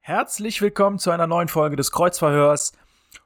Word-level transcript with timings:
Herzlich 0.00 0.62
willkommen 0.62 0.98
zu 0.98 1.10
einer 1.10 1.26
neuen 1.26 1.48
Folge 1.48 1.76
des 1.76 1.92
Kreuzverhörs. 1.92 2.72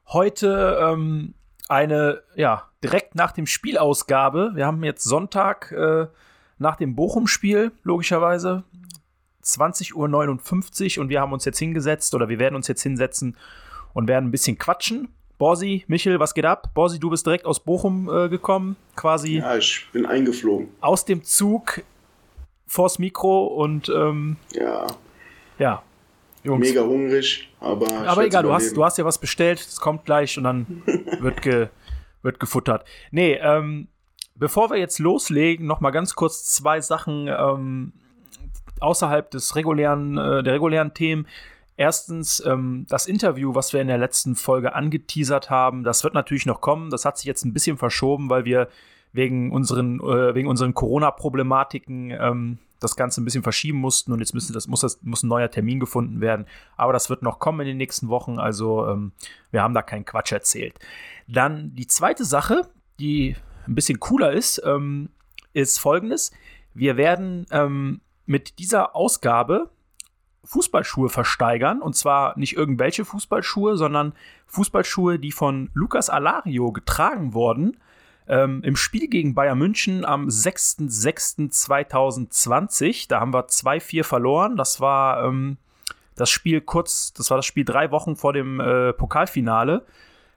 Heute 0.07 0.79
ähm, 0.81 1.33
eine, 1.69 2.21
ja, 2.35 2.69
direkt 2.83 3.15
nach 3.15 3.31
dem 3.31 3.47
Spielausgabe. 3.47 4.51
Wir 4.55 4.65
haben 4.65 4.83
jetzt 4.83 5.03
Sonntag 5.03 5.71
äh, 5.71 6.07
nach 6.57 6.75
dem 6.75 6.95
Bochum-Spiel, 6.95 7.71
logischerweise. 7.83 8.63
20.59 9.43 10.97
Uhr 10.97 11.01
und 11.03 11.09
wir 11.09 11.21
haben 11.21 11.33
uns 11.33 11.45
jetzt 11.45 11.59
hingesetzt 11.59 12.13
oder 12.15 12.29
wir 12.29 12.39
werden 12.39 12.55
uns 12.55 12.67
jetzt 12.67 12.81
hinsetzen 12.83 13.37
und 13.93 14.07
werden 14.07 14.27
ein 14.27 14.31
bisschen 14.31 14.57
quatschen. 14.57 15.09
Borsi, 15.37 15.83
Michel, 15.87 16.19
was 16.19 16.33
geht 16.33 16.45
ab? 16.45 16.71
Borsi, 16.73 16.99
du 16.99 17.09
bist 17.09 17.25
direkt 17.25 17.45
aus 17.45 17.59
Bochum 17.59 18.09
äh, 18.09 18.29
gekommen, 18.29 18.75
quasi 18.95 19.37
Ja, 19.37 19.57
ich 19.57 19.87
bin 19.91 20.05
eingeflogen. 20.05 20.69
aus 20.79 21.05
dem 21.05 21.23
Zug 21.23 21.81
vors 22.73 22.97
Mikro 22.99 23.45
und 23.45 23.87
ähm, 23.89 24.37
Ja, 24.51 24.87
ja, 25.59 25.83
Jungs. 26.43 26.67
mega 26.67 26.81
hungrig, 26.81 27.49
aber. 27.59 27.87
Aber 28.07 28.25
egal, 28.25 28.43
du 28.43 28.51
hast, 28.51 28.75
du 28.75 28.83
hast 28.83 28.97
ja 28.97 29.05
was 29.05 29.19
bestellt, 29.19 29.59
es 29.59 29.79
kommt 29.79 30.05
gleich 30.05 30.37
und 30.37 30.43
dann 30.43 30.83
wird, 31.19 31.41
ge, 31.41 31.67
wird 32.23 32.39
gefuttert. 32.39 32.83
Nee, 33.11 33.35
ähm, 33.41 33.87
bevor 34.35 34.71
wir 34.71 34.77
jetzt 34.77 34.97
loslegen, 34.99 35.67
noch 35.67 35.81
mal 35.81 35.91
ganz 35.91 36.15
kurz 36.15 36.45
zwei 36.45 36.81
Sachen 36.81 37.27
ähm, 37.27 37.93
außerhalb 38.79 39.29
des 39.29 39.55
regulären, 39.55 40.17
äh, 40.17 40.43
der 40.43 40.53
regulären 40.53 40.93
Themen. 40.93 41.27
Erstens, 41.77 42.43
ähm, 42.45 42.85
das 42.89 43.07
Interview, 43.07 43.55
was 43.55 43.73
wir 43.73 43.81
in 43.81 43.87
der 43.87 43.97
letzten 43.97 44.35
Folge 44.35 44.73
angeteasert 44.73 45.49
haben, 45.49 45.83
das 45.83 46.03
wird 46.03 46.13
natürlich 46.13 46.45
noch 46.45 46.61
kommen. 46.61 46.89
Das 46.89 47.05
hat 47.05 47.17
sich 47.17 47.25
jetzt 47.25 47.45
ein 47.45 47.53
bisschen 47.53 47.77
verschoben, 47.77 48.29
weil 48.29 48.45
wir 48.45 48.67
wegen 49.13 49.51
unseren, 49.51 49.99
äh, 49.99 50.35
wegen 50.35 50.47
unseren 50.47 50.73
Corona-Problematiken 50.73 52.11
ähm, 52.11 52.57
das 52.79 52.95
Ganze 52.95 53.21
ein 53.21 53.25
bisschen 53.25 53.43
verschieben 53.43 53.77
mussten 53.77 54.11
und 54.11 54.19
jetzt 54.19 54.33
müssen 54.33 54.53
das, 54.53 54.67
muss, 54.67 54.81
das, 54.81 55.01
muss 55.03 55.23
ein 55.23 55.29
neuer 55.29 55.49
Termin 55.49 55.79
gefunden 55.79 56.19
werden. 56.19 56.45
Aber 56.75 56.91
das 56.91 57.09
wird 57.09 57.21
noch 57.21 57.39
kommen 57.39 57.61
in 57.61 57.67
den 57.67 57.77
nächsten 57.77 58.09
Wochen. 58.09 58.39
Also 58.39 58.87
ähm, 58.87 59.13
wir 59.51 59.61
haben 59.61 59.73
da 59.73 59.81
keinen 59.81 60.03
Quatsch 60.03 60.33
erzählt. 60.33 60.77
Dann 61.27 61.73
die 61.75 61.87
zweite 61.87 62.25
Sache, 62.25 62.67
die 62.99 63.35
ein 63.67 63.75
bisschen 63.75 63.99
cooler 63.99 64.33
ist, 64.33 64.61
ähm, 64.65 65.09
ist 65.53 65.79
folgendes. 65.79 66.31
Wir 66.73 66.97
werden 66.97 67.45
ähm, 67.51 68.01
mit 68.25 68.59
dieser 68.59 68.95
Ausgabe 68.95 69.69
Fußballschuhe 70.43 71.09
versteigern. 71.09 71.81
Und 71.81 71.95
zwar 71.95 72.37
nicht 72.37 72.55
irgendwelche 72.55 73.05
Fußballschuhe, 73.05 73.77
sondern 73.77 74.13
Fußballschuhe, 74.47 75.19
die 75.19 75.31
von 75.31 75.69
Lucas 75.73 76.09
Alario 76.09 76.71
getragen 76.71 77.33
wurden. 77.33 77.77
Ähm, 78.27 78.61
Im 78.63 78.75
Spiel 78.75 79.07
gegen 79.07 79.33
Bayern 79.33 79.57
München 79.57 80.05
am 80.05 80.27
6.6.2020. 80.27 83.07
Da 83.09 83.19
haben 83.19 83.33
wir 83.33 83.47
2-4 83.47 84.03
verloren. 84.03 84.55
Das 84.55 84.79
war 84.79 85.25
ähm, 85.25 85.57
das 86.15 86.29
Spiel 86.29 86.61
kurz, 86.61 87.13
das 87.13 87.29
war 87.29 87.37
das 87.37 87.45
Spiel 87.45 87.65
drei 87.65 87.91
Wochen 87.91 88.15
vor 88.15 88.33
dem 88.33 88.59
äh, 88.59 88.93
Pokalfinale 88.93 89.85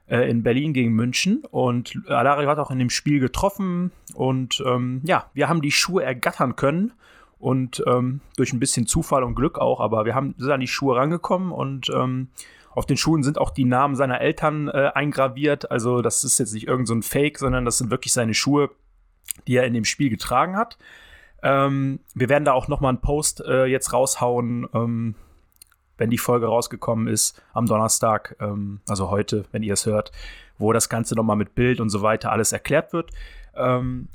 äh, 0.09 0.29
in 0.29 0.43
Berlin 0.43 0.73
gegen 0.73 0.93
München. 0.93 1.45
Und 1.51 1.99
Alario 2.09 2.49
hat 2.49 2.59
auch 2.59 2.71
in 2.71 2.79
dem 2.79 2.91
Spiel 2.91 3.21
getroffen. 3.21 3.93
Und 4.15 4.63
ähm, 4.67 5.01
ja, 5.05 5.31
wir 5.35 5.49
haben 5.49 5.63
die 5.63 5.73
Schuhe 5.73 6.03
ergattern 6.03 6.57
können. 6.57 6.93
Und 7.39 7.83
ähm, 7.87 8.21
durch 8.37 8.53
ein 8.53 8.61
bisschen 8.61 8.87
Zufall 8.87 9.23
und 9.23 9.35
Glück 9.35 9.59
auch, 9.59 9.81
aber 9.81 10.07
wir 10.07 10.15
haben, 10.15 10.35
sind 10.39 10.51
an 10.51 10.61
die 10.61 10.67
Schuhe 10.67 10.97
rangekommen 10.97 11.53
und 11.53 11.91
ähm, 11.91 12.29
auf 12.77 12.85
den 12.85 12.99
Schuhen 12.99 13.23
sind 13.23 13.39
auch 13.39 13.51
die 13.51 13.65
Namen 13.65 13.97
seiner 13.97 14.21
Eltern 14.21 14.69
äh, 14.69 14.91
eingraviert. 14.95 15.71
Also 15.71 16.03
das 16.03 16.25
ist 16.25 16.39
jetzt 16.39 16.53
nicht 16.53 16.69
irgend 16.69 16.87
so 16.87 17.01
Fake, 17.01 17.39
sondern 17.39 17.65
das 17.65 17.79
sind 17.79 17.91
wirklich 17.91 18.13
seine 18.13 18.35
Schuhe, 18.35 18.71
die 19.47 19.57
er 19.57 19.65
in 19.65 19.73
dem 19.73 19.87
Spiel 19.87 20.11
getragen 20.11 20.57
hat. 20.57 20.77
Ähm, 21.43 22.01
wir 22.15 22.29
werden 22.29 22.45
da 22.45 22.53
auch 22.53 22.69
noch 22.69 22.81
mal 22.81 22.91
einen 22.91 23.01
Post 23.01 23.41
äh, 23.41 23.65
jetzt 23.65 23.95
raushauen, 23.95 24.69
ähm, 24.75 25.15
wenn 25.97 26.11
die 26.11 26.19
Folge 26.19 26.47
rausgekommen 26.47 27.09
ist 27.09 27.43
am 27.55 27.65
Donnerstag, 27.65 28.37
ähm, 28.41 28.81
also 28.87 29.11
heute, 29.11 29.47
wenn 29.53 29.63
ihr 29.63 29.73
es 29.73 29.87
hört, 29.87 30.13
wo 30.59 30.75
das 30.75 30.91
Ganze 30.91 31.15
noch 31.15 31.25
mal 31.25 31.35
mit 31.35 31.55
Bild 31.55 31.81
und 31.81 31.89
so 31.89 32.03
weiter 32.03 32.31
alles 32.31 32.53
erklärt 32.53 32.93
wird. 32.93 33.11
Ähm, 33.55 34.09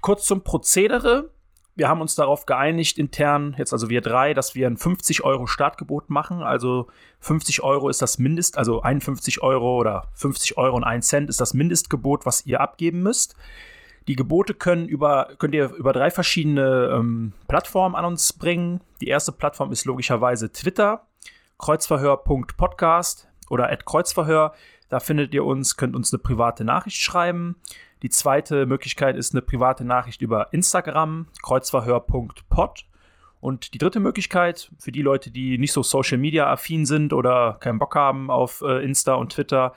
kurz 0.00 0.26
zum 0.26 0.42
Prozedere. 0.42 1.30
Wir 1.76 1.88
haben 1.88 2.00
uns 2.00 2.14
darauf 2.14 2.46
geeinigt, 2.46 2.96
intern, 2.96 3.54
jetzt 3.58 3.74
also 3.74 3.90
wir 3.90 4.00
drei, 4.00 4.32
dass 4.32 4.54
wir 4.54 4.66
ein 4.66 4.78
50 4.78 5.24
Euro 5.24 5.46
Startgebot 5.46 6.08
machen. 6.08 6.42
Also 6.42 6.86
50 7.20 7.62
Euro 7.62 7.90
ist 7.90 8.00
das 8.00 8.18
Mindest, 8.18 8.56
also 8.56 8.80
51 8.80 9.42
Euro 9.42 9.76
oder 9.76 10.08
50 10.14 10.56
Euro 10.56 10.74
und 10.74 10.84
1 10.84 11.06
Cent 11.06 11.28
ist 11.28 11.38
das 11.38 11.52
Mindestgebot, 11.52 12.24
was 12.24 12.46
ihr 12.46 12.62
abgeben 12.62 13.02
müsst. 13.02 13.36
Die 14.08 14.16
Gebote 14.16 14.54
können 14.54 14.88
über, 14.88 15.28
könnt 15.36 15.54
ihr 15.54 15.70
über 15.74 15.92
drei 15.92 16.10
verschiedene 16.10 16.94
ähm, 16.94 17.34
Plattformen 17.46 17.94
an 17.94 18.06
uns 18.06 18.32
bringen. 18.32 18.80
Die 19.02 19.08
erste 19.08 19.32
Plattform 19.32 19.70
ist 19.70 19.84
logischerweise 19.84 20.50
Twitter, 20.50 21.06
kreuzverhör.podcast 21.58 23.28
oder 23.50 23.76
@kreuzverhör. 23.76 24.54
Da 24.88 25.00
findet 25.00 25.34
ihr 25.34 25.44
uns, 25.44 25.76
könnt 25.76 25.94
uns 25.94 26.10
eine 26.10 26.20
private 26.20 26.64
Nachricht 26.64 26.98
schreiben. 26.98 27.56
Die 28.02 28.10
zweite 28.10 28.66
Möglichkeit 28.66 29.16
ist 29.16 29.34
eine 29.34 29.42
private 29.42 29.84
Nachricht 29.84 30.22
über 30.22 30.52
Instagram, 30.52 31.26
kreuzverhör.pod. 31.42 32.84
Und 33.40 33.74
die 33.74 33.78
dritte 33.78 34.00
Möglichkeit, 34.00 34.70
für 34.78 34.92
die 34.92 35.02
Leute, 35.02 35.30
die 35.30 35.58
nicht 35.58 35.72
so 35.72 35.82
Social 35.82 36.18
Media 36.18 36.50
affin 36.50 36.86
sind 36.86 37.12
oder 37.12 37.58
keinen 37.60 37.78
Bock 37.78 37.94
haben 37.94 38.30
auf 38.30 38.62
äh, 38.62 38.82
Insta 38.84 39.14
und 39.14 39.32
Twitter, 39.32 39.74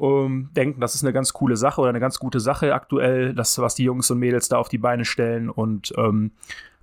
Ähm, 0.00 0.50
denken, 0.52 0.80
das 0.80 0.94
ist 0.94 1.02
eine 1.02 1.12
ganz 1.12 1.32
coole 1.32 1.56
Sache 1.56 1.80
oder 1.80 1.90
eine 1.90 2.00
ganz 2.00 2.20
gute 2.20 2.38
Sache 2.38 2.74
aktuell, 2.74 3.34
das, 3.34 3.58
was 3.58 3.74
die 3.74 3.84
Jungs 3.84 4.08
und 4.12 4.20
Mädels 4.20 4.48
da 4.48 4.58
auf 4.58 4.68
die 4.68 4.78
Beine 4.78 5.04
stellen. 5.04 5.50
Und 5.50 5.92
ähm, 5.96 6.30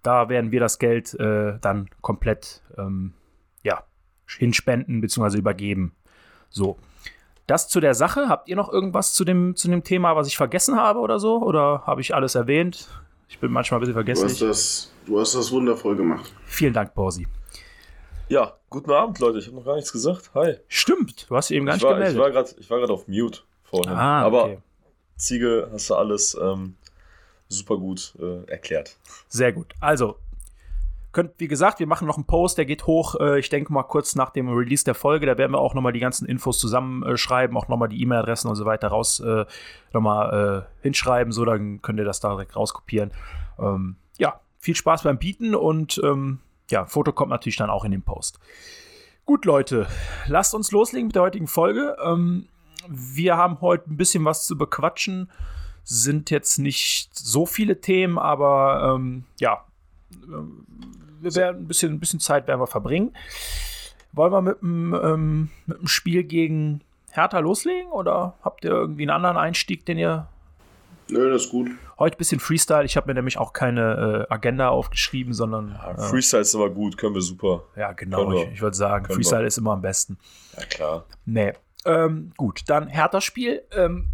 da 0.04 0.28
werden 0.28 0.52
wir 0.52 0.60
das 0.60 0.78
Geld 0.78 1.14
äh, 1.22 1.58
dann 1.62 1.90
komplett 2.02 2.64
ähm, 2.78 3.14
ja, 3.64 3.84
hinspenden 4.28 5.00
bzw. 5.00 5.38
übergeben. 5.38 5.94
So. 6.56 6.78
Das 7.48 7.68
zu 7.68 7.80
der 7.80 7.94
Sache. 7.94 8.30
Habt 8.30 8.48
ihr 8.48 8.56
noch 8.56 8.72
irgendwas 8.72 9.14
zu 9.14 9.24
dem, 9.26 9.56
zu 9.56 9.68
dem 9.68 9.84
Thema, 9.84 10.16
was 10.16 10.28
ich 10.28 10.38
vergessen 10.38 10.78
habe 10.78 11.00
oder 11.00 11.20
so? 11.20 11.42
Oder 11.42 11.84
habe 11.86 12.02
ich 12.02 12.16
alles 12.16 12.34
erwähnt? 12.36 12.88
Ich 13.28 13.40
bin 13.40 13.52
manchmal 13.52 13.80
ein 13.80 13.82
bisschen 13.82 13.94
Du 13.94 13.98
vergesslich. 14.00 14.32
hast 14.32 14.42
das, 14.42 14.92
du 15.06 15.20
hast 15.20 15.36
das 15.36 15.52
wundervoll 15.52 15.96
gemacht. 15.96 16.32
Vielen 16.46 16.74
Dank, 16.74 16.94
Borsi. 16.96 17.28
Ja, 18.30 18.54
guten 18.70 18.90
Abend, 18.92 19.20
Leute. 19.20 19.38
Ich 19.40 19.48
habe 19.48 19.58
noch 19.58 19.66
gar 19.66 19.76
nichts 19.76 19.92
gesagt. 19.92 20.32
Hi. 20.34 20.56
Stimmt, 20.68 21.30
du 21.30 21.36
hast 21.36 21.50
dich 21.50 21.58
eben 21.58 21.66
gar 21.66 21.76
Ich 21.76 21.82
nicht 21.82 21.90
war, 21.90 22.00
ich 22.00 22.14
gemeldet. 22.14 22.20
war 22.56 22.60
ich 22.60 22.70
war 22.70 22.80
gerade 22.80 22.94
auf 22.94 23.08
Mute 23.08 23.40
vorhin. 23.64 23.92
Ah, 23.92 24.22
Aber 24.24 24.46
okay. 24.46 24.58
Ziege 25.18 25.70
hast 25.72 25.90
du 25.90 25.96
alles 25.96 26.36
ähm, 26.42 26.76
super 27.50 27.78
gut 27.78 28.14
äh, 28.20 28.50
erklärt. 28.50 28.98
Sehr 29.28 29.52
gut. 29.54 29.74
Also, 29.82 30.18
könnt, 31.16 31.32
wie 31.38 31.48
gesagt, 31.48 31.80
wir 31.80 31.88
machen 31.88 32.08
noch 32.08 32.18
einen 32.18 32.26
Post, 32.26 32.58
der 32.58 32.66
geht 32.66 32.86
hoch, 32.86 33.16
äh, 33.20 33.40
ich 33.40 33.50
denke 33.50 33.72
mal 33.72 33.84
kurz 33.84 34.16
nach 34.16 34.30
dem 34.32 34.50
Release 34.50 34.84
der 34.84 34.94
Folge. 34.94 35.26
Da 35.26 35.38
werden 35.38 35.54
wir 35.54 35.60
auch 35.60 35.74
nochmal 35.74 35.94
die 35.94 36.02
ganzen 36.02 36.28
Infos 36.28 36.60
zusammenschreiben, 36.60 37.56
auch 37.58 37.70
nochmal 37.70 37.88
die 37.88 38.02
E-Mail-Adressen 38.02 38.50
und 38.50 38.56
so 38.56 38.66
weiter 38.66 38.90
raus, 38.90 39.22
äh, 39.22 39.46
nochmal 39.94 40.68
äh, 40.68 40.84
hinschreiben, 40.84 41.32
so 41.32 41.46
dann 41.46 41.82
könnt 41.82 42.00
ihr 42.00 42.06
das 42.06 42.20
da 42.20 42.30
direkt 42.30 42.56
rauskopieren. 42.56 43.12
Ähm, 43.58 43.96
ja, 44.18 44.42
viel 44.60 44.76
Spaß 44.76 45.04
beim 45.04 45.18
Bieten 45.18 45.56
und 45.56 46.00
ähm, 46.04 46.40
ja, 46.70 46.86
Foto 46.86 47.14
kommt 47.14 47.32
natürlich 47.32 47.58
dann 47.58 47.70
auch 47.70 47.86
in 47.86 47.92
den 47.92 48.04
Post. 48.04 48.40
Gut, 49.26 49.46
Leute, 49.46 49.88
lasst 50.28 50.54
uns 50.54 50.72
loslegen 50.72 51.08
mit 51.08 51.16
der 51.16 51.24
heutigen 51.24 51.48
Folge. 51.48 51.96
Ähm, 52.04 52.50
wir 52.90 53.38
haben 53.38 53.62
heute 53.62 53.90
ein 53.90 53.98
bisschen 53.98 54.26
was 54.26 54.46
zu 54.46 54.58
bequatschen. 54.58 55.32
Sind 55.86 56.30
jetzt 56.30 56.58
nicht 56.58 57.18
so 57.18 57.46
viele 57.46 57.80
Themen, 57.80 58.20
aber 58.20 58.96
ähm, 58.96 59.24
ja, 59.40 59.64
wir 61.26 61.36
werden 61.36 61.64
ein 61.64 61.68
bisschen, 61.68 61.92
ein 61.94 62.00
bisschen 62.00 62.20
Zeit 62.20 62.48
werden 62.48 62.62
wir 62.62 62.68
verbringen. 62.68 63.14
Wollen 64.14 64.32
wir 64.32 64.42
mit 64.42 64.62
dem, 64.62 64.94
ähm, 64.94 65.50
mit 65.66 65.80
dem 65.80 65.88
Spiel 65.88 66.24
gegen 66.24 66.82
Hertha 67.12 67.40
loslegen 67.40 67.92
oder 67.92 68.36
habt 68.44 68.64
ihr 68.64 68.72
irgendwie 68.72 69.04
einen 69.04 69.10
anderen 69.12 69.36
Einstieg, 69.38 69.86
den 69.86 69.98
ihr 69.98 70.28
Nö, 71.10 71.30
das 71.32 71.44
ist 71.46 71.50
gut. 71.52 71.70
heute 72.00 72.16
ein 72.16 72.18
bisschen 72.18 72.40
Freestyle? 72.40 72.86
Ich 72.86 72.96
habe 72.98 73.08
mir 73.08 73.14
nämlich 73.14 73.38
auch 73.38 73.52
keine 73.54 74.26
äh, 74.30 74.34
Agenda 74.34 74.70
aufgeschrieben, 74.70 75.34
sondern 75.34 75.72
Ja, 75.72 75.92
äh, 75.92 76.10
Freestyle 76.10 76.42
ist 76.42 76.56
aber 76.56 76.70
gut, 76.70 76.98
können 76.98 77.14
wir 77.16 77.22
super. 77.22 77.64
ja 77.76 77.92
genau. 77.94 78.26
Können. 78.28 78.38
Ich, 78.48 78.54
ich 78.54 78.62
würde 78.62 78.78
sagen, 78.78 79.06
Können 79.06 79.16
Freestyle 79.16 79.42
wir. 79.42 79.48
ist 79.48 79.58
immer 79.58 79.74
am 79.74 79.82
besten. 79.82 80.18
Ja, 80.58 80.66
klar. 80.66 81.06
Nee. 81.26 81.54
Ähm, 81.86 82.32
gut, 82.38 82.62
dann 82.68 82.88
Hertha-Spiel. 82.88 83.64
Ähm, 83.72 84.08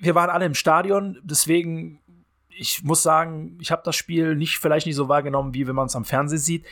wir 0.00 0.14
waren 0.14 0.28
alle 0.30 0.44
im 0.44 0.54
Stadion, 0.54 1.18
deswegen, 1.22 2.00
ich 2.56 2.82
muss 2.84 3.02
sagen, 3.02 3.58
ich 3.60 3.70
habe 3.70 3.82
das 3.84 3.96
Spiel 3.96 4.36
nicht, 4.36 4.58
vielleicht 4.58 4.86
nicht 4.86 4.96
so 4.96 5.08
wahrgenommen, 5.08 5.54
wie 5.54 5.66
wenn 5.66 5.74
man 5.74 5.86
es 5.86 5.96
am 5.96 6.04
Fernsehen 6.04 6.38
sieht. 6.38 6.64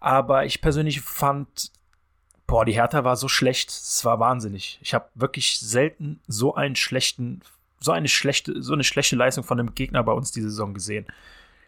Aber 0.00 0.44
ich 0.44 0.60
persönlich 0.60 1.00
fand, 1.00 1.70
boah, 2.46 2.64
die 2.64 2.74
Hertha 2.74 3.04
war 3.04 3.16
so 3.16 3.28
schlecht, 3.28 3.70
es 3.70 4.04
war 4.04 4.20
wahnsinnig. 4.20 4.78
Ich 4.82 4.94
habe 4.94 5.08
wirklich 5.14 5.58
selten 5.58 6.20
so 6.26 6.54
einen 6.54 6.76
schlechten, 6.76 7.40
so 7.80 7.92
eine 7.92 8.08
schlechte, 8.08 8.62
so 8.62 8.72
eine 8.72 8.84
schlechte 8.84 9.16
Leistung 9.16 9.44
von 9.44 9.58
einem 9.58 9.74
Gegner 9.74 10.02
bei 10.02 10.12
uns 10.12 10.32
diese 10.32 10.50
Saison 10.50 10.74
gesehen. 10.74 11.06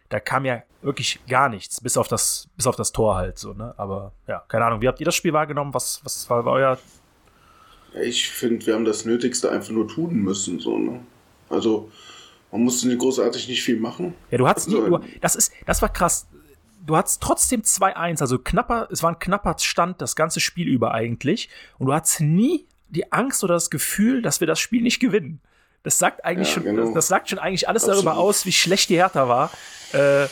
Da 0.09 0.19
kam 0.19 0.45
ja 0.45 0.63
wirklich 0.81 1.19
gar 1.27 1.49
nichts, 1.49 1.81
bis 1.81 1.95
auf 1.95 2.07
das, 2.07 2.49
bis 2.55 2.65
auf 2.65 2.75
das 2.75 2.91
Tor 2.91 3.15
halt 3.15 3.37
so, 3.37 3.53
ne? 3.53 3.75
Aber 3.77 4.13
ja, 4.27 4.43
keine 4.47 4.65
Ahnung. 4.65 4.81
Wie 4.81 4.87
habt 4.87 4.99
ihr 4.99 5.05
das 5.05 5.15
Spiel 5.15 5.33
wahrgenommen? 5.33 5.73
Was, 5.73 6.01
was 6.03 6.27
war 6.29 6.43
euer 6.45 6.79
Ich 8.01 8.27
finde, 8.29 8.65
wir 8.65 8.73
haben 8.73 8.85
das 8.85 9.05
Nötigste 9.05 9.51
einfach 9.51 9.69
nur 9.69 9.87
tun 9.87 10.15
müssen. 10.15 10.59
So, 10.59 10.79
ne? 10.79 11.01
Also, 11.49 11.91
man 12.51 12.63
musste 12.63 12.87
nicht 12.87 12.99
großartig 12.99 13.47
nicht 13.47 13.63
viel 13.63 13.79
machen. 13.79 14.13
Ja, 14.31 14.37
du 14.37 14.47
hattest 14.47 14.69
nie, 14.69 14.75
Also, 14.75 14.97
du, 14.97 15.05
das 15.21 15.35
ist, 15.35 15.53
das 15.65 15.81
war 15.81 15.89
krass. 15.89 16.27
Du 16.85 16.97
hattest 16.97 17.21
trotzdem 17.21 17.61
2-1, 17.61 18.21
also 18.21 18.39
knapper, 18.39 18.87
es 18.91 19.03
war 19.03 19.11
ein 19.11 19.19
knapper 19.19 19.55
Stand 19.59 20.01
das 20.01 20.15
ganze 20.15 20.39
Spiel 20.39 20.67
über 20.67 20.93
eigentlich. 20.93 21.49
Und 21.77 21.87
du 21.87 21.93
hattest 21.93 22.21
nie 22.21 22.65
die 22.87 23.11
Angst 23.11 23.43
oder 23.43 23.53
das 23.53 23.69
Gefühl, 23.69 24.21
dass 24.21 24.39
wir 24.39 24.47
das 24.47 24.59
Spiel 24.59 24.81
nicht 24.81 24.99
gewinnen. 24.99 25.41
Das 25.83 25.97
sagt 25.97 26.25
eigentlich 26.25 26.49
Ja, 26.49 26.53
schon, 26.55 26.63
genau. 26.63 26.93
das, 26.93 27.07
sagt 27.07 27.29
schon 27.29 27.39
eigentlich 27.39 27.67
alles 27.69 27.83
Absolut. 27.83 28.05
darüber 28.05 28.21
aus, 28.21 28.45
wie 28.45 28.51
schlecht 28.51 28.89
die 28.89 28.97
Hertha 28.97 29.27
war. 29.29 29.49
Äh, 29.91 30.27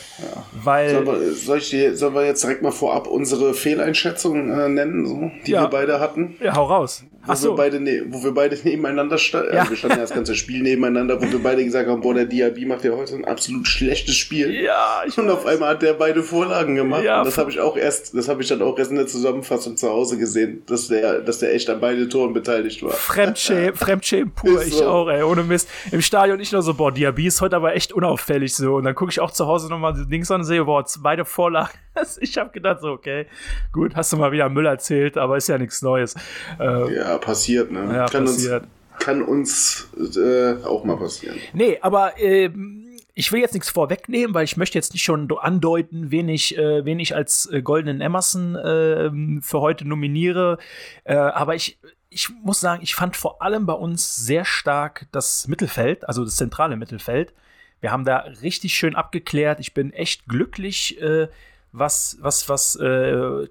Weil, 0.62 0.90
Sollen 0.90 1.06
wir, 1.06 1.32
soll 1.34 1.58
dir, 1.60 1.96
sollen 1.96 2.14
wir 2.14 2.24
jetzt 2.24 2.44
direkt 2.44 2.62
mal 2.62 2.70
vorab 2.70 3.08
unsere 3.08 3.54
Fehleinschätzung 3.54 4.50
äh, 4.50 4.68
nennen, 4.68 5.04
so, 5.06 5.30
die 5.46 5.50
Ja. 5.52 5.62
wir 5.62 5.68
beide 5.68 5.98
hatten? 5.98 6.36
ja, 6.40 6.54
hau 6.54 6.64
raus. 6.66 7.02
Wo, 7.24 7.32
Ach 7.32 7.36
so, 7.36 7.50
wir 7.50 7.56
beide 7.56 7.80
ne 7.80 8.04
wo 8.08 8.22
wir 8.22 8.32
beide 8.32 8.56
nebeneinander 8.62 9.18
standen. 9.18 9.52
Ja. 9.52 9.60
Also 9.60 9.70
wir 9.70 9.76
standen 9.76 9.96
ja 9.96 10.02
das 10.02 10.14
ganze 10.14 10.36
Spiel 10.36 10.62
nebeneinander, 10.62 11.20
wo 11.20 11.30
wir 11.30 11.42
beide 11.42 11.64
gesagt 11.64 11.88
haben, 11.88 12.00
boah, 12.00 12.14
der 12.14 12.26
Diaby 12.26 12.64
macht 12.66 12.84
ja 12.84 12.92
heute 12.92 13.16
ein 13.16 13.24
absolut 13.24 13.66
schlechtes 13.66 14.14
Spiel. 14.14 14.54
ja, 14.62 15.02
ich 15.06 15.18
Und 15.18 15.28
auf 15.28 15.44
einmal 15.44 15.70
hat 15.70 15.82
der 15.82 15.94
beide 15.94 16.22
Vorlagen 16.22 16.76
gemacht. 16.76 17.02
Ja, 17.02 17.18
und 17.18 17.26
das 17.26 17.36
habe 17.36 17.50
ich 17.50 17.58
auch 17.58 17.76
erst, 17.76 18.16
das 18.16 18.28
habe 18.28 18.40
ich 18.42 18.48
dann 18.48 18.62
auch 18.62 18.78
erst 18.78 18.92
in 18.92 18.96
der 18.96 19.08
Zusammenfassung 19.08 19.76
zu 19.76 19.88
Hause 19.90 20.16
gesehen, 20.18 20.62
dass 20.66 20.86
der, 20.86 21.18
dass 21.18 21.40
der 21.40 21.52
echt 21.52 21.68
an 21.68 21.80
beide 21.80 22.08
Toren 22.08 22.32
beteiligt 22.32 22.80
war. 22.84 22.92
Fremdschämen, 22.92 23.74
Fremdschämen 23.74 24.30
pur, 24.32 24.62
Ist 24.62 24.68
ich 24.68 24.74
so. 24.74 24.86
auch, 24.88 25.08
ey, 25.08 25.22
ohne 25.38 25.48
Mist. 25.48 25.68
Im 25.90 26.02
Stadion 26.02 26.38
nicht 26.38 26.52
nur 26.52 26.62
so, 26.62 26.74
boah, 26.74 26.92
Diaby 26.92 27.26
ist 27.26 27.40
heute 27.40 27.56
aber 27.56 27.74
echt 27.74 27.92
unauffällig 27.92 28.54
so. 28.54 28.76
Und 28.76 28.84
dann 28.84 28.94
gucke 28.94 29.10
ich 29.10 29.20
auch 29.20 29.30
zu 29.30 29.46
Hause 29.46 29.68
nochmal 29.68 29.94
die 29.94 30.06
Dings 30.06 30.30
an 30.30 30.40
und 30.40 30.46
sehe, 30.46 30.64
boah, 30.64 30.84
beide 31.00 31.24
Vorlagen. 31.24 31.70
Ich 32.20 32.38
habe 32.38 32.50
gedacht 32.50 32.80
so, 32.80 32.92
okay, 32.92 33.26
gut, 33.72 33.96
hast 33.96 34.12
du 34.12 34.16
mal 34.16 34.30
wieder 34.30 34.48
Müll 34.48 34.66
erzählt, 34.66 35.16
aber 35.18 35.36
ist 35.36 35.48
ja 35.48 35.58
nichts 35.58 35.82
Neues. 35.82 36.14
Äh, 36.60 36.94
Ja, 36.94 37.18
passiert, 37.18 37.72
ne? 37.72 37.92
Ja, 37.92 38.06
kann, 38.06 38.24
passiert. 38.24 38.62
Uns, 38.62 39.04
kann 39.04 39.22
uns 39.22 39.88
äh, 40.16 40.62
auch 40.64 40.84
mal 40.84 40.96
passieren. 40.96 41.36
Nee, 41.54 41.78
aber 41.80 42.12
ähm, 42.20 42.88
ich 43.14 43.32
will 43.32 43.40
jetzt 43.40 43.54
nichts 43.54 43.68
vorwegnehmen, 43.70 44.32
weil 44.32 44.44
ich 44.44 44.56
möchte 44.56 44.78
jetzt 44.78 44.92
nicht 44.92 45.02
schon 45.02 45.28
andeuten, 45.40 46.12
wen 46.12 46.28
ich, 46.28 46.56
äh, 46.56 46.84
wen 46.84 47.00
ich 47.00 47.16
als 47.16 47.50
äh, 47.52 47.62
goldenen 47.62 48.00
Emerson 48.00 48.56
ähm, 48.64 49.40
für 49.42 49.60
heute 49.60 49.88
nominiere. 49.88 50.58
Äh, 51.02 51.16
aber 51.16 51.56
ich, 51.56 51.80
ich 52.10 52.30
muss 52.42 52.60
sagen, 52.60 52.82
ich 52.82 52.94
fand 52.94 53.16
vor 53.16 53.42
allem 53.42 53.66
bei 53.66 53.74
uns 53.74 54.16
sehr 54.16 54.44
stark 54.44 55.06
das 55.12 55.46
Mittelfeld, 55.48 56.08
also 56.08 56.24
das 56.24 56.36
zentrale 56.36 56.76
Mittelfeld. 56.76 57.34
Wir 57.80 57.92
haben 57.92 58.04
da 58.04 58.18
richtig 58.18 58.74
schön 58.74 58.96
abgeklärt. 58.96 59.60
Ich 59.60 59.74
bin 59.74 59.92
echt 59.92 60.26
glücklich, 60.26 61.00
äh, 61.00 61.28
was, 61.72 62.16
was, 62.20 62.48
was, 62.48 62.76
äh, 62.76 63.48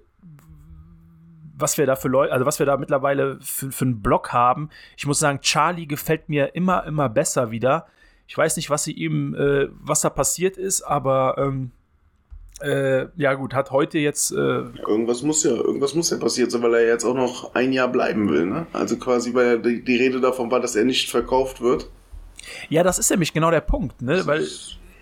was 1.56 1.78
wir 1.78 1.86
da 1.86 1.96
für 1.96 2.08
Leute, 2.08 2.32
also 2.32 2.44
was 2.44 2.58
wir 2.58 2.66
da 2.66 2.76
mittlerweile 2.76 3.38
für, 3.40 3.70
für 3.70 3.84
einen 3.84 4.02
Block 4.02 4.32
haben. 4.32 4.70
Ich 4.96 5.06
muss 5.06 5.18
sagen, 5.18 5.40
Charlie 5.40 5.86
gefällt 5.86 6.28
mir 6.28 6.54
immer, 6.54 6.84
immer 6.84 7.08
besser 7.08 7.50
wieder. 7.50 7.86
Ich 8.26 8.36
weiß 8.36 8.56
nicht, 8.56 8.70
was 8.70 8.84
sie 8.84 8.92
ihm, 8.92 9.34
äh, 9.34 9.68
was 9.70 10.02
da 10.02 10.10
passiert 10.10 10.56
ist, 10.56 10.82
aber 10.82 11.36
ähm, 11.38 11.70
äh, 12.60 13.06
ja 13.16 13.34
gut, 13.34 13.54
hat 13.54 13.70
heute 13.70 13.98
jetzt, 13.98 14.32
äh, 14.32 14.36
Irgendwas 14.36 15.22
muss 15.22 15.44
ja, 15.44 15.52
irgendwas 15.52 15.94
muss 15.94 16.10
ja 16.10 16.16
passiert 16.18 16.50
sein, 16.50 16.62
weil 16.62 16.74
er 16.74 16.86
jetzt 16.86 17.04
auch 17.04 17.14
noch 17.14 17.54
ein 17.54 17.72
Jahr 17.72 17.88
bleiben 17.88 18.28
will, 18.28 18.46
ne? 18.46 18.66
Also 18.72 18.96
quasi, 18.96 19.34
weil 19.34 19.60
die, 19.60 19.84
die 19.84 19.96
Rede 19.96 20.20
davon 20.20 20.50
war, 20.50 20.60
dass 20.60 20.76
er 20.76 20.84
nicht 20.84 21.10
verkauft 21.10 21.60
wird. 21.60 21.88
ja, 22.68 22.82
das 22.82 22.98
ist 22.98 23.10
nämlich 23.10 23.32
genau 23.32 23.50
der 23.50 23.60
Punkt, 23.60 24.02
ne? 24.02 24.26
Weil 24.26 24.46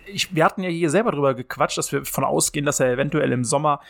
ich, 0.05 0.33
wir 0.35 0.45
hatten 0.45 0.63
ja 0.63 0.69
hier 0.69 0.89
selber 0.89 1.11
drüber 1.11 1.33
gequatscht, 1.33 1.77
dass 1.77 1.91
wir 1.91 2.05
von 2.05 2.23
ausgehen, 2.23 2.65
dass 2.65 2.79
er 2.79 2.91
eventuell 2.91 3.31
im 3.31 3.43
Sommer 3.43 3.81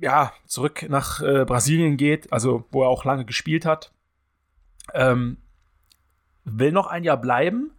ja 0.00 0.32
zurück 0.46 0.86
nach 0.88 1.20
äh, 1.20 1.44
Brasilien 1.44 1.96
geht, 1.96 2.32
also 2.32 2.64
wo 2.70 2.82
er 2.82 2.88
auch 2.88 3.04
lange 3.04 3.24
gespielt 3.24 3.66
hat. 3.66 3.92
Ähm, 4.94 5.38
will 6.44 6.72
noch 6.72 6.86
ein 6.86 7.04
Jahr 7.04 7.20
bleiben. 7.20 7.72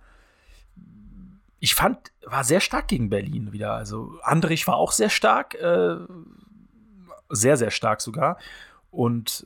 Ich 1.60 1.76
fand, 1.76 2.12
war 2.26 2.44
sehr 2.44 2.60
stark 2.60 2.88
gegen 2.88 3.10
Berlin 3.10 3.52
wieder. 3.52 3.74
Also 3.74 4.18
Andrich 4.24 4.68
war 4.68 4.76
auch 4.76 4.92
sehr 4.92 5.10
stark, 5.10 5.56
äh, 5.56 5.98
sehr, 7.30 7.58
sehr 7.58 7.72
stark 7.72 8.02
sogar. 8.02 8.38
Und 8.92 9.46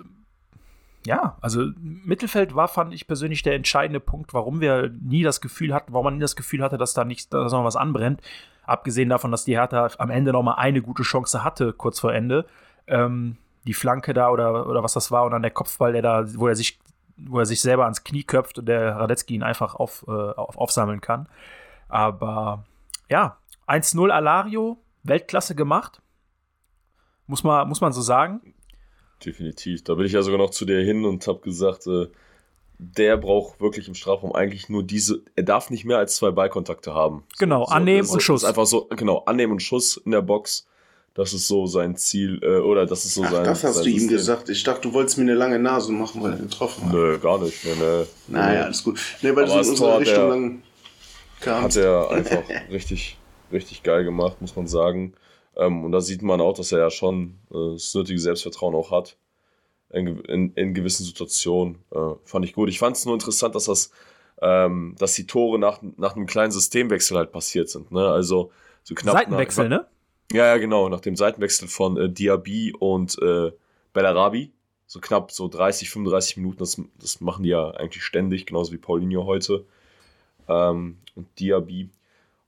ja, 1.05 1.37
also 1.41 1.69
Mittelfeld 1.81 2.55
war, 2.55 2.67
fand 2.67 2.93
ich 2.93 3.07
persönlich 3.07 3.43
der 3.43 3.55
entscheidende 3.55 3.99
Punkt, 3.99 4.33
warum 4.33 4.61
wir 4.61 4.89
nie 5.01 5.23
das 5.23 5.41
Gefühl 5.41 5.73
hatten, 5.73 5.91
warum 5.91 6.05
man 6.05 6.13
nie 6.15 6.21
das 6.21 6.35
Gefühl 6.35 6.63
hatte, 6.63 6.77
dass 6.77 6.93
da 6.93 7.03
nicht, 7.03 7.33
dass 7.33 7.51
noch 7.51 7.65
was 7.65 7.75
anbrennt. 7.75 8.21
Abgesehen 8.65 9.09
davon, 9.09 9.31
dass 9.31 9.43
die 9.43 9.57
Hertha 9.57 9.89
am 9.97 10.09
Ende 10.09 10.31
noch 10.31 10.43
mal 10.43 10.53
eine 10.53 10.81
gute 10.81 11.03
Chance 11.03 11.43
hatte, 11.43 11.73
kurz 11.73 11.99
vor 11.99 12.13
Ende. 12.13 12.45
Ähm, 12.87 13.37
die 13.65 13.73
Flanke 13.73 14.13
da 14.13 14.29
oder, 14.29 14.67
oder 14.67 14.83
was 14.83 14.93
das 14.93 15.11
war 15.11 15.25
und 15.25 15.31
dann 15.31 15.41
der 15.41 15.51
Kopfball, 15.51 15.93
der 15.93 16.01
da, 16.01 16.23
wo 16.35 16.47
er 16.47 16.55
sich, 16.55 16.79
wo 17.17 17.39
er 17.39 17.45
sich 17.45 17.61
selber 17.61 17.83
ans 17.83 18.03
Knie 18.03 18.23
köpft 18.23 18.59
und 18.59 18.67
der 18.67 18.95
Radetzky 18.95 19.35
ihn 19.35 19.43
einfach 19.43 19.75
auf, 19.75 20.05
äh, 20.07 20.11
auf, 20.11 20.57
aufsammeln 20.57 21.01
kann. 21.01 21.27
Aber 21.89 22.65
ja, 23.09 23.37
1-0 23.67 24.09
Alario, 24.09 24.77
Weltklasse 25.03 25.55
gemacht. 25.55 26.01
Muss 27.27 27.43
man, 27.43 27.67
muss 27.67 27.81
man 27.81 27.93
so 27.93 28.01
sagen. 28.01 28.53
Definitiv. 29.25 29.83
Da 29.83 29.95
bin 29.95 30.05
ich 30.05 30.11
ja 30.11 30.21
sogar 30.21 30.39
noch 30.39 30.49
zu 30.49 30.65
dir 30.65 30.83
hin 30.83 31.05
und 31.05 31.25
habe 31.27 31.39
gesagt, 31.39 31.87
äh, 31.87 32.07
der 32.77 33.15
braucht 33.17 33.61
wirklich 33.61 33.87
im 33.87 33.95
Strafraum 33.95 34.33
eigentlich 34.33 34.67
nur 34.67 34.83
diese. 34.83 35.21
Er 35.35 35.43
darf 35.43 35.69
nicht 35.69 35.85
mehr 35.85 35.97
als 35.97 36.17
zwei 36.17 36.31
Ballkontakte 36.31 36.93
haben. 36.93 37.23
So, 37.29 37.37
Genau, 37.39 37.65
so, 37.65 37.71
annehmen 37.71 38.01
ist 38.01 38.09
und 38.09 38.15
so, 38.15 38.19
Schuss. 38.19 38.43
Einfach 38.43 38.65
so, 38.65 38.87
genau, 38.89 39.19
annehmen 39.19 39.53
und 39.53 39.61
Schuss 39.61 39.97
in 39.97 40.11
der 40.11 40.21
Box. 40.21 40.67
Das 41.13 41.31
ist 41.31 41.47
so 41.47 41.67
sein 41.67 41.95
Ziel, 41.95 42.39
äh, 42.41 42.57
oder 42.57 42.87
das 42.87 43.05
ist 43.05 43.13
so 43.13 43.23
Ach, 43.23 43.31
sein. 43.31 43.43
das 43.43 43.63
hast 43.63 43.75
sein 43.75 43.83
du 43.83 43.89
ihm 43.91 44.07
gesagt. 44.07 44.49
Ich 44.49 44.63
dachte, 44.63 44.81
du 44.81 44.93
wolltest 44.93 45.17
mir 45.19 45.23
eine 45.23 45.35
lange 45.35 45.59
Nase 45.59 45.91
machen, 45.91 46.23
weil 46.23 46.31
er 46.31 46.39
getroffen 46.39 46.85
hat. 46.85 46.91
Nö, 46.91 47.19
gar 47.19 47.37
nicht. 47.39 47.63
Nee, 47.63 47.71
nee. 47.79 48.05
Naja, 48.29 48.63
alles 48.63 48.83
gut. 48.83 48.99
Nee, 49.21 49.29
weil 49.35 49.43
Aber 49.43 49.51
du 49.53 49.57
das 49.59 49.69
in 49.69 49.75
Tor 49.75 49.97
unsere 49.97 50.15
hat 50.17 50.21
Richtung 50.25 50.29
kam. 50.31 50.63
Hat 51.45 51.75
er 51.75 52.09
einfach 52.11 52.43
richtig, 52.71 53.17
richtig 53.51 53.83
geil 53.83 54.03
gemacht, 54.03 54.41
muss 54.41 54.55
man 54.55 54.67
sagen. 54.67 55.13
Ähm, 55.55 55.83
und 55.85 55.91
da 55.91 56.01
sieht 56.01 56.21
man 56.21 56.41
auch, 56.41 56.53
dass 56.53 56.71
er 56.71 56.79
ja 56.79 56.89
schon 56.89 57.39
äh, 57.51 57.73
das 57.73 57.93
nötige 57.93 58.19
Selbstvertrauen 58.19 58.75
auch 58.75 58.91
hat. 58.91 59.17
in, 59.89 60.19
in, 60.25 60.53
in 60.53 60.73
gewissen 60.73 61.05
Situationen. 61.05 61.79
Äh, 61.91 62.15
fand 62.25 62.45
ich 62.45 62.53
gut. 62.53 62.69
Ich 62.69 62.79
fand 62.79 62.97
es 62.97 63.05
nur 63.05 63.13
interessant, 63.13 63.55
dass 63.55 63.65
das, 63.65 63.91
ähm, 64.41 64.95
dass 64.97 65.13
die 65.13 65.27
Tore 65.27 65.59
nach, 65.59 65.79
nach 65.97 66.15
einem 66.15 66.25
kleinen 66.25 66.51
Systemwechsel 66.51 67.17
halt 67.17 67.31
passiert 67.31 67.69
sind. 67.69 67.91
Ne? 67.91 68.07
Also 68.07 68.51
so 68.83 68.95
knapp. 68.95 69.17
Seitenwechsel, 69.17 69.69
nach, 69.69 69.81
ne? 69.81 69.87
Ja, 70.31 70.47
ja, 70.47 70.57
genau. 70.57 70.89
Nach 70.89 71.01
dem 71.01 71.15
Seitenwechsel 71.15 71.67
von 71.67 71.97
äh, 71.97 72.09
Diaby 72.09 72.73
und 72.77 73.17
äh, 73.21 73.51
Bellarabi. 73.93 74.51
So 74.87 74.99
knapp 74.99 75.31
so 75.31 75.47
30, 75.47 75.89
35 75.89 76.37
Minuten. 76.37 76.57
Das, 76.57 76.81
das 76.99 77.21
machen 77.21 77.43
die 77.43 77.49
ja 77.49 77.71
eigentlich 77.71 78.03
ständig, 78.03 78.45
genauso 78.45 78.71
wie 78.71 78.77
Paulinho 78.77 79.25
heute. 79.25 79.65
Ähm, 80.47 80.97
und 81.15 81.27
Diaby. 81.39 81.89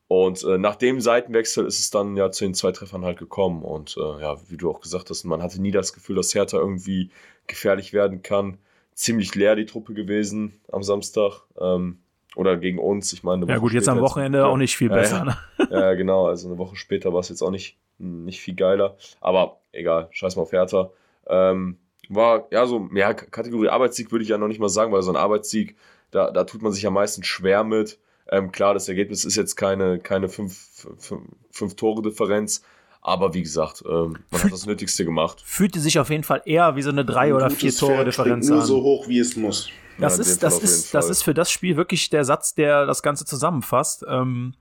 Und 0.08 0.44
äh, 0.44 0.58
nach 0.58 0.76
dem 0.76 1.02
Seitenwechsel 1.02 1.66
ist 1.66 1.80
es 1.80 1.90
dann 1.90 2.16
ja 2.16 2.32
zu 2.32 2.46
den 2.46 2.54
zwei 2.54 2.72
Treffern 2.72 3.04
halt 3.04 3.18
gekommen. 3.18 3.64
Und 3.64 3.98
äh, 3.98 4.22
ja, 4.22 4.38
wie 4.50 4.58
du 4.58 4.70
auch 4.70 4.82
gesagt 4.82 5.10
hast, 5.10 5.24
man 5.24 5.42
hatte 5.42 5.62
nie 5.62 5.72
das 5.72 5.94
Gefühl, 5.94 6.16
dass 6.16 6.36
Hertha 6.36 6.58
irgendwie 6.58 7.10
gefährlich 7.48 7.92
werden 7.94 8.22
kann. 8.22 8.58
Ziemlich 8.94 9.34
leer 9.36 9.56
die 9.56 9.66
Truppe 9.66 9.94
gewesen 9.94 10.60
am 10.72 10.84
Samstag. 10.84 11.42
Ähm, 11.60 12.00
oder 12.36 12.58
gegen 12.58 12.80
uns. 12.80 13.14
Ich 13.14 13.24
meine, 13.24 13.46
ja, 13.48 13.58
gut, 13.58 13.74
jetzt 13.74 13.90
am 13.90 14.02
Wochenende 14.02 14.40
jetzt, 14.40 14.46
auch 14.46 14.58
nicht 14.58 14.76
viel 14.76 14.90
besser. 14.90 15.26
Ja, 15.26 15.38
ja. 15.58 15.66
Ne? 15.66 15.68
ja, 15.72 15.94
genau. 15.94 16.28
Also 16.28 16.48
eine 16.48 16.58
Woche 16.58 16.76
später 16.76 17.14
war 17.14 17.22
es 17.22 17.30
jetzt 17.30 17.42
auch 17.42 17.52
nicht, 17.52 17.78
nicht 17.98 18.42
viel 18.42 18.56
geiler. 18.56 18.98
Aber 19.22 19.60
egal, 19.72 20.08
scheiß 20.12 20.36
mal 20.36 20.44
auf 20.44 20.52
Hertha. 20.52 20.92
Ähm, 21.28 21.78
war, 22.10 22.48
ja, 22.52 22.66
so, 22.68 22.88
ja, 22.94 23.14
Kategorie 23.14 23.70
Arbeitssieg 23.70 24.12
würde 24.12 24.24
ich 24.24 24.30
ja 24.30 24.38
noch 24.38 24.48
nicht 24.48 24.60
mal 24.60 24.70
sagen, 24.70 24.92
weil 24.92 25.02
so 25.02 25.12
ein 25.12 25.18
Arbeitssieg, 25.18 25.76
da, 26.16 26.32
da 26.32 26.46
tut 26.46 26.62
man 26.62 26.72
sich 26.72 26.88
am 26.88 26.94
meisten 26.94 27.24
schwer 27.24 27.64
mit. 27.64 28.00
Ähm, 28.32 28.52
klar, 28.52 28.74
das 28.74 28.88
Ergebnis 28.88 29.26
ist 29.26 29.36
jetzt 29.36 29.56
keine, 29.56 30.00
keine 30.00 30.30
fünf, 30.30 30.58
fünf, 30.98 31.24
fünf 31.52 31.76
Tore 31.76 32.02
Differenz, 32.02 32.64
aber 33.02 33.34
wie 33.34 33.44
gesagt, 33.44 33.84
ähm, 33.88 34.18
man 34.32 34.44
hat 34.44 34.52
das 34.52 34.66
Nötigste 34.66 35.06
gemacht. 35.06 35.44
Fühlte 35.46 35.80
sich 35.80 36.00
auf 36.00 36.10
jeden 36.10 36.24
Fall 36.24 36.42
eher 36.46 36.76
wie 36.76 36.82
so 36.82 36.90
eine 36.90 37.06
drei 37.06 37.36
oder 37.36 37.50
vier 37.50 37.76
Tore 37.76 38.06
Differenz 38.06 38.48
nur 38.48 38.62
an. 38.62 38.66
so 38.66 38.82
hoch 38.82 39.08
wie 39.08 39.20
es 39.20 39.36
muss. 39.36 39.70
Das 40.00 40.18
ja, 40.18 40.22
ist, 40.22 40.44
das 40.44 40.60
ist, 40.60 40.94
das 40.94 41.10
ist 41.10 41.22
für 41.22 41.34
das 41.34 41.52
Spiel 41.52 41.78
wirklich 41.78 42.10
der 42.10 42.26
Satz, 42.26 42.56
der 42.56 42.86
das 42.86 43.04
Ganze 43.04 43.26
zusammenfasst. 43.26 44.06
Ähm, 44.08 44.54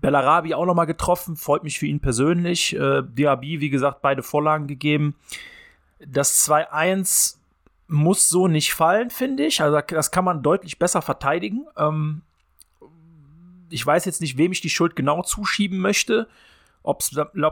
Bellarabi 0.00 0.54
auch 0.54 0.66
nochmal 0.66 0.86
getroffen, 0.86 1.36
freut 1.36 1.62
mich 1.62 1.78
für 1.78 1.86
ihn 1.86 2.00
persönlich. 2.00 2.74
Äh, 2.74 3.02
Diaby, 3.04 3.60
wie 3.60 3.70
gesagt, 3.70 4.02
beide 4.02 4.22
Vorlagen 4.22 4.66
gegeben. 4.66 5.14
Das 6.04 6.48
2-1 6.48 7.36
muss 7.92 8.28
so 8.28 8.48
nicht 8.48 8.74
fallen, 8.74 9.10
finde 9.10 9.44
ich. 9.44 9.60
Also 9.60 9.80
das 9.80 10.10
kann 10.10 10.24
man 10.24 10.42
deutlich 10.42 10.78
besser 10.78 11.02
verteidigen. 11.02 11.66
Ähm, 11.76 12.22
ich 13.70 13.84
weiß 13.84 14.04
jetzt 14.04 14.20
nicht, 14.20 14.38
wem 14.38 14.52
ich 14.52 14.60
die 14.60 14.70
Schuld 14.70 14.96
genau 14.96 15.22
zuschieben 15.22 15.78
möchte. 15.78 16.26
Ob 16.82 17.00
es 17.00 17.10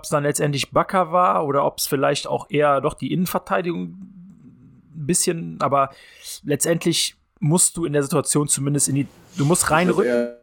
dann 0.08 0.24
letztendlich 0.24 0.72
Bakker 0.72 1.12
war 1.12 1.46
oder 1.46 1.64
ob 1.64 1.78
es 1.78 1.86
vielleicht 1.86 2.26
auch 2.26 2.50
eher 2.50 2.80
doch 2.80 2.94
die 2.94 3.12
Innenverteidigung 3.12 3.82
ein 3.82 5.06
bisschen, 5.06 5.60
aber 5.60 5.90
letztendlich 6.42 7.14
musst 7.38 7.76
du 7.76 7.84
in 7.84 7.92
der 7.92 8.02
Situation 8.02 8.48
zumindest 8.48 8.88
in 8.88 8.96
die, 8.96 9.06
du 9.36 9.44
musst 9.44 9.70
reinrücken. 9.70 10.34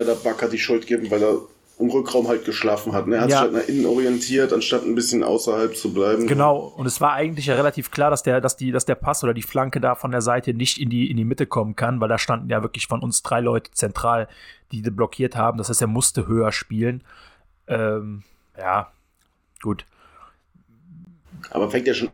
Der 0.00 0.14
Bakker 0.22 0.48
die 0.48 0.58
Schuld 0.58 0.86
geben, 0.86 1.10
weil 1.10 1.22
er 1.22 1.40
im 1.82 1.90
Rückraum 1.90 2.28
halt 2.28 2.44
geschlafen 2.44 2.92
hat. 2.92 3.06
Ne? 3.06 3.16
Er 3.16 3.22
hat 3.22 3.30
ja. 3.30 3.36
sich 3.36 3.42
halt 3.42 3.52
nach 3.52 3.68
innen 3.68 3.86
orientiert, 3.86 4.52
anstatt 4.52 4.84
ein 4.84 4.94
bisschen 4.94 5.22
außerhalb 5.22 5.76
zu 5.76 5.92
bleiben. 5.92 6.26
Genau, 6.26 6.72
und 6.76 6.86
es 6.86 7.00
war 7.00 7.12
eigentlich 7.12 7.46
ja 7.46 7.54
relativ 7.54 7.90
klar, 7.90 8.10
dass 8.10 8.22
der, 8.22 8.40
dass 8.40 8.56
die, 8.56 8.70
dass 8.70 8.84
der 8.84 8.94
Pass 8.94 9.24
oder 9.24 9.34
die 9.34 9.42
Flanke 9.42 9.80
da 9.80 9.94
von 9.94 10.12
der 10.12 10.22
Seite 10.22 10.54
nicht 10.54 10.80
in 10.80 10.90
die, 10.90 11.10
in 11.10 11.16
die 11.16 11.24
Mitte 11.24 11.46
kommen 11.46 11.76
kann, 11.76 12.00
weil 12.00 12.08
da 12.08 12.18
standen 12.18 12.48
ja 12.48 12.62
wirklich 12.62 12.86
von 12.86 13.00
uns 13.00 13.22
drei 13.22 13.40
Leute 13.40 13.70
zentral, 13.72 14.28
die 14.70 14.82
blockiert 14.82 15.36
haben. 15.36 15.58
Das 15.58 15.68
heißt, 15.68 15.80
er 15.80 15.88
musste 15.88 16.26
höher 16.26 16.52
spielen. 16.52 17.02
Ähm, 17.66 18.22
ja, 18.56 18.90
gut. 19.60 19.84
Aber 21.50 21.70
fängt 21.70 21.86
ja 21.86 21.94
schon 21.94 22.10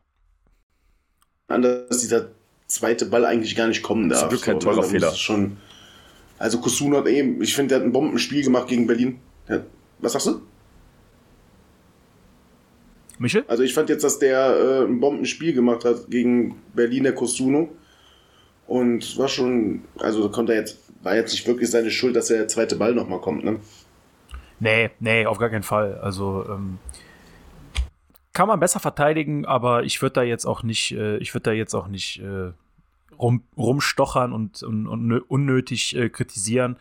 an, 1.48 1.62
dass 1.62 1.98
dieser 1.98 2.28
zweite 2.66 3.06
Ball 3.06 3.24
eigentlich 3.24 3.56
gar 3.56 3.68
nicht 3.68 3.82
kommen 3.82 4.08
darf. 4.08 4.24
Das 4.24 4.34
ist 4.34 4.44
kein 4.44 4.60
teurer 4.60 4.82
so, 4.82 4.90
Fehler. 4.90 5.12
Schon, 5.14 5.56
also 6.38 6.60
Kusun 6.60 6.94
hat 6.96 7.06
eben, 7.06 7.42
ich 7.42 7.54
finde, 7.54 7.70
der 7.70 7.78
hat 7.78 7.84
ein 7.84 7.92
Bombenspiel 7.92 8.44
gemacht 8.44 8.68
gegen 8.68 8.86
Berlin. 8.86 9.20
Ja, 9.48 9.60
was 9.98 10.12
sagst 10.12 10.26
du? 10.26 10.40
Michel? 13.18 13.44
Also 13.48 13.62
ich 13.62 13.74
fand 13.74 13.88
jetzt, 13.88 14.04
dass 14.04 14.18
der 14.18 14.56
äh, 14.56 14.84
ein 14.84 15.00
Bombenspiel 15.00 15.52
gemacht 15.52 15.84
hat 15.84 16.08
gegen 16.08 16.60
Berliner 16.74 17.12
Cosuno. 17.12 17.68
Und 18.66 19.16
war 19.18 19.28
schon, 19.28 19.84
also 19.98 20.28
konnte 20.30 20.52
er 20.52 20.60
jetzt, 20.60 20.78
war 21.02 21.16
jetzt 21.16 21.32
nicht 21.32 21.46
wirklich 21.46 21.70
seine 21.70 21.90
Schuld, 21.90 22.14
dass 22.14 22.26
der 22.26 22.48
zweite 22.48 22.76
Ball 22.76 22.94
nochmal 22.94 23.20
kommt, 23.20 23.42
ne? 23.42 23.60
Nee, 24.60 24.90
nee, 25.00 25.24
auf 25.24 25.38
gar 25.38 25.48
keinen 25.48 25.62
Fall. 25.62 25.98
Also 25.98 26.44
ähm, 26.48 26.78
kann 28.34 28.46
man 28.46 28.60
besser 28.60 28.78
verteidigen, 28.78 29.46
aber 29.46 29.84
ich 29.84 30.02
würde 30.02 30.14
da 30.14 30.22
jetzt 30.22 30.44
auch 30.44 30.62
nicht, 30.62 30.92
äh, 30.92 31.16
ich 31.16 31.32
würde 31.34 31.44
da 31.44 31.52
jetzt 31.52 31.74
auch 31.74 31.88
nicht 31.88 32.20
äh, 32.20 32.52
rum, 33.18 33.42
rumstochern 33.56 34.32
und, 34.32 34.62
und, 34.62 34.86
und 34.86 35.20
unnötig 35.22 35.96
äh, 35.96 36.10
kritisieren. 36.10 36.76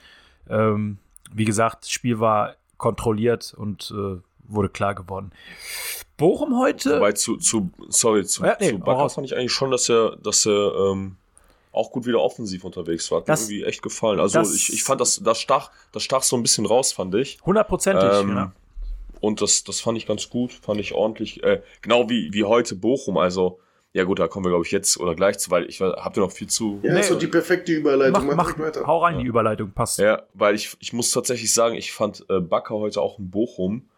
Ähm, 0.49 0.97
wie 1.33 1.45
gesagt, 1.45 1.83
das 1.83 1.91
Spiel 1.91 2.19
war 2.19 2.55
kontrolliert 2.77 3.53
und 3.57 3.93
äh, 3.95 4.21
wurde 4.47 4.69
klar 4.69 4.95
geworden. 4.95 5.31
Bochum 6.17 6.57
heute. 6.59 6.97
Wobei 6.97 7.11
zu, 7.11 7.37
zu 7.37 7.69
sorry, 7.89 8.25
zu, 8.25 8.43
ja, 8.43 8.57
nee, 8.59 8.71
zu 8.71 8.79
Bakker 8.79 9.09
fand 9.09 9.27
ich 9.27 9.35
eigentlich 9.35 9.51
schon, 9.51 9.71
dass 9.71 9.89
er, 9.89 10.15
dass 10.17 10.45
er 10.45 10.91
ähm, 10.91 11.17
auch 11.71 11.91
gut 11.91 12.05
wieder 12.05 12.21
offensiv 12.21 12.63
unterwegs 12.63 13.11
war. 13.11 13.19
Hat 13.19 13.29
das, 13.29 13.47
mir 13.47 13.55
irgendwie 13.55 13.69
echt 13.69 13.81
gefallen. 13.81 14.19
Also 14.19 14.41
ich, 14.41 14.73
ich 14.73 14.83
fand 14.83 14.99
das, 14.99 15.21
das 15.23 15.39
stach, 15.39 15.71
das 15.91 16.03
stach 16.03 16.23
so 16.23 16.35
ein 16.35 16.41
bisschen 16.41 16.65
raus, 16.65 16.91
fand 16.91 17.13
ich. 17.15 17.39
Hundertprozentig, 17.45 18.09
ähm, 18.11 18.35
ja. 18.35 18.51
Und 19.19 19.41
das, 19.41 19.63
das 19.63 19.79
fand 19.79 19.97
ich 19.97 20.05
ganz 20.05 20.29
gut, 20.29 20.53
fand 20.53 20.79
ich 20.79 20.93
ordentlich. 20.93 21.43
Äh, 21.43 21.61
genau 21.81 22.09
wie, 22.09 22.33
wie 22.33 22.43
heute 22.43 22.75
Bochum, 22.75 23.17
also 23.17 23.59
ja 23.93 24.03
gut, 24.03 24.19
da 24.19 24.27
kommen 24.27 24.45
wir, 24.45 24.49
glaube 24.49 24.65
ich, 24.65 24.71
jetzt 24.71 24.99
oder 24.99 25.15
gleich 25.15 25.39
zu, 25.39 25.49
weil 25.49 25.65
ich 25.65 25.81
habt 25.81 26.17
ihr 26.17 26.21
noch 26.21 26.31
viel 26.31 26.47
zu. 26.47 26.79
Ja, 26.83 26.93
nee, 26.93 27.01
so 27.01 27.15
die 27.15 27.27
perfekte 27.27 27.71
Überleitung. 27.71 28.27
Mach, 28.27 28.35
mach, 28.35 28.59
weiter. 28.59 28.85
Hau 28.85 28.99
rein, 28.99 29.15
ja. 29.15 29.21
die 29.21 29.27
Überleitung 29.27 29.71
passt. 29.71 29.99
Ja, 29.99 30.23
weil 30.33 30.55
ich, 30.55 30.75
ich 30.79 30.93
muss 30.93 31.11
tatsächlich 31.11 31.53
sagen, 31.53 31.75
ich 31.75 31.91
fand 31.91 32.25
äh, 32.29 32.39
Bakker 32.39 32.75
heute 32.75 33.01
auch 33.01 33.17
in 33.17 33.31
Bochum, 33.31 33.89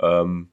ähm, 0.00 0.50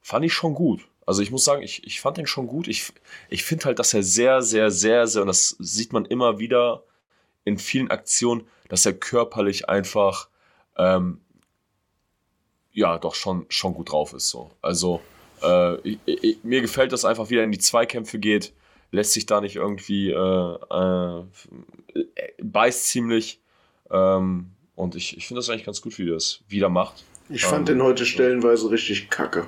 fand 0.00 0.24
ich 0.24 0.32
schon 0.32 0.54
gut. 0.54 0.88
Also 1.04 1.22
ich 1.22 1.30
muss 1.30 1.44
sagen, 1.44 1.62
ich, 1.62 1.86
ich 1.86 2.00
fand 2.00 2.18
ihn 2.18 2.26
schon 2.26 2.46
gut. 2.46 2.66
Ich, 2.66 2.92
ich 3.28 3.44
finde 3.44 3.66
halt, 3.66 3.78
dass 3.78 3.94
er 3.94 4.02
sehr, 4.02 4.42
sehr, 4.42 4.70
sehr, 4.70 5.06
sehr, 5.06 5.22
und 5.22 5.28
das 5.28 5.56
sieht 5.58 5.92
man 5.92 6.04
immer 6.04 6.38
wieder 6.38 6.82
in 7.44 7.58
vielen 7.58 7.90
Aktionen, 7.90 8.46
dass 8.68 8.86
er 8.86 8.92
körperlich 8.92 9.68
einfach, 9.68 10.28
ähm, 10.76 11.20
ja, 12.72 12.98
doch 12.98 13.14
schon, 13.14 13.46
schon 13.48 13.74
gut 13.74 13.92
drauf 13.92 14.12
ist. 14.14 14.30
So. 14.30 14.50
Also 14.62 15.00
äh, 15.46 15.76
ich, 15.82 15.98
ich, 16.06 16.38
mir 16.42 16.60
gefällt 16.60 16.92
das 16.92 17.04
einfach, 17.04 17.30
wie 17.30 17.36
er 17.36 17.44
in 17.44 17.52
die 17.52 17.58
Zweikämpfe 17.58 18.18
geht, 18.18 18.52
lässt 18.90 19.12
sich 19.12 19.26
da 19.26 19.40
nicht 19.40 19.56
irgendwie, 19.56 20.10
äh, 20.10 20.56
äh, 20.70 21.22
beißt 22.42 22.86
ziemlich. 22.86 23.40
Ähm, 23.90 24.50
und 24.74 24.94
ich, 24.94 25.16
ich 25.16 25.26
finde 25.26 25.40
das 25.40 25.50
eigentlich 25.50 25.64
ganz 25.64 25.80
gut, 25.80 25.98
wie 25.98 26.08
er 26.08 26.14
das 26.14 26.40
wieder 26.48 26.68
macht. 26.68 27.04
Ich 27.28 27.44
fand 27.44 27.68
ähm, 27.68 27.78
den 27.78 27.84
heute 27.84 28.06
stellenweise 28.06 28.70
richtig 28.70 29.10
kacke. 29.10 29.46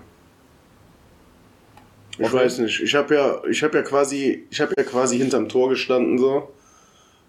Ich 2.18 2.26
okay. 2.26 2.34
weiß 2.34 2.58
nicht. 2.58 2.80
Ich 2.80 2.94
habe 2.94 3.14
ja, 3.14 3.42
ich 3.48 3.62
habe 3.62 3.78
ja 3.78 3.82
quasi, 3.82 4.46
ich 4.50 4.60
habe 4.60 4.74
ja 4.76 4.82
quasi 4.82 5.18
hinterm 5.18 5.48
Tor 5.48 5.68
gestanden 5.68 6.18
so. 6.18 6.52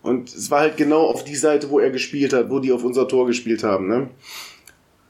Und 0.01 0.29
es 0.33 0.49
war 0.49 0.61
halt 0.61 0.77
genau 0.77 1.05
auf 1.05 1.23
die 1.23 1.35
Seite, 1.35 1.69
wo 1.69 1.79
er 1.79 1.91
gespielt 1.91 2.33
hat, 2.33 2.49
wo 2.49 2.59
die 2.59 2.71
auf 2.71 2.83
unser 2.83 3.07
Tor 3.07 3.27
gespielt 3.27 3.63
haben, 3.63 3.87
ne? 3.87 4.09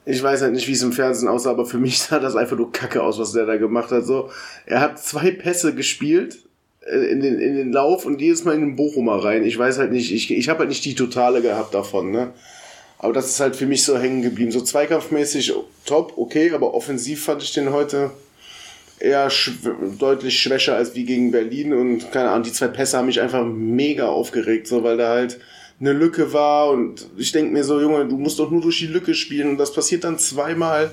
Ich 0.10 0.24
weiß 0.24 0.42
halt 0.42 0.54
nicht, 0.54 0.68
wie 0.68 0.72
es 0.72 0.82
im 0.82 0.92
Fernsehen 0.92 1.28
aussah, 1.28 1.52
aber 1.52 1.68
für 1.68 1.78
mich 1.78 2.00
sah 2.00 2.18
das 2.18 2.36
einfach 2.36 2.58
nur 2.58 2.72
kacke 2.72 3.04
aus, 3.04 3.20
was 3.20 3.34
der 3.34 3.46
da 3.46 3.58
gemacht 3.58 3.92
hat. 3.92 4.08
So, 4.08 4.32
er 4.66 4.82
hat 4.82 4.98
zwei 4.98 5.30
Pässe 5.30 5.76
gespielt 5.76 6.40
äh, 6.82 7.12
in 7.12 7.22
den, 7.22 7.40
in 7.40 7.56
den 7.56 7.72
Lauf 7.72 8.06
und 8.06 8.20
jedes 8.20 8.44
Mal 8.44 8.56
in 8.56 8.62
den 8.62 8.76
Bochumer 8.76 9.24
rein. 9.24 9.46
Ich 9.46 9.58
weiß 9.58 9.78
halt 9.78 9.92
nicht, 9.92 10.12
ich, 10.12 10.32
ich 10.32 10.50
habe 10.50 10.60
halt 10.60 10.70
nicht 10.70 10.84
die 10.84 10.96
Totale 10.96 11.44
gehabt 11.44 11.76
davon, 11.76 12.10
ne? 12.10 12.34
Aber 12.98 13.14
das 13.14 13.28
ist 13.28 13.40
halt 13.40 13.56
für 13.56 13.68
mich 13.68 13.84
so 13.84 14.00
hängen 14.00 14.24
geblieben. 14.24 14.52
So 14.52 14.62
zweikampfmäßig 14.62 15.54
top, 15.86 16.14
okay, 16.18 16.52
aber 16.54 16.74
offensiv 16.74 17.24
fand 17.24 17.44
ich 17.44 17.54
den 17.54 17.72
heute 17.72 18.10
eher 18.98 19.30
schw 19.30 19.70
deutlich 19.98 20.40
schwächer 20.40 20.76
als 20.76 20.96
wie 20.96 21.06
gegen 21.06 21.32
Berlin 21.32 21.72
und 21.72 22.12
keine 22.12 22.32
Ahnung, 22.32 22.44
die 22.44 22.52
zwei 22.52 22.68
Pässe 22.68 22.98
haben 22.98 23.06
mich 23.06 23.22
einfach 23.22 23.46
mega 23.46 24.08
aufgeregt, 24.08 24.68
so 24.68 24.84
weil 24.84 24.98
da 24.98 25.10
halt 25.10 25.40
eine 25.80 25.94
Lücke 25.94 26.34
war 26.34 26.70
und 26.70 27.08
ich 27.18 27.32
denke 27.32 27.54
mir 27.54 27.64
so, 27.64 27.80
Junge, 27.80 28.06
du 28.06 28.18
musst 28.18 28.40
doch 28.40 28.52
nur 28.52 28.62
durch 28.62 28.80
die 28.80 28.88
Lücke 28.88 29.14
spielen 29.14 29.52
und 29.52 29.58
das 29.58 29.74
passiert 29.74 30.04
dann 30.04 30.20
zweimal. 30.20 30.92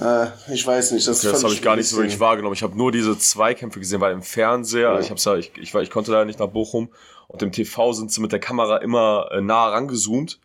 Äh, 0.00 0.26
ich 0.52 0.66
weiß 0.66 0.92
nicht, 0.92 1.06
das, 1.06 1.20
das 1.20 1.44
habe 1.44 1.52
ich 1.52 1.62
gar 1.62 1.76
nicht 1.76 1.88
so 1.88 1.98
wirklich 1.98 2.18
wahrgenommen. 2.20 2.54
Ich 2.54 2.62
habe 2.62 2.76
nur 2.76 2.92
diese 2.92 3.18
Zweikämpfe 3.18 3.80
gesehen, 3.80 4.00
weil 4.00 4.12
im 4.12 4.22
Fernseher, 4.22 4.94
ja. 4.94 5.00
ich 5.00 5.10
hab's 5.10 5.24
ja, 5.24 5.36
ich, 5.36 5.52
ich, 5.60 5.74
ich 5.74 5.90
konnte 5.90 6.10
da 6.10 6.24
nicht 6.24 6.38
nach 6.38 6.48
Bochum 6.48 6.88
und 7.26 7.42
im 7.42 7.52
TV 7.52 7.92
sind 7.92 8.10
sie 8.10 8.20
mit 8.20 8.32
der 8.32 8.40
Kamera 8.40 8.78
immer 8.78 9.28
äh, 9.30 9.40
nah 9.40 9.68
rangezoomt 9.68 10.38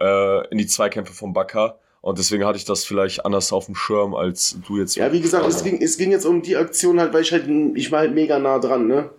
äh, 0.00 0.46
in 0.48 0.58
die 0.58 0.66
Zweikämpfe 0.66 1.12
vom 1.12 1.32
Bakker. 1.32 1.78
Und 2.02 2.18
deswegen 2.18 2.46
hatte 2.46 2.56
ich 2.56 2.64
das 2.64 2.84
vielleicht 2.84 3.26
anders 3.26 3.52
auf 3.52 3.66
dem 3.66 3.74
Schirm 3.74 4.14
als 4.14 4.56
du 4.66 4.78
jetzt. 4.78 4.96
Ja, 4.96 5.12
wie 5.12 5.20
gesagt, 5.20 5.46
es 5.46 5.62
ging, 5.62 5.82
es 5.82 5.98
ging 5.98 6.12
jetzt 6.12 6.24
um 6.24 6.40
die 6.40 6.56
Aktion 6.56 6.98
halt, 6.98 7.12
weil 7.12 7.22
ich 7.22 7.32
halt, 7.32 7.46
ich 7.74 7.92
war 7.92 8.00
halt 8.00 8.14
mega 8.14 8.38
nah 8.38 8.58
dran, 8.58 8.86
ne? 8.86 9.10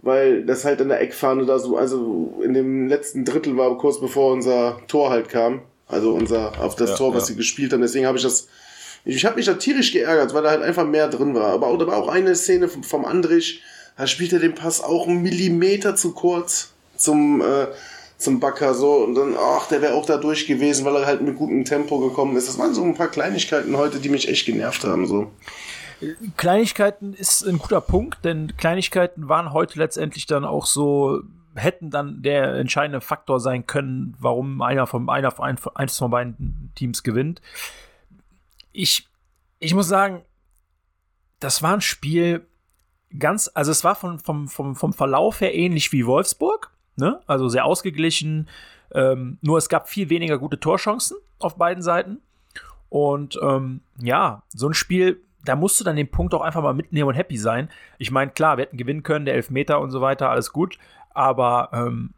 Weil 0.00 0.44
das 0.44 0.64
halt 0.64 0.80
in 0.80 0.88
der 0.88 1.00
Eckfahne 1.00 1.44
da 1.44 1.58
so, 1.58 1.76
also 1.76 2.40
in 2.42 2.54
dem 2.54 2.86
letzten 2.86 3.24
Drittel 3.24 3.56
war 3.56 3.76
kurz 3.78 4.00
bevor 4.00 4.32
unser 4.32 4.80
Tor 4.86 5.10
halt 5.10 5.28
kam, 5.28 5.62
also 5.86 6.12
unser 6.12 6.60
auf 6.60 6.76
das 6.76 6.90
ja, 6.90 6.96
Tor, 6.96 7.14
was 7.14 7.24
ja. 7.24 7.26
sie 7.28 7.36
gespielt 7.36 7.72
haben. 7.72 7.80
Deswegen 7.80 8.06
habe 8.06 8.18
ich 8.18 8.24
das, 8.24 8.48
ich, 9.04 9.24
habe 9.24 9.36
mich 9.36 9.46
da 9.46 9.54
tierisch 9.54 9.92
geärgert, 9.92 10.34
weil 10.34 10.42
da 10.42 10.50
halt 10.50 10.62
einfach 10.62 10.86
mehr 10.86 11.08
drin 11.08 11.34
war. 11.34 11.52
Aber 11.52 11.76
da 11.76 11.86
war 11.86 11.96
auch 11.96 12.08
eine 12.08 12.34
Szene 12.34 12.68
vom, 12.68 12.82
vom 12.82 13.04
Andrich, 13.04 13.62
da 13.96 14.06
spielt 14.06 14.32
er 14.32 14.38
den 14.38 14.54
Pass 14.54 14.82
auch 14.82 15.08
einen 15.08 15.22
Millimeter 15.22 15.96
zu 15.96 16.12
kurz 16.12 16.72
zum, 16.96 17.40
äh, 17.40 17.66
zum 18.16 18.38
Backer 18.38 18.74
so 18.74 18.98
und 18.98 19.16
dann, 19.16 19.34
ach, 19.36 19.66
der 19.66 19.82
wäre 19.82 19.94
auch 19.94 20.06
da 20.06 20.18
durch 20.18 20.46
gewesen, 20.46 20.84
weil 20.84 20.94
er 20.94 21.06
halt 21.06 21.22
mit 21.22 21.36
gutem 21.36 21.64
Tempo 21.64 21.98
gekommen 21.98 22.36
ist. 22.36 22.48
Das 22.48 22.58
waren 22.58 22.74
so 22.74 22.82
ein 22.84 22.94
paar 22.94 23.08
Kleinigkeiten 23.08 23.76
heute, 23.76 23.98
die 23.98 24.08
mich 24.08 24.28
echt 24.28 24.46
genervt 24.46 24.84
haben. 24.84 25.06
So. 25.06 25.30
Kleinigkeiten 26.36 27.12
ist 27.14 27.42
ein 27.42 27.58
guter 27.58 27.80
Punkt, 27.80 28.24
denn 28.24 28.56
Kleinigkeiten 28.56 29.28
waren 29.28 29.52
heute 29.52 29.78
letztendlich 29.78 30.26
dann 30.26 30.44
auch 30.44 30.66
so, 30.66 31.22
hätten 31.54 31.90
dann 31.90 32.22
der 32.22 32.54
entscheidende 32.54 33.00
Faktor 33.00 33.40
sein 33.40 33.66
können, 33.66 34.16
warum 34.18 34.62
einer 34.62 34.86
von 34.86 35.08
einer 35.08 35.30
von 35.30 35.44
eins 35.74 35.98
von 35.98 36.10
beiden 36.10 36.72
Teams 36.74 37.02
gewinnt. 37.02 37.40
Ich, 38.72 39.08
ich 39.58 39.74
muss 39.74 39.88
sagen, 39.88 40.22
das 41.40 41.62
war 41.62 41.74
ein 41.74 41.80
Spiel 41.80 42.46
ganz, 43.16 43.50
also 43.54 43.70
es 43.70 43.84
war 43.84 43.94
von, 43.94 44.18
vom, 44.18 44.48
vom, 44.48 44.76
vom 44.76 44.92
Verlauf 44.92 45.40
her 45.40 45.54
ähnlich 45.54 45.92
wie 45.92 46.06
Wolfsburg, 46.06 46.70
ne? 46.96 47.20
Also 47.26 47.48
sehr 47.48 47.64
ausgeglichen. 47.64 48.48
Ähm, 48.92 49.38
nur 49.42 49.58
es 49.58 49.68
gab 49.68 49.88
viel 49.88 50.10
weniger 50.10 50.38
gute 50.38 50.60
Torchancen 50.60 51.16
auf 51.38 51.56
beiden 51.56 51.82
Seiten. 51.82 52.20
Und 52.88 53.38
ähm, 53.42 53.82
ja, 54.00 54.42
so 54.48 54.68
ein 54.68 54.74
Spiel 54.74 55.22
da 55.48 55.56
musst 55.56 55.80
du 55.80 55.84
dann 55.84 55.96
den 55.96 56.10
Punkt 56.10 56.34
auch 56.34 56.42
einfach 56.42 56.62
mal 56.62 56.74
mitnehmen 56.74 57.08
und 57.08 57.14
happy 57.14 57.38
sein. 57.38 57.70
Ich 57.96 58.10
meine, 58.10 58.30
klar, 58.30 58.58
wir 58.58 58.64
hätten 58.64 58.76
gewinnen 58.76 59.02
können, 59.02 59.24
der 59.24 59.34
Elfmeter 59.34 59.80
und 59.80 59.90
so 59.90 60.02
weiter, 60.02 60.28
alles 60.28 60.52
gut. 60.52 60.78
Aber 61.14 61.70
ähm, 61.72 62.10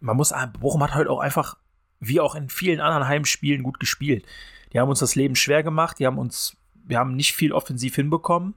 man 0.00 0.16
muss, 0.16 0.32
Bochum 0.58 0.82
hat 0.82 0.94
halt 0.94 1.08
auch 1.08 1.20
einfach, 1.20 1.58
wie 2.00 2.18
auch 2.18 2.34
in 2.34 2.48
vielen 2.48 2.80
anderen 2.80 3.06
Heimspielen, 3.06 3.62
gut 3.62 3.78
gespielt. 3.78 4.24
Die 4.72 4.80
haben 4.80 4.88
uns 4.88 5.00
das 5.00 5.14
Leben 5.14 5.36
schwer 5.36 5.62
gemacht, 5.62 5.98
die 5.98 6.06
haben 6.06 6.18
uns, 6.18 6.56
wir 6.86 6.98
haben 6.98 7.14
nicht 7.14 7.34
viel 7.34 7.52
offensiv 7.52 7.94
hinbekommen. 7.94 8.54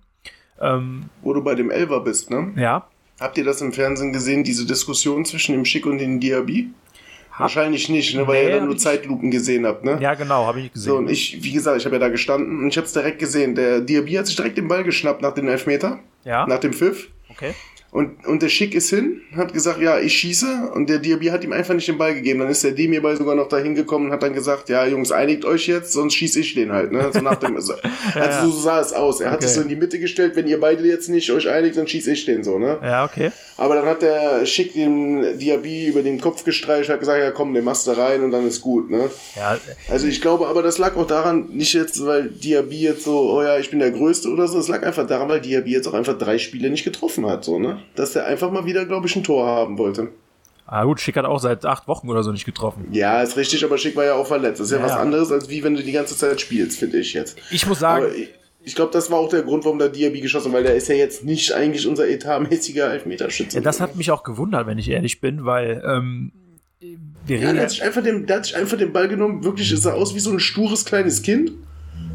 Ähm, 0.61 1.09
Wo 1.21 1.33
du 1.33 1.43
bei 1.43 1.55
dem 1.55 1.69
Elver 1.69 1.99
bist, 1.99 2.29
ne? 2.29 2.53
Ja. 2.55 2.87
Habt 3.19 3.37
ihr 3.37 3.43
das 3.43 3.59
im 3.59 3.73
Fernsehen 3.73 4.13
gesehen, 4.13 4.45
diese 4.45 4.65
Diskussion 4.65 5.25
zwischen 5.25 5.51
dem 5.51 5.65
Schick 5.65 5.85
und 5.85 5.97
dem 5.97 6.21
Diaby? 6.21 6.69
Wahrscheinlich 7.39 7.89
nicht, 7.89 8.15
ne, 8.15 8.27
weil 8.27 8.43
nee, 8.43 8.49
ihr 8.49 8.55
dann 8.57 8.65
nur 8.67 8.77
Zeitlupen 8.77 9.31
gesehen 9.31 9.65
habt, 9.65 9.83
ne? 9.85 9.97
Ja, 10.01 10.13
genau, 10.13 10.45
habe 10.45 10.61
ich 10.61 10.73
gesehen. 10.73 10.89
So, 10.89 10.97
und 10.97 11.09
ich, 11.09 11.41
wie 11.41 11.51
gesagt, 11.51 11.77
ich 11.77 11.85
habe 11.85 11.95
ja 11.95 11.99
da 11.99 12.09
gestanden 12.09 12.59
und 12.59 12.67
ich 12.67 12.77
habe 12.77 12.85
es 12.85 12.93
direkt 12.93 13.19
gesehen. 13.19 13.55
Der 13.55 13.79
Diaby 13.79 14.13
hat 14.13 14.27
sich 14.27 14.35
direkt 14.35 14.57
den 14.57 14.67
Ball 14.67 14.83
geschnappt 14.83 15.21
nach 15.21 15.33
dem 15.33 15.47
Elfmeter. 15.47 15.99
Ja. 16.25 16.45
Nach 16.47 16.59
dem 16.59 16.73
Pfiff. 16.73 17.07
Okay. 17.29 17.53
Und, 17.91 18.23
und 18.27 18.43
der 18.43 18.49
Schick 18.49 18.75
ist 18.75 18.91
hin, 18.91 19.21
hat 19.35 19.51
gesagt, 19.51 19.81
ja, 19.81 19.99
ich 19.99 20.15
schieße. 20.15 20.71
Und 20.75 20.89
der 20.89 20.99
Diaby 20.99 21.27
hat 21.27 21.43
ihm 21.43 21.51
einfach 21.51 21.73
nicht 21.73 21.87
den 21.87 21.97
Ball 21.97 22.13
gegeben. 22.13 22.39
Dann 22.39 22.49
ist 22.49 22.63
der 22.63 22.71
Demir-Ball 22.71 23.17
sogar 23.17 23.33
noch 23.33 23.49
dahin 23.49 23.73
gekommen 23.73 24.07
und 24.07 24.11
hat 24.11 24.21
dann 24.21 24.33
gesagt, 24.33 24.69
ja, 24.69 24.85
Jungs, 24.85 25.11
einigt 25.11 25.43
euch 25.43 25.67
jetzt, 25.67 25.93
sonst 25.93 26.13
schieße 26.13 26.39
ich 26.41 26.53
den 26.53 26.71
halt. 26.71 26.91
Ne? 26.91 27.09
So 27.11 27.21
nach 27.21 27.37
dem, 27.37 27.55
also, 27.55 27.73
ja, 27.73 28.21
also 28.21 28.51
so 28.51 28.59
sah 28.59 28.79
es 28.79 28.93
aus. 28.93 29.21
Er 29.21 29.31
hat 29.31 29.37
okay. 29.37 29.47
sich 29.47 29.55
so 29.55 29.61
in 29.61 29.69
die 29.69 29.75
Mitte 29.75 29.97
gestellt, 29.97 30.35
wenn 30.35 30.47
ihr 30.47 30.59
beide 30.59 30.83
jetzt 30.83 31.09
nicht 31.09 31.31
euch 31.31 31.49
einigt, 31.49 31.77
dann 31.77 31.87
schieße 31.87 32.11
ich 32.11 32.25
den 32.25 32.43
so. 32.43 32.59
Ne? 32.59 32.77
Ja, 32.83 33.05
okay. 33.05 33.31
Aber 33.57 33.75
dann 33.75 33.85
hat 33.85 34.03
der 34.03 34.45
Schick 34.45 34.73
dem 34.73 35.37
Diaby 35.39 35.87
über 35.87 36.03
den 36.03 36.21
Kopf 36.21 36.43
gestreicht, 36.43 36.89
hat 36.89 36.99
gesagt, 36.99 37.19
ja 37.19 37.31
komm, 37.31 37.53
den 37.55 37.63
machst 37.63 37.87
du 37.87 37.91
rein 37.91 38.23
und 38.23 38.31
dann 38.31 38.47
ist 38.47 38.61
gut. 38.61 38.89
Ne? 38.91 39.09
Ja. 39.35 39.57
Also 39.89 40.07
ich 40.07 40.21
glaube 40.21 40.47
aber, 40.47 40.61
das 40.61 40.77
lag 40.77 40.95
auch 40.95 41.07
daran, 41.07 41.49
nicht 41.49 41.73
jetzt, 41.73 42.05
weil 42.05 42.29
Diaby 42.29 42.81
jetzt 42.81 43.03
so, 43.03 43.31
oh 43.31 43.41
ja, 43.41 43.57
ich 43.57 43.69
bin 43.71 43.79
der 43.79 43.91
Größte 43.91 44.29
oder 44.29 44.47
so, 44.47 44.59
es 44.59 44.67
lag 44.67 44.83
einfach 44.83 45.07
daran, 45.07 45.27
weil 45.27 45.41
Diaby 45.41 45.71
jetzt 45.71 45.87
auch 45.87 45.93
einfach 45.93 46.17
drei 46.17 46.37
Spiele 46.37 46.69
nicht 46.69 46.85
getroffen 46.85 47.25
hat. 47.25 47.43
So, 47.43 47.59
ne? 47.59 47.78
Dass 47.95 48.13
der 48.13 48.25
einfach 48.25 48.51
mal 48.51 48.65
wieder, 48.65 48.85
glaube 48.85 49.07
ich, 49.07 49.15
ein 49.15 49.23
Tor 49.23 49.45
haben 49.45 49.77
wollte. 49.77 50.09
Ah 50.65 50.83
gut, 50.83 50.99
Schick 50.99 51.17
hat 51.17 51.25
auch 51.25 51.39
seit 51.39 51.65
acht 51.65 51.87
Wochen 51.87 52.09
oder 52.09 52.21
so 52.21 52.31
nicht 52.31 52.45
getroffen. 52.45 52.89
Ja, 52.91 53.23
ist 53.23 53.37
richtig, 53.37 53.65
aber 53.65 53.79
Schick 53.79 53.95
war 53.95 54.05
ja 54.05 54.13
auch 54.13 54.27
verletzt. 54.27 54.59
Das 54.59 54.67
ist 54.67 54.73
ja, 54.73 54.77
ja 54.77 54.85
was 54.85 54.91
anderes, 54.91 55.31
als 55.31 55.49
wie 55.49 55.63
wenn 55.63 55.75
du 55.75 55.81
die 55.81 55.91
ganze 55.91 56.15
Zeit 56.15 56.39
spielst, 56.39 56.77
finde 56.77 56.99
ich 56.99 57.13
jetzt. 57.13 57.37
Ich 57.49 57.65
muss 57.65 57.79
sagen. 57.79 58.05
Aber 58.05 58.13
ich, 58.13 58.29
ich 58.61 58.75
glaube, 58.75 58.91
das 58.91 59.09
war 59.09 59.17
auch 59.17 59.29
der 59.29 59.41
Grund, 59.41 59.65
warum 59.65 59.79
der 59.79 59.89
Diaby 59.89 60.21
geschossen 60.21 60.49
hat, 60.49 60.57
weil 60.57 60.63
der 60.63 60.75
ist 60.75 60.87
ja 60.87 60.95
jetzt 60.95 61.23
nicht 61.23 61.53
eigentlich 61.53 61.87
unser 61.87 62.07
etatmäßiger 62.07 62.91
Elfmeterschütze. 62.91 63.57
Ja, 63.57 63.63
das 63.63 63.81
hat 63.81 63.95
mich 63.95 64.11
auch 64.11 64.21
gewundert, 64.21 64.67
wenn 64.67 64.77
ich 64.77 64.89
ehrlich 64.89 65.21
bin, 65.21 65.43
weil 65.43 65.81
ähm, 65.83 66.31
wir 67.25 67.39
ja, 67.39 67.51
der 67.51 67.63
hat, 67.63 67.71
sich 67.71 67.81
einfach 67.81 68.03
den, 68.03 68.27
der 68.27 68.37
hat 68.37 68.45
sich 68.45 68.55
einfach 68.55 68.77
den 68.77 68.93
Ball 68.93 69.07
genommen, 69.07 69.43
wirklich, 69.43 69.71
es 69.71 69.81
sah 69.81 69.93
aus 69.93 70.13
wie 70.13 70.19
so 70.19 70.31
ein 70.31 70.39
stures 70.39 70.85
kleines 70.85 71.23
Kind. 71.23 71.51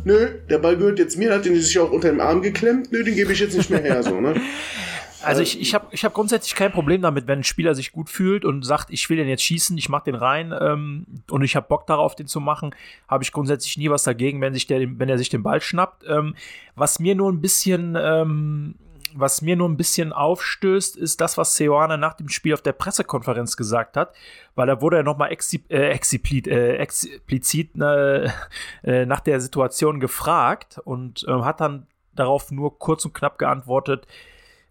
Nö, 0.04 0.28
der 0.48 0.58
Ball 0.58 0.76
gehört 0.76 0.98
jetzt 0.98 1.16
mir, 1.16 1.32
hat 1.32 1.44
den 1.44 1.60
sich 1.60 1.78
auch 1.78 1.90
unter 1.90 2.08
dem 2.08 2.20
Arm 2.20 2.40
geklemmt. 2.40 2.92
Nö, 2.92 3.02
den 3.02 3.14
gebe 3.14 3.32
ich 3.32 3.40
jetzt 3.40 3.56
nicht 3.56 3.70
mehr 3.70 3.80
her, 3.80 4.02
so, 4.02 4.20
ne? 4.20 4.34
Also 5.24 5.42
ich, 5.42 5.60
ich 5.60 5.74
habe 5.74 5.86
ich 5.90 6.04
hab 6.04 6.14
grundsätzlich 6.14 6.54
kein 6.54 6.72
Problem 6.72 7.02
damit, 7.02 7.26
wenn 7.26 7.40
ein 7.40 7.44
Spieler 7.44 7.74
sich 7.74 7.92
gut 7.92 8.08
fühlt 8.08 8.44
und 8.44 8.62
sagt, 8.64 8.90
ich 8.90 9.08
will 9.10 9.16
den 9.16 9.28
jetzt 9.28 9.42
schießen, 9.42 9.76
ich 9.78 9.88
mach 9.88 10.02
den 10.02 10.14
rein 10.14 10.54
ähm, 10.58 11.06
und 11.30 11.42
ich 11.42 11.56
habe 11.56 11.66
Bock 11.68 11.86
darauf, 11.86 12.14
den 12.14 12.26
zu 12.26 12.40
machen, 12.40 12.74
habe 13.08 13.24
ich 13.24 13.32
grundsätzlich 13.32 13.76
nie 13.76 13.90
was 13.90 14.02
dagegen, 14.02 14.40
wenn, 14.40 14.54
sich 14.54 14.66
der, 14.66 14.80
wenn 14.98 15.08
er 15.08 15.18
sich 15.18 15.28
den 15.28 15.42
Ball 15.42 15.60
schnappt. 15.60 16.04
Ähm, 16.06 16.34
was 16.74 16.98
mir 16.98 17.14
nur 17.14 17.30
ein 17.30 17.40
bisschen, 17.40 17.96
ähm, 18.00 18.76
was 19.14 19.42
mir 19.42 19.56
nur 19.56 19.68
ein 19.68 19.76
bisschen 19.76 20.12
aufstößt, 20.12 20.96
ist 20.96 21.20
das, 21.20 21.38
was 21.38 21.54
Seoane 21.54 21.98
nach 21.98 22.14
dem 22.14 22.28
Spiel 22.28 22.52
auf 22.52 22.62
der 22.62 22.72
Pressekonferenz 22.72 23.56
gesagt 23.56 23.96
hat, 23.96 24.14
weil 24.54 24.66
da 24.66 24.80
wurde 24.80 24.98
er 24.98 25.02
nochmal 25.04 25.30
exi 25.32 25.62
äh, 25.68 25.90
explizit, 25.90 26.48
äh, 26.48 26.76
explizit 26.76 27.70
äh, 27.80 28.28
äh, 28.82 29.06
nach 29.06 29.20
der 29.20 29.40
Situation 29.40 30.00
gefragt 30.00 30.80
und 30.84 31.24
ähm, 31.28 31.44
hat 31.44 31.60
dann 31.60 31.86
darauf 32.12 32.50
nur 32.50 32.78
kurz 32.78 33.04
und 33.04 33.14
knapp 33.14 33.38
geantwortet, 33.38 34.06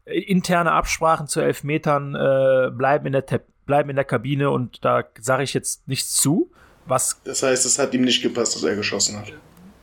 interne 0.05 0.71
Absprachen 0.71 1.27
zu 1.27 1.41
Elfmetern 1.41 2.15
äh, 2.15 2.71
bleiben, 2.71 3.05
in 3.05 3.13
der 3.13 3.23
bleiben 3.65 3.89
in 3.89 3.95
der 3.95 4.05
Kabine 4.05 4.49
und 4.49 4.83
da 4.83 5.03
sage 5.19 5.43
ich 5.43 5.53
jetzt 5.53 5.87
nichts 5.87 6.15
zu. 6.15 6.51
Was 6.85 7.21
das 7.23 7.43
heißt, 7.43 7.65
es 7.65 7.79
hat 7.79 7.93
ihm 7.93 8.01
nicht 8.01 8.21
gepasst, 8.21 8.55
dass 8.55 8.63
er 8.63 8.75
geschossen 8.75 9.17
hat. 9.17 9.31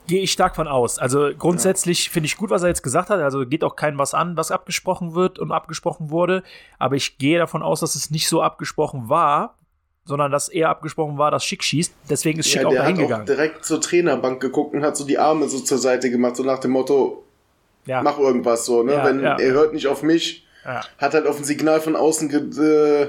Gehe 0.07 0.21
ich 0.21 0.33
stark 0.33 0.57
von 0.57 0.69
aus. 0.69 0.99
Also 0.99 1.31
grundsätzlich 1.39 2.07
ja. 2.07 2.13
finde 2.13 2.27
ich 2.27 2.37
gut, 2.37 2.51
was 2.51 2.63
er 2.63 2.69
jetzt 2.69 2.83
gesagt 2.83 3.11
hat. 3.11 3.21
Also 3.21 3.47
geht 3.47 3.65
auch 3.65 3.77
kein 3.77 3.97
was 3.97 4.13
an, 4.13 4.37
was 4.37 4.51
abgesprochen 4.51 5.15
wird 5.15 5.39
und 5.39 5.53
abgesprochen 5.53 6.11
wurde. 6.11 6.43
Aber 6.79 6.97
ich 6.97 7.17
gehe 7.17 7.39
davon 7.39 7.63
aus, 7.63 7.81
dass 7.81 7.95
es 7.95 8.11
nicht 8.11 8.29
so 8.29 8.43
abgesprochen 8.43 9.09
war, 9.09 9.57
sondern 10.05 10.33
dass 10.33 10.49
eher 10.49 10.69
abgesprochen 10.69 11.17
war, 11.17 11.31
dass 11.31 11.45
Schick 11.45 11.63
schießt. 11.63 11.95
Deswegen 12.11 12.41
ist 12.41 12.49
Schick 12.49 12.63
ja, 12.63 12.69
auch 12.69 12.75
dahin 12.75 12.97
gegangen. 12.97 13.25
Der 13.27 13.37
hat 13.37 13.45
direkt 13.45 13.65
zur 13.65 13.81
Trainerbank 13.81 14.41
geguckt 14.41 14.75
und 14.75 14.83
hat 14.83 14.97
so 14.97 15.07
die 15.07 15.19
Arme 15.19 15.49
so 15.49 15.61
zur 15.61 15.79
Seite 15.79 16.11
gemacht, 16.11 16.37
so 16.37 16.43
nach 16.43 16.59
dem 16.59 16.73
Motto, 16.73 17.25
ja. 17.87 18.03
mach 18.03 18.19
irgendwas 18.19 18.65
so, 18.65 18.83
ne? 18.83 18.95
Ja, 18.95 19.05
Wenn 19.05 19.23
ja. 19.23 19.37
er 19.39 19.53
hört 19.53 19.75
nicht 19.75 19.87
auf 19.87 20.03
mich, 20.03 20.47
hat 20.65 21.15
halt 21.15 21.27
auf 21.27 21.39
ein 21.39 21.45
Signal 21.45 21.81
von 21.81 21.97
außen 21.97 22.29
ge 22.29 22.41
äh, 22.63 23.09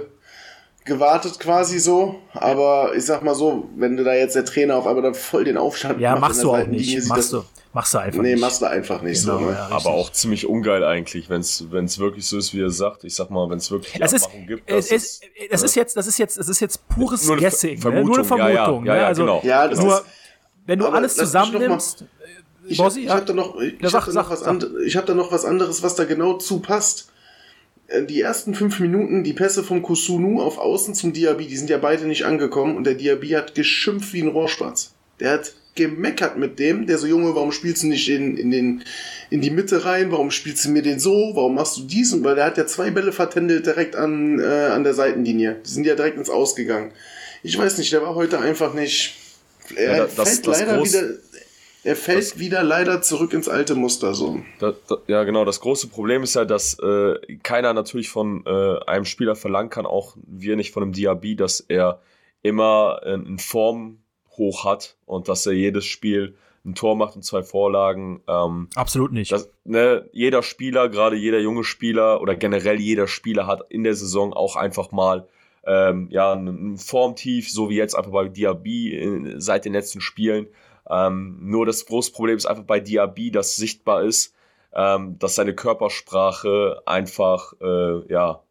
gewartet 0.84 1.40
quasi 1.40 1.80
so, 1.80 2.16
aber 2.34 2.96
ich 2.96 3.06
sag 3.06 3.22
mal 3.22 3.36
so, 3.36 3.70
wenn 3.76 3.98
du 3.98 4.04
da 4.04 4.14
jetzt 4.14 4.36
der 4.36 4.46
Trainer 4.46 4.78
auf 4.78 4.88
einmal 4.88 5.04
dann 5.04 5.14
voll 5.14 5.44
den 5.44 5.58
Aufstand 5.58 6.00
ja, 6.00 6.12
macht 6.14 6.22
machst 6.22 6.44
du 6.44 6.52
auch 6.52 6.66
nicht, 6.66 7.08
machst 7.08 7.34
du, 7.34 7.44
machst 7.72 7.94
du 7.94 8.00
einfach 8.00 8.22
nee, 8.22 8.30
nicht. 8.30 8.36
Nee, 8.36 8.42
machst 8.42 8.62
du 8.64 8.66
einfach 8.66 9.02
nicht 9.04 9.22
genau, 9.22 9.38
so. 9.38 9.46
Ne? 9.46 9.52
Ja, 9.52 9.68
aber 9.70 9.92
auch 9.92 10.12
ziemlich 10.12 10.48
ungeil 10.48 10.84
eigentlich, 10.84 11.30
wenn 11.30 11.42
es 11.42 12.00
wirklich 12.00 12.26
so 12.26 12.38
ist, 12.38 12.56
wie 12.56 12.62
er 12.62 12.72
sagt. 12.72 13.04
Ich 13.04 13.14
sag 13.14 13.30
mal, 13.30 13.48
wenn 13.52 13.60
es 13.60 13.70
wirklich 13.70 13.94
es 14.02 14.14
ist, 14.14 14.30
gibt, 14.48 14.68
das, 14.72 14.86
es, 14.86 14.92
ist, 14.92 15.24
das 15.52 15.62
ist 15.62 15.76
jetzt, 15.76 15.98
das 15.98 16.08
ist 16.08 16.18
jetzt, 16.18 16.40
das 16.40 16.50
ist 16.50 16.60
jetzt 16.60 16.88
pures 16.90 17.28
Guessing, 17.28 17.78
Vermutung, 17.78 18.04
ne? 18.04 18.08
nur 18.08 18.18
eine 18.18 18.26
Vermutung. 18.26 18.86
Ja, 18.86 18.94
ja, 18.94 18.96
ja, 18.96 19.02
ne? 19.02 19.08
also, 19.08 19.22
genau. 19.22 19.42
ja 19.44 19.68
das 19.68 19.80
nur, 19.80 19.98
ist, 19.98 20.06
wenn 20.66 20.80
du 20.80 20.88
alles 20.88 21.16
zusammennimmst, 21.16 22.06
ich, 22.72 22.78
Bossi, 22.78 23.02
ich 23.02 23.10
habe 23.10 23.26
da 23.26 23.34
noch, 23.34 23.60
ich, 23.60 23.74
ich 23.82 23.94
hab 23.94 24.06
da 24.06 24.12
noch 24.14 24.30
was 24.30 24.42
ich 24.86 24.96
habe 24.96 25.08
da 25.08 25.14
noch 25.14 25.32
was 25.32 25.46
anderes, 25.46 25.84
was 25.84 25.96
da 25.96 26.06
genau 26.06 26.34
zu 26.34 26.60
passt. 26.60 27.10
Äh, 27.88 28.04
die 28.04 28.22
ersten 28.22 28.54
fünf 28.54 28.80
Minuten, 28.80 29.24
die 29.24 29.34
Pässe 29.34 29.64
vom 29.64 29.82
Kusunu 29.82 30.42
auf 30.42 30.58
Außen 30.58 30.96
zum 30.96 31.14
Diaby, 31.14 31.48
die 31.48 31.58
sind 31.58 31.70
ja 31.70 31.78
beide 31.78 32.06
nicht 32.06 32.26
angekommen 32.26 32.76
und 32.76 32.86
der 32.86 32.96
Diaby 32.96 33.30
hat 33.30 33.56
geschimpft 33.56 34.14
wie 34.14 34.22
ein 34.22 34.30
Rohrspatz. 34.30 34.94
Der 35.20 35.32
hat 35.32 35.54
gemeckert 35.76 36.38
mit 36.38 36.60
dem, 36.60 36.86
der 36.86 36.98
so, 36.98 37.08
Junge, 37.08 37.34
warum 37.36 37.52
spielst 37.52 37.84
du 37.84 37.88
nicht 37.88 38.10
in, 38.10 38.36
in, 38.36 38.52
den, 38.52 38.84
in 39.30 39.42
die 39.42 39.52
Mitte 39.52 39.86
rein? 39.86 40.12
Warum 40.12 40.32
spielst 40.32 40.66
du 40.66 40.70
mir 40.70 40.82
den 40.82 41.00
so? 41.00 41.32
Warum 41.34 41.56
machst 41.56 41.78
du 41.78 41.84
dies? 41.84 42.12
Und 42.14 42.24
weil 42.24 42.36
der 42.36 42.46
hat 42.46 42.58
ja 42.58 42.66
zwei 42.68 42.92
Bälle 42.92 43.12
vertändelt 43.12 43.66
direkt 43.66 43.96
an, 43.96 44.40
äh, 44.40 44.44
an 44.44 44.84
der 44.84 44.94
Seitenlinie. 44.94 45.58
Die 45.66 45.70
sind 45.70 45.86
ja 45.86 45.96
direkt 45.96 46.18
ins 46.18 46.30
Ausgegangen. 46.30 46.92
Ich 47.44 47.58
weiß 47.58 47.78
nicht, 47.78 47.92
der 47.94 48.02
war 48.02 48.16
heute 48.16 48.40
einfach 48.40 48.74
nicht. 48.74 49.16
Er 49.76 49.98
ja, 49.98 50.08
das, 50.14 50.30
fällt 50.30 50.48
das 50.48 50.60
leider 50.60 50.84
wieder 50.84 51.10
er 51.84 51.96
fällt 51.96 52.20
das, 52.20 52.40
wieder 52.40 52.64
leider 52.64 53.02
zurück 53.02 53.34
ins 53.34 53.50
alte 53.50 53.76
Muster 53.76 54.14
so. 54.14 54.42
Da, 54.60 54.74
da, 54.88 54.98
ja, 55.08 55.24
genau. 55.24 55.46
Das 55.46 55.60
große 55.60 55.88
Problem 55.88 56.24
ist 56.24 56.36
ja, 56.36 56.46
dass 56.46 56.78
äh, 56.80 57.16
keiner 57.44 57.74
natürlich 57.74 58.10
von 58.10 58.44
äh, 58.46 58.80
einem 58.86 59.06
Spieler 59.06 59.36
verlangen 59.36 59.70
kann, 59.70 59.86
auch 59.86 60.16
wir 60.26 60.56
nicht 60.56 60.72
von 60.72 60.84
einem 60.84 60.94
Diaby, 60.94 61.36
dass 61.36 61.60
er 61.60 62.00
immer 62.44 63.02
äh, 63.04 63.14
in 63.14 63.40
Form 63.40 64.00
hoch 64.38 64.66
hat 64.66 64.96
und 65.06 65.28
dass 65.28 65.46
er 65.46 65.54
jedes 65.54 65.86
Spiel 65.86 66.36
ein 66.64 66.76
Tor 66.76 66.96
macht 66.96 67.16
und 67.16 67.24
zwei 67.24 67.42
Vorlagen. 67.42 68.22
Ähm, 68.28 68.70
Absolut 68.76 69.12
nicht. 69.12 69.32
Das, 69.32 69.50
ne, 69.64 70.08
jeder 70.12 70.44
Spieler, 70.44 70.90
gerade 70.90 71.16
jeder 71.16 71.40
junge 71.40 71.64
Spieler 71.64 72.22
oder 72.22 72.36
generell 72.36 72.80
jeder 72.80 73.08
Spieler 73.08 73.48
hat 73.48 73.62
in 73.70 73.84
der 73.84 73.96
Saison 73.96 74.34
auch 74.34 74.56
einfach 74.56 74.92
mal 74.92 75.28
ähm, 75.66 76.08
ja, 76.12 76.34
ein 76.34 76.78
Formtief, 76.78 77.52
so 77.52 77.70
wie 77.70 77.76
jetzt 77.76 77.96
einfach 77.96 78.12
bei 78.12 78.28
Diaby 78.28 78.96
in, 78.96 79.42
seit 79.42 79.66
den 79.66 79.74
letzten 79.74 80.02
Spielen. 80.02 80.48
Ähm, 80.92 81.38
nur 81.42 81.66
das 81.66 81.86
große 81.86 82.12
Problem 82.12 82.38
ist 82.38 82.46
einfach 82.46 82.66
bei 82.66 82.80
Diaby, 82.80 83.32
das 83.32 83.56
sichtbar 83.56 84.04
ist, 84.04 84.36
ähm, 84.74 85.18
dass 85.20 85.36
seine 85.36 85.56
Körpersprache 85.56 86.82
einfach, 86.86 87.54
äh, 87.62 88.12
ja, 88.12 88.44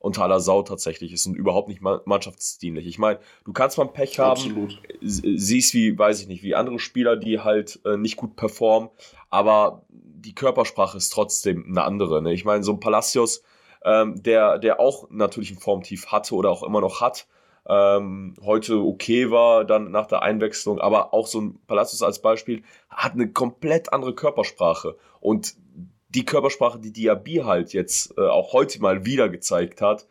unter 0.00 0.22
aller 0.22 0.38
Sau 0.38 0.62
tatsächlich 0.62 1.12
ist 1.12 1.26
und 1.26 1.34
überhaupt 1.34 1.68
nicht 1.68 1.80
mannschaftsdienlich. 1.82 2.86
Ich 2.86 3.00
meine, 3.00 3.18
du 3.44 3.52
kannst 3.52 3.78
mal 3.78 3.86
Pech 3.86 4.18
haben, 4.20 4.30
Absolut. 4.30 4.80
siehst 5.00 5.74
wie, 5.74 5.98
weiß 5.98 6.20
ich 6.20 6.28
nicht, 6.28 6.44
wie 6.44 6.54
andere 6.54 6.78
Spieler, 6.78 7.16
die 7.16 7.40
halt 7.40 7.80
äh, 7.84 7.96
nicht 7.96 8.16
gut 8.16 8.36
performen, 8.36 8.90
aber 9.28 9.82
die 9.88 10.36
Körpersprache 10.36 10.96
ist 10.96 11.10
trotzdem 11.10 11.66
eine 11.68 11.82
andere. 11.82 12.22
Ne? 12.22 12.32
Ich 12.32 12.44
meine, 12.44 12.62
so 12.62 12.72
ein 12.72 12.80
Palacios, 12.80 13.42
ähm, 13.84 14.22
der, 14.22 14.58
der 14.58 14.78
auch 14.78 15.10
natürlich 15.10 15.50
ein 15.50 15.58
Formtief 15.58 16.06
hatte 16.06 16.34
oder 16.36 16.50
auch 16.50 16.62
immer 16.62 16.80
noch 16.80 17.00
hat. 17.00 17.26
Ähm, 17.68 18.34
heute 18.42 18.78
okay 18.78 19.30
war, 19.30 19.64
dann 19.64 19.90
nach 19.90 20.06
der 20.06 20.22
Einwechslung, 20.22 20.80
aber 20.80 21.12
auch 21.12 21.26
so 21.26 21.40
ein 21.40 21.58
Palacios 21.66 22.02
als 22.02 22.20
Beispiel 22.20 22.62
hat 22.88 23.12
eine 23.12 23.30
komplett 23.30 23.92
andere 23.92 24.14
Körpersprache. 24.14 24.96
Und 25.20 25.54
die 26.08 26.24
Körpersprache, 26.24 26.78
die 26.78 26.92
Diaby 26.92 27.42
halt 27.44 27.74
jetzt 27.74 28.16
äh, 28.16 28.22
auch 28.22 28.54
heute 28.54 28.80
mal 28.80 29.04
wieder 29.04 29.28
gezeigt 29.28 29.82
hat, 29.82 30.06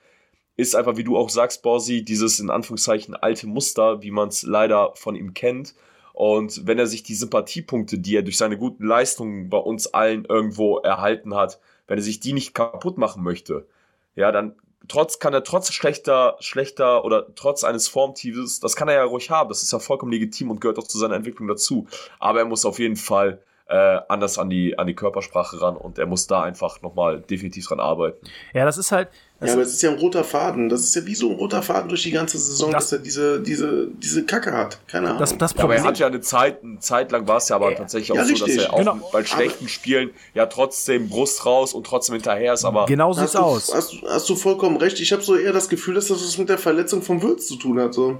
ist 0.55 0.75
einfach, 0.75 0.97
wie 0.97 1.03
du 1.03 1.17
auch 1.17 1.29
sagst, 1.29 1.63
Borsi, 1.63 2.03
dieses 2.03 2.39
in 2.39 2.49
Anführungszeichen 2.49 3.15
alte 3.15 3.47
Muster, 3.47 4.01
wie 4.01 4.11
man 4.11 4.29
es 4.29 4.43
leider 4.43 4.91
von 4.95 5.15
ihm 5.15 5.33
kennt. 5.33 5.75
Und 6.13 6.65
wenn 6.65 6.79
er 6.79 6.87
sich 6.87 7.03
die 7.03 7.13
Sympathiepunkte, 7.13 7.99
die 7.99 8.15
er 8.15 8.23
durch 8.23 8.37
seine 8.37 8.57
guten 8.57 8.85
Leistungen 8.85 9.49
bei 9.49 9.59
uns 9.59 9.87
allen 9.93 10.25
irgendwo 10.25 10.79
erhalten 10.79 11.35
hat, 11.35 11.59
wenn 11.87 11.99
er 11.99 12.03
sich 12.03 12.19
die 12.19 12.33
nicht 12.33 12.55
kaputt 12.55 12.97
machen 12.97 13.23
möchte, 13.23 13.67
ja, 14.15 14.31
dann 14.31 14.55
trotz, 14.87 15.19
kann 15.19 15.33
er 15.33 15.43
trotz 15.43 15.71
schlechter, 15.71 16.37
schlechter 16.39 17.05
oder 17.05 17.27
trotz 17.35 17.63
eines 17.63 17.87
Formtiefs, 17.87 18.59
das 18.59 18.75
kann 18.75 18.87
er 18.87 18.95
ja 18.95 19.03
ruhig 19.03 19.29
haben, 19.29 19.49
das 19.49 19.63
ist 19.63 19.71
ja 19.71 19.79
vollkommen 19.79 20.11
legitim 20.11 20.51
und 20.51 20.61
gehört 20.61 20.79
auch 20.79 20.87
zu 20.87 20.97
seiner 20.97 21.15
Entwicklung 21.15 21.47
dazu. 21.47 21.87
Aber 22.19 22.39
er 22.39 22.45
muss 22.45 22.65
auf 22.65 22.79
jeden 22.79 22.95
Fall 22.95 23.41
äh, 23.69 23.99
anders 24.07 24.37
an 24.37 24.49
die, 24.49 24.77
an 24.77 24.87
die 24.87 24.93
Körpersprache 24.93 25.61
ran 25.61 25.75
und 25.75 25.99
er 25.99 26.05
muss 26.05 26.27
da 26.27 26.41
einfach 26.41 26.81
nochmal 26.81 27.19
definitiv 27.19 27.67
dran 27.67 27.79
arbeiten. 27.79 28.25
Ja, 28.53 28.65
das 28.65 28.77
ist 28.77 28.91
halt. 28.91 29.09
Das 29.39 29.49
ja, 29.49 29.53
aber 29.53 29.61
es 29.63 29.73
ist 29.73 29.81
ja 29.83 29.91
ein 29.91 29.99
roter 29.99 30.23
Faden. 30.23 30.67
Das 30.69 30.81
ist 30.81 30.95
ja 30.95 31.05
wie 31.05 31.13
so 31.13 31.29
ein 31.29 31.35
roter 31.35 31.61
Faden 31.61 31.89
durch 31.89 32.01
die 32.01 32.11
ganze 32.11 32.39
Saison, 32.39 32.71
das, 32.71 32.85
dass 32.85 32.93
er 32.93 32.99
diese, 32.99 33.39
diese, 33.39 33.87
diese 33.91 34.25
Kacke 34.25 34.51
hat. 34.51 34.79
Keine 34.87 35.07
Ahnung. 35.07 35.19
Das, 35.19 35.37
das 35.37 35.53
ja, 35.53 35.63
aber 35.63 35.75
er 35.75 35.83
hat 35.83 35.99
ja 35.99 36.07
eine 36.07 36.21
Zeit, 36.21 36.63
eine 36.63 36.79
Zeit 36.79 37.11
lang 37.11 37.27
war 37.27 37.37
es 37.37 37.49
ja 37.49 37.57
aber 37.57 37.75
tatsächlich 37.75 38.15
ja, 38.15 38.23
auch 38.23 38.27
richtig. 38.27 38.39
so, 38.39 38.45
dass 38.45 38.55
er 38.55 38.73
auch 38.73 38.79
genau. 38.79 39.09
bei 39.11 39.23
schlechten 39.25 39.65
aber 39.65 39.69
Spielen 39.69 40.09
ja 40.33 40.47
trotzdem 40.47 41.09
Brust 41.09 41.45
raus 41.45 41.73
und 41.73 41.85
trotzdem 41.85 42.15
hinterher 42.15 42.53
ist. 42.53 42.65
Aber 42.65 42.85
genau 42.87 43.13
sieht's 43.13 43.33
du, 43.33 43.39
aus. 43.39 43.75
Hast, 43.75 44.01
hast, 44.07 44.27
du 44.29 44.35
vollkommen 44.35 44.77
recht. 44.77 44.99
Ich 45.01 45.11
habe 45.11 45.21
so 45.21 45.35
eher 45.35 45.53
das 45.53 45.69
Gefühl, 45.69 45.93
dass 45.93 46.07
das 46.07 46.23
was 46.23 46.37
mit 46.39 46.49
der 46.49 46.57
Verletzung 46.57 47.03
vom 47.03 47.21
Würz 47.21 47.47
zu 47.47 47.57
tun 47.57 47.79
hat. 47.79 47.93
So. 47.93 48.19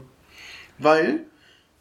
Weil 0.78 1.26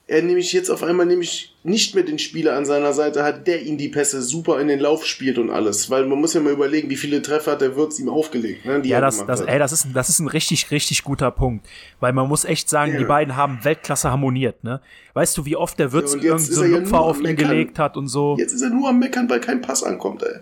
er 0.08 0.22
nämlich 0.22 0.52
jetzt 0.52 0.70
auf 0.70 0.84
einmal 0.84 1.04
nämlich 1.04 1.56
nicht 1.64 1.96
mehr 1.96 2.04
den 2.04 2.20
Spieler 2.20 2.54
an 2.56 2.64
seiner 2.64 2.92
Seite 2.92 3.24
hat, 3.24 3.48
der 3.48 3.62
ihn 3.62 3.76
die 3.76 3.88
Pässe 3.88 4.22
super 4.22 4.60
in 4.60 4.68
den 4.68 4.78
Lauf 4.78 5.04
spielt 5.04 5.36
und 5.36 5.50
alles. 5.50 5.90
Weil 5.90 6.06
man 6.06 6.20
muss 6.20 6.32
ja 6.32 6.40
mal 6.40 6.52
überlegen, 6.52 6.88
wie 6.90 6.96
viele 6.96 7.22
Treffer 7.22 7.52
hat 7.52 7.60
der 7.60 7.74
Würz 7.74 7.98
ihm 7.98 8.08
aufgelegt. 8.08 8.64
Ne, 8.64 8.80
ja, 8.84 9.00
das, 9.00 9.26
das, 9.26 9.40
ey, 9.40 9.58
das, 9.58 9.72
ist, 9.72 9.88
das 9.92 10.08
ist 10.08 10.20
ein 10.20 10.28
richtig, 10.28 10.70
richtig 10.70 11.02
guter 11.02 11.32
Punkt. 11.32 11.66
Weil 11.98 12.12
man 12.12 12.28
muss 12.28 12.44
echt 12.44 12.70
sagen, 12.70 12.92
ja. 12.92 12.98
die 12.98 13.04
beiden 13.04 13.34
haben 13.34 13.58
Weltklasse 13.64 14.08
harmoniert. 14.08 14.62
Ne? 14.62 14.80
Weißt 15.14 15.36
du, 15.36 15.44
wie 15.44 15.56
oft 15.56 15.76
der 15.80 15.90
Würz 15.90 16.14
ja, 16.14 16.22
irgendeinen 16.22 16.52
so 16.54 16.60
einen 16.62 16.72
Lupfer 16.72 16.92
ja 16.92 17.00
auf 17.00 17.20
ihn 17.20 17.34
gelegt 17.34 17.80
hat 17.80 17.96
und 17.96 18.06
so. 18.06 18.36
Jetzt 18.38 18.52
ist 18.52 18.62
er 18.62 18.70
nur 18.70 18.88
am 18.88 19.00
Meckern, 19.00 19.28
weil 19.28 19.40
kein 19.40 19.60
Pass 19.60 19.82
ankommt, 19.82 20.22
ey. 20.22 20.38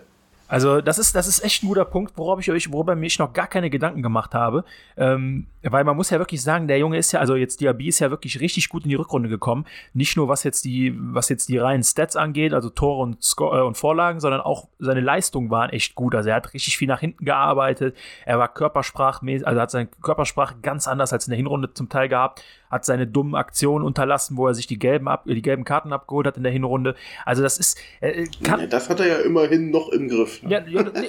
Also 0.55 0.79
das 0.79 0.99
ist, 0.99 1.13
das 1.15 1.27
ist 1.27 1.43
echt 1.43 1.63
ein 1.63 1.67
guter 1.67 1.83
Punkt, 1.83 2.13
worauf 2.15 2.39
ich 2.39 2.49
euch, 2.49 2.71
worüber 2.71 2.95
ich 2.95 3.19
noch 3.19 3.33
gar 3.33 3.47
keine 3.47 3.69
Gedanken 3.69 4.01
gemacht 4.01 4.33
habe. 4.33 4.63
Ähm, 4.95 5.47
weil 5.63 5.83
man 5.83 5.97
muss 5.97 6.11
ja 6.11 6.17
wirklich 6.17 6.41
sagen, 6.41 6.69
der 6.69 6.79
Junge 6.79 6.97
ist 6.97 7.11
ja, 7.11 7.19
also 7.19 7.35
jetzt 7.35 7.59
Diaby 7.59 7.89
ist 7.89 7.99
ja 7.99 8.09
wirklich 8.09 8.39
richtig 8.39 8.69
gut 8.69 8.83
in 8.83 8.89
die 8.89 8.95
Rückrunde 8.95 9.27
gekommen. 9.27 9.65
Nicht 9.93 10.15
nur 10.15 10.29
was 10.29 10.43
jetzt 10.43 10.63
die, 10.63 10.95
was 10.97 11.27
jetzt 11.27 11.49
die 11.49 11.57
reinen 11.57 11.83
Stats 11.83 12.15
angeht, 12.15 12.53
also 12.53 12.69
Tore 12.69 13.01
und, 13.01 13.17
äh, 13.37 13.43
und 13.43 13.75
Vorlagen, 13.75 14.21
sondern 14.21 14.39
auch 14.39 14.69
seine 14.79 15.01
Leistungen 15.01 15.49
waren 15.49 15.71
echt 15.71 15.93
gut. 15.93 16.15
Also 16.15 16.29
er 16.29 16.37
hat 16.37 16.53
richtig 16.53 16.77
viel 16.77 16.87
nach 16.87 17.01
hinten 17.01 17.25
gearbeitet. 17.25 17.97
Er 18.25 18.39
war 18.39 18.47
körpersprachmäßig, 18.47 19.45
also 19.45 19.59
hat 19.59 19.71
seine 19.71 19.87
Körpersprache 19.87 20.55
ganz 20.61 20.87
anders 20.87 21.11
als 21.11 21.27
in 21.27 21.31
der 21.31 21.37
Hinrunde 21.37 21.73
zum 21.73 21.89
Teil 21.89 22.07
gehabt. 22.07 22.41
Hat 22.75 22.83
seine 22.83 23.07
dummen 23.07 23.35
Aktionen 23.35 23.85
unterlassen, 23.85 24.35
wo 24.35 24.47
er 24.47 24.53
sich 24.53 24.67
die 24.67 24.77
gelben, 24.77 25.07
ab, 25.07 25.23
die 25.25 25.41
gelben 25.41 25.63
Karten 25.63 25.93
abgeholt 25.93 26.27
hat 26.27 26.35
in 26.35 26.43
der 26.43 26.51
Hinrunde. 26.51 26.95
Also 27.23 27.41
das 27.41 27.57
ist, 27.57 27.79
äh, 28.01 28.25
kann, 28.43 28.59
ja, 28.59 28.67
das 28.67 28.89
hat 28.89 28.99
er 28.99 29.07
ja 29.07 29.17
immerhin 29.19 29.71
noch 29.71 29.87
im 29.89 30.09
Griff. 30.09 30.43
Ne? 30.43 30.49
Ja, 30.49 30.67
ja, 30.67 30.83
nee, 30.83 31.07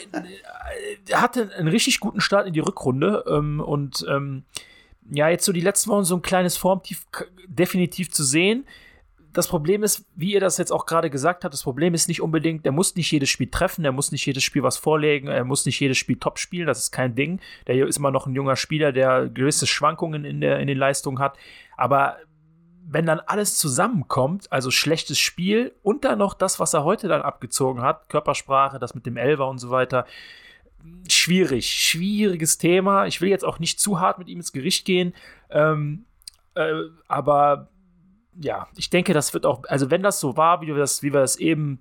er 1.08 1.20
hatte 1.20 1.50
einen 1.58 1.66
richtig 1.66 1.98
guten 1.98 2.20
Start 2.20 2.46
in 2.46 2.52
die 2.52 2.60
Rückrunde 2.60 3.24
ähm, 3.28 3.58
und 3.58 4.06
ähm, 4.08 4.44
ja, 5.10 5.28
jetzt 5.28 5.44
so 5.44 5.52
die 5.52 5.60
letzten 5.60 5.90
Wochen 5.90 6.04
so 6.04 6.14
ein 6.14 6.22
kleines 6.22 6.56
Formtief 6.56 7.04
definitiv 7.48 8.12
zu 8.12 8.22
sehen. 8.22 8.64
Das 9.36 9.48
Problem 9.48 9.82
ist, 9.82 10.06
wie 10.14 10.32
ihr 10.32 10.40
das 10.40 10.56
jetzt 10.56 10.72
auch 10.72 10.86
gerade 10.86 11.10
gesagt 11.10 11.44
habt, 11.44 11.52
das 11.52 11.62
Problem 11.62 11.92
ist 11.92 12.08
nicht 12.08 12.22
unbedingt, 12.22 12.64
der 12.64 12.72
muss 12.72 12.96
nicht 12.96 13.12
jedes 13.12 13.28
Spiel 13.28 13.50
treffen, 13.50 13.82
der 13.82 13.92
muss 13.92 14.10
nicht 14.10 14.24
jedes 14.24 14.42
Spiel 14.42 14.62
was 14.62 14.78
vorlegen, 14.78 15.28
er 15.28 15.44
muss 15.44 15.66
nicht 15.66 15.78
jedes 15.78 15.98
Spiel 15.98 16.16
top 16.16 16.38
spielen, 16.38 16.66
das 16.66 16.78
ist 16.78 16.90
kein 16.90 17.14
Ding. 17.14 17.38
Der 17.66 17.86
ist 17.86 17.98
immer 17.98 18.10
noch 18.10 18.26
ein 18.26 18.34
junger 18.34 18.56
Spieler, 18.56 18.92
der 18.92 19.28
gewisse 19.28 19.66
Schwankungen 19.66 20.24
in, 20.24 20.40
der, 20.40 20.58
in 20.58 20.68
den 20.68 20.78
Leistungen 20.78 21.18
hat. 21.18 21.36
Aber 21.76 22.16
wenn 22.88 23.04
dann 23.04 23.20
alles 23.20 23.58
zusammenkommt, 23.58 24.50
also 24.50 24.70
schlechtes 24.70 25.18
Spiel 25.18 25.74
und 25.82 26.06
dann 26.06 26.18
noch 26.18 26.32
das, 26.32 26.58
was 26.58 26.72
er 26.72 26.84
heute 26.84 27.06
dann 27.06 27.20
abgezogen 27.20 27.82
hat, 27.82 28.08
Körpersprache, 28.08 28.78
das 28.78 28.94
mit 28.94 29.04
dem 29.04 29.18
Elver 29.18 29.50
und 29.50 29.58
so 29.58 29.68
weiter, 29.68 30.06
schwierig, 31.10 31.70
schwieriges 31.70 32.56
Thema. 32.56 33.04
Ich 33.06 33.20
will 33.20 33.28
jetzt 33.28 33.44
auch 33.44 33.58
nicht 33.58 33.80
zu 33.80 34.00
hart 34.00 34.18
mit 34.18 34.28
ihm 34.28 34.38
ins 34.38 34.52
Gericht 34.52 34.86
gehen, 34.86 35.12
ähm, 35.50 36.06
äh, 36.54 36.72
aber 37.06 37.68
ja, 38.40 38.68
ich 38.76 38.90
denke, 38.90 39.12
das 39.12 39.34
wird 39.34 39.46
auch, 39.46 39.64
also 39.68 39.90
wenn 39.90 40.02
das 40.02 40.20
so 40.20 40.36
war, 40.36 40.60
wie 40.60 40.68
wir 40.68 40.76
das, 40.76 41.02
wie 41.02 41.12
wir 41.12 41.20
das 41.20 41.36
eben, 41.36 41.80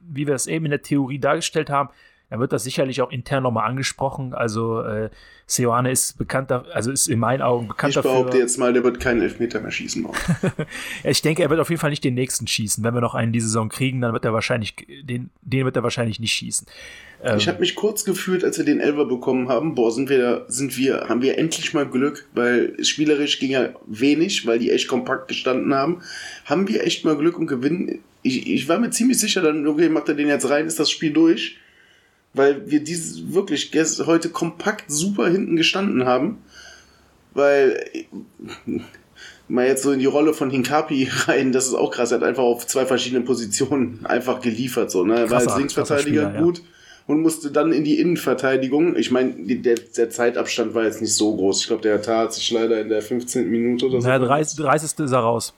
wie 0.00 0.26
wir 0.26 0.34
das 0.34 0.46
eben 0.46 0.64
in 0.64 0.70
der 0.70 0.82
Theorie 0.82 1.18
dargestellt 1.18 1.70
haben, 1.70 1.90
dann 2.30 2.40
wird 2.40 2.52
das 2.52 2.64
sicherlich 2.64 3.02
auch 3.02 3.10
intern 3.10 3.42
nochmal 3.42 3.68
angesprochen. 3.68 4.34
Also 4.34 4.80
äh, 4.80 5.10
Seoane 5.46 5.90
ist 5.90 6.16
bekannter, 6.16 6.64
also 6.72 6.90
ist 6.90 7.06
in 7.06 7.18
meinen 7.18 7.42
Augen 7.42 7.68
bekannt 7.68 7.90
ich 7.90 7.94
dafür. 7.96 8.10
Ich 8.10 8.16
behaupte 8.16 8.38
jetzt 8.38 8.58
mal, 8.58 8.72
der 8.72 8.82
wird 8.82 8.98
keinen 8.98 9.20
Elfmeter 9.20 9.60
mehr 9.60 9.70
schießen. 9.70 10.06
ich 11.04 11.22
denke, 11.22 11.42
er 11.42 11.50
wird 11.50 11.60
auf 11.60 11.68
jeden 11.68 11.80
Fall 11.80 11.90
nicht 11.90 12.02
den 12.02 12.14
nächsten 12.14 12.46
schießen. 12.46 12.82
Wenn 12.82 12.94
wir 12.94 13.02
noch 13.02 13.14
einen 13.14 13.32
diese 13.32 13.48
Saison 13.48 13.68
kriegen, 13.68 14.00
dann 14.00 14.14
wird 14.14 14.24
er 14.24 14.32
wahrscheinlich, 14.32 14.74
den, 15.02 15.30
den 15.42 15.64
wird 15.66 15.76
er 15.76 15.82
wahrscheinlich 15.82 16.18
nicht 16.18 16.32
schießen. 16.32 16.66
Ähm, 17.22 17.36
ich 17.36 17.46
habe 17.46 17.60
mich 17.60 17.74
kurz 17.74 18.04
gefühlt, 18.06 18.42
als 18.42 18.56
wir 18.56 18.64
den 18.64 18.80
Elver 18.80 19.04
bekommen 19.04 19.50
haben, 19.50 19.74
boah, 19.74 19.92
sind 19.92 20.08
wir, 20.08 20.46
sind 20.48 20.78
wir, 20.78 21.08
haben 21.08 21.20
wir 21.20 21.36
endlich 21.36 21.74
mal 21.74 21.86
Glück, 21.86 22.26
weil 22.34 22.82
spielerisch 22.82 23.38
ging 23.38 23.50
ja 23.50 23.68
wenig, 23.86 24.46
weil 24.46 24.58
die 24.58 24.70
echt 24.70 24.88
kompakt 24.88 25.28
gestanden 25.28 25.74
haben. 25.74 26.00
Haben 26.46 26.68
wir 26.68 26.84
echt 26.84 27.04
mal 27.04 27.18
Glück 27.18 27.38
und 27.38 27.48
gewinnen. 27.48 27.98
Ich, 28.22 28.50
ich 28.50 28.66
war 28.66 28.78
mir 28.78 28.88
ziemlich 28.88 29.20
sicher, 29.20 29.42
dann, 29.42 29.66
okay, 29.66 29.90
macht 29.90 30.08
er 30.08 30.14
den 30.14 30.28
jetzt 30.28 30.48
rein, 30.48 30.66
ist 30.66 30.80
das 30.80 30.90
Spiel 30.90 31.12
durch 31.12 31.58
weil 32.34 32.68
wir 32.70 32.80
dieses 32.80 33.32
wirklich 33.32 33.70
heute 34.06 34.28
kompakt 34.28 34.90
super 34.90 35.28
hinten 35.28 35.56
gestanden 35.56 36.04
haben, 36.04 36.38
weil 37.32 37.82
mal 39.48 39.66
jetzt 39.66 39.82
so 39.82 39.92
in 39.92 40.00
die 40.00 40.06
Rolle 40.06 40.34
von 40.34 40.50
Hinkapi 40.50 41.08
rein, 41.26 41.52
das 41.52 41.68
ist 41.68 41.74
auch 41.74 41.90
krass, 41.90 42.10
er 42.10 42.18
hat 42.18 42.26
einfach 42.26 42.42
auf 42.42 42.66
zwei 42.66 42.84
verschiedenen 42.84 43.24
Positionen 43.24 44.00
einfach 44.04 44.40
geliefert, 44.40 44.90
so, 44.90 45.04
ne, 45.04 45.20
er 45.20 45.30
war 45.30 45.38
als 45.38 45.56
Linksverteidiger 45.56 46.28
Spieler, 46.30 46.42
gut. 46.42 46.58
Ja. 46.58 46.64
Und 47.06 47.20
musste 47.20 47.50
dann 47.50 47.70
in 47.70 47.84
die 47.84 48.00
Innenverteidigung. 48.00 48.96
Ich 48.96 49.10
meine, 49.10 49.34
der, 49.34 49.74
der 49.74 50.08
Zeitabstand 50.08 50.72
war 50.74 50.84
jetzt 50.84 51.02
nicht 51.02 51.12
so 51.12 51.36
groß. 51.36 51.60
Ich 51.60 51.66
glaube, 51.66 51.82
der 51.82 52.00
Tar 52.00 52.20
hat 52.20 52.32
sich 52.32 52.50
leider 52.50 52.80
in 52.80 52.88
der 52.88 53.02
15. 53.02 53.46
Minute 53.50 53.88
oder 53.88 54.00
so. 54.00 54.08
Ja, 54.08 54.18
30. 54.18 54.56
30. 54.56 55.00
ist 55.00 55.12
er 55.12 55.18
raus. 55.18 55.52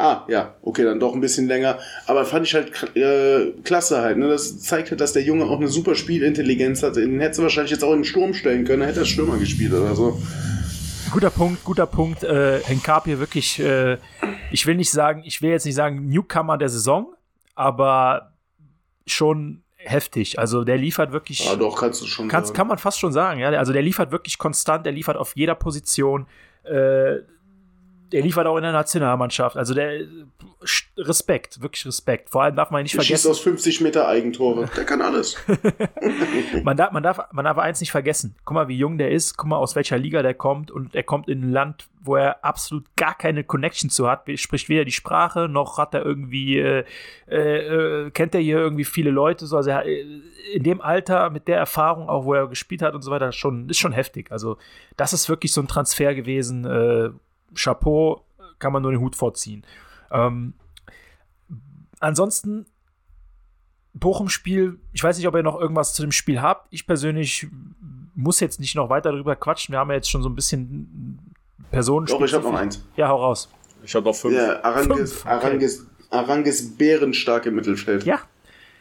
Ah, 0.00 0.24
ja, 0.28 0.54
okay, 0.62 0.82
dann 0.82 0.98
doch 0.98 1.12
ein 1.12 1.20
bisschen 1.20 1.46
länger. 1.46 1.78
Aber 2.06 2.24
fand 2.24 2.46
ich 2.46 2.54
halt 2.54 2.72
äh, 2.96 3.52
klasse 3.64 4.00
halt. 4.00 4.16
Ne? 4.16 4.28
Das 4.28 4.58
zeigt 4.60 4.90
halt, 4.90 4.98
dass 4.98 5.12
der 5.12 5.22
Junge 5.22 5.44
auch 5.44 5.58
eine 5.58 5.68
super 5.68 5.94
Spielintelligenz 5.94 6.82
hat. 6.82 6.96
Den 6.96 7.20
hätte 7.20 7.42
wahrscheinlich 7.42 7.70
jetzt 7.70 7.84
auch 7.84 7.92
in 7.92 7.98
den 7.98 8.04
Sturm 8.04 8.32
stellen 8.32 8.64
können, 8.64 8.80
hätte 8.82 9.00
er 9.00 9.06
Stürmer 9.06 9.36
gespielt 9.36 9.74
oder 9.74 9.94
so. 9.94 10.18
Guter 11.12 11.28
Punkt, 11.28 11.62
guter 11.64 11.84
Punkt. 11.84 12.24
Äh, 12.24 12.60
Henkapie 12.60 13.18
wirklich, 13.18 13.60
äh, 13.60 13.98
ich 14.50 14.66
will 14.66 14.76
nicht 14.76 14.90
sagen, 14.90 15.22
ich 15.26 15.42
will 15.42 15.50
jetzt 15.50 15.66
nicht 15.66 15.74
sagen 15.74 16.06
Newcomer 16.08 16.56
der 16.56 16.70
Saison, 16.70 17.14
aber 17.54 18.32
schon 19.06 19.64
heftig. 19.76 20.38
Also 20.38 20.64
der 20.64 20.78
liefert 20.78 21.12
wirklich. 21.12 21.44
Ja, 21.44 21.56
doch, 21.56 21.78
kannst 21.78 22.00
du 22.00 22.06
schon 22.06 22.28
kannst, 22.28 22.48
sagen. 22.48 22.56
Kann 22.56 22.68
man 22.68 22.78
fast 22.78 22.98
schon 22.98 23.12
sagen, 23.12 23.38
ja. 23.38 23.50
Also 23.50 23.74
der 23.74 23.82
liefert 23.82 24.12
wirklich 24.12 24.38
konstant, 24.38 24.86
der 24.86 24.94
liefert 24.94 25.18
auf 25.18 25.36
jeder 25.36 25.56
Position. 25.56 26.26
Äh, 26.62 27.16
der 28.12 28.22
liefert 28.22 28.46
auch 28.46 28.56
in 28.56 28.62
der 28.62 28.72
Nationalmannschaft. 28.72 29.56
Also 29.56 29.74
der 29.74 30.02
Respekt, 30.96 31.62
wirklich 31.62 31.86
Respekt. 31.86 32.30
Vor 32.30 32.42
allem 32.42 32.56
darf 32.56 32.70
man 32.70 32.82
nicht 32.82 32.94
der 32.94 33.02
vergessen. 33.02 33.28
Schießt 33.28 33.30
aus 33.30 33.40
50 33.40 33.80
Meter 33.80 34.08
Eigentore. 34.08 34.68
Der 34.76 34.84
kann 34.84 35.00
alles. 35.00 35.36
man, 36.64 36.76
darf, 36.76 36.92
man, 36.92 37.02
darf, 37.02 37.20
man 37.32 37.44
darf 37.44 37.58
eins 37.58 37.80
nicht 37.80 37.90
vergessen. 37.90 38.34
Guck 38.44 38.54
mal, 38.54 38.68
wie 38.68 38.76
jung 38.76 38.98
der 38.98 39.10
ist. 39.10 39.36
Guck 39.36 39.48
mal, 39.48 39.56
aus 39.56 39.76
welcher 39.76 39.96
Liga 39.96 40.22
der 40.22 40.34
kommt. 40.34 40.70
Und 40.70 40.94
er 40.94 41.02
kommt 41.02 41.28
in 41.28 41.42
ein 41.42 41.52
Land, 41.52 41.88
wo 42.02 42.16
er 42.16 42.44
absolut 42.44 42.84
gar 42.96 43.16
keine 43.16 43.44
Connection 43.44 43.90
zu 43.90 44.08
hat. 44.10 44.28
Spricht 44.34 44.68
weder 44.68 44.84
die 44.84 44.92
Sprache, 44.92 45.48
noch 45.48 45.78
hat 45.78 45.94
er 45.94 46.04
irgendwie, 46.04 46.58
äh, 46.58 46.84
äh, 47.28 48.10
kennt 48.10 48.34
er 48.34 48.40
hier 48.40 48.58
irgendwie 48.58 48.84
viele 48.84 49.10
Leute. 49.10 49.46
So. 49.46 49.56
Also 49.56 49.70
er, 49.70 49.84
in 49.84 50.62
dem 50.62 50.80
Alter, 50.80 51.30
mit 51.30 51.48
der 51.48 51.58
Erfahrung, 51.58 52.08
auch 52.08 52.24
wo 52.24 52.34
er 52.34 52.48
gespielt 52.48 52.82
hat 52.82 52.94
und 52.94 53.02
so 53.02 53.10
weiter, 53.10 53.32
schon, 53.32 53.68
ist 53.68 53.78
schon 53.78 53.92
heftig. 53.92 54.30
Also 54.30 54.58
das 54.96 55.12
ist 55.12 55.28
wirklich 55.28 55.52
so 55.52 55.60
ein 55.60 55.68
Transfer 55.68 56.14
gewesen. 56.14 56.64
Äh, 56.64 57.10
Chapeau, 57.54 58.24
kann 58.58 58.72
man 58.72 58.82
nur 58.82 58.92
den 58.92 59.00
Hut 59.00 59.16
vorziehen. 59.16 59.64
Ähm, 60.10 60.54
ansonsten, 61.98 62.66
Bochum-Spiel, 63.94 64.78
ich 64.92 65.02
weiß 65.02 65.16
nicht, 65.16 65.26
ob 65.26 65.34
ihr 65.34 65.42
noch 65.42 65.58
irgendwas 65.60 65.94
zu 65.94 66.02
dem 66.02 66.12
Spiel 66.12 66.40
habt. 66.40 66.68
Ich 66.70 66.86
persönlich 66.86 67.48
muss 68.14 68.40
jetzt 68.40 68.60
nicht 68.60 68.74
noch 68.74 68.90
weiter 68.90 69.12
darüber 69.12 69.36
quatschen. 69.36 69.72
Wir 69.72 69.78
haben 69.78 69.90
ja 69.90 69.96
jetzt 69.96 70.10
schon 70.10 70.22
so 70.22 70.28
ein 70.28 70.34
bisschen 70.34 71.18
Personen. 71.70 72.06
Doch, 72.06 72.20
ich 72.20 72.34
habe 72.34 72.44
noch 72.44 72.54
eins. 72.54 72.84
Ja, 72.96 73.08
hau 73.08 73.16
raus. 73.16 73.48
Ich 73.82 73.94
habe 73.94 74.04
noch 74.04 74.14
fünf. 74.14 74.34
Ja, 74.34 74.62
Arangis, 74.62 75.12
fünf. 75.12 75.24
Okay. 75.24 75.28
Arangis, 75.34 75.86
Arangis 76.10 76.76
bärenstark 76.76 77.46
im 77.46 77.54
Mittelfeld. 77.54 78.04
Ja, 78.04 78.20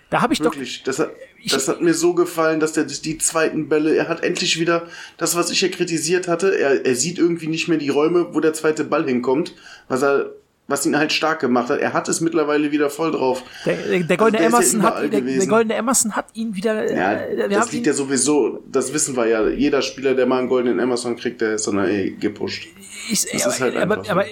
da 0.09 0.21
habe 0.21 0.33
ich 0.33 0.39
Wirklich, 0.41 0.83
doch. 0.83 0.95
Das, 0.95 1.09
Das 1.47 1.67
hat 1.67 1.81
mir 1.81 1.93
so 1.93 2.13
gefallen, 2.13 2.59
dass 2.59 2.73
der 2.73 2.83
die 2.83 3.17
zweiten 3.17 3.69
Bälle, 3.69 3.95
er 3.95 4.09
hat 4.09 4.23
endlich 4.23 4.59
wieder 4.59 4.87
das, 5.17 5.35
was 5.35 5.51
ich 5.51 5.61
ja 5.61 5.69
kritisiert 5.69 6.27
hatte. 6.27 6.57
Er, 6.57 6.85
er 6.85 6.95
sieht 6.95 7.17
irgendwie 7.17 7.47
nicht 7.47 7.67
mehr 7.67 7.77
die 7.77 7.89
Räume, 7.89 8.33
wo 8.33 8.39
der 8.39 8.53
zweite 8.53 8.83
Ball 8.83 9.05
hinkommt, 9.05 9.53
was 9.87 10.01
er, 10.01 10.31
was 10.67 10.85
ihn 10.85 10.97
halt 10.97 11.13
stark 11.13 11.39
gemacht 11.39 11.69
hat. 11.69 11.79
Er 11.79 11.93
hat 11.93 12.09
es 12.09 12.19
mittlerweile 12.19 12.71
wieder 12.71 12.89
voll 12.89 13.11
drauf. 13.11 13.43
der, 13.65 13.77
der, 13.77 13.99
der 14.03 14.17
goldene 14.17 14.45
Also 14.45 14.57
ist 14.59 14.73
ja 14.73 14.79
Emerson 14.79 14.83
hat 14.83 15.13
der, 15.13 15.21
der 15.21 15.47
goldene 15.47 15.75
Emerson 15.75 16.15
hat 16.15 16.25
ihn 16.33 16.55
wieder. 16.55 16.93
Ja, 16.93 17.13
äh, 17.13 17.49
das 17.49 17.71
liegt 17.71 17.87
ja 17.87 17.93
sowieso, 17.93 18.63
das 18.69 18.93
wissen 18.93 19.15
wir 19.15 19.27
ja. 19.27 19.47
Jeder 19.47 19.81
Spieler, 19.81 20.15
der 20.15 20.25
mal 20.25 20.39
einen 20.39 20.49
goldenen 20.49 20.79
Amazon 20.79 21.15
kriegt, 21.15 21.41
der 21.41 21.53
ist 21.55 21.67
dann 21.67 21.79
eh 21.87 22.11
gepusht. 22.11 22.67
ich, 23.09 23.25
das 23.31 23.43
aber, 23.43 23.53
ist 23.53 23.61
halt 23.61 23.75
aber, 23.77 23.93
einfach 23.95 24.05
so. 24.05 24.11
aber 24.11 24.25
äh, 24.25 24.29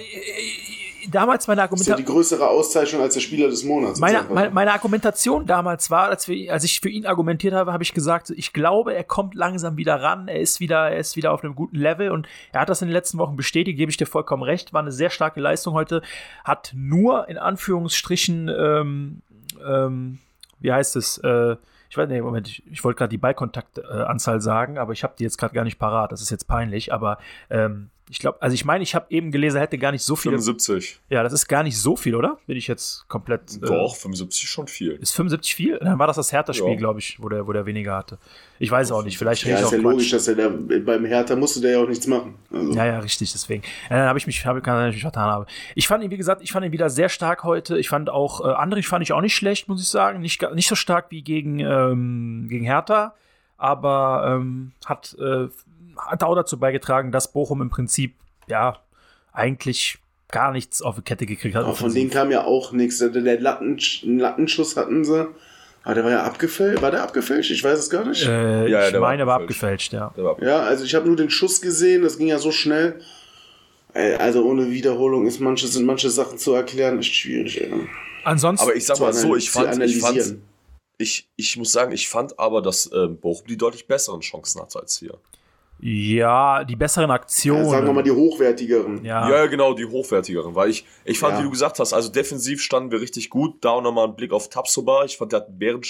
damals 1.10 1.46
meine 1.46 1.62
Das 1.62 1.80
ist 1.80 1.86
ja 1.86 1.94
Argumentation. 1.94 1.96
die 1.96 2.04
größere 2.04 2.48
Auszeichnung 2.48 3.02
als 3.02 3.14
der 3.14 3.20
Spieler 3.20 3.48
des 3.48 3.64
Monats. 3.64 4.00
Meine, 4.00 4.24
meine, 4.32 4.50
meine 4.50 4.72
Argumentation 4.72 5.46
damals 5.46 5.90
war, 5.90 6.08
als, 6.08 6.28
wir, 6.28 6.52
als 6.52 6.64
ich 6.64 6.80
für 6.80 6.88
ihn 6.88 7.06
argumentiert 7.06 7.54
habe, 7.54 7.72
habe 7.72 7.82
ich 7.82 7.94
gesagt, 7.94 8.30
ich 8.30 8.52
glaube, 8.52 8.94
er 8.94 9.04
kommt 9.04 9.34
langsam 9.34 9.76
wieder 9.76 10.00
ran, 10.02 10.28
er 10.28 10.40
ist 10.40 10.60
wieder, 10.60 10.90
er 10.90 10.98
ist 10.98 11.16
wieder 11.16 11.32
auf 11.32 11.42
einem 11.42 11.54
guten 11.54 11.76
Level 11.76 12.10
und 12.10 12.28
er 12.52 12.60
hat 12.60 12.68
das 12.68 12.82
in 12.82 12.88
den 12.88 12.92
letzten 12.92 13.18
Wochen 13.18 13.36
bestätigt, 13.36 13.78
gebe 13.78 13.90
ich 13.90 13.96
dir 13.96 14.06
vollkommen 14.06 14.42
recht, 14.42 14.72
war 14.72 14.82
eine 14.82 14.92
sehr 14.92 15.10
starke 15.10 15.40
Leistung 15.40 15.74
heute, 15.74 16.02
hat 16.44 16.72
nur 16.74 17.28
in 17.28 17.38
Anführungsstrichen, 17.38 18.48
ähm, 18.48 19.22
ähm, 19.66 20.18
wie 20.60 20.72
heißt 20.72 20.96
es, 20.96 21.18
äh, 21.18 21.56
ich 21.90 21.96
weiß 21.96 22.08
nicht, 22.08 22.22
Moment, 22.22 22.48
ich, 22.48 22.62
ich 22.70 22.84
wollte 22.84 22.98
gerade 22.98 23.10
die 23.10 23.18
Ballkontaktanzahl 23.18 24.36
äh, 24.36 24.40
sagen, 24.40 24.78
aber 24.78 24.92
ich 24.92 25.04
habe 25.04 25.14
die 25.18 25.24
jetzt 25.24 25.38
gerade 25.38 25.54
gar 25.54 25.64
nicht 25.64 25.78
parat, 25.78 26.12
das 26.12 26.20
ist 26.20 26.30
jetzt 26.30 26.46
peinlich, 26.46 26.92
aber 26.92 27.18
ähm, 27.50 27.90
ich 28.10 28.18
glaube, 28.18 28.40
also 28.40 28.54
ich 28.54 28.64
meine, 28.64 28.82
ich 28.82 28.94
habe 28.94 29.06
eben 29.10 29.30
gelesen, 29.30 29.56
er 29.56 29.62
hätte 29.62 29.78
gar 29.78 29.92
nicht 29.92 30.02
so 30.02 30.16
viele. 30.16 30.32
75. 30.38 31.00
Ja, 31.10 31.22
das 31.22 31.32
ist 31.32 31.46
gar 31.48 31.62
nicht 31.62 31.78
so 31.78 31.96
viel, 31.96 32.14
oder? 32.14 32.38
Bin 32.46 32.56
ich 32.56 32.66
jetzt 32.66 33.06
komplett. 33.08 33.56
äh, 33.56 33.66
Doch, 33.66 33.96
75 33.96 34.42
ist 34.44 34.48
schon 34.50 34.66
viel. 34.68 34.92
ist 34.92 35.14
75 35.14 35.54
viel? 35.54 35.78
Dann 35.78 35.98
war 35.98 36.06
das 36.06 36.16
das 36.16 36.32
Hertha-Spiel, 36.32 36.70
Ja. 36.72 36.76
glaube 36.76 37.00
ich, 37.00 37.22
wo 37.22 37.28
der, 37.28 37.46
wo 37.46 37.52
der 37.52 37.66
weniger 37.66 37.96
hatte. 37.96 38.18
Ich 38.58 38.70
weiß 38.70 38.90
auch 38.92 39.04
nicht, 39.04 39.18
vielleicht 39.18 39.42
Ja, 39.44 39.48
rede 39.48 39.58
ich 39.58 39.62
ist 39.62 39.68
auch 39.68 39.72
ja 39.72 39.78
Quatsch. 39.78 39.92
logisch, 39.92 40.10
dass 40.10 40.28
er 40.28 40.34
da, 40.36 40.48
beim 40.48 41.04
Hertha 41.04 41.36
musste 41.36 41.60
der 41.60 41.72
ja 41.72 41.78
auch 41.82 41.88
nichts 41.88 42.06
machen. 42.06 42.34
Also, 42.52 42.72
Ja, 42.72 42.86
ja, 42.86 42.98
richtig, 42.98 43.30
deswegen. 43.32 43.62
Äh, 43.88 43.90
Dann 43.90 44.08
habe 44.08 44.18
ich 44.18 44.26
mich, 44.26 44.44
habe, 44.46 44.60
kann 44.62 44.76
sein, 44.76 44.88
ich 44.90 44.96
mich 44.96 45.02
vertan 45.02 45.30
habe. 45.30 45.46
Ich 45.74 45.86
fand 45.86 46.02
ihn, 46.02 46.10
wie 46.10 46.16
gesagt, 46.16 46.42
ich 46.42 46.50
fand 46.52 46.64
ihn 46.66 46.72
wieder 46.72 46.90
sehr 46.90 47.08
stark 47.08 47.44
heute. 47.44 47.78
Ich 47.78 47.88
fand 47.88 48.10
auch, 48.10 48.40
äh, 48.44 48.52
Andrich 48.52 48.88
fand 48.88 49.02
ich 49.02 49.12
auch 49.12 49.20
nicht 49.20 49.36
schlecht, 49.36 49.68
muss 49.68 49.80
ich 49.80 49.88
sagen. 49.88 50.20
Nicht, 50.20 50.42
nicht 50.54 50.68
so 50.68 50.74
stark 50.74 51.06
wie 51.10 51.22
gegen, 51.22 51.60
ähm, 51.60 52.46
gegen 52.48 52.64
Hertha, 52.64 53.14
aber 53.58 54.36
ähm, 54.40 54.72
hat, 54.86 55.14
äh, 55.20 55.48
hat 55.98 56.22
auch 56.22 56.34
dazu 56.34 56.58
beigetragen, 56.58 57.12
dass 57.12 57.32
Bochum 57.32 57.60
im 57.60 57.70
Prinzip, 57.70 58.14
ja, 58.46 58.78
eigentlich 59.32 59.98
gar 60.30 60.52
nichts 60.52 60.80
auf 60.82 60.96
die 60.96 61.02
Kette 61.02 61.26
gekriegt 61.26 61.54
hat. 61.54 61.64
Aber 61.64 61.74
von 61.74 61.92
denen 61.92 62.10
kam 62.10 62.30
ja 62.30 62.44
auch 62.44 62.72
nichts. 62.72 62.98
Der, 62.98 63.10
Latten, 63.40 63.78
einen 64.04 64.18
Lattenschuss 64.18 64.76
hatten 64.76 65.04
sie. 65.04 65.28
Aber 65.84 65.94
der 65.94 66.04
war 66.04 66.10
ja 66.10 66.22
abgefälscht. 66.24 66.82
War 66.82 66.90
der 66.90 67.02
abgefälscht? 67.02 67.50
Ich 67.50 67.64
weiß 67.64 67.78
es 67.78 67.88
gar 67.90 68.04
nicht. 68.06 68.26
äh, 68.26 68.62
Ja, 68.62 68.66
ja, 68.66 68.84
ich 68.86 68.92
der 68.92 69.00
war 69.00 69.08
meine, 69.10 69.22
er 69.22 69.26
war 69.26 69.36
abgefälscht. 69.40 69.94
abgefälscht, 69.94 70.16
ja. 70.18 70.22
Der 70.22 70.24
war 70.24 70.42
Ja, 70.42 70.60
also 70.66 70.84
ich 70.84 70.94
habe 70.94 71.06
nur 71.06 71.16
den 71.16 71.30
Schuss 71.30 71.60
gesehen, 71.60 72.02
das 72.02 72.18
ging 72.18 72.28
ja 72.28 72.38
so 72.38 72.52
schnell. 72.52 73.00
Also 74.18 74.44
ohne 74.44 74.70
Wiederholung 74.70 75.26
ist 75.26 75.40
manche, 75.40 75.66
sind 75.66 75.86
manche 75.86 76.10
Sachen 76.10 76.38
zu 76.38 76.52
erklären 76.52 76.98
echt 76.98 77.14
schwierig. 77.14 77.60
Ey. 77.60 77.72
Ansonsten, 78.22 78.66
Aber 78.66 78.76
ich 78.76 78.84
sag 78.84 78.96
Zu 78.96 79.02
mal 79.02 79.12
so, 79.12 79.34
ich 79.34 79.50
fand, 79.50 79.66
ich 79.82 79.98
fand, 80.00 80.12
analysieren. 80.18 80.42
Ich, 80.98 81.28
ich 81.36 81.56
muss 81.56 81.72
sagen, 81.72 81.92
ich 81.92 82.08
fand 82.08 82.38
aber, 82.38 82.60
dass 82.60 82.90
ähm, 82.92 83.16
Bochum 83.18 83.46
die 83.46 83.56
deutlich 83.56 83.86
besseren 83.86 84.20
Chancen 84.20 84.60
hatte 84.60 84.80
als 84.80 85.00
wir. 85.00 85.14
ja, 85.80 86.64
die 86.64 86.74
besseren 86.76 87.10
Aktionen. 87.12 87.64
Ja, 87.64 87.70
sagen 87.70 87.86
wir 87.86 87.92
mal 87.92 88.02
die 88.02 88.10
hochwertigeren. 88.10 89.04
ja. 89.04 89.30
Ja, 89.30 89.46
genau, 89.46 89.74
die 89.74 89.84
hochwertigeren. 89.86 90.54
Weil 90.56 90.70
ich, 90.70 90.84
ich 91.04 91.18
fand, 91.18 91.34
Ja. 91.34 91.38
wie 91.40 91.44
du 91.44 91.50
gesagt 91.50 91.78
hast, 91.78 91.92
also 91.92 92.08
defensiv 92.08 92.60
standen 92.62 92.90
wir 92.90 93.00
richtig 93.00 93.30
gut. 93.30 93.56
Da 93.64 93.70
auch 93.70 93.82
nochmal 93.82 94.08
ein 94.08 94.16
Blick 94.16 94.32
auf 94.32 94.48
Tapsoba. 94.50 95.04
Ich 95.04 95.16
fand, 95.16 95.30
der 95.32 95.40
hat 95.40 95.48
ein 95.50 95.58
Bären, 95.58 95.80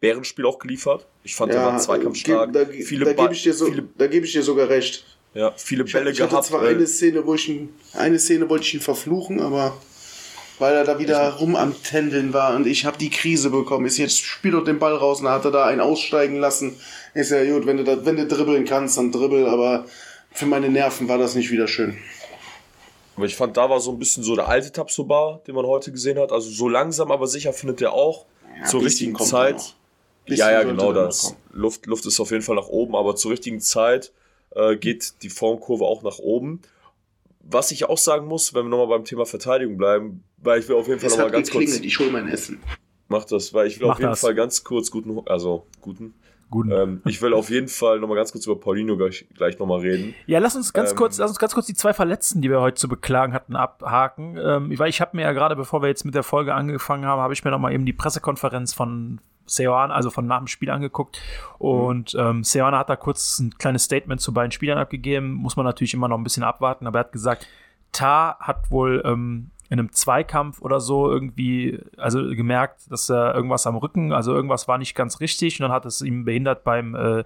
Bärenspiel 0.00 0.44
auch 0.44 0.58
geliefert. 0.58 1.06
Ich 1.24 1.34
fand, 1.34 1.52
der 1.52 1.62
war 1.64 1.78
zweikampfstark. 1.78 2.52
Da, 2.52 2.66
viele 2.66 3.06
da 3.06 3.12
Ba- 3.14 3.22
gebe 3.22 3.34
ich, 3.34 3.42
dir 3.42 3.54
so, 3.54 3.66
viele, 3.66 3.88
da 3.96 4.06
geb 4.06 4.24
ich 4.24 4.32
dir 4.32 4.42
sogar 4.42 4.68
recht. 4.68 5.04
ja, 5.32 5.50
viele 5.56 5.84
Ich, 5.84 5.92
Bälle 5.94 6.10
ich 6.10 6.20
hatte 6.20 6.30
gehabt. 6.30 6.46
zwar 6.46 6.64
äh, 6.64 6.74
eine 6.74 6.86
Szene, 6.86 7.24
wo 7.26 7.34
ich 7.34 7.48
ihn, 7.48 7.70
eine 7.94 8.18
Szene 8.18 8.48
wollte 8.50 8.64
ich 8.66 8.74
ihn 8.74 8.80
verfluchen, 8.80 9.40
aber 9.40 9.76
weil 10.58 10.74
er 10.74 10.84
da 10.84 10.98
wieder 10.98 11.34
rum 11.34 11.56
am 11.56 11.80
Tändeln 11.82 12.32
war 12.32 12.54
und 12.54 12.66
ich 12.66 12.84
habe 12.84 12.98
die 12.98 13.10
Krise 13.10 13.50
bekommen. 13.50 13.86
Ist 13.86 13.98
jetzt 13.98 14.18
spiel 14.18 14.52
doch 14.52 14.64
den 14.64 14.78
Ball 14.78 14.94
raus 14.94 15.20
und 15.20 15.26
dann 15.26 15.34
hat 15.34 15.44
er 15.44 15.50
da 15.50 15.66
einen 15.66 15.80
aussteigen 15.80 16.36
lassen. 16.36 16.76
Ist 17.14 17.30
ja 17.30 17.44
gut, 17.44 17.66
wenn 17.66 17.76
du 17.76 17.84
da, 17.84 18.04
wenn 18.04 18.16
du 18.16 18.26
dribbeln 18.26 18.64
kannst, 18.64 18.98
dann 18.98 19.12
dribbel, 19.12 19.46
aber 19.46 19.86
für 20.30 20.46
meine 20.46 20.68
Nerven 20.68 21.08
war 21.08 21.18
das 21.18 21.34
nicht 21.34 21.50
wieder 21.50 21.68
schön. 21.68 21.96
Aber 23.16 23.26
ich 23.26 23.34
fand, 23.34 23.56
da 23.56 23.68
war 23.68 23.80
so 23.80 23.90
ein 23.90 23.98
bisschen 23.98 24.22
so 24.22 24.36
der 24.36 24.48
alte 24.48 24.70
Tapsoba, 24.70 25.40
den 25.46 25.54
man 25.56 25.66
heute 25.66 25.90
gesehen 25.90 26.18
hat. 26.18 26.30
Also 26.30 26.50
so 26.50 26.68
langsam, 26.68 27.10
aber 27.10 27.26
sicher 27.26 27.52
findet 27.52 27.82
er 27.82 27.92
auch 27.92 28.26
zur 28.64 28.80
bisschen 28.80 29.10
richtigen 29.10 29.16
Zeit. 29.26 29.74
Ja, 30.26 30.50
ja, 30.50 30.62
genau 30.62 30.92
das. 30.92 31.34
Luft, 31.52 31.86
Luft 31.86 32.06
ist 32.06 32.20
auf 32.20 32.30
jeden 32.30 32.42
Fall 32.42 32.56
nach 32.56 32.68
oben, 32.68 32.94
aber 32.94 33.16
zur 33.16 33.32
richtigen 33.32 33.60
Zeit 33.60 34.12
äh, 34.54 34.76
geht 34.76 35.22
die 35.22 35.30
Formkurve 35.30 35.84
auch 35.84 36.02
nach 36.02 36.18
oben. 36.18 36.60
Was 37.40 37.70
ich 37.70 37.86
auch 37.86 37.98
sagen 37.98 38.26
muss, 38.26 38.54
wenn 38.54 38.66
wir 38.66 38.70
nochmal 38.70 38.98
beim 38.98 39.04
Thema 39.04 39.24
Verteidigung 39.24 39.78
bleiben, 39.78 40.22
weil 40.42 40.60
ich 40.60 40.68
will 40.68 40.76
auf 40.76 40.88
jeden 40.88 41.00
Fall 41.00 41.10
nochmal 41.10 41.30
ganz 41.30 41.50
kurz. 41.50 41.78
ich 41.80 41.98
hole 41.98 42.10
mein 42.10 42.28
Essen. 42.28 42.60
Mach 43.08 43.24
das, 43.24 43.54
weil 43.54 43.66
ich 43.66 43.80
will 43.80 43.86
Mach 43.86 43.94
auf 43.94 44.00
jeden 44.00 44.10
das. 44.10 44.20
Fall 44.20 44.34
ganz 44.34 44.64
kurz 44.64 44.90
guten, 44.90 45.20
also 45.26 45.66
guten. 45.80 46.14
Guten. 46.50 46.70
Ähm, 46.72 47.02
ich 47.04 47.20
will 47.20 47.34
auf 47.34 47.50
jeden 47.50 47.68
Fall 47.68 48.00
nochmal 48.00 48.16
ganz 48.16 48.32
kurz 48.32 48.46
über 48.46 48.58
Paulinho 48.58 48.96
gleich, 48.96 49.26
gleich 49.34 49.58
nochmal 49.58 49.80
reden. 49.80 50.14
Ja, 50.26 50.38
lass 50.38 50.56
uns 50.56 50.72
ganz 50.72 50.92
Ähm, 50.92 50.96
kurz, 50.96 51.18
lass 51.18 51.30
uns 51.30 51.38
ganz 51.38 51.52
kurz 51.52 51.66
die 51.66 51.74
zwei 51.74 51.92
Verletzten, 51.92 52.40
die 52.40 52.48
wir 52.48 52.62
heute 52.62 52.76
zu 52.76 52.88
beklagen 52.88 53.34
hatten, 53.34 53.54
abhaken. 53.54 54.38
Ähm, 54.42 54.78
weil 54.78 54.88
ich 54.88 55.02
habe 55.02 55.14
mir 55.14 55.24
ja 55.24 55.32
gerade, 55.32 55.56
bevor 55.56 55.82
wir 55.82 55.88
jetzt 55.88 56.06
mit 56.06 56.14
der 56.14 56.22
Folge 56.22 56.54
angefangen 56.54 57.04
haben, 57.04 57.20
habe 57.20 57.34
ich 57.34 57.44
mir 57.44 57.50
noch 57.50 57.58
mal 57.58 57.72
eben 57.74 57.84
die 57.84 57.92
Pressekonferenz 57.92 58.72
von 58.72 59.20
Seoane, 59.44 59.92
also 59.92 60.08
von 60.08 60.26
nach 60.26 60.38
dem 60.38 60.46
Spiel 60.46 60.70
angeguckt. 60.70 61.20
Und 61.58 62.14
ähm, 62.18 62.42
Seoane 62.44 62.78
hat 62.78 62.88
da 62.88 62.96
kurz 62.96 63.38
ein 63.40 63.54
kleines 63.58 63.84
Statement 63.84 64.22
zu 64.22 64.32
beiden 64.32 64.50
Spielern 64.50 64.78
abgegeben. 64.78 65.32
Muss 65.34 65.56
man 65.56 65.66
natürlich 65.66 65.92
immer 65.92 66.08
noch 66.08 66.16
ein 66.16 66.24
bisschen 66.24 66.44
abwarten, 66.44 66.86
aber 66.86 66.98
er 67.00 67.04
hat 67.04 67.12
gesagt, 67.12 67.46
Ta 67.92 68.38
hat 68.40 68.70
wohl 68.70 69.02
ähm, 69.04 69.50
in 69.70 69.78
einem 69.78 69.92
Zweikampf 69.92 70.62
oder 70.62 70.80
so 70.80 71.10
irgendwie, 71.10 71.78
also 71.96 72.20
gemerkt, 72.28 72.90
dass 72.90 73.10
er 73.10 73.34
irgendwas 73.34 73.66
am 73.66 73.76
Rücken, 73.76 74.12
also 74.12 74.34
irgendwas 74.34 74.66
war 74.68 74.78
nicht 74.78 74.94
ganz 74.94 75.20
richtig 75.20 75.60
und 75.60 75.64
dann 75.64 75.72
hat 75.72 75.84
es 75.86 76.00
ihm 76.00 76.24
behindert 76.24 76.64
beim, 76.64 76.94
äh, 76.94 77.24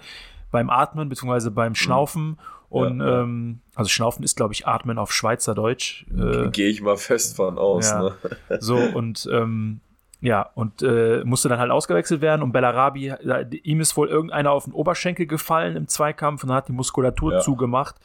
beim 0.51 0.69
Atmen 0.71 1.09
beziehungsweise 1.09 1.51
beim 1.51 1.75
Schnaufen. 1.75 2.39
Und 2.69 3.01
Ja, 3.01 3.07
ja. 3.07 3.21
Ähm, 3.23 3.61
also 3.75 3.89
Schnaufen 3.91 4.25
ist, 4.25 4.37
glaube 4.37 4.55
ich, 4.55 4.67
Atmen 4.67 4.99
auf 4.99 5.13
Schweizerdeutsch. 5.13 6.07
Äh, 6.17 6.49
Gehe 6.51 6.69
ich 6.69 6.81
mal 6.83 6.97
fest 6.97 7.37
von 7.37 7.59
aus. 7.59 7.91
Ja. 7.91 8.03
Ne? 8.03 8.13
so 8.61 8.77
und 8.77 9.29
ähm, 9.31 9.81
ja, 10.21 10.49
und 10.55 10.83
äh, 10.83 11.23
musste 11.25 11.49
dann 11.49 11.59
halt 11.59 11.71
ausgewechselt 11.71 12.21
werden. 12.23 12.43
Und 12.43 12.53
Bellarabi, 12.53 13.13
da- 13.25 13.41
ihm 13.41 13.81
ist 13.81 13.97
wohl 13.97 14.09
irgendeiner 14.09 14.53
auf 14.53 14.65
den 14.65 14.73
Oberschenkel 14.73 15.27
gefallen 15.27 15.77
im 15.77 15.89
Zweikampf 15.89 16.45
und 16.45 16.53
hat 16.53 16.69
die 16.69 16.73
Muskulatur 16.73 17.33
zugemacht. 17.41 17.97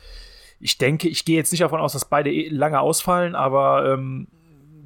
Ich 0.60 0.78
denke, 0.78 1.08
ich 1.08 1.26
gehe 1.26 1.38
jetzt 1.38 1.52
nicht 1.52 1.62
davon 1.62 1.80
aus, 1.80 1.94
dass 1.94 2.06
beide 2.06 2.32
eh 2.32 2.50
lange 2.50 2.80
ausfallen, 2.80 3.36
aber 3.36 3.94
ähm, 3.94 4.28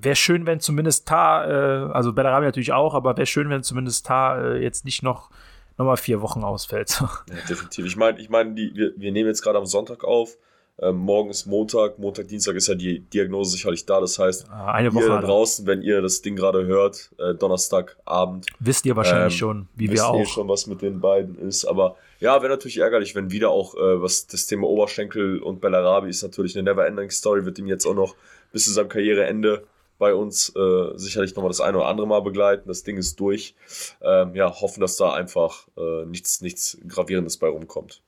wäre 0.01 0.15
schön, 0.15 0.45
wenn 0.45 0.59
zumindest 0.59 1.07
Tar, 1.07 1.47
äh, 1.49 1.91
also 1.93 2.11
Bellarabi 2.13 2.45
natürlich 2.45 2.73
auch, 2.73 2.93
aber 2.93 3.15
wäre 3.17 3.25
schön, 3.27 3.49
wenn 3.49 3.63
zumindest 3.63 4.05
Tar 4.05 4.43
äh, 4.55 4.61
jetzt 4.63 4.83
nicht 4.85 5.03
noch, 5.03 5.29
mal 5.77 5.95
vier 5.97 6.21
Wochen 6.21 6.43
ausfällt. 6.43 7.01
Ja, 7.29 7.35
definitiv. 7.49 7.85
Ich 7.87 7.95
meine, 7.97 8.19
ich 8.19 8.29
mein, 8.29 8.55
die, 8.55 8.71
wir, 8.75 8.91
wir 8.97 9.11
nehmen 9.11 9.27
jetzt 9.29 9.41
gerade 9.41 9.57
am 9.57 9.65
Sonntag 9.65 10.03
auf. 10.03 10.37
Ähm, 10.79 10.97
morgen 10.97 11.29
ist 11.31 11.45
Montag. 11.47 11.97
Montag, 11.99 12.27
Dienstag 12.27 12.55
ist 12.55 12.67
ja 12.67 12.75
die 12.75 12.99
Diagnose 12.99 13.51
sicherlich 13.51 13.85
da. 13.85 13.99
Das 13.99 14.19
heißt, 14.19 14.47
Eine 14.51 14.89
ihr 14.89 14.93
Woche 14.93 15.07
da 15.07 15.17
hat 15.17 15.23
er. 15.23 15.27
draußen, 15.27 15.65
wenn 15.65 15.81
ihr 15.81 16.01
das 16.01 16.21
Ding 16.21 16.35
gerade 16.35 16.65
hört, 16.65 17.11
äh, 17.19 17.33
Donnerstagabend, 17.33 18.45
Wisst 18.59 18.85
ihr 18.85 18.95
wahrscheinlich 18.95 19.33
Ähm, 19.33 19.37
schon, 19.39 19.67
wie 19.75 19.89
wisst 19.91 20.03
wir 20.03 20.19
ihr 20.19 20.21
auch. 20.21 20.27
schon, 20.27 20.47
was 20.47 20.67
mit 20.67 20.81
den 20.81 20.99
beiden 20.99 21.35
ist. 21.39 21.65
Aber 21.65 21.95
ja, 22.21 22.41
wäre 22.41 22.51
natürlich 22.51 22.77
ärgerlich, 22.77 23.15
wenn 23.15 23.31
wieder 23.31 23.49
auch, 23.49 23.75
äh, 23.75 24.01
was 24.01 24.27
das 24.27 24.45
Thema 24.45 24.67
Oberschenkel 24.67 25.39
und 25.39 25.59
Bellarabi 25.59 26.07
ist 26.09 26.21
natürlich 26.21 26.55
eine 26.55 26.63
Never-Ending-Story, 26.69 27.45
wird 27.45 27.57
ihm 27.57 27.67
jetzt 27.67 27.85
auch 27.85 27.95
noch 27.95 28.15
bis 28.51 28.65
zu 28.65 28.71
seinem 28.71 28.89
Karriereende 28.89 29.65
bei 29.97 30.13
uns 30.13 30.49
äh, 30.55 30.97
sicherlich 30.97 31.35
nochmal 31.35 31.49
das 31.49 31.61
eine 31.61 31.77
oder 31.77 31.87
andere 31.87 32.07
Mal 32.07 32.21
begleiten. 32.21 32.67
Das 32.67 32.83
Ding 32.83 32.97
ist 32.97 33.19
durch. 33.19 33.55
Ähm, 34.01 34.35
ja, 34.35 34.61
hoffen, 34.61 34.81
dass 34.81 34.97
da 34.97 35.13
einfach 35.13 35.67
äh, 35.77 36.05
nichts, 36.05 36.41
nichts 36.41 36.77
Gravierendes 36.87 37.37
bei 37.37 37.47
rumkommt. 37.47 38.01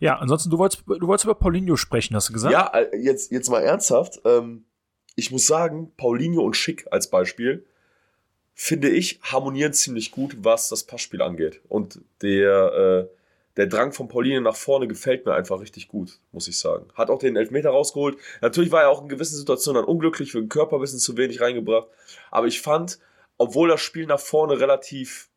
Ja, 0.00 0.16
ansonsten, 0.16 0.50
du 0.50 0.58
wolltest, 0.58 0.82
du 0.86 1.06
wolltest 1.06 1.24
über 1.24 1.34
Paulinho 1.34 1.76
sprechen, 1.76 2.14
hast 2.16 2.28
du 2.28 2.32
gesagt? 2.34 2.52
Ja, 2.52 2.68
äh, 2.74 2.96
jetzt, 2.96 3.32
jetzt 3.32 3.50
mal 3.50 3.60
ernsthaft. 3.60 4.20
Ähm, 4.24 4.64
ich 5.16 5.30
muss 5.30 5.46
sagen, 5.46 5.92
Paulinho 5.96 6.42
und 6.42 6.56
Schick 6.56 6.86
als 6.90 7.08
Beispiel, 7.08 7.66
finde 8.54 8.90
ich, 8.90 9.18
harmonieren 9.22 9.72
ziemlich 9.72 10.10
gut, 10.10 10.36
was 10.40 10.68
das 10.68 10.84
Passspiel 10.84 11.22
angeht. 11.22 11.60
Und 11.68 12.00
der, 12.22 13.08
äh, 13.08 13.19
der 13.56 13.66
Drang 13.66 13.92
von 13.92 14.08
Paulinho 14.08 14.40
nach 14.40 14.56
vorne 14.56 14.86
gefällt 14.86 15.26
mir 15.26 15.34
einfach 15.34 15.60
richtig 15.60 15.88
gut, 15.88 16.20
muss 16.32 16.48
ich 16.48 16.58
sagen. 16.58 16.86
Hat 16.94 17.10
auch 17.10 17.18
den 17.18 17.36
Elfmeter 17.36 17.70
rausgeholt. 17.70 18.16
Natürlich 18.40 18.70
war 18.70 18.82
er 18.82 18.90
auch 18.90 19.02
in 19.02 19.08
gewissen 19.08 19.36
Situationen 19.36 19.82
dann 19.82 19.88
unglücklich, 19.90 20.32
für 20.32 20.40
den 20.40 20.48
Körper 20.48 20.76
ein 20.76 20.80
bisschen 20.80 20.98
zu 20.98 21.16
wenig 21.16 21.40
reingebracht. 21.40 21.88
Aber 22.30 22.46
ich 22.46 22.60
fand, 22.60 22.98
obwohl 23.38 23.68
das 23.68 23.80
Spiel 23.80 24.06
nach 24.06 24.20
vorne 24.20 24.60
relativ 24.60 25.28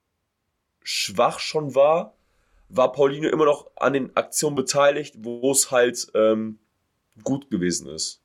schwach 0.84 1.40
schon 1.40 1.76
war, 1.76 2.14
war 2.70 2.92
Paulinho 2.92 3.30
immer 3.30 3.46
noch 3.46 3.70
an 3.76 3.94
den 3.94 4.16
Aktionen 4.16 4.56
beteiligt, 4.56 5.16
wo 5.20 5.52
es 5.52 5.72
halt 5.72 6.08
ähm, 6.14 6.60
gut 7.24 7.50
gewesen 7.50 7.88
ist. 7.90 8.22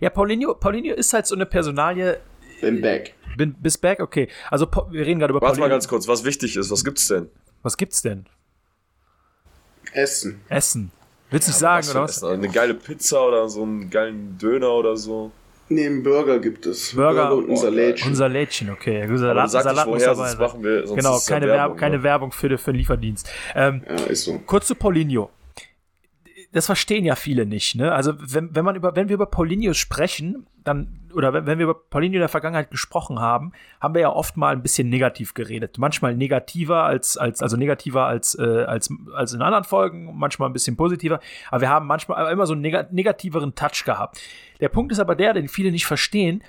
Ja, 0.00 0.10
Paulinho, 0.10 0.54
Paulinho 0.54 0.94
ist 0.94 1.12
halt 1.12 1.26
so 1.26 1.34
eine 1.34 1.46
Personalie. 1.46 2.20
Bin 2.60 2.80
back. 2.80 3.14
Bin, 3.36 3.54
bis 3.54 3.78
back, 3.78 4.00
okay. 4.00 4.28
Also, 4.50 4.66
wir 4.90 5.06
reden 5.06 5.20
gerade 5.20 5.32
über 5.32 5.40
Warte 5.40 5.60
mal 5.60 5.64
Paulinho. 5.64 5.74
ganz 5.76 5.88
kurz, 5.88 6.08
was 6.08 6.24
wichtig 6.24 6.56
ist, 6.56 6.70
was 6.70 6.84
gibt's 6.84 7.08
denn? 7.08 7.30
Was 7.62 7.76
gibt's 7.76 8.02
denn? 8.02 8.26
Essen. 9.92 10.40
Essen. 10.48 10.90
Willst 11.30 11.46
du 11.48 11.50
nicht 11.50 11.58
sagen, 11.58 11.86
Was 11.86 11.90
oder 11.94 12.02
was? 12.04 12.16
Essen? 12.18 12.28
Eine 12.28 12.48
geile 12.48 12.74
Pizza 12.74 13.26
oder 13.26 13.48
so 13.48 13.62
einen 13.62 13.88
geilen 13.90 14.36
Döner 14.38 14.70
oder 14.72 14.96
so. 14.96 15.30
Nee, 15.68 15.86
einen 15.86 16.02
Burger 16.02 16.40
gibt 16.40 16.66
es. 16.66 16.92
Burger. 16.96 17.32
und 17.32 17.44
ein 17.48 17.52
Oh, 17.52 17.56
Salätchen. 17.56 18.08
Unser 18.08 18.28
Lädchen, 18.28 18.70
okay. 18.70 19.06
Ja, 19.08 19.16
Salat, 19.16 19.50
sag 19.52 19.62
Salat 19.62 19.86
muss 19.86 20.02
dabei 20.02 20.14
sonst 20.16 20.30
sein. 20.32 20.38
machen 20.40 20.64
wir, 20.64 20.86
sonst 20.86 20.96
Genau, 21.00 21.14
ja 21.16 21.20
keine, 21.28 21.46
Werbung, 21.46 21.58
Werbung, 21.60 21.76
keine 21.76 21.96
ne? 21.98 22.02
Werbung 22.02 22.32
für, 22.32 22.58
für 22.58 22.72
den 22.72 22.78
Lieferdienst. 22.78 23.30
Ähm, 23.54 23.82
Ja, 23.88 23.94
ist 24.06 24.24
so. 24.24 24.40
kurz 24.46 24.66
zu 24.66 24.74
Paulinho. 24.74 25.30
Das 26.52 26.66
verstehen 26.66 27.04
ja 27.04 27.14
viele 27.14 27.46
nicht, 27.46 27.76
ne? 27.76 27.92
Also, 27.92 28.14
wenn, 28.18 28.54
wenn 28.56 28.64
man 28.64 28.74
über, 28.74 28.96
wenn 28.96 29.08
wir 29.08 29.14
über 29.14 29.26
Paulinho 29.26 29.72
sprechen, 29.72 30.46
dann, 30.64 31.00
oder 31.14 31.32
wenn, 31.32 31.46
wenn 31.46 31.58
wir 31.58 31.64
über 31.64 31.74
Paulinho 31.74 32.14
in 32.14 32.20
der 32.20 32.28
Vergangenheit 32.28 32.72
gesprochen 32.72 33.20
haben, 33.20 33.52
haben 33.80 33.94
wir 33.94 34.00
ja 34.00 34.10
oft 34.10 34.36
mal 34.36 34.52
ein 34.52 34.62
bisschen 34.62 34.88
negativ 34.88 35.34
geredet. 35.34 35.78
Manchmal 35.78 36.16
negativer 36.16 36.82
als, 36.82 37.16
als 37.16 37.40
also 37.40 37.56
negativer 37.56 38.06
als, 38.06 38.36
äh, 38.36 38.64
als, 38.64 38.92
als 39.14 39.32
in 39.32 39.42
anderen 39.42 39.62
Folgen, 39.64 40.16
manchmal 40.18 40.48
ein 40.50 40.52
bisschen 40.52 40.76
positiver. 40.76 41.20
Aber 41.50 41.60
wir 41.60 41.68
haben 41.68 41.86
manchmal 41.86 42.32
immer 42.32 42.46
so 42.46 42.54
einen 42.54 42.62
neg 42.62 42.92
negativeren 42.92 43.54
Touch 43.54 43.84
gehabt. 43.84 44.20
Der 44.60 44.68
Punkt 44.68 44.90
ist 44.90 44.98
aber 44.98 45.14
der, 45.14 45.34
den 45.34 45.46
viele 45.46 45.70
nicht 45.70 45.86
verstehen. 45.86 46.42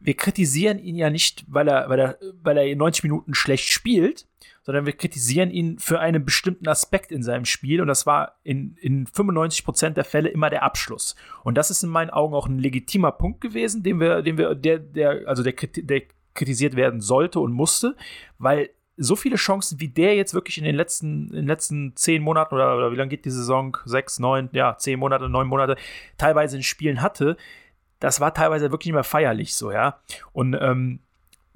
Wir 0.00 0.14
kritisieren 0.14 0.78
ihn 0.78 0.96
ja 0.96 1.08
nicht, 1.08 1.46
weil 1.48 1.66
er, 1.68 1.88
weil 1.88 1.98
er, 1.98 2.18
weil 2.42 2.58
er 2.58 2.66
in 2.66 2.76
90 2.76 3.04
Minuten 3.04 3.32
schlecht 3.32 3.70
spielt, 3.70 4.26
sondern 4.66 4.84
wir 4.84 4.94
kritisieren 4.94 5.52
ihn 5.52 5.78
für 5.78 6.00
einen 6.00 6.24
bestimmten 6.24 6.66
Aspekt 6.66 7.12
in 7.12 7.22
seinem 7.22 7.44
Spiel 7.44 7.80
und 7.80 7.86
das 7.86 8.04
war 8.04 8.40
in, 8.42 8.76
in 8.80 9.06
95% 9.06 9.90
der 9.90 10.02
Fälle 10.02 10.28
immer 10.28 10.50
der 10.50 10.64
Abschluss. 10.64 11.14
Und 11.44 11.56
das 11.56 11.70
ist 11.70 11.84
in 11.84 11.88
meinen 11.88 12.10
Augen 12.10 12.34
auch 12.34 12.48
ein 12.48 12.58
legitimer 12.58 13.12
Punkt 13.12 13.40
gewesen, 13.40 13.84
den 13.84 14.00
wir, 14.00 14.22
den 14.22 14.38
wir, 14.38 14.56
der, 14.56 14.80
der, 14.80 15.22
also 15.28 15.44
der, 15.44 15.52
der 15.52 16.02
kritisiert 16.34 16.74
werden 16.74 17.00
sollte 17.00 17.38
und 17.38 17.52
musste, 17.52 17.94
weil 18.38 18.70
so 18.96 19.14
viele 19.14 19.36
Chancen, 19.36 19.78
wie 19.78 19.88
der 19.88 20.16
jetzt 20.16 20.34
wirklich 20.34 20.58
in 20.58 20.64
den 20.64 20.74
letzten, 20.74 21.28
in 21.28 21.36
den 21.36 21.46
letzten 21.46 21.94
zehn 21.94 22.20
Monaten 22.20 22.56
oder, 22.56 22.76
oder 22.76 22.90
wie 22.90 22.96
lange 22.96 23.10
geht 23.10 23.24
die 23.24 23.30
Saison? 23.30 23.76
Sechs, 23.84 24.18
neun, 24.18 24.48
ja, 24.50 24.76
zehn 24.78 24.98
Monate, 24.98 25.28
neun 25.28 25.46
Monate, 25.46 25.76
teilweise 26.18 26.56
in 26.56 26.64
Spielen 26.64 27.02
hatte, 27.02 27.36
das 28.00 28.20
war 28.20 28.34
teilweise 28.34 28.72
wirklich 28.72 28.86
nicht 28.86 28.94
mehr 28.94 29.04
feierlich 29.04 29.54
so, 29.54 29.70
ja. 29.70 30.00
Und 30.32 30.56
ähm, 30.60 31.00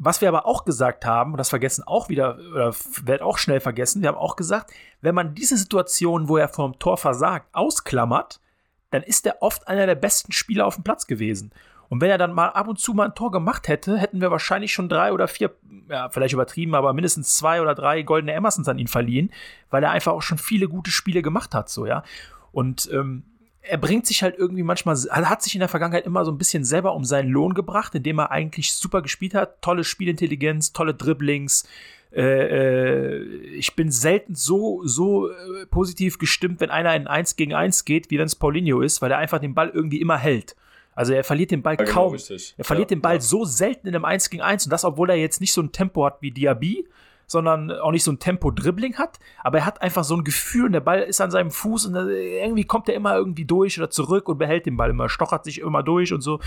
was 0.02 0.22
wir 0.22 0.28
aber 0.28 0.46
auch 0.46 0.64
gesagt 0.64 1.04
haben, 1.04 1.32
und 1.32 1.36
das 1.36 1.50
vergessen 1.50 1.84
auch 1.86 2.08
wieder, 2.08 2.38
oder 2.52 2.74
wird 3.04 3.20
auch 3.20 3.36
schnell 3.36 3.60
vergessen, 3.60 4.00
wir 4.00 4.08
haben 4.08 4.16
auch 4.16 4.34
gesagt, 4.34 4.72
wenn 5.02 5.14
man 5.14 5.34
diese 5.34 5.58
Situation, 5.58 6.28
wo 6.28 6.38
er 6.38 6.48
vom 6.48 6.78
Tor 6.78 6.96
versagt, 6.96 7.46
ausklammert, 7.52 8.40
dann 8.90 9.02
ist 9.02 9.26
er 9.26 9.42
oft 9.42 9.68
einer 9.68 9.84
der 9.84 9.94
besten 9.96 10.32
Spieler 10.32 10.66
auf 10.66 10.76
dem 10.76 10.84
Platz 10.84 11.06
gewesen. 11.06 11.52
Und 11.90 12.00
wenn 12.00 12.08
er 12.08 12.16
dann 12.16 12.32
mal 12.32 12.48
ab 12.48 12.68
und 12.68 12.78
zu 12.78 12.94
mal 12.94 13.08
ein 13.08 13.14
Tor 13.14 13.30
gemacht 13.30 13.68
hätte, 13.68 13.98
hätten 13.98 14.22
wir 14.22 14.30
wahrscheinlich 14.30 14.72
schon 14.72 14.88
drei 14.88 15.12
oder 15.12 15.28
vier, 15.28 15.54
ja, 15.90 16.08
vielleicht 16.08 16.32
übertrieben, 16.32 16.74
aber 16.74 16.94
mindestens 16.94 17.36
zwei 17.36 17.60
oder 17.60 17.74
drei 17.74 18.00
goldene 18.00 18.32
Emersons 18.32 18.68
an 18.68 18.78
ihn 18.78 18.86
verliehen, 18.86 19.30
weil 19.68 19.84
er 19.84 19.90
einfach 19.90 20.12
auch 20.12 20.22
schon 20.22 20.38
viele 20.38 20.66
gute 20.66 20.90
Spiele 20.90 21.20
gemacht 21.20 21.54
hat, 21.54 21.68
so, 21.68 21.84
ja. 21.84 22.04
Und 22.52 22.88
ähm, 22.90 23.24
er 23.62 23.78
bringt 23.78 24.06
sich 24.06 24.22
halt 24.22 24.36
irgendwie 24.38 24.62
manchmal, 24.62 24.96
er 25.10 25.28
hat 25.28 25.42
sich 25.42 25.54
in 25.54 25.60
der 25.60 25.68
Vergangenheit 25.68 26.06
immer 26.06 26.24
so 26.24 26.30
ein 26.32 26.38
bisschen 26.38 26.64
selber 26.64 26.94
um 26.94 27.04
seinen 27.04 27.28
Lohn 27.30 27.54
gebracht, 27.54 27.94
indem 27.94 28.18
er 28.18 28.30
eigentlich 28.30 28.72
super 28.72 29.02
gespielt 29.02 29.34
hat. 29.34 29.60
Tolle 29.62 29.84
Spielintelligenz, 29.84 30.72
tolle 30.72 30.94
Dribblings. 30.94 31.68
Äh, 32.12 32.22
äh, 32.22 33.22
ich 33.54 33.76
bin 33.76 33.90
selten 33.90 34.34
so, 34.34 34.82
so 34.84 35.28
äh, 35.30 35.66
positiv 35.70 36.18
gestimmt, 36.18 36.60
wenn 36.60 36.70
einer 36.70 36.94
in 36.96 37.06
1 37.06 37.36
gegen 37.36 37.54
1 37.54 37.84
geht, 37.84 38.10
wie 38.10 38.18
wenn 38.18 38.26
es 38.26 38.34
Paulinho 38.34 38.80
ist, 38.80 39.00
weil 39.02 39.10
er 39.12 39.18
einfach 39.18 39.38
den 39.38 39.54
Ball 39.54 39.68
irgendwie 39.68 40.00
immer 40.00 40.18
hält. 40.18 40.56
Also 40.94 41.12
er 41.12 41.22
verliert 41.22 41.50
den 41.52 41.62
Ball 41.62 41.74
Ja, 41.78 41.84
genau, 41.84 41.92
kaum. 41.92 42.12
richtig. 42.14 42.54
Er 42.58 42.64
verliert 42.64 42.90
Ja, 42.90 42.96
den 42.96 43.02
Ball 43.02 43.14
ja. 43.16 43.20
so 43.20 43.44
selten 43.44 43.86
in 43.86 43.94
einem 43.94 44.04
1 44.04 44.30
gegen 44.30 44.42
1 44.42 44.66
und 44.66 44.70
das, 44.70 44.84
obwohl 44.84 45.10
er 45.10 45.16
jetzt 45.16 45.40
nicht 45.40 45.52
so 45.52 45.60
ein 45.62 45.70
Tempo 45.70 46.04
hat 46.04 46.20
wie 46.20 46.30
Diaby, 46.32 46.88
sondern 47.30 47.70
auch 47.70 47.92
nicht 47.92 48.02
so 48.02 48.10
ein 48.10 48.18
Tempo-Dribbling 48.18 48.96
hat, 48.96 49.20
aber 49.44 49.58
er 49.58 49.66
hat 49.66 49.82
einfach 49.82 50.02
so 50.02 50.16
ein 50.16 50.24
Gefühl 50.24 50.66
und 50.66 50.72
der 50.72 50.80
Ball 50.80 50.98
ist 51.00 51.20
an 51.20 51.30
seinem 51.30 51.52
Fuß 51.52 51.86
und 51.86 51.94
äh, 51.94 52.44
irgendwie 52.44 52.64
kommt 52.64 52.88
er 52.88 52.96
immer 52.96 53.14
irgendwie 53.14 53.44
durch 53.44 53.78
oder 53.78 53.88
zurück 53.88 54.28
und 54.28 54.38
behält 54.38 54.66
den 54.66 54.76
Ball 54.76 54.90
immer, 54.90 55.08
stochert 55.08 55.44
sich 55.44 55.60
immer 55.60 55.84
durch 55.84 56.12
und 56.12 56.22
so. 56.22 56.40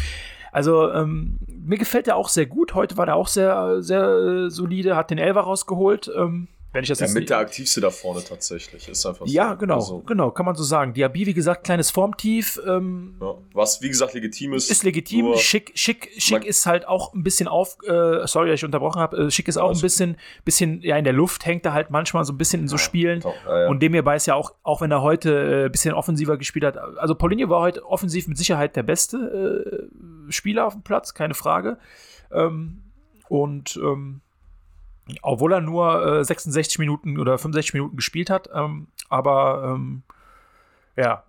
Also 0.52 0.92
ähm, 0.92 1.40
mir 1.48 1.78
gefällt 1.78 2.10
er 2.10 2.18
auch 2.18 2.28
sehr 2.28 2.48
gut. 2.48 2.76
Heute 2.76 2.98
war 2.98 3.08
er 3.08 3.16
auch 3.16 3.30
sehr, 3.30 3.82
sehr 3.82 4.04
äh, 4.04 4.50
solide, 4.50 4.98
hat 4.98 5.10
den 5.10 5.20
Elfer 5.20 5.40
rausgeholt. 5.40 6.12
Ähm, 6.16 6.50
wenn 6.74 6.84
ich 6.84 6.90
das 6.90 7.00
Ja, 7.00 7.06
jetzt 7.06 7.14
mit 7.14 7.30
der 7.30 7.38
aktivste 7.38 7.82
da 7.82 7.92
vorne 7.92 8.24
tatsächlich. 8.24 8.90
Ist 8.90 9.06
einfach 9.06 9.28
so. 9.28 9.32
ja, 9.32 9.54
genau, 9.54 9.76
Also, 9.76 10.00
genau, 10.00 10.32
kann 10.32 10.46
man 10.46 10.56
so 10.56 10.64
sagen. 10.64 10.94
Diaby, 10.94 11.28
wie 11.28 11.34
gesagt, 11.34 11.64
kleines 11.64 11.92
Formtief, 11.92 12.60
ähm, 12.68 13.16
ja. 13.22 13.36
Was, 13.54 13.82
wie 13.82 13.90
gesagt, 13.90 14.16
legitim 14.16 14.54
ist. 14.54 14.72
ist 14.72 14.84
legitim. 14.84 15.36
Schick, 15.36 15.72
schick, 15.76 16.10
schick 16.18 16.44
ist 16.46 16.66
halt 16.66 16.88
auch 16.88 17.14
ein 17.14 17.24
bisschen 17.24 17.48
auf. 17.48 17.78
Äh, 17.88 18.26
sorry, 18.26 18.50
dass 18.50 18.60
ich 18.60 18.66
unterbrochen 18.66 19.00
habe. 19.00 19.18
Äh, 19.28 19.32
schick 19.32 19.48
ist 19.48 19.58
auch 19.58 19.72
ein 19.72 19.80
bisschen, 19.80 20.18
bisschen, 20.46 20.82
ja, 20.82 20.98
in 20.98 21.04
der 21.04 21.14
Luft 21.14 21.46
hängt 21.46 21.64
er 21.66 21.74
halt 21.74 21.92
manchmal 21.92 22.26
so 22.26 22.34
ein 22.34 22.38
bisschen 22.38 22.62
in 22.62 22.68
so 22.68 22.78
Spielen. 22.78 23.20
doch, 23.22 23.36
ja, 23.46 23.62
ja. 23.62 23.68
Und 23.70 23.82
dem 23.82 23.94
hierbei 23.94 24.16
ist 24.16 24.26
ja 24.26 24.34
auch, 24.34 24.54
auch 24.64 24.82
wenn 24.82 24.92
er 24.92 25.04
heute 25.04 25.32
äh, 25.32 25.66
ein 25.66 25.72
bisschen 25.72 25.94
offensiver 25.94 26.38
gespielt 26.38 26.66
hat. 26.66 26.78
Also 26.78 27.14
Paulinho 27.14 27.50
war 27.50 27.62
heute 27.62 27.86
offensiv 27.86 28.28
mit 28.28 28.38
Sicherheit 28.38 28.76
der 28.76 28.84
beste 28.84 29.88
äh, 30.28 30.32
Spieler 30.32 30.66
auf 30.66 30.74
dem 30.74 30.82
Platz, 30.82 31.14
keine 31.14 31.36
Frage. 31.36 31.78
Ähm, 32.32 32.82
und 33.30 33.78
ähm, 33.78 34.22
obwohl 35.22 35.54
er 35.54 35.62
nur 35.62 36.20
äh, 36.20 36.24
66 36.24 36.80
Minuten 36.80 37.20
oder 37.20 37.38
65 37.38 37.74
Minuten 37.74 37.96
gespielt 37.96 38.30
hat, 38.30 38.50
ähm, 38.54 38.88
aber 39.10 39.74
ähm, 39.76 40.04
ja, 40.96 41.24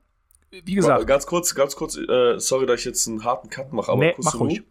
wie 0.50 0.74
gesagt, 0.74 1.06
Ganz 1.08 1.26
kurz, 1.26 1.54
ganz 1.54 1.74
kurz, 1.74 1.96
äh, 1.96 2.38
sorry, 2.38 2.66
dass 2.66 2.78
ich 2.80 2.86
jetzt 2.86 3.08
einen 3.08 3.24
harten 3.24 3.50
Cut 3.50 3.72
mache, 3.72 3.90
aber 3.90 4.00
Nee, 4.00 4.12
kurz 4.12 4.24
mach 4.26 4.38
ruhig. 4.40 4.62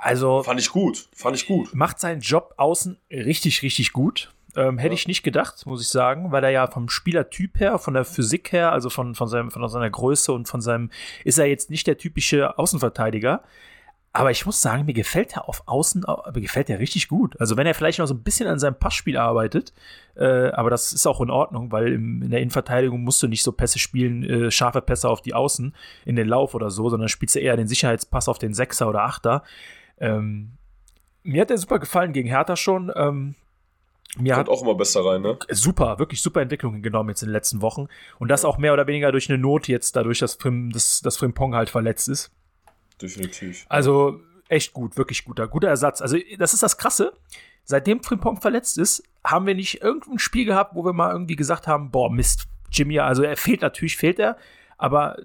Also 0.00 0.42
Fand 0.42 0.58
ich 0.60 0.70
gut. 0.70 1.08
Fand 1.14 1.36
ich 1.36 1.46
gut. 1.46 1.74
macht 1.74 2.00
seinen 2.00 2.20
Job 2.20 2.54
außen 2.56 2.98
richtig, 3.10 3.62
richtig 3.62 3.92
gut. 3.92 4.32
Ähm, 4.54 4.76
hätte 4.78 4.88
Ja. 4.92 4.94
ich 4.94 5.08
nicht 5.08 5.22
gedacht, 5.22 5.64
muss 5.64 5.80
ich 5.80 5.88
sagen, 5.88 6.30
weil 6.30 6.44
er 6.44 6.50
ja 6.50 6.66
vom 6.66 6.88
Spielertyp 6.88 7.58
her, 7.58 7.78
von 7.78 7.94
der 7.94 8.04
Physik 8.04 8.52
her, 8.52 8.72
also 8.72 8.90
von, 8.90 9.14
von, 9.14 9.26
seinem, 9.28 9.50
von 9.50 9.66
seiner 9.68 9.88
Größe 9.88 10.32
und 10.32 10.46
von 10.46 10.60
seinem, 10.60 10.90
ist 11.24 11.38
er 11.38 11.46
jetzt 11.46 11.70
nicht 11.70 11.86
der 11.86 11.96
typische 11.96 12.58
Außenverteidiger. 12.58 13.42
Aber 14.14 14.30
ich 14.30 14.44
muss 14.44 14.60
sagen, 14.60 14.84
mir 14.84 14.92
gefällt 14.92 15.36
er 15.36 15.48
auf 15.48 15.62
Außen, 15.66 16.04
mir 16.34 16.40
gefällt 16.40 16.68
er 16.68 16.78
richtig 16.78 17.08
gut. 17.08 17.40
Also 17.40 17.56
wenn 17.56 17.66
er 17.66 17.72
vielleicht 17.72 17.98
noch 17.98 18.06
so 18.06 18.12
ein 18.12 18.22
bisschen 18.22 18.46
an 18.46 18.58
seinem 18.58 18.78
Passspiel 18.78 19.16
arbeitet, 19.16 19.72
äh, 20.16 20.50
aber 20.50 20.68
das 20.68 20.92
ist 20.92 21.06
auch 21.06 21.22
in 21.22 21.30
Ordnung, 21.30 21.72
weil 21.72 21.94
im, 21.94 22.20
in 22.20 22.30
der 22.30 22.40
Innenverteidigung 22.40 23.02
musst 23.02 23.22
du 23.22 23.28
nicht 23.28 23.42
so 23.42 23.52
Pässe 23.52 23.78
spielen, 23.78 24.22
äh, 24.22 24.50
scharfe 24.50 24.82
Pässe 24.82 25.08
auf 25.08 25.22
die 25.22 25.32
Außen 25.32 25.74
in 26.04 26.16
den 26.16 26.28
Lauf 26.28 26.54
oder 26.54 26.70
so, 26.70 26.90
sondern 26.90 27.08
spielst 27.08 27.36
du 27.36 27.40
eher 27.40 27.56
den 27.56 27.68
Sicherheitspass 27.68 28.28
auf 28.28 28.38
den 28.38 28.52
Sechser 28.52 28.86
oder 28.86 29.02
Achter. 29.04 29.44
Ähm, 29.98 30.58
mir 31.22 31.40
hat 31.40 31.50
er 31.50 31.56
super 31.56 31.78
gefallen 31.78 32.12
gegen 32.12 32.28
Hertha 32.28 32.56
schon. 32.56 32.92
Ähm, 32.94 33.34
mir 34.18 34.36
hat 34.36 34.46
Kommt 34.46 34.58
auch 34.58 34.62
immer 34.62 34.74
besser 34.74 35.06
rein, 35.06 35.22
ne? 35.22 35.38
super, 35.48 35.98
wirklich 35.98 36.20
super 36.20 36.42
Entwicklungen 36.42 36.82
genommen 36.82 37.08
jetzt 37.08 37.22
in 37.22 37.28
den 37.28 37.32
letzten 37.32 37.62
Wochen. 37.62 37.88
Und 38.18 38.28
das 38.28 38.44
auch 38.44 38.58
mehr 38.58 38.74
oder 38.74 38.86
weniger 38.86 39.10
durch 39.10 39.30
eine 39.30 39.38
Not 39.38 39.68
jetzt, 39.68 39.96
dadurch, 39.96 40.18
dass, 40.18 40.36
dass, 40.36 41.00
dass 41.00 41.16
Frimpong 41.16 41.54
halt 41.54 41.70
verletzt 41.70 42.10
ist. 42.10 42.30
Definitiv. 43.00 43.64
Also 43.68 44.20
echt 44.48 44.72
gut, 44.72 44.96
wirklich 44.96 45.24
guter, 45.24 45.48
guter 45.48 45.68
Ersatz. 45.68 46.00
Also 46.02 46.16
das 46.38 46.54
ist 46.54 46.62
das 46.62 46.76
Krasse. 46.78 47.12
Seitdem 47.64 48.02
Frimpong 48.02 48.40
verletzt 48.40 48.76
ist, 48.78 49.02
haben 49.24 49.46
wir 49.46 49.54
nicht 49.54 49.82
irgendein 49.82 50.18
Spiel 50.18 50.44
gehabt, 50.44 50.74
wo 50.74 50.84
wir 50.84 50.92
mal 50.92 51.12
irgendwie 51.12 51.36
gesagt 51.36 51.66
haben, 51.66 51.90
boah, 51.90 52.10
Mist, 52.10 52.44
Jimmy, 52.70 52.98
also 52.98 53.22
er 53.22 53.36
fehlt 53.36 53.62
natürlich, 53.62 53.96
fehlt 53.96 54.18
er, 54.18 54.36
aber 54.78 55.16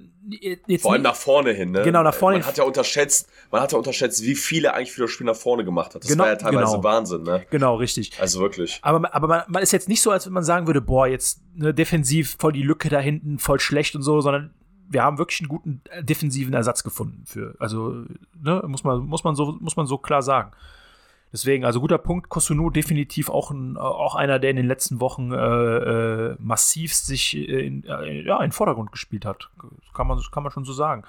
jetzt 0.68 0.84
Vor 0.84 0.94
allem 0.94 1.02
nach 1.02 1.16
vorne 1.16 1.52
hin, 1.52 1.72
ne? 1.72 1.82
Genau, 1.82 2.04
nach 2.04 2.14
vorne 2.14 2.36
Man 2.38 2.44
hin. 2.44 2.48
hat 2.48 2.58
ja 2.60 2.64
unterschätzt, 2.64 3.28
man 3.50 3.60
hat 3.60 3.72
ja 3.72 3.78
unterschätzt, 3.80 4.22
wie 4.22 4.36
viele 4.36 4.74
eigentlich 4.76 4.92
für 4.92 5.02
das 5.02 5.12
Spiel 5.12 5.26
nach 5.26 5.36
vorne 5.36 5.66
gemacht 5.66 5.96
hat. 5.96 6.04
Das 6.04 6.12
Genau, 6.12 6.26
war 6.26 6.30
ja 6.30 6.36
teilweise 6.36 6.74
genau. 6.74 6.84
Wahnsinn, 6.84 7.24
ne? 7.24 7.44
Genau, 7.50 7.76
richtig. 7.76 8.12
Also 8.20 8.40
wirklich. 8.40 8.78
Aber, 8.84 9.16
aber 9.16 9.28
man, 9.28 9.42
man 9.48 9.64
ist 9.64 9.72
jetzt 9.72 9.90
nicht 9.90 10.02
so, 10.02 10.12
als 10.12 10.28
wenn 10.28 10.34
man 10.34 10.44
sagen 10.44 10.68
würde, 10.68 10.82
boah, 10.82 11.08
jetzt 11.08 11.42
ne, 11.56 11.74
defensiv 11.74 12.36
voll 12.38 12.54
die 12.54 12.62
Lücke 12.62 12.90
da 12.90 13.00
hinten, 13.00 13.40
voll 13.40 13.60
schlecht 13.60 13.96
und 13.96 14.04
so, 14.04 14.22
sondern 14.22 14.54
wir 14.90 15.04
haben 15.04 15.18
wirklich 15.18 15.42
einen 15.42 15.50
guten 15.50 15.82
äh, 15.90 16.04
defensiven 16.04 16.54
Ersatz 16.54 16.84
gefunden 16.84 17.24
für, 17.26 17.56
also, 17.60 18.06
ne, 18.42 18.64
muss 18.68 18.84
man, 18.84 19.02
muss 19.02 19.24
man 19.24 19.36
so, 19.36 19.58
muss 19.60 19.76
man 19.76 19.88
so 19.88 19.98
klar 19.98 20.22
sagen. 20.22 20.52
Deswegen, 21.34 21.66
also 21.66 21.82
guter 21.82 21.98
Punkt, 21.98 22.30
Kosunu 22.30 22.70
definitiv 22.70 23.30
auch, 23.30 23.52
ein, 23.52 23.76
auch 23.76 24.16
einer, 24.16 24.40
der 24.40 24.52
in 24.52 24.56
den 24.56 24.68
letzten 24.68 25.02
Wochen 25.02 25.34
äh, 25.34 25.36
äh, 25.36 26.36
massivst 26.40 27.06
sich 27.06 27.36
äh, 27.36 27.68
in, 27.68 27.84
äh, 27.84 28.22
ja, 28.22 28.38
in 28.38 28.48
den 28.48 28.52
Vordergrund 28.54 28.94
gespielt 28.94 29.26
hat. 29.26 29.50
Kann 29.94 30.08
man, 30.08 30.22
kann 30.32 30.44
man 30.44 30.52
schon 30.54 30.64
so 30.64 30.72
sagen. 30.72 31.04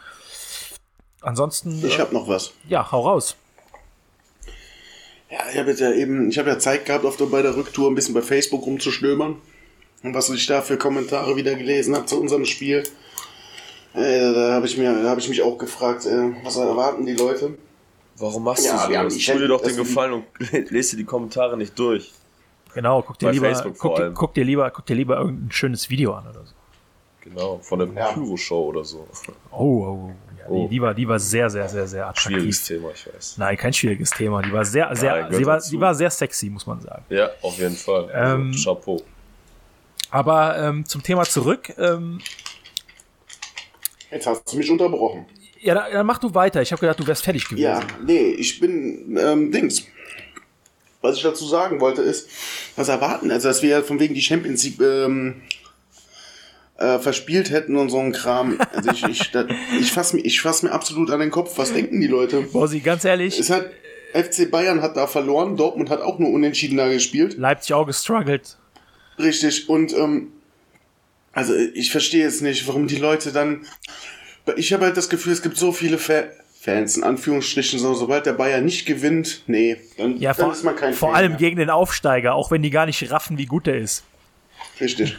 Ansonsten, 1.20 1.84
Ich 1.86 1.98
äh, 1.98 2.00
habe 2.00 2.14
noch 2.14 2.26
was. 2.26 2.52
ja, 2.68 2.90
hau 2.90 3.02
raus. 3.02 3.36
Ja, 5.30 5.38
ich 5.52 5.58
habe 5.58 5.70
jetzt 5.70 5.80
ja 5.80 5.92
eben, 5.92 6.30
ich 6.30 6.38
habe 6.38 6.48
ja 6.48 6.58
Zeit 6.58 6.86
gehabt, 6.86 7.04
auf 7.04 7.16
der, 7.16 7.26
bei 7.26 7.42
der 7.42 7.54
Rücktour 7.54 7.90
ein 7.90 7.94
bisschen 7.94 8.14
bei 8.14 8.22
Facebook 8.22 8.66
rumzustöbern. 8.66 9.36
Und 10.02 10.14
was 10.14 10.30
ich 10.30 10.46
da 10.46 10.62
für 10.62 10.78
Kommentare 10.78 11.36
wieder 11.36 11.54
gelesen 11.54 11.94
habe 11.94 12.06
zu 12.06 12.20
unserem 12.20 12.44
Spiel, 12.44 12.84
äh, 13.98 14.34
da 14.34 14.52
habe 14.54 14.66
ich 14.66 14.76
mir, 14.76 15.02
da 15.02 15.10
habe 15.10 15.20
ich 15.20 15.28
mich 15.28 15.42
auch 15.42 15.58
gefragt, 15.58 16.06
äh, 16.06 16.32
was 16.44 16.56
erwarten 16.56 17.04
die 17.06 17.14
Leute? 17.14 17.56
Warum 18.16 18.44
machst 18.44 18.66
Ja, 18.66 18.84
du 18.86 18.90
wir 18.90 18.98
haben 18.98 19.10
so? 19.10 19.18
die 19.18 19.24
Tu 19.24 19.38
dir 19.38 19.48
doch 19.48 19.60
den 19.62 19.76
Gefallen 19.76 20.12
und 20.12 20.24
lese 20.70 20.92
dir 20.96 21.02
die 21.02 21.04
Kommentare 21.04 21.56
nicht 21.56 21.78
durch. 21.78 22.12
Genau, 22.74 23.02
guck 23.02 23.18
dir, 23.18 23.26
Bei 23.26 23.32
lieber, 23.32 23.72
guck, 23.78 23.96
dir, 23.96 24.10
guck, 24.12 24.34
dir 24.34 24.44
lieber, 24.44 24.70
guck 24.70 24.86
dir 24.86 24.94
lieber 24.94 25.16
irgendein 25.18 25.50
schönes 25.52 25.88
Video 25.90 26.14
an 26.14 26.26
oder 26.28 26.44
so. 26.44 26.52
Genau, 27.22 27.58
von 27.62 27.78
der 27.78 27.88
Ja. 27.88 28.12
Pyro-Show 28.12 28.66
oder 28.66 28.84
so. 28.84 29.06
Oh, 29.50 29.56
oh, 29.56 29.58
oh, 29.58 30.12
ja, 30.38 30.44
Oh. 30.48 30.62
Die, 30.64 30.68
die, 30.76 30.80
war, 30.82 30.94
die 30.94 31.06
war 31.06 31.18
sehr, 31.18 31.50
sehr, 31.50 31.68
sehr, 31.68 31.86
sehr 31.86 32.10
Schwieriges 32.16 32.60
attraktiv. 32.62 32.80
Thema, 32.80 32.90
ich 32.94 33.14
weiß. 33.14 33.34
Nein, 33.38 33.56
kein 33.56 33.72
schwieriges 33.72 34.10
Thema. 34.10 34.40
Die 34.42 34.52
war 34.52 34.64
sehr, 34.64 34.94
sehr, 34.96 35.14
gehört 35.16 35.34
sie 35.34 35.46
war, 35.46 35.54
dazu. 35.56 35.68
sie 35.70 35.80
war 35.80 35.94
sehr 35.94 36.10
sexy, 36.10 36.48
muss 36.50 36.66
man 36.66 36.80
sagen. 36.80 37.04
Ja, 37.10 37.28
auf 37.42 37.58
jeden 37.58 37.74
Fall. 37.76 38.10
Also, 38.10 38.34
Ähm, 38.34 38.52
Chapeau. 38.64 39.02
Aber 40.10 40.56
ähm, 40.58 40.84
zum 40.86 41.02
Thema 41.02 41.24
zurück. 41.24 41.72
Ähm, 41.78 42.20
Jetzt 44.10 44.26
hast 44.26 44.52
du 44.52 44.56
mich 44.56 44.70
unterbrochen. 44.70 45.26
ja, 45.60 45.74
dann, 45.74 45.92
dann 45.92 46.06
mach 46.06 46.18
du 46.18 46.34
weiter. 46.34 46.62
Ich 46.62 46.72
habe 46.72 46.80
gedacht, 46.80 46.98
du 46.98 47.06
wärst 47.06 47.24
fertig 47.24 47.44
gewesen. 47.48 47.62
Ja, 47.62 47.80
nee, 48.04 48.30
ich 48.30 48.58
bin 48.60 49.18
ähm, 49.20 49.52
Dings. 49.52 49.84
Was 51.00 51.16
ich 51.16 51.22
dazu 51.22 51.46
sagen 51.46 51.80
wollte 51.80 52.02
ist, 52.02 52.28
was 52.74 52.88
erwarten, 52.88 53.30
also 53.30 53.46
dass 53.48 53.62
wir 53.62 53.84
von 53.84 54.00
wegen 54.00 54.14
die 54.14 54.20
Champions 54.22 54.64
League 54.64 54.80
ähm, 54.80 55.42
äh, 56.76 56.98
verspielt 56.98 57.50
hätten 57.50 57.76
und 57.76 57.90
so 57.90 57.98
ein 57.98 58.12
Kram. 58.12 58.58
Also 58.74 58.90
ich, 58.90 59.04
ich, 59.04 59.30
da, 59.30 59.46
ich 59.78 59.92
fasse 59.92 60.16
mir, 60.16 60.22
ich 60.22 60.40
fass 60.40 60.62
mir 60.64 60.72
absolut 60.72 61.10
an 61.10 61.20
den 61.20 61.30
Kopf. 61.30 61.56
Was 61.56 61.72
denken 61.72 62.00
die 62.00 62.08
Leute? 62.08 62.40
Borsi, 62.42 62.80
ganz 62.80 63.04
ehrlich, 63.04 63.38
Es 63.38 63.48
hat 63.50 63.70
FC 64.12 64.50
Bayern 64.50 64.80
hat 64.82 64.96
da 64.96 65.06
verloren, 65.06 65.56
Dortmund 65.56 65.90
hat 65.90 66.00
auch 66.00 66.18
nur 66.18 66.30
unentschieden 66.30 66.76
da 66.78 66.88
gespielt. 66.88 67.36
Leipzig 67.36 67.74
auch 67.74 67.86
gestruggelt. 67.86 68.56
Richtig. 69.18 69.68
Und 69.68 69.92
ähm, 69.96 70.32
also 71.38 71.54
ich 71.54 71.92
verstehe 71.92 72.24
jetzt 72.24 72.42
nicht, 72.42 72.66
warum 72.66 72.88
die 72.88 72.96
Leute 72.96 73.30
dann. 73.30 73.64
Ich 74.56 74.72
habe 74.72 74.86
halt 74.86 74.96
das 74.96 75.08
Gefühl, 75.08 75.32
es 75.32 75.40
gibt 75.40 75.56
so 75.56 75.70
viele 75.70 75.96
Fa 75.98 76.24
Fans, 76.60 76.96
in 76.96 77.04
Anführungsstrichen, 77.04 77.78
so, 77.78 77.94
sobald 77.94 78.26
der 78.26 78.32
Bayern 78.32 78.64
nicht 78.64 78.84
gewinnt, 78.84 79.44
nee, 79.46 79.76
dann, 79.96 80.18
Ja, 80.18 80.32
dann 80.34 80.46
vor, 80.46 80.52
ist 80.52 80.64
man 80.64 80.74
kein 80.74 80.92
vor 80.92 81.10
Fan 81.10 81.16
allem 81.16 81.30
mehr. 81.32 81.38
gegen 81.38 81.56
den 81.56 81.70
Aufsteiger, 81.70 82.34
auch 82.34 82.50
wenn 82.50 82.62
die 82.62 82.70
gar 82.70 82.84
nicht 82.86 83.12
raffen, 83.12 83.38
wie 83.38 83.46
gut 83.46 83.68
der 83.68 83.78
ist. 83.78 84.02
Richtig. 84.80 85.16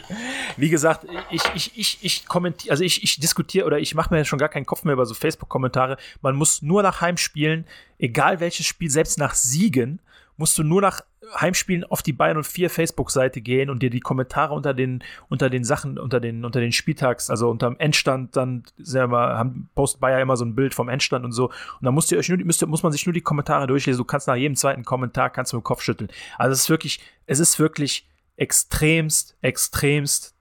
Wie 0.58 0.68
gesagt, 0.68 1.06
ich, 1.30 1.42
ich, 1.54 1.72
ich, 1.78 1.98
ich 2.02 2.26
kommentiere, 2.26 2.72
also 2.72 2.84
ich, 2.84 3.02
ich 3.02 3.18
diskutiere 3.18 3.64
oder 3.64 3.78
ich 3.78 3.94
mache 3.94 4.12
mir 4.12 4.26
schon 4.26 4.38
gar 4.38 4.50
keinen 4.50 4.66
Kopf 4.66 4.84
mehr 4.84 4.92
über 4.92 5.06
so 5.06 5.14
Facebook-Kommentare. 5.14 5.96
Man 6.20 6.36
muss 6.36 6.60
nur 6.60 6.82
nach 6.82 7.00
Heimspielen, 7.00 7.66
egal 7.98 8.40
welches 8.40 8.66
Spiel, 8.66 8.90
selbst 8.90 9.18
nach 9.18 9.34
Siegen, 9.34 10.00
musst 10.36 10.58
du 10.58 10.62
nur 10.62 10.82
nach 10.82 11.00
Heimspielen 11.38 11.84
auf 11.84 12.02
die 12.02 12.12
Bayern 12.12 12.36
und 12.36 12.46
4 12.46 12.70
Facebook-Seite 12.70 13.40
gehen 13.40 13.70
und 13.70 13.82
dir 13.82 13.90
die 13.90 14.00
Kommentare 14.00 14.54
unter 14.54 14.74
den, 14.74 15.02
unter 15.28 15.50
den 15.50 15.64
Sachen, 15.64 15.98
unter 15.98 16.20
den, 16.20 16.44
unter 16.44 16.60
den 16.60 16.72
Spieltags, 16.72 17.30
also 17.30 17.50
unter 17.50 17.68
dem 17.68 17.78
Endstand, 17.78 18.36
dann 18.36 18.64
selber 18.78 19.36
haben, 19.36 19.68
postet 19.74 20.00
Bayer 20.00 20.20
immer 20.20 20.36
so 20.36 20.44
ein 20.44 20.54
Bild 20.54 20.74
vom 20.74 20.88
Endstand 20.88 21.24
und 21.24 21.32
so. 21.32 21.48
Und 21.48 21.82
dann 21.82 21.94
musst 21.94 22.10
ihr 22.12 22.18
euch 22.18 22.28
nur, 22.28 22.38
müsst, 22.38 22.66
muss 22.66 22.82
man 22.82 22.92
sich 22.92 23.06
nur 23.06 23.12
die 23.12 23.20
Kommentare 23.20 23.66
durchlesen. 23.66 23.98
Du 23.98 24.04
kannst 24.04 24.26
nach 24.26 24.36
jedem 24.36 24.56
zweiten 24.56 24.84
Kommentar 24.84 25.30
kannst 25.30 25.52
du 25.52 25.58
dem 25.58 25.64
Kopf 25.64 25.82
schütteln. 25.82 26.10
Also 26.38 26.52
es 26.52 26.60
ist 26.60 26.70
wirklich, 26.70 27.00
es 27.26 27.38
ist 27.38 27.58
wirklich 27.58 28.08
extremst, 28.36 29.36
extremst 29.42 30.34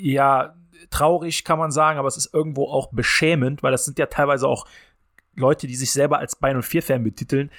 ja, 0.00 0.54
traurig 0.90 1.44
kann 1.44 1.58
man 1.58 1.70
sagen, 1.70 1.98
aber 1.98 2.08
es 2.08 2.16
ist 2.16 2.32
irgendwo 2.32 2.68
auch 2.68 2.88
beschämend, 2.92 3.62
weil 3.62 3.72
das 3.72 3.84
sind 3.84 3.98
ja 3.98 4.06
teilweise 4.06 4.48
auch 4.48 4.66
Leute, 5.36 5.66
die 5.66 5.76
sich 5.76 5.92
selber 5.92 6.18
als 6.18 6.36
Bayern 6.36 6.60
04-Fan 6.60 7.04
betiteln. 7.04 7.50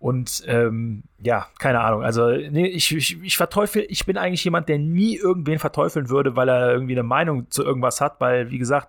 Und 0.00 0.42
ähm, 0.46 1.02
ja, 1.22 1.46
keine 1.58 1.80
Ahnung. 1.80 2.02
Also, 2.02 2.30
nee, 2.30 2.66
ich, 2.66 2.96
ich, 2.96 3.22
ich 3.22 3.36
verteufel, 3.36 3.84
ich 3.90 4.06
bin 4.06 4.16
eigentlich 4.16 4.42
jemand, 4.42 4.70
der 4.70 4.78
nie 4.78 5.16
irgendwen 5.16 5.58
verteufeln 5.58 6.08
würde, 6.08 6.36
weil 6.36 6.48
er 6.48 6.72
irgendwie 6.72 6.94
eine 6.94 7.02
Meinung 7.02 7.50
zu 7.50 7.62
irgendwas 7.62 8.00
hat, 8.00 8.18
weil, 8.18 8.50
wie 8.50 8.56
gesagt, 8.56 8.88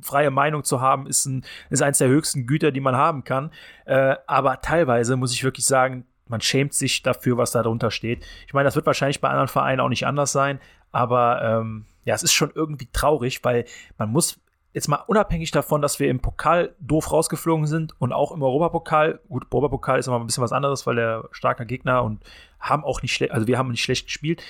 freie 0.00 0.30
Meinung 0.30 0.64
zu 0.64 0.80
haben, 0.80 1.06
ist, 1.06 1.26
ein, 1.26 1.44
ist 1.68 1.82
eins 1.82 1.98
der 1.98 2.08
höchsten 2.08 2.46
Güter, 2.46 2.72
die 2.72 2.80
man 2.80 2.96
haben 2.96 3.24
kann. 3.24 3.50
Äh, 3.84 4.16
aber 4.26 4.62
teilweise 4.62 5.16
muss 5.16 5.34
ich 5.34 5.44
wirklich 5.44 5.66
sagen, 5.66 6.06
man 6.26 6.40
schämt 6.40 6.72
sich 6.72 7.02
dafür, 7.02 7.36
was 7.36 7.52
da 7.52 7.62
drunter 7.62 7.90
steht. 7.90 8.24
Ich 8.46 8.54
meine, 8.54 8.64
das 8.64 8.76
wird 8.76 8.86
wahrscheinlich 8.86 9.20
bei 9.20 9.28
anderen 9.28 9.48
Vereinen 9.48 9.80
auch 9.80 9.90
nicht 9.90 10.06
anders 10.06 10.32
sein, 10.32 10.58
aber 10.90 11.42
ähm, 11.42 11.84
ja, 12.04 12.14
es 12.14 12.22
ist 12.22 12.32
schon 12.32 12.50
irgendwie 12.54 12.88
traurig, 12.92 13.44
weil 13.44 13.66
man 13.98 14.10
muss 14.10 14.40
jetzt 14.74 14.88
mal 14.88 15.02
unabhängig 15.06 15.52
davon, 15.52 15.80
dass 15.80 16.00
wir 16.00 16.10
im 16.10 16.20
Pokal 16.20 16.74
doof 16.80 17.12
rausgeflogen 17.12 17.66
sind 17.66 17.94
und 18.00 18.12
auch 18.12 18.32
im 18.32 18.42
Europapokal, 18.42 19.20
gut, 19.28 19.46
Europapokal 19.50 20.00
ist 20.00 20.08
immer 20.08 20.18
ein 20.18 20.26
bisschen 20.26 20.42
was 20.42 20.52
anderes, 20.52 20.86
weil 20.86 20.96
der 20.96 21.28
starker 21.30 21.64
Gegner 21.64 22.02
und 22.02 22.22
haben 22.58 22.84
auch 22.84 23.00
nicht 23.00 23.14
schlecht, 23.14 23.32
also 23.32 23.46
wir 23.46 23.56
haben 23.56 23.70
nicht 23.70 23.82
schlecht 23.82 24.06
gespielt. 24.06 24.42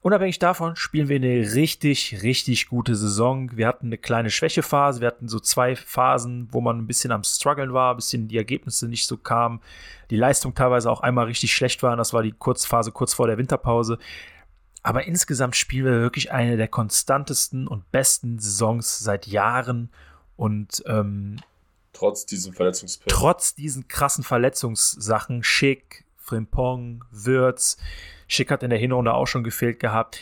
Unabhängig 0.00 0.40
davon 0.40 0.74
spielen 0.74 1.08
wir 1.08 1.16
eine 1.16 1.54
richtig, 1.54 2.22
richtig 2.24 2.66
gute 2.66 2.96
Saison. 2.96 3.56
Wir 3.56 3.68
hatten 3.68 3.86
eine 3.86 3.98
kleine 3.98 4.30
Schwächephase, 4.30 5.00
wir 5.00 5.06
hatten 5.06 5.28
so 5.28 5.38
zwei 5.38 5.76
Phasen, 5.76 6.48
wo 6.50 6.60
man 6.60 6.78
ein 6.78 6.88
bisschen 6.88 7.12
am 7.12 7.22
struggeln 7.22 7.72
war, 7.72 7.92
ein 7.92 7.96
bisschen 7.96 8.26
die 8.26 8.36
Ergebnisse 8.36 8.88
nicht 8.88 9.06
so 9.06 9.16
kamen, 9.16 9.60
die 10.10 10.16
Leistung 10.16 10.54
teilweise 10.54 10.90
auch 10.90 11.02
einmal 11.02 11.26
richtig 11.26 11.54
schlecht 11.54 11.84
war. 11.84 11.94
Das 11.96 12.12
war 12.12 12.24
die 12.24 12.32
Kurzphase 12.32 12.90
kurz 12.90 13.14
vor 13.14 13.28
der 13.28 13.38
Winterpause. 13.38 13.98
Aber 14.82 15.04
insgesamt 15.04 15.56
spielen 15.56 15.86
wir 15.86 16.00
wirklich 16.00 16.32
eine 16.32 16.56
der 16.56 16.68
konstantesten 16.68 17.68
und 17.68 17.90
besten 17.92 18.38
Saisons 18.38 18.98
seit 18.98 19.26
Jahren. 19.26 19.90
Und 20.36 20.82
ähm, 20.86 21.36
Trotz 21.92 22.26
diesem 22.26 22.52
Verletzungspech. 22.52 23.12
trotz 23.12 23.54
diesen 23.54 23.86
krassen 23.86 24.24
Verletzungssachen, 24.24 25.44
Schick, 25.44 26.04
Frimpong, 26.16 27.04
Würz, 27.10 27.76
Schick 28.26 28.50
hat 28.50 28.62
in 28.62 28.70
der 28.70 28.78
Hinrunde 28.78 29.14
auch 29.14 29.26
schon 29.26 29.44
gefehlt 29.44 29.78
gehabt. 29.78 30.18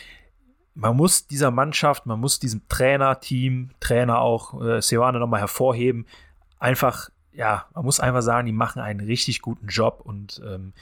Man 0.75 0.95
muss 0.95 1.27
dieser 1.27 1.49
Mannschaft, 1.49 2.05
man 2.05 2.19
muss 2.19 2.39
diesem 2.39 2.67
Trainerteam, 2.67 3.71
Trainer 3.79 4.19
auch, 4.19 4.61
äh, 4.61 4.81
Seoane 4.81 5.19
nochmal 5.19 5.39
hervorheben. 5.39 6.05
Einfach, 6.59 7.09
ja, 7.31 7.65
man 7.73 7.85
muss 7.85 7.99
einfach 7.99 8.21
sagen, 8.21 8.45
die 8.45 8.53
machen 8.53 8.81
einen 8.81 8.99
richtig 8.99 9.41
guten 9.41 9.67
Job 9.67 10.01
und 10.03 10.41
ähm, 10.45 10.73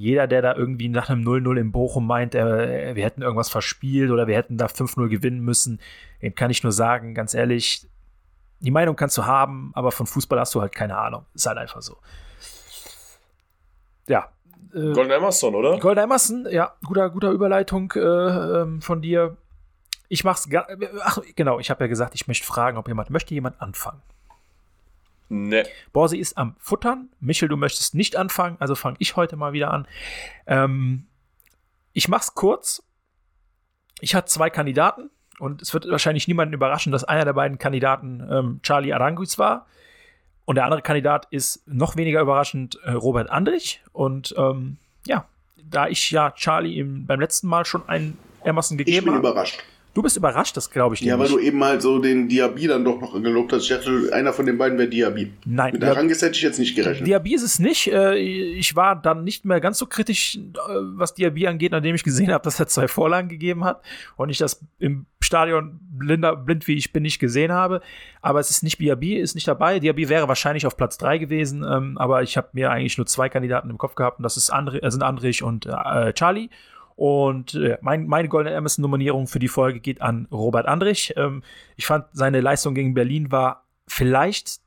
jeder, 0.00 0.26
der 0.26 0.40
da 0.40 0.54
irgendwie 0.54 0.88
nach 0.88 1.10
einem 1.10 1.22
0-0 1.22 1.60
in 1.60 1.72
Bochum 1.72 2.06
meint, 2.06 2.34
äh, 2.34 2.94
wir 2.94 3.04
hätten 3.04 3.20
irgendwas 3.20 3.50
verspielt 3.50 4.10
oder 4.10 4.26
wir 4.26 4.36
hätten 4.36 4.56
da 4.56 4.66
5-0 4.66 5.08
gewinnen 5.08 5.40
müssen, 5.40 5.78
dem 6.22 6.34
kann 6.34 6.50
ich 6.50 6.62
nur 6.62 6.72
sagen, 6.72 7.14
ganz 7.14 7.34
ehrlich, 7.34 7.86
die 8.60 8.70
Meinung 8.70 8.96
kannst 8.96 9.18
du 9.18 9.26
haben, 9.26 9.72
aber 9.74 9.92
von 9.92 10.06
Fußball 10.06 10.40
hast 10.40 10.54
du 10.54 10.60
halt 10.62 10.74
keine 10.74 10.96
Ahnung. 10.96 11.26
Ist 11.34 11.46
halt 11.46 11.58
einfach 11.58 11.82
so. 11.82 11.98
Ja. 14.06 14.30
Äh, 14.74 14.92
Golden 14.92 15.10
Emerson, 15.10 15.54
oder? 15.54 15.78
Golden 15.78 16.04
Emerson, 16.04 16.46
ja, 16.50 16.74
guter, 16.84 17.10
guter 17.10 17.30
Überleitung 17.30 17.92
äh, 17.94 18.00
ähm, 18.00 18.80
von 18.80 19.02
dir. 19.02 19.36
Ich 20.08 20.24
mach's 20.24 20.48
gar, 20.48 20.66
ach, 21.02 21.18
genau, 21.36 21.60
ich 21.60 21.70
habe 21.70 21.84
ja 21.84 21.88
gesagt, 21.88 22.14
ich 22.14 22.26
möchte 22.26 22.46
fragen, 22.46 22.78
ob 22.78 22.88
jemand, 22.88 23.10
möchte 23.10 23.34
jemand 23.34 23.60
anfangen? 23.60 24.02
Ne. 25.30 25.64
Borsi 25.92 26.18
ist 26.18 26.36
am 26.36 26.56
Futtern. 26.58 27.08
Michel, 27.20 27.48
du 27.48 27.56
möchtest 27.56 27.94
nicht 27.94 28.16
anfangen, 28.16 28.56
also 28.58 28.74
fange 28.74 28.96
ich 28.98 29.16
heute 29.16 29.36
mal 29.36 29.52
wieder 29.52 29.72
an. 29.72 29.86
Ähm, 30.46 31.06
ich 31.92 32.08
mach's 32.08 32.34
kurz. 32.34 32.82
Ich 34.00 34.14
hatte 34.14 34.26
zwei 34.26 34.50
Kandidaten 34.50 35.10
und 35.38 35.62
es 35.62 35.72
wird 35.72 35.88
wahrscheinlich 35.88 36.26
niemanden 36.26 36.52
überraschen, 36.52 36.90
dass 36.90 37.04
einer 37.04 37.24
der 37.24 37.32
beiden 37.32 37.58
Kandidaten 37.58 38.26
ähm, 38.30 38.60
Charlie 38.62 38.92
Aranguiz 38.92 39.38
war. 39.38 39.66
Und 40.46 40.56
der 40.56 40.64
andere 40.64 40.82
Kandidat 40.82 41.28
ist 41.30 41.66
noch 41.68 41.96
weniger 41.96 42.20
überraschend 42.20 42.76
äh, 42.82 42.90
Robert 42.90 43.30
Andrich. 43.30 43.82
Und 43.92 44.34
ähm, 44.36 44.78
ja, 45.06 45.26
da 45.62 45.86
ich 45.86 46.10
ja 46.10 46.32
Charlie 46.32 46.78
im, 46.78 47.06
beim 47.06 47.20
letzten 47.20 47.46
Mal 47.46 47.64
schon 47.64 47.88
einen 47.88 48.18
Emerson 48.42 48.78
Ich 48.80 48.86
gegeben 48.86 49.06
bin 49.06 49.14
habe. 49.14 49.28
überrascht. 49.28 49.62
Du 49.92 50.02
bist 50.02 50.16
überrascht, 50.16 50.56
das 50.56 50.70
glaube 50.70 50.94
ich 50.94 51.00
dir 51.00 51.08
Ja, 51.08 51.18
weil 51.18 51.26
nicht. 51.26 51.34
du 51.34 51.40
eben 51.40 51.64
halt 51.64 51.82
so 51.82 51.98
den 51.98 52.28
Diaby 52.28 52.68
dann 52.68 52.84
doch 52.84 53.00
noch 53.00 53.12
gelobt 53.20 53.52
hast. 53.52 53.62
Ich 53.64 53.68
dachte, 53.70 54.10
einer 54.12 54.32
von 54.32 54.46
den 54.46 54.56
beiden 54.56 54.78
wäre 54.78 54.88
Diaby. 54.88 55.32
Nein, 55.44 55.72
Mit 55.72 55.82
Arangis 55.82 56.22
hätte 56.22 56.36
ich 56.36 56.42
jetzt 56.42 56.60
nicht 56.60 56.76
gerechnet. 56.76 57.08
Diaby 57.08 57.34
ist 57.34 57.42
es 57.42 57.58
nicht. 57.58 57.88
Äh, 57.92 58.16
Ich 58.16 58.76
war 58.76 58.94
dann 58.94 59.24
nicht 59.24 59.44
mehr 59.44 59.60
ganz 59.60 59.78
so 59.78 59.86
kritisch, 59.86 60.36
äh, 60.36 60.40
was 60.94 61.14
Diaby 61.14 61.48
angeht, 61.48 61.72
nachdem 61.72 61.96
ich 61.96 62.04
gesehen 62.04 62.32
habe, 62.32 62.44
dass 62.44 62.60
er 62.60 62.68
zwei 62.68 62.86
Vorlagen 62.86 63.28
gegeben 63.28 63.64
hat 63.64 63.82
und 64.16 64.30
ich 64.30 64.38
das 64.38 64.64
im 64.78 65.06
Stadion 65.20 65.80
blinder, 65.98 66.36
blind 66.36 66.68
wie 66.68 66.76
ich 66.76 66.92
bin 66.92 67.02
nicht 67.02 67.18
gesehen 67.18 67.50
habe. 67.50 67.80
Aber 68.22 68.38
es 68.38 68.50
ist 68.50 68.62
nicht 68.62 68.78
Diaby, 68.78 69.16
ist 69.16 69.34
nicht 69.34 69.48
dabei. 69.48 69.80
Diaby 69.80 70.08
wäre 70.08 70.28
wahrscheinlich 70.28 70.66
auf 70.66 70.76
Platz 70.76 70.98
drei 70.98 71.18
gewesen, 71.18 71.64
ähm, 71.68 71.98
aber 71.98 72.22
ich 72.22 72.36
habe 72.36 72.48
mir 72.52 72.70
eigentlich 72.70 72.96
nur 72.96 73.06
zwei 73.06 73.28
Kandidaten 73.28 73.68
im 73.70 73.76
Kopf 73.78 73.96
gehabt 73.96 74.18
und 74.18 74.22
das 74.22 74.36
ist 74.36 74.50
Andri, 74.50 74.78
äh, 74.78 74.90
sind 74.90 75.02
Andrich 75.02 75.42
und 75.42 75.68
Charlie. 76.14 76.48
Und 77.00 77.54
äh, 77.54 77.78
mein, 77.80 78.06
meine 78.08 78.28
Golden 78.28 78.52
Emerson-Nominierung 78.52 79.26
für 79.26 79.38
die 79.38 79.48
Folge 79.48 79.80
geht 79.80 80.02
an 80.02 80.28
Robert 80.30 80.66
Andrich. 80.66 81.14
Ähm, 81.16 81.42
ich 81.76 81.86
fand, 81.86 82.04
seine 82.12 82.42
Leistung 82.42 82.74
gegen 82.74 82.92
Berlin 82.92 83.32
war 83.32 83.64
vielleicht 83.86 84.60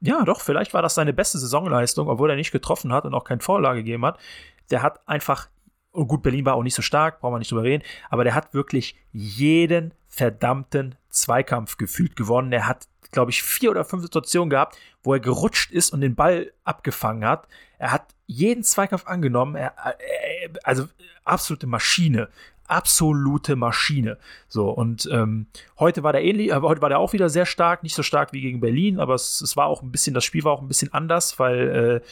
ja, 0.00 0.24
doch, 0.24 0.40
vielleicht 0.40 0.72
war 0.72 0.80
das 0.80 0.94
seine 0.94 1.12
beste 1.12 1.36
Saisonleistung, 1.36 2.08
obwohl 2.08 2.30
er 2.30 2.36
nicht 2.36 2.50
getroffen 2.50 2.94
hat 2.94 3.04
und 3.04 3.12
auch 3.12 3.24
keine 3.24 3.42
Vorlage 3.42 3.80
gegeben 3.80 4.06
hat. 4.06 4.18
Der 4.70 4.80
hat 4.80 5.06
einfach, 5.06 5.50
und 5.90 6.08
gut, 6.08 6.22
Berlin 6.22 6.46
war 6.46 6.54
auch 6.54 6.62
nicht 6.62 6.74
so 6.74 6.80
stark, 6.80 7.20
brauchen 7.20 7.34
wir 7.34 7.40
nicht 7.40 7.50
drüber 7.50 7.64
reden, 7.64 7.84
aber 8.08 8.24
der 8.24 8.34
hat 8.34 8.54
wirklich 8.54 8.96
jeden 9.12 9.92
verdammten 10.08 10.94
Zweikampf 11.16 11.76
gefühlt 11.76 12.14
gewonnen. 12.14 12.52
Er 12.52 12.66
hat, 12.66 12.86
glaube 13.10 13.30
ich, 13.30 13.42
vier 13.42 13.70
oder 13.70 13.84
fünf 13.84 14.02
Situationen 14.02 14.50
gehabt, 14.50 14.78
wo 15.02 15.14
er 15.14 15.20
gerutscht 15.20 15.72
ist 15.72 15.92
und 15.92 16.00
den 16.00 16.14
Ball 16.14 16.52
abgefangen 16.64 17.24
hat. 17.24 17.48
Er 17.78 17.92
hat 17.92 18.06
jeden 18.26 18.62
Zweikampf 18.62 19.06
angenommen. 19.06 19.56
Er, 19.56 19.74
er, 19.76 20.50
also 20.62 20.88
absolute 21.24 21.66
Maschine. 21.66 22.28
Absolute 22.68 23.54
Maschine. 23.54 24.18
So, 24.48 24.70
und 24.70 25.08
ähm, 25.12 25.46
heute 25.78 26.02
war 26.02 26.12
der 26.12 26.24
ähnlich, 26.24 26.52
aber 26.52 26.68
heute 26.68 26.82
war 26.82 26.88
der 26.88 26.98
auch 26.98 27.12
wieder 27.12 27.28
sehr 27.28 27.46
stark, 27.46 27.82
nicht 27.82 27.94
so 27.94 28.02
stark 28.02 28.32
wie 28.32 28.40
gegen 28.40 28.60
Berlin, 28.60 28.98
aber 28.98 29.14
es, 29.14 29.40
es 29.40 29.56
war 29.56 29.66
auch 29.66 29.82
ein 29.82 29.92
bisschen, 29.92 30.14
das 30.14 30.24
Spiel 30.24 30.42
war 30.42 30.52
auch 30.52 30.62
ein 30.62 30.68
bisschen 30.68 30.92
anders, 30.92 31.38
weil 31.38 32.02
äh, 32.02 32.06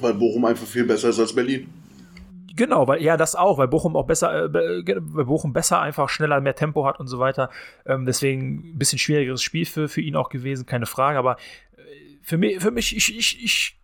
Weil 0.00 0.14
Bochum 0.14 0.44
einfach 0.44 0.66
viel 0.66 0.84
besser 0.84 1.10
ist 1.10 1.20
als 1.20 1.32
Berlin. 1.32 1.68
Genau, 2.56 2.86
weil 2.86 3.02
ja 3.02 3.16
das 3.16 3.34
auch, 3.34 3.58
weil 3.58 3.68
Bochum 3.68 3.96
auch 3.96 4.06
besser, 4.06 4.44
äh, 4.44 4.52
weil 4.52 5.24
Bochum 5.24 5.52
besser 5.52 5.80
einfach 5.80 6.08
schneller 6.08 6.40
mehr 6.40 6.54
Tempo 6.54 6.86
hat 6.86 7.00
und 7.00 7.08
so 7.08 7.18
weiter. 7.18 7.50
Ähm, 7.84 8.06
deswegen 8.06 8.74
ein 8.74 8.78
bisschen 8.78 8.98
schwierigeres 8.98 9.42
Spiel 9.42 9.66
für, 9.66 9.88
für 9.88 10.00
ihn 10.00 10.14
auch 10.14 10.28
gewesen, 10.28 10.66
keine 10.66 10.86
Frage. 10.86 11.18
Aber 11.18 11.36
äh, 11.76 11.82
für 12.22 12.38
mich, 12.38 12.60
für 12.60 12.70
mich, 12.70 12.96
ich, 12.96 13.16
ich, 13.16 13.44
ich, 13.44 13.80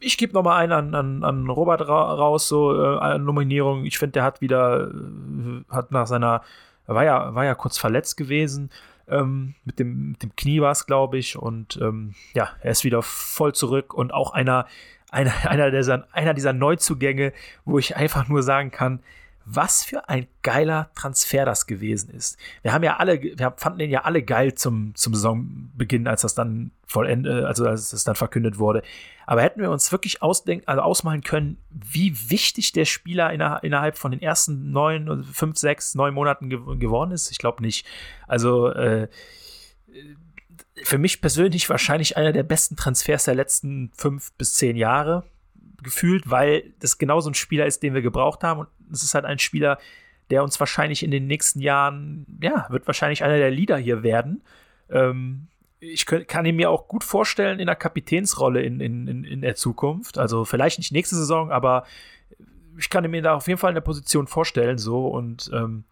ich 0.00 0.16
gebe 0.16 0.32
noch 0.32 0.42
mal 0.42 0.56
einen 0.56 0.72
an, 0.72 0.94
an, 0.94 1.24
an 1.24 1.50
Robert 1.50 1.86
ra 1.86 2.14
raus, 2.14 2.48
so 2.48 2.74
äh, 2.74 2.98
eine 2.98 3.18
Nominierung. 3.18 3.84
Ich 3.84 3.98
finde, 3.98 4.12
der 4.12 4.24
hat 4.24 4.40
wieder, 4.40 4.90
äh, 4.90 5.64
hat 5.68 5.90
nach 5.90 6.06
seiner, 6.06 6.42
war 6.86 7.04
ja, 7.04 7.34
war 7.34 7.44
ja 7.44 7.54
kurz 7.54 7.76
verletzt 7.76 8.16
gewesen. 8.16 8.70
Ähm, 9.06 9.54
mit, 9.64 9.78
dem, 9.78 10.10
mit 10.10 10.22
dem 10.22 10.34
Knie 10.34 10.60
war 10.62 10.72
es, 10.72 10.86
glaube 10.86 11.18
ich. 11.18 11.36
Und 11.36 11.78
ähm, 11.82 12.14
ja, 12.32 12.50
er 12.60 12.70
ist 12.70 12.84
wieder 12.84 13.02
voll 13.02 13.54
zurück 13.54 13.92
und 13.92 14.14
auch 14.14 14.32
einer, 14.32 14.66
einer, 15.10 15.32
einer, 15.48 15.70
dieser, 15.70 16.06
einer 16.12 16.34
dieser 16.34 16.52
Neuzugänge, 16.52 17.32
wo 17.64 17.78
ich 17.78 17.96
einfach 17.96 18.28
nur 18.28 18.42
sagen 18.42 18.70
kann, 18.70 19.00
was 19.50 19.82
für 19.82 20.10
ein 20.10 20.26
geiler 20.42 20.90
Transfer 20.94 21.46
das 21.46 21.66
gewesen 21.66 22.10
ist. 22.10 22.38
Wir 22.60 22.74
haben 22.74 22.84
ja 22.84 22.98
alle, 22.98 23.22
wir 23.22 23.54
fanden 23.56 23.78
den 23.78 23.90
ja 23.90 24.02
alle 24.02 24.22
geil 24.22 24.54
zum, 24.54 24.94
zum 24.94 25.14
Saisonbeginn, 25.14 26.06
als 26.06 26.20
das 26.20 26.34
dann 26.34 26.70
vollendet, 26.86 27.44
also 27.44 27.64
als 27.66 27.90
das 27.90 28.04
dann 28.04 28.14
verkündet 28.14 28.58
wurde. 28.58 28.82
Aber 29.26 29.40
hätten 29.40 29.62
wir 29.62 29.70
uns 29.70 29.90
wirklich 29.90 30.22
ausdenken, 30.22 30.68
also 30.68 30.82
ausmalen 30.82 31.22
können, 31.22 31.56
wie 31.70 32.14
wichtig 32.30 32.72
der 32.72 32.84
Spieler 32.84 33.32
inner, 33.32 33.64
innerhalb 33.64 33.96
von 33.96 34.10
den 34.10 34.20
ersten 34.20 34.70
neun, 34.70 35.24
fünf, 35.24 35.56
sechs, 35.56 35.94
neun 35.94 36.12
Monaten 36.12 36.50
ge 36.50 36.58
geworden 36.76 37.12
ist? 37.12 37.30
Ich 37.30 37.38
glaube 37.38 37.62
nicht. 37.62 37.86
Also 38.26 38.68
äh, 38.68 39.08
für 40.82 40.98
mich 40.98 41.20
persönlich 41.20 41.68
wahrscheinlich 41.68 42.16
einer 42.16 42.32
der 42.32 42.42
besten 42.42 42.76
Transfers 42.76 43.24
der 43.24 43.34
letzten 43.34 43.90
fünf 43.94 44.32
bis 44.32 44.54
zehn 44.54 44.76
Jahre 44.76 45.24
gefühlt, 45.82 46.28
weil 46.30 46.72
das 46.80 46.98
genau 46.98 47.20
so 47.20 47.30
ein 47.30 47.34
Spieler 47.34 47.66
ist, 47.66 47.82
den 47.82 47.94
wir 47.94 48.02
gebraucht 48.02 48.42
haben. 48.42 48.60
Und 48.60 48.68
es 48.92 49.02
ist 49.02 49.14
halt 49.14 49.24
ein 49.24 49.38
Spieler, 49.38 49.78
der 50.30 50.42
uns 50.42 50.58
wahrscheinlich 50.60 51.02
in 51.02 51.10
den 51.10 51.26
nächsten 51.26 51.60
Jahren, 51.60 52.26
ja, 52.42 52.66
wird 52.70 52.86
wahrscheinlich 52.86 53.22
einer 53.22 53.38
der 53.38 53.50
Leader 53.50 53.78
hier 53.78 54.02
werden. 54.02 54.42
Ähm, 54.90 55.46
ich 55.80 56.06
könnt, 56.06 56.28
kann 56.28 56.44
ihn 56.44 56.56
mir 56.56 56.70
auch 56.70 56.88
gut 56.88 57.04
vorstellen 57.04 57.60
in 57.60 57.66
der 57.66 57.76
Kapitänsrolle 57.76 58.62
in, 58.62 58.80
in, 58.80 59.24
in 59.24 59.40
der 59.40 59.54
Zukunft. 59.54 60.18
Also 60.18 60.44
vielleicht 60.44 60.78
nicht 60.78 60.92
nächste 60.92 61.16
Saison, 61.16 61.50
aber 61.50 61.84
ich 62.76 62.90
kann 62.90 63.08
mir 63.10 63.22
da 63.22 63.34
auf 63.34 63.46
jeden 63.46 63.58
Fall 63.58 63.70
eine 63.70 63.80
Position 63.80 64.26
vorstellen. 64.26 64.78
So 64.78 65.06
und 65.06 65.50
ähm, 65.54 65.84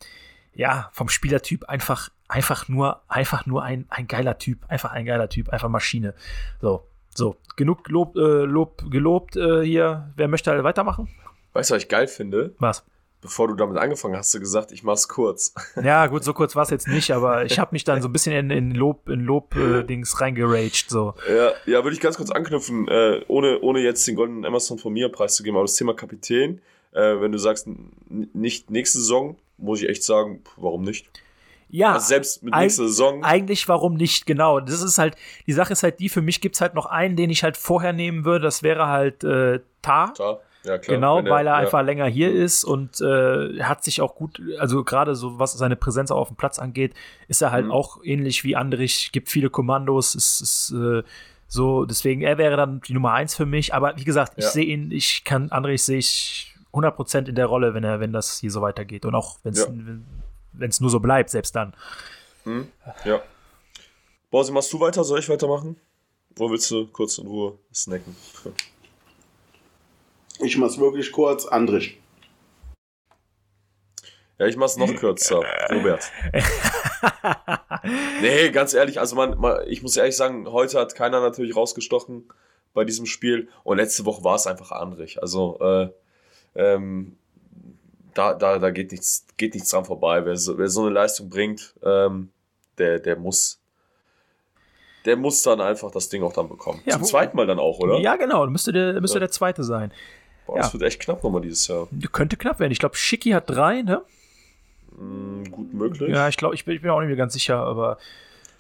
ja, 0.57 0.89
vom 0.93 1.09
Spielertyp 1.09 1.69
einfach, 1.69 2.11
einfach 2.29 2.69
nur, 2.69 3.03
einfach 3.09 3.47
nur 3.47 3.63
ein, 3.63 3.87
ein 3.89 4.09
geiler 4.09 4.39
Typ, 4.39 4.59
einfach 4.69 4.93
ein 4.93 5.05
geiler 5.05 5.29
Typ, 5.29 5.51
einfach 5.51 5.69
Maschine. 5.69 6.15
So, 6.61 6.87
so, 7.15 7.37
genug 7.57 7.89
Lob, 7.89 8.17
äh, 8.17 8.45
Lob 8.45 8.91
gelobt 8.91 9.37
äh, 9.37 9.63
hier. 9.63 10.13
Wer 10.17 10.29
möchte 10.29 10.51
halt 10.51 10.65
weitermachen? 10.65 11.09
Weißt 11.53 11.71
du, 11.71 11.75
was 11.75 11.83
ich 11.83 11.89
geil 11.89 12.09
finde? 12.09 12.55
Was? 12.59 12.85
Bevor 13.23 13.49
du 13.49 13.55
damit 13.55 13.79
angefangen 13.79 14.15
hast, 14.15 14.27
hast 14.27 14.35
du 14.35 14.41
gesagt, 14.41 14.73
ich 14.73 14.83
mach's 14.83 15.09
kurz. 15.09 15.55
Ja, 15.83 16.07
gut, 16.07 16.23
so 16.23 16.33
kurz 16.33 16.55
war 16.55 16.63
es 16.63 16.71
jetzt 16.71 16.87
nicht, 16.87 17.11
aber 17.13 17.45
ich 17.45 17.59
habe 17.59 17.71
mich 17.73 17.85
dann 17.85 18.01
so 18.03 18.09
ein 18.09 18.13
bisschen 18.13 18.33
in, 18.35 18.51
in 18.51 18.71
Lob, 18.73 19.09
in 19.09 19.21
Lob-Dings 19.21 20.15
äh, 20.15 20.17
reingeraged. 20.19 20.91
So. 20.91 21.15
Ja, 21.29 21.53
ja 21.65 21.83
würde 21.83 21.93
ich 21.93 22.01
ganz 22.01 22.17
kurz 22.17 22.31
anknüpfen, 22.31 22.87
äh, 22.89 23.25
ohne, 23.29 23.61
ohne 23.61 23.81
jetzt 23.81 24.07
den 24.07 24.17
goldenen 24.17 24.45
Amazon 24.45 24.79
von 24.79 24.93
mir 24.93 25.09
preiszugeben, 25.09 25.57
aber 25.57 25.65
das 25.65 25.77
Thema 25.77 25.95
Kapitän, 25.95 26.61
äh, 26.93 27.21
wenn 27.21 27.33
du 27.33 27.39
sagst, 27.39 27.69
nicht 28.09 28.71
nächste 28.71 28.99
Saison, 28.99 29.37
muss 29.59 29.83
ich 29.83 29.89
echt 29.89 30.03
sagen, 30.03 30.43
warum 30.57 30.83
nicht? 30.83 31.09
Ja. 31.69 31.95
Also 31.95 32.07
selbst 32.07 32.43
mit 32.43 32.55
nächster 32.55 32.85
Saison. 32.85 33.25
Eigentlich 33.25 33.69
warum 33.69 33.95
nicht, 33.95 34.27
genau. 34.27 34.61
Das 34.61 34.83
ist 34.83 34.99
halt, 34.99 35.17
die 35.47 35.53
Sache 35.53 35.73
ist 35.73 35.83
halt 35.83 36.01
die, 36.01 36.09
für 36.09 36.23
mich 36.23 36.41
gibt's 36.41 36.61
halt 36.61 36.75
noch 36.75 36.87
einen, 36.87 37.17
den 37.17 37.31
ich 37.31 37.43
halt 37.43 37.57
vorher 37.57 37.93
nehmen 37.93 38.25
würde, 38.25 38.45
das 38.45 38.63
wäre 38.63 38.87
halt 38.87 39.25
äh, 39.25 39.61
Tar. 39.83 40.15
Tar. 40.15 40.41
Ja, 40.65 40.79
klar. 40.79 40.97
Genau, 40.97 41.19
er, 41.19 41.31
weil 41.31 41.47
er 41.47 41.53
ja. 41.53 41.59
einfach 41.59 41.83
länger 41.83 42.07
hier 42.07 42.33
ist 42.33 42.65
und 42.65 43.01
äh, 43.01 43.63
hat 43.63 43.85
sich 43.85 44.01
auch 44.01 44.17
gut, 44.17 44.43
also 44.59 44.83
gerade 44.83 45.15
so 45.15 45.39
was 45.39 45.53
seine 45.53 45.77
Präsenz 45.77 46.11
auf 46.11 46.29
dem 46.29 46.37
Platz 46.37 46.59
angeht, 46.59 46.93
ist 47.29 47.41
er 47.41 47.53
halt 47.53 47.67
mhm. 47.67 47.71
auch 47.71 48.03
ähnlich 48.03 48.43
wie 48.43 48.57
Andrich, 48.57 49.13
gibt 49.13 49.29
viele 49.29 49.49
Kommandos, 49.49 50.17
ist, 50.17 50.41
ist 50.41 50.75
äh, 50.77 51.05
so, 51.47 51.85
deswegen, 51.85 52.23
er 52.23 52.39
wäre 52.39 52.57
dann 52.57 52.81
die 52.81 52.95
Nummer 52.95 53.13
eins 53.13 53.37
für 53.37 53.47
mich, 53.47 53.75
aber 53.75 53.97
wie 53.97 54.05
gesagt, 54.05 54.33
ich 54.37 54.45
ja. 54.45 54.51
sehe 54.51 54.65
ihn, 54.65 54.91
ich 54.91 55.23
kann, 55.23 55.53
Andrich 55.53 55.85
sehe 55.85 55.99
ich 55.99 56.56
100% 56.77 57.29
in 57.29 57.35
der 57.35 57.47
Rolle, 57.47 57.75
wenn 57.75 57.85
er, 57.85 58.01
wenn 58.01 58.13
das 58.13 58.39
hier 58.39 58.51
so 58.51 58.61
weitergeht 58.61 59.05
und 59.07 59.15
auch 59.15 59.39
wenn 59.43 59.53
es 59.53 59.61
ja 59.61 59.69
wenn 60.59 60.71
es 60.71 60.81
nur 60.81 60.91
so 60.91 61.01
bleibt, 61.01 61.31
selbst 61.31 61.55
dann. 61.55 61.75
Hm, 62.45 62.69
ja. 63.05 63.23
Bausi, 64.31 64.53
machst 64.53 64.73
du 64.73 64.81
weiter? 64.81 65.05
Soll 65.05 65.21
ich 65.21 65.29
weitermachen? 65.29 65.77
Wo 66.35 66.51
willst 66.51 66.71
du 66.71 66.87
kurz 66.87 67.19
in 67.19 67.27
Ruhe 67.27 67.59
snacken? 67.73 68.15
Ich 70.41 70.57
mach's 70.59 70.79
wirklich 70.79 71.13
kurz, 71.13 71.47
Andrich. 71.47 71.99
Ja, 74.39 74.47
ich 74.47 74.57
mach's 74.57 74.77
noch 74.77 74.95
kürzer, 74.95 75.41
Robert. 75.71 76.13
nee, 78.21 78.51
ganz 78.51 78.75
ehrlich, 78.75 79.01
also 79.01 79.17
man, 79.17 79.39
man, 79.39 79.67
ich 79.67 79.83
muss 79.83 79.97
ehrlich 79.97 80.15
sagen, 80.15 80.47
heute 80.53 80.79
hat 80.79 80.95
keiner 80.95 81.23
natürlich 81.23 81.57
rausgestochen 81.57 82.29
bei 82.75 82.85
diesem 82.85 83.07
Spiel 83.07 83.49
und 83.65 83.79
letzte 83.79 84.05
Woche 84.05 84.25
war 84.25 84.35
es 84.35 84.47
einfach 84.47 84.73
Andrich. 84.73 85.23
Also 85.23 85.59
äh, 85.61 85.89
ähm, 86.57 87.17
da, 88.15 88.35
da, 88.35 88.59
da 88.59 88.71
geht 88.71 88.93
nichts, 88.93 89.27
geht 89.37 89.55
nichts 89.55 89.71
dran 89.71 89.85
vorbei. 89.85 90.25
Wer 90.25 90.37
so, 90.37 90.57
wer 90.59 90.69
so 90.69 90.83
eine 90.83 90.91
Leistung 90.91 91.29
bringt, 91.29 91.75
ähm, 91.83 92.31
der, 92.79 92.99
der 92.99 93.17
muss, 93.17 93.61
der 95.05 95.17
muss 95.17 95.43
dann 95.43 95.61
einfach 95.61 95.91
das 95.91 96.09
Ding 96.09 96.23
auch 96.23 96.33
dann 96.33 96.49
bekommen. 96.49 96.81
Ja, 96.85 96.95
Zum 96.95 97.05
zweiten 97.05 97.37
Mal 97.37 97.47
dann 97.47 97.59
auch, 97.59 97.79
oder? 97.79 97.99
Ja, 97.99 98.17
genau. 98.17 98.47
Müsste 98.47 98.73
der, 98.73 99.01
müsste 99.01 99.17
ja. 99.17 99.21
der 99.21 99.31
zweite 99.31 99.65
sein. 99.65 99.93
Boah, 100.47 100.57
ja. 100.57 100.63
Das 100.63 100.73
wird 100.73 100.83
echt 100.83 101.01
knapp 101.01 101.23
nochmal 101.23 101.43
dieses 101.43 101.67
Jahr. 101.69 101.89
Könnte 102.13 102.37
knapp 102.37 102.61
werden. 102.61 102.73
Ich 102.73 102.79
glaube, 102.79 102.97
Schicki 102.97 103.31
hat 103.31 103.51
drei, 103.51 103.83
ne? 103.83 104.03
Mm, 104.97 105.45
gut 105.51 105.75
möglich. 105.75 106.09
Ja, 106.11 106.29
ich 106.29 106.37
glaube, 106.37 106.55
ich 106.55 106.65
bin, 106.65 106.75
ich 106.75 106.83
bin 106.83 106.91
auch 106.91 107.01
nicht 107.01 107.09
mehr 107.09 107.17
ganz 107.17 107.35
sicher, 107.35 107.59
aber 107.59 107.99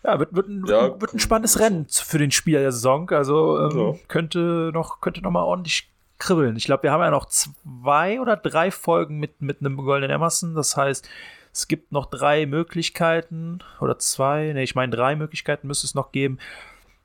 ja, 0.05 0.19
wird, 0.19 0.35
wird, 0.35 0.49
ein, 0.49 0.65
ja, 0.67 1.01
wird 1.01 1.15
ein 1.15 1.19
spannendes 1.19 1.59
Rennen 1.59 1.87
für 1.89 2.19
den 2.19 2.31
Spieler 2.31 2.61
der 2.61 2.73
Saison. 2.73 3.11
Also 3.11 3.59
ähm, 3.61 3.99
könnte 4.09 4.71
noch, 4.73 5.01
könnte 5.01 5.23
noch 5.23 5.31
mal 5.31 5.43
ordentlich 5.43 5.91
kribbeln. 6.19 6.57
Ich 6.57 6.65
glaube, 6.65 6.85
wir 6.85 6.93
haben 6.93 7.03
ja 7.03 7.11
noch 7.11 7.27
zwei 7.27 8.21
oder 8.21 8.37
drei 8.37 8.71
Folgen 8.71 9.19
mit, 9.19 9.41
mit 9.41 9.61
einem 9.61 9.77
goldenen 9.77 10.11
Emerson. 10.11 10.55
Das 10.55 10.77
heißt, 10.77 11.09
es 11.53 11.69
gibt 11.69 11.91
noch 11.91 12.07
drei 12.07 12.45
Möglichkeiten 12.47 13.61
oder 13.81 13.99
zwei, 13.99 14.53
ne, 14.53 14.63
ich 14.63 14.75
meine 14.75 14.95
drei 14.95 15.17
Möglichkeiten 15.17 15.67
müsste 15.67 15.87
es 15.87 15.95
noch 15.95 16.13
geben. 16.13 16.39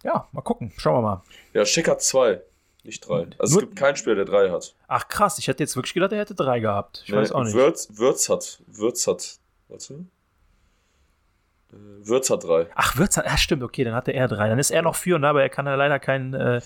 Ja, 0.03 0.27
mal 0.31 0.41
gucken, 0.41 0.73
schauen 0.77 0.95
wir 0.95 1.01
mal. 1.01 1.23
Ja, 1.53 1.65
Schick 1.65 1.87
hat 1.87 2.01
zwei, 2.01 2.41
nicht 2.83 3.07
drei. 3.07 3.27
Also 3.37 3.53
Nur, 3.53 3.63
es 3.63 3.69
gibt 3.69 3.75
keinen 3.77 3.95
Spieler, 3.95 4.15
der 4.15 4.25
drei 4.25 4.49
hat. 4.49 4.75
Ach 4.87 5.07
krass, 5.07 5.39
ich 5.39 5.47
hätte 5.47 5.63
jetzt 5.63 5.75
wirklich 5.75 5.93
gedacht, 5.93 6.11
er 6.11 6.19
hätte 6.19 6.35
drei 6.35 6.59
gehabt. 6.59 7.03
Ich 7.05 7.11
nee, 7.11 7.17
weiß 7.17 7.31
auch 7.31 7.43
nicht. 7.43 7.53
Würz, 7.53 7.89
Würz 7.91 8.27
hat, 8.27 8.61
Würz 8.67 9.07
hat, 9.07 9.39
warte. 9.69 10.05
Äh, 11.71 11.75
Würz 12.01 12.29
hat 12.29 12.43
drei. 12.43 12.67
Ach, 12.75 12.97
Würz 12.97 13.15
hat, 13.17 13.25
ja 13.25 13.37
stimmt, 13.37 13.63
okay, 13.63 13.83
dann 13.83 13.93
hatte 13.93 14.11
er 14.11 14.27
drei. 14.27 14.49
Dann 14.49 14.59
ist 14.59 14.71
er 14.71 14.81
noch 14.81 14.95
führend, 14.95 15.23
aber 15.23 15.41
er 15.41 15.49
kann 15.49 15.65
ja 15.65 15.75
leider 15.75 15.99
keinen 15.99 16.33
äh, 16.33 16.61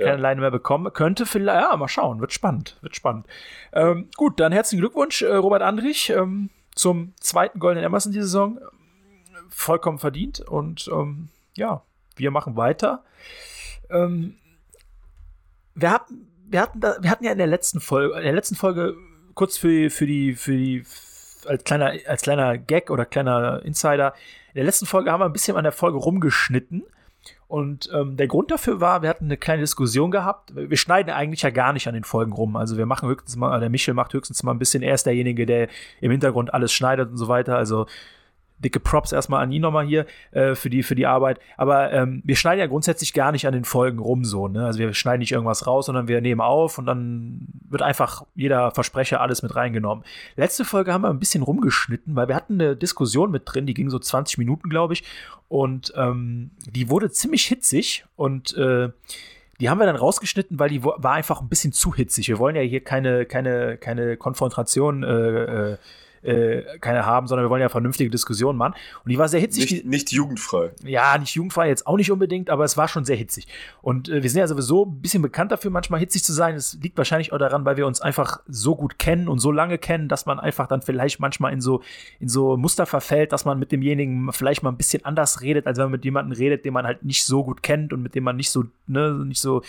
keine 0.00 0.16
ja. 0.16 0.22
Leine 0.22 0.40
mehr 0.40 0.50
bekommen. 0.50 0.92
Könnte 0.92 1.26
vielleicht, 1.26 1.62
ja, 1.62 1.76
mal 1.76 1.88
schauen, 1.88 2.20
wird 2.20 2.32
spannend, 2.32 2.78
wird 2.80 2.96
spannend. 2.96 3.26
Ähm, 3.72 4.08
gut, 4.16 4.40
dann 4.40 4.52
herzlichen 4.52 4.80
Glückwunsch, 4.80 5.22
äh, 5.22 5.34
Robert 5.34 5.62
Andrich, 5.62 6.10
ähm, 6.10 6.50
zum 6.74 7.14
zweiten 7.20 7.58
Goldenen 7.58 7.84
Emerson 7.84 8.12
die 8.12 8.20
Saison. 8.20 8.58
Vollkommen 9.48 9.98
verdient 9.98 10.40
und 10.40 10.88
ähm, 10.92 11.28
ja, 11.56 11.82
wir 12.16 12.30
machen 12.30 12.56
weiter. 12.56 13.04
Ähm, 13.90 14.36
wir 15.74 15.90
hatten, 15.90 16.28
wir 16.46 16.60
hatten, 16.60 16.80
da, 16.80 16.96
wir 17.00 17.10
hatten 17.10 17.24
ja 17.24 17.32
in 17.32 17.38
der 17.38 17.46
letzten 17.46 17.80
Folge, 17.80 18.16
in 18.16 18.24
der 18.24 18.32
letzten 18.32 18.56
Folge 18.56 18.94
kurz 19.34 19.56
für, 19.56 19.90
für 19.90 20.06
die, 20.06 20.34
für 20.34 20.56
die, 20.56 20.84
als 21.46 21.64
kleiner, 21.64 21.92
als 22.06 22.22
kleiner 22.22 22.58
Gag 22.58 22.90
oder 22.90 23.04
kleiner 23.04 23.62
Insider, 23.64 24.14
in 24.48 24.56
der 24.56 24.64
letzten 24.64 24.86
Folge 24.86 25.12
haben 25.12 25.20
wir 25.20 25.26
ein 25.26 25.32
bisschen 25.32 25.56
an 25.56 25.64
der 25.64 25.72
Folge 25.72 25.98
rumgeschnitten 25.98 26.84
und 27.48 27.90
ähm, 27.92 28.16
der 28.16 28.28
Grund 28.28 28.50
dafür 28.52 28.80
war, 28.80 29.02
wir 29.02 29.08
hatten 29.08 29.24
eine 29.24 29.36
kleine 29.36 29.62
Diskussion 29.62 30.12
gehabt. 30.12 30.52
Wir 30.54 30.76
schneiden 30.76 31.12
eigentlich 31.12 31.42
ja 31.42 31.50
gar 31.50 31.72
nicht 31.72 31.88
an 31.88 31.94
den 31.94 32.04
Folgen 32.04 32.32
rum. 32.32 32.54
Also 32.54 32.76
wir 32.76 32.86
machen 32.86 33.08
höchstens 33.08 33.34
mal, 33.34 33.58
der 33.58 33.70
Michel 33.70 33.92
macht 33.92 34.14
höchstens 34.14 34.44
mal 34.44 34.52
ein 34.52 34.60
bisschen, 34.60 34.84
er 34.84 34.94
ist 34.94 35.04
derjenige, 35.04 35.46
der 35.46 35.68
im 36.00 36.12
Hintergrund 36.12 36.54
alles 36.54 36.72
schneidet 36.72 37.10
und 37.10 37.16
so 37.16 37.26
weiter. 37.26 37.56
Also 37.56 37.86
dicke 38.60 38.80
Props 38.80 39.12
erstmal 39.12 39.42
an 39.42 39.52
ihn 39.52 39.62
nochmal 39.62 39.86
hier 39.86 40.06
äh, 40.32 40.54
für, 40.54 40.70
die, 40.70 40.82
für 40.82 40.94
die 40.94 41.06
Arbeit. 41.06 41.40
Aber 41.56 41.92
ähm, 41.92 42.22
wir 42.24 42.36
schneiden 42.36 42.60
ja 42.60 42.66
grundsätzlich 42.66 43.12
gar 43.12 43.32
nicht 43.32 43.46
an 43.46 43.52
den 43.52 43.64
Folgen 43.64 43.98
rum 43.98 44.24
so. 44.24 44.48
Ne? 44.48 44.64
Also 44.64 44.78
wir 44.78 44.92
schneiden 44.94 45.20
nicht 45.20 45.32
irgendwas 45.32 45.66
raus, 45.66 45.86
sondern 45.86 46.08
wir 46.08 46.20
nehmen 46.20 46.40
auf 46.40 46.78
und 46.78 46.86
dann 46.86 47.48
wird 47.68 47.82
einfach 47.82 48.24
jeder 48.34 48.70
Versprecher 48.70 49.20
alles 49.20 49.42
mit 49.42 49.54
reingenommen. 49.54 50.04
Letzte 50.36 50.64
Folge 50.64 50.92
haben 50.92 51.02
wir 51.02 51.10
ein 51.10 51.18
bisschen 51.18 51.42
rumgeschnitten, 51.42 52.16
weil 52.16 52.28
wir 52.28 52.34
hatten 52.34 52.54
eine 52.54 52.76
Diskussion 52.76 53.30
mit 53.30 53.42
drin, 53.46 53.66
die 53.66 53.74
ging 53.74 53.90
so 53.90 53.98
20 53.98 54.38
Minuten, 54.38 54.68
glaube 54.68 54.94
ich. 54.94 55.04
Und 55.48 55.92
ähm, 55.96 56.52
die 56.66 56.88
wurde 56.90 57.10
ziemlich 57.10 57.44
hitzig 57.46 58.04
und 58.16 58.56
äh, 58.56 58.90
die 59.60 59.68
haben 59.68 59.78
wir 59.78 59.86
dann 59.86 59.96
rausgeschnitten, 59.96 60.58
weil 60.58 60.70
die 60.70 60.82
war 60.82 61.12
einfach 61.12 61.42
ein 61.42 61.48
bisschen 61.48 61.72
zu 61.72 61.94
hitzig. 61.94 62.28
Wir 62.28 62.38
wollen 62.38 62.56
ja 62.56 62.62
hier 62.62 62.82
keine, 62.82 63.26
keine, 63.26 63.76
keine 63.76 64.16
Konfrontation 64.16 65.02
äh, 65.02 65.76
äh, 66.22 66.62
keine 66.80 67.06
haben, 67.06 67.26
sondern 67.26 67.46
wir 67.46 67.50
wollen 67.50 67.62
ja 67.62 67.68
vernünftige 67.68 68.10
Diskussionen 68.10 68.58
machen. 68.58 68.74
Und 69.04 69.10
die 69.10 69.18
war 69.18 69.28
sehr 69.28 69.40
hitzig. 69.40 69.70
Nicht, 69.70 69.86
nicht 69.86 70.12
jugendfrei. 70.12 70.72
Ja, 70.84 71.16
nicht 71.18 71.34
jugendfrei, 71.34 71.68
jetzt 71.68 71.86
auch 71.86 71.96
nicht 71.96 72.10
unbedingt, 72.10 72.50
aber 72.50 72.64
es 72.64 72.76
war 72.76 72.88
schon 72.88 73.04
sehr 73.04 73.16
hitzig. 73.16 73.46
Und 73.82 74.08
äh, 74.08 74.22
wir 74.22 74.30
sind 74.30 74.40
ja 74.40 74.46
sowieso 74.46 74.86
ein 74.86 75.00
bisschen 75.00 75.22
bekannt 75.22 75.52
dafür, 75.52 75.70
manchmal 75.70 76.00
hitzig 76.00 76.24
zu 76.24 76.32
sein. 76.32 76.54
Es 76.54 76.78
liegt 76.82 76.98
wahrscheinlich 76.98 77.32
auch 77.32 77.38
daran, 77.38 77.64
weil 77.64 77.76
wir 77.76 77.86
uns 77.86 78.00
einfach 78.00 78.40
so 78.46 78.76
gut 78.76 78.98
kennen 78.98 79.28
und 79.28 79.38
so 79.38 79.52
lange 79.52 79.78
kennen, 79.78 80.08
dass 80.08 80.26
man 80.26 80.38
einfach 80.38 80.66
dann 80.66 80.82
vielleicht 80.82 81.20
manchmal 81.20 81.52
in 81.52 81.60
so, 81.60 81.82
in 82.18 82.28
so 82.28 82.56
Muster 82.56 82.86
verfällt, 82.86 83.32
dass 83.32 83.44
man 83.44 83.58
mit 83.58 83.72
demjenigen 83.72 84.32
vielleicht 84.32 84.62
mal 84.62 84.70
ein 84.70 84.76
bisschen 84.76 85.04
anders 85.04 85.40
redet, 85.40 85.66
als 85.66 85.78
wenn 85.78 85.84
man 85.84 85.92
mit 85.92 86.04
jemandem 86.04 86.36
redet, 86.36 86.64
den 86.64 86.74
man 86.74 86.86
halt 86.86 87.04
nicht 87.04 87.24
so 87.24 87.44
gut 87.44 87.62
kennt 87.62 87.92
und 87.92 88.02
mit 88.02 88.14
dem 88.14 88.24
man 88.24 88.36
nicht 88.36 88.50
so, 88.50 88.64
ne, 88.86 89.12
nicht 89.26 89.40
so 89.40 89.62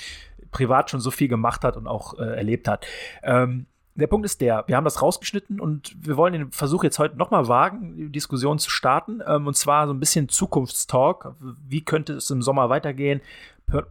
privat 0.51 0.89
schon 0.89 0.99
so 0.99 1.11
viel 1.11 1.27
gemacht 1.27 1.63
hat 1.63 1.77
und 1.77 1.87
auch 1.87 2.19
äh, 2.19 2.23
erlebt 2.23 2.67
hat. 2.67 2.85
Ähm, 3.23 3.65
der 3.95 4.07
Punkt 4.07 4.25
ist 4.25 4.41
der, 4.41 4.63
wir 4.67 4.77
haben 4.77 4.85
das 4.85 5.01
rausgeschnitten 5.01 5.59
und 5.59 5.95
wir 5.99 6.17
wollen 6.17 6.33
den 6.33 6.51
Versuch 6.51 6.83
jetzt 6.83 6.99
heute 6.99 7.17
nochmal 7.17 7.47
wagen, 7.47 7.95
die 7.95 8.09
Diskussion 8.09 8.57
zu 8.57 8.69
starten. 8.69 9.21
Ähm, 9.25 9.47
und 9.47 9.55
zwar 9.55 9.87
so 9.87 9.93
ein 9.93 9.99
bisschen 9.99 10.29
Zukunftstalk. 10.29 11.35
Wie 11.67 11.81
könnte 11.81 12.13
es 12.13 12.29
im 12.29 12.41
Sommer 12.41 12.69
weitergehen? 12.69 13.21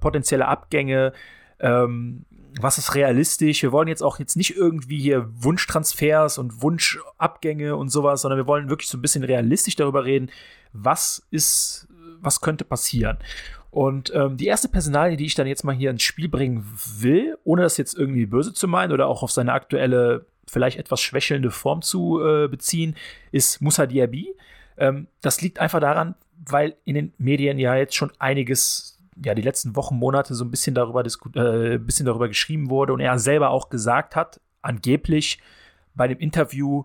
Potenzielle 0.00 0.46
Abgänge. 0.46 1.12
Ähm, 1.58 2.24
was 2.60 2.78
ist 2.78 2.94
realistisch? 2.94 3.62
Wir 3.62 3.72
wollen 3.72 3.88
jetzt 3.88 4.02
auch 4.02 4.18
jetzt 4.18 4.36
nicht 4.36 4.56
irgendwie 4.56 4.98
hier 4.98 5.28
Wunschtransfers 5.34 6.38
und 6.38 6.62
Wunschabgänge 6.62 7.76
und 7.76 7.90
sowas, 7.90 8.22
sondern 8.22 8.38
wir 8.38 8.46
wollen 8.46 8.68
wirklich 8.68 8.88
so 8.88 8.98
ein 8.98 9.02
bisschen 9.02 9.24
realistisch 9.24 9.76
darüber 9.76 10.04
reden, 10.04 10.30
was 10.72 11.26
ist, 11.30 11.88
was 12.20 12.40
könnte 12.40 12.64
passieren. 12.64 13.18
Und 13.70 14.12
ähm, 14.14 14.36
die 14.36 14.46
erste 14.46 14.68
Personalie, 14.68 15.16
die 15.16 15.26
ich 15.26 15.34
dann 15.34 15.46
jetzt 15.46 15.64
mal 15.64 15.74
hier 15.74 15.90
ins 15.90 16.02
Spiel 16.02 16.28
bringen 16.28 16.66
will, 16.98 17.38
ohne 17.44 17.62
das 17.62 17.76
jetzt 17.76 17.96
irgendwie 17.96 18.26
böse 18.26 18.52
zu 18.52 18.66
meinen 18.66 18.92
oder 18.92 19.06
auch 19.06 19.22
auf 19.22 19.30
seine 19.30 19.52
aktuelle, 19.52 20.26
vielleicht 20.48 20.78
etwas 20.78 21.00
schwächelnde 21.00 21.52
Form 21.52 21.80
zu 21.82 22.20
äh, 22.20 22.48
beziehen, 22.48 22.96
ist 23.30 23.60
Musa 23.60 23.86
Diaby. 23.86 24.34
Ähm, 24.76 25.06
das 25.20 25.40
liegt 25.40 25.60
einfach 25.60 25.78
daran, 25.78 26.16
weil 26.36 26.74
in 26.84 26.96
den 26.96 27.12
Medien 27.18 27.58
ja 27.58 27.76
jetzt 27.76 27.94
schon 27.94 28.10
einiges, 28.18 28.98
ja, 29.24 29.34
die 29.34 29.42
letzten 29.42 29.76
Wochen, 29.76 29.96
Monate 29.96 30.34
so 30.34 30.44
ein 30.44 30.50
bisschen 30.50 30.74
darüber, 30.74 31.04
äh, 31.04 31.78
bisschen 31.78 32.06
darüber 32.06 32.26
geschrieben 32.26 32.70
wurde 32.70 32.92
und 32.92 33.00
er 33.00 33.18
selber 33.20 33.50
auch 33.50 33.68
gesagt 33.68 34.16
hat, 34.16 34.40
angeblich 34.62 35.40
bei 35.94 36.08
dem 36.08 36.18
Interview, 36.18 36.84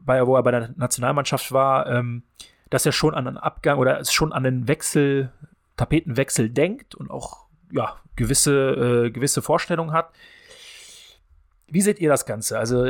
bei, 0.00 0.26
wo 0.26 0.34
er 0.34 0.42
bei 0.42 0.50
der 0.50 0.70
Nationalmannschaft 0.76 1.52
war, 1.52 1.86
ähm, 1.86 2.24
dass 2.70 2.86
er 2.86 2.92
schon 2.92 3.14
an 3.14 3.28
einen 3.28 3.36
Abgang 3.36 3.78
oder 3.78 4.04
schon 4.04 4.32
an 4.32 4.42
den 4.42 4.66
Wechsel 4.66 5.30
Tapetenwechsel 5.82 6.48
denkt 6.48 6.94
und 6.94 7.10
auch 7.10 7.46
ja, 7.72 7.96
gewisse, 8.14 9.06
äh, 9.06 9.10
gewisse 9.10 9.42
Vorstellungen 9.42 9.92
hat. 9.92 10.10
Wie 11.66 11.80
seht 11.80 11.98
ihr 11.98 12.08
das 12.08 12.24
Ganze? 12.24 12.56
Also 12.58 12.84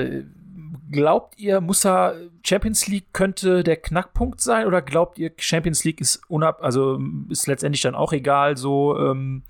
glaubt 0.90 1.38
ihr, 1.38 1.62
Musa 1.62 2.14
Champions 2.44 2.88
League 2.88 3.14
könnte 3.14 3.62
der 3.62 3.76
Knackpunkt 3.76 4.42
sein 4.42 4.66
oder 4.66 4.82
glaubt 4.82 5.18
ihr, 5.18 5.30
Champions 5.38 5.84
League 5.84 6.02
ist 6.02 6.20
unab, 6.28 6.62
also 6.62 7.00
ist 7.30 7.46
letztendlich 7.46 7.80
dann 7.80 7.94
auch 7.94 8.12
egal, 8.12 8.58
so 8.58 8.98
ähm, 8.98 9.44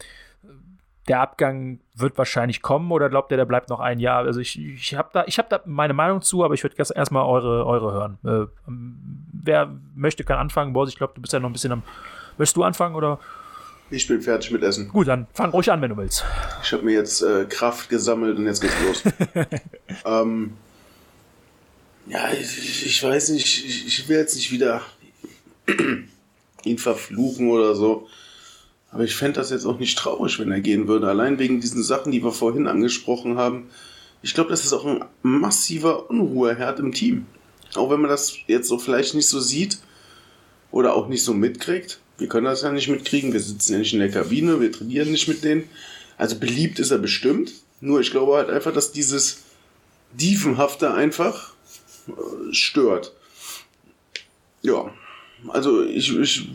der 1.08 1.20
Abgang 1.20 1.80
wird 1.96 2.16
wahrscheinlich 2.16 2.62
kommen 2.62 2.92
oder 2.92 3.08
glaubt 3.08 3.32
ihr, 3.32 3.36
der 3.36 3.44
bleibt 3.44 3.70
noch 3.70 3.80
ein 3.80 3.98
Jahr? 3.98 4.24
Also 4.24 4.38
ich, 4.38 4.56
ich 4.56 4.94
habe 4.94 5.08
da, 5.12 5.24
hab 5.24 5.48
da 5.50 5.60
meine 5.64 5.94
Meinung 5.94 6.22
zu, 6.22 6.44
aber 6.44 6.54
ich 6.54 6.62
würde 6.62 6.76
erstmal 6.76 7.24
eure, 7.24 7.66
eure 7.66 7.92
hören. 7.92 8.18
Äh, 8.24 8.46
wer 9.32 9.74
möchte, 9.96 10.22
kann 10.22 10.38
anfangen. 10.38 10.72
Boris, 10.74 10.90
ich 10.90 10.96
glaube, 10.96 11.14
du 11.16 11.20
bist 11.20 11.32
ja 11.32 11.40
noch 11.40 11.48
ein 11.48 11.54
bisschen 11.54 11.72
am 11.72 11.82
Möchtest 12.38 12.56
du 12.56 12.62
anfangen 12.62 12.94
oder? 12.94 13.18
Ich 13.90 14.06
bin 14.06 14.22
fertig 14.22 14.50
mit 14.50 14.62
Essen. 14.62 14.88
Gut, 14.88 15.06
dann 15.06 15.26
fang 15.34 15.50
ruhig 15.50 15.70
an, 15.70 15.82
wenn 15.82 15.90
du 15.90 15.96
willst. 15.98 16.24
Ich 16.62 16.72
habe 16.72 16.82
mir 16.82 16.94
jetzt 16.94 17.22
äh, 17.22 17.44
Kraft 17.44 17.90
gesammelt 17.90 18.38
und 18.38 18.46
jetzt 18.46 18.62
geht's 18.62 18.74
los. 18.86 19.02
ähm, 20.06 20.54
ja, 22.06 22.32
ich, 22.32 22.86
ich, 22.86 23.02
weiß 23.02 23.30
nicht, 23.30 23.46
ich, 23.46 23.86
ich 23.86 24.08
will 24.08 24.16
jetzt 24.16 24.34
nicht 24.34 24.50
wieder 24.50 24.80
ihn 26.64 26.78
verfluchen 26.78 27.50
oder 27.50 27.74
so. 27.74 28.08
Aber 28.90 29.04
ich 29.04 29.14
fände 29.14 29.40
das 29.40 29.50
jetzt 29.50 29.64
auch 29.64 29.78
nicht 29.78 29.98
traurig, 29.98 30.38
wenn 30.38 30.52
er 30.52 30.60
gehen 30.60 30.88
würde. 30.88 31.08
Allein 31.08 31.38
wegen 31.38 31.60
diesen 31.60 31.82
Sachen, 31.82 32.12
die 32.12 32.22
wir 32.22 32.32
vorhin 32.32 32.66
angesprochen 32.66 33.38
haben. 33.38 33.70
Ich 34.22 34.34
glaube, 34.34 34.50
das 34.50 34.64
ist 34.64 34.72
auch 34.72 34.84
ein 34.84 35.04
massiver 35.22 36.10
Unruheherd 36.10 36.78
im 36.78 36.92
Team. 36.92 37.26
Auch 37.74 37.90
wenn 37.90 38.00
man 38.00 38.10
das 38.10 38.36
jetzt 38.46 38.68
so 38.68 38.78
vielleicht 38.78 39.14
nicht 39.14 39.28
so 39.28 39.40
sieht 39.40 39.78
oder 40.70 40.94
auch 40.94 41.08
nicht 41.08 41.24
so 41.24 41.32
mitkriegt. 41.32 42.01
Wir 42.18 42.28
können 42.28 42.46
das 42.46 42.62
ja 42.62 42.70
nicht 42.70 42.88
mitkriegen, 42.88 43.32
wir 43.32 43.40
sitzen 43.40 43.72
ja 43.72 43.78
nicht 43.78 43.92
in 43.92 44.00
der 44.00 44.10
Kabine, 44.10 44.60
wir 44.60 44.70
trainieren 44.70 45.10
nicht 45.10 45.28
mit 45.28 45.42
denen. 45.44 45.68
Also 46.18 46.38
beliebt 46.38 46.78
ist 46.78 46.90
er 46.90 46.98
bestimmt. 46.98 47.52
Nur 47.80 48.00
ich 48.00 48.10
glaube 48.10 48.36
halt 48.36 48.50
einfach, 48.50 48.72
dass 48.72 48.92
dieses 48.92 49.42
Diefenhafte 50.12 50.94
einfach 50.94 51.54
äh, 52.08 52.52
stört. 52.52 53.12
Ja, 54.60 54.92
also 55.48 55.82
ich, 55.84 56.16
ich, 56.16 56.48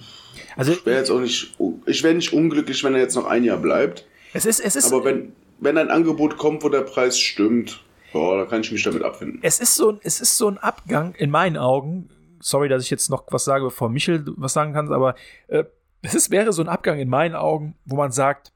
also, 0.56 0.72
ich 0.72 0.86
wäre 0.86 1.00
jetzt 1.00 1.12
auch 1.12 1.20
nicht, 1.20 1.56
ich 1.86 2.04
wäre 2.04 2.14
nicht 2.14 2.34
unglücklich, 2.34 2.84
wenn 2.84 2.94
er 2.94 3.02
jetzt 3.02 3.16
noch 3.16 3.26
ein 3.26 3.44
Jahr 3.44 3.58
bleibt. 3.58 4.06
Es 4.34 4.46
ist, 4.46 4.60
es 4.60 4.76
ist, 4.76 4.94
Aber 4.94 5.04
wenn, 5.04 5.34
wenn 5.60 5.78
ein 5.78 5.90
Angebot 5.90 6.38
kommt, 6.38 6.64
wo 6.64 6.70
der 6.70 6.82
Preis 6.82 7.20
stimmt, 7.20 7.84
ja, 8.14 8.38
da 8.38 8.46
kann 8.46 8.62
ich 8.62 8.72
mich 8.72 8.84
damit 8.84 9.04
abfinden. 9.04 9.40
Es 9.42 9.60
ist 9.60 9.76
so, 9.76 10.00
es 10.04 10.22
ist 10.22 10.38
so 10.38 10.48
ein 10.48 10.58
Abgang 10.58 11.14
in 11.16 11.30
meinen 11.30 11.58
Augen, 11.58 12.10
sorry, 12.40 12.70
dass 12.70 12.84
ich 12.84 12.90
jetzt 12.90 13.10
noch 13.10 13.26
was 13.30 13.46
sage, 13.46 13.66
bevor 13.66 13.90
Michel 13.90 14.24
was 14.38 14.54
sagen 14.54 14.74
kann, 14.74 14.92
aber 14.92 15.16
äh, 15.48 15.64
es 16.02 16.30
wäre 16.30 16.54
so 16.54 16.62
ein 16.62 16.70
Abgang 16.70 17.00
in 17.00 17.10
meinen 17.10 17.36
Augen, 17.36 17.76
wo 17.86 17.96
man 17.96 18.12
sagt, 18.12 18.52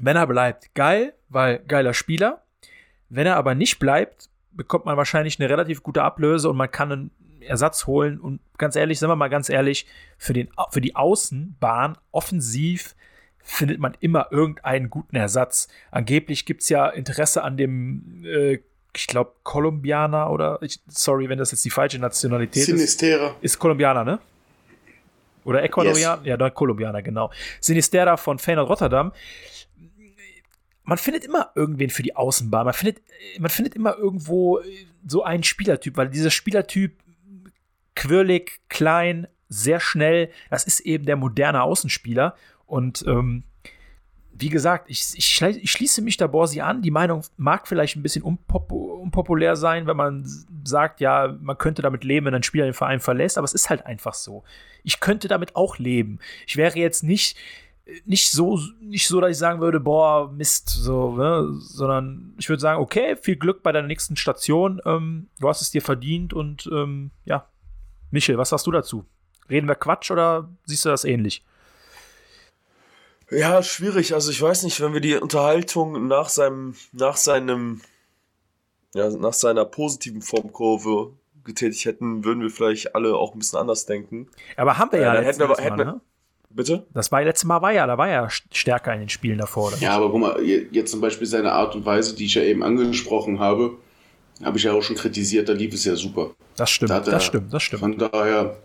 wenn 0.00 0.16
er 0.16 0.26
bleibt, 0.26 0.74
geil, 0.74 1.14
weil 1.28 1.58
geiler 1.60 1.94
Spieler. 1.94 2.42
Wenn 3.08 3.26
er 3.26 3.36
aber 3.36 3.54
nicht 3.54 3.78
bleibt, 3.78 4.28
bekommt 4.52 4.86
man 4.86 4.96
wahrscheinlich 4.96 5.38
eine 5.38 5.48
relativ 5.48 5.82
gute 5.82 6.02
Ablöse 6.02 6.50
und 6.50 6.56
man 6.56 6.70
kann 6.70 6.92
einen 6.92 7.10
Ersatz 7.40 7.86
holen. 7.86 8.18
Und 8.18 8.40
ganz 8.58 8.76
ehrlich, 8.76 8.98
sagen 8.98 9.10
wir 9.10 9.16
mal 9.16 9.28
ganz 9.28 9.48
ehrlich, 9.48 9.86
für, 10.18 10.32
den, 10.32 10.48
für 10.70 10.80
die 10.80 10.96
Außenbahn 10.96 11.98
offensiv 12.10 12.96
findet 13.38 13.78
man 13.78 13.96
immer 14.00 14.28
irgendeinen 14.32 14.90
guten 14.90 15.16
Ersatz. 15.16 15.68
Angeblich 15.90 16.46
gibt 16.46 16.62
es 16.62 16.68
ja 16.68 16.88
Interesse 16.88 17.44
an 17.44 17.56
dem 17.56 18.24
äh, 18.24 18.58
ich 18.96 19.06
glaube, 19.06 19.32
Kolumbianer 19.42 20.30
oder, 20.30 20.58
ich, 20.62 20.80
sorry, 20.88 21.28
wenn 21.28 21.38
das 21.38 21.50
jetzt 21.50 21.64
die 21.64 21.70
falsche 21.70 21.98
Nationalität 21.98 22.64
Sinistera. 22.64 23.28
ist. 23.28 23.36
Ist 23.42 23.58
Kolumbianer, 23.58 24.04
ne? 24.04 24.18
Oder 25.44 25.62
Ecuadorianer? 25.62 26.22
Yes. 26.22 26.26
Ja, 26.26 26.36
dann 26.36 26.52
Kolumbianer, 26.52 27.02
genau. 27.02 27.30
Sinistera 27.60 28.16
von 28.16 28.38
Feyenoord 28.38 28.68
Rotterdam. 28.68 29.12
Man 30.82 30.98
findet 30.98 31.24
immer 31.24 31.50
irgendwen 31.54 31.90
für 31.90 32.02
die 32.02 32.16
Außenbahn. 32.16 32.64
Man 32.64 32.74
findet, 32.74 33.02
man 33.38 33.50
findet 33.50 33.74
immer 33.74 33.96
irgendwo 33.96 34.60
so 35.06 35.22
einen 35.22 35.42
Spielertyp, 35.42 35.96
weil 35.96 36.08
dieser 36.08 36.30
Spielertyp 36.30 36.96
quirlig, 37.94 38.60
klein, 38.68 39.26
sehr 39.48 39.80
schnell, 39.80 40.30
das 40.50 40.64
ist 40.64 40.80
eben 40.80 41.06
der 41.06 41.16
moderne 41.16 41.62
Außenspieler. 41.62 42.34
Und 42.66 43.04
ähm, 43.06 43.44
wie 44.38 44.48
gesagt, 44.48 44.90
ich, 44.90 45.02
ich, 45.14 45.42
ich, 45.42 45.70
schließe 45.70 46.02
mich 46.02 46.16
da 46.16 46.26
Borsi 46.26 46.60
an. 46.60 46.82
Die 46.82 46.90
Meinung 46.90 47.22
mag 47.36 47.66
vielleicht 47.66 47.96
ein 47.96 48.02
bisschen 48.02 48.22
unpop 48.22 48.70
unpopulär 48.72 49.56
sein, 49.56 49.86
wenn 49.86 49.96
man 49.96 50.24
sagt, 50.64 51.00
ja, 51.00 51.36
man 51.40 51.56
könnte 51.56 51.80
damit 51.80 52.02
leben, 52.04 52.26
wenn 52.26 52.34
ein 52.34 52.42
Spieler 52.42 52.64
den 52.64 52.74
Verein 52.74 53.00
verlässt, 53.00 53.38
aber 53.38 53.44
es 53.44 53.54
ist 53.54 53.70
halt 53.70 53.86
einfach 53.86 54.14
so. 54.14 54.42
Ich 54.82 55.00
könnte 55.00 55.28
damit 55.28 55.54
auch 55.54 55.78
leben. 55.78 56.18
Ich 56.46 56.56
wäre 56.56 56.76
jetzt 56.76 57.04
nicht, 57.04 57.36
nicht 58.04 58.32
so, 58.32 58.60
nicht 58.80 59.06
so, 59.06 59.20
dass 59.20 59.30
ich 59.30 59.38
sagen 59.38 59.60
würde, 59.60 59.78
boah, 59.78 60.30
Mist, 60.32 60.68
so, 60.68 61.16
ne? 61.16 61.46
sondern 61.60 62.34
ich 62.38 62.48
würde 62.48 62.60
sagen, 62.60 62.80
okay, 62.80 63.16
viel 63.16 63.36
Glück 63.36 63.62
bei 63.62 63.70
deiner 63.70 63.86
nächsten 63.86 64.16
Station. 64.16 64.80
Ähm, 64.84 65.28
du 65.38 65.48
hast 65.48 65.62
es 65.62 65.70
dir 65.70 65.82
verdient 65.82 66.32
und 66.32 66.68
ähm, 66.72 67.12
ja. 67.24 67.46
Michel, 68.10 68.38
was 68.38 68.50
sagst 68.50 68.66
du 68.66 68.72
dazu? 68.72 69.04
Reden 69.48 69.68
wir 69.68 69.74
Quatsch 69.76 70.10
oder 70.10 70.48
siehst 70.64 70.84
du 70.84 70.88
das 70.88 71.04
ähnlich? 71.04 71.44
Ja, 73.30 73.62
schwierig. 73.62 74.14
Also 74.14 74.30
ich 74.30 74.40
weiß 74.40 74.62
nicht, 74.62 74.80
wenn 74.80 74.92
wir 74.92 75.00
die 75.00 75.14
Unterhaltung 75.14 76.06
nach 76.06 76.28
seinem, 76.28 76.74
nach 76.92 77.16
seinem, 77.16 77.80
ja, 78.94 79.10
nach 79.10 79.32
seiner 79.32 79.64
positiven 79.64 80.22
Formkurve 80.22 81.12
getätigt 81.44 81.84
hätten, 81.84 82.24
würden 82.24 82.42
wir 82.42 82.50
vielleicht 82.50 82.94
alle 82.94 83.14
auch 83.14 83.34
ein 83.34 83.38
bisschen 83.38 83.58
anders 83.58 83.86
denken. 83.86 84.28
Aber 84.56 84.78
haben 84.78 84.92
wir 84.92 85.00
ja, 85.00 85.14
ja 85.14 85.20
hätten 85.20 85.40
wir, 85.40 85.48
hätten 85.56 85.76
Mal, 85.76 85.84
ne? 85.84 86.00
Bitte? 86.50 86.86
Das 86.94 87.12
war 87.12 87.22
letztes 87.22 87.44
Mal 87.44 87.60
war 87.60 87.72
ja, 87.72 87.86
da 87.86 87.98
war 87.98 88.08
ja 88.08 88.28
stärker 88.30 88.94
in 88.94 89.00
den 89.00 89.08
Spielen 89.08 89.38
davor. 89.38 89.72
Ja, 89.80 89.90
aber 89.90 90.10
guck 90.10 90.20
mal, 90.20 90.42
jetzt 90.42 90.90
zum 90.90 91.00
Beispiel 91.00 91.26
seine 91.26 91.52
Art 91.52 91.74
und 91.74 91.84
Weise, 91.84 92.14
die 92.14 92.24
ich 92.24 92.34
ja 92.34 92.42
eben 92.42 92.62
angesprochen 92.62 93.40
habe, 93.40 93.76
habe 94.42 94.56
ich 94.56 94.64
ja 94.64 94.72
auch 94.72 94.82
schon 94.82 94.96
kritisiert, 94.96 95.48
da 95.48 95.52
lief 95.52 95.74
es 95.74 95.84
ja 95.84 95.96
super. 95.96 96.30
Das 96.56 96.70
stimmt, 96.70 96.90
da 96.90 97.00
das 97.00 97.24
stimmt, 97.24 97.52
das 97.52 97.62
stimmt. 97.62 97.80
Von 97.80 97.98
daher 97.98 98.56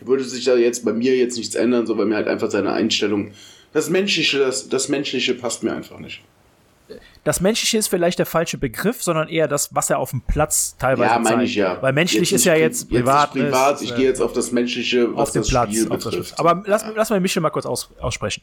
würde 0.00 0.24
sich 0.24 0.44
da 0.44 0.56
jetzt 0.56 0.84
bei 0.84 0.92
mir 0.92 1.16
jetzt 1.16 1.36
nichts 1.36 1.54
ändern, 1.54 1.86
so 1.86 1.94
bei 1.94 2.04
mir 2.04 2.16
halt 2.16 2.28
einfach 2.28 2.50
seine 2.50 2.72
Einstellung. 2.72 3.32
Das 3.72 3.90
Menschliche, 3.90 4.38
das, 4.38 4.68
das 4.68 4.88
Menschliche 4.88 5.34
passt 5.34 5.62
mir 5.62 5.72
einfach 5.72 5.98
nicht. 5.98 6.22
Das 7.22 7.40
Menschliche 7.40 7.78
ist 7.78 7.88
vielleicht 7.88 8.18
der 8.18 8.26
falsche 8.26 8.58
Begriff, 8.58 9.02
sondern 9.02 9.28
eher 9.28 9.46
das, 9.46 9.74
was 9.74 9.90
er 9.90 9.98
auf 9.98 10.10
dem 10.10 10.22
Platz 10.22 10.76
teilweise 10.78 11.12
Ja, 11.12 11.18
meine 11.18 11.44
ich 11.44 11.54
ja. 11.54 11.80
Weil 11.82 11.92
menschlich 11.92 12.32
ist 12.32 12.44
ja 12.44 12.54
jetzt 12.54 12.88
privat. 12.88 13.34
Jetzt 13.34 13.44
privat, 13.44 13.82
ich 13.82 13.94
gehe 13.94 14.06
jetzt 14.06 14.20
auf 14.20 14.32
das 14.32 14.50
Menschliche, 14.52 15.14
was 15.14 15.28
auf 15.28 15.32
den 15.32 15.42
das 15.42 15.50
Platz, 15.50 15.70
Spiel 15.70 15.88
betrifft. 15.88 16.38
Aber 16.38 16.62
lass, 16.66 16.82
ja. 16.82 16.92
lass 16.96 17.10
mal 17.10 17.20
Michel 17.20 17.42
mal 17.42 17.50
kurz 17.50 17.66
aus, 17.66 17.90
aussprechen. 18.00 18.42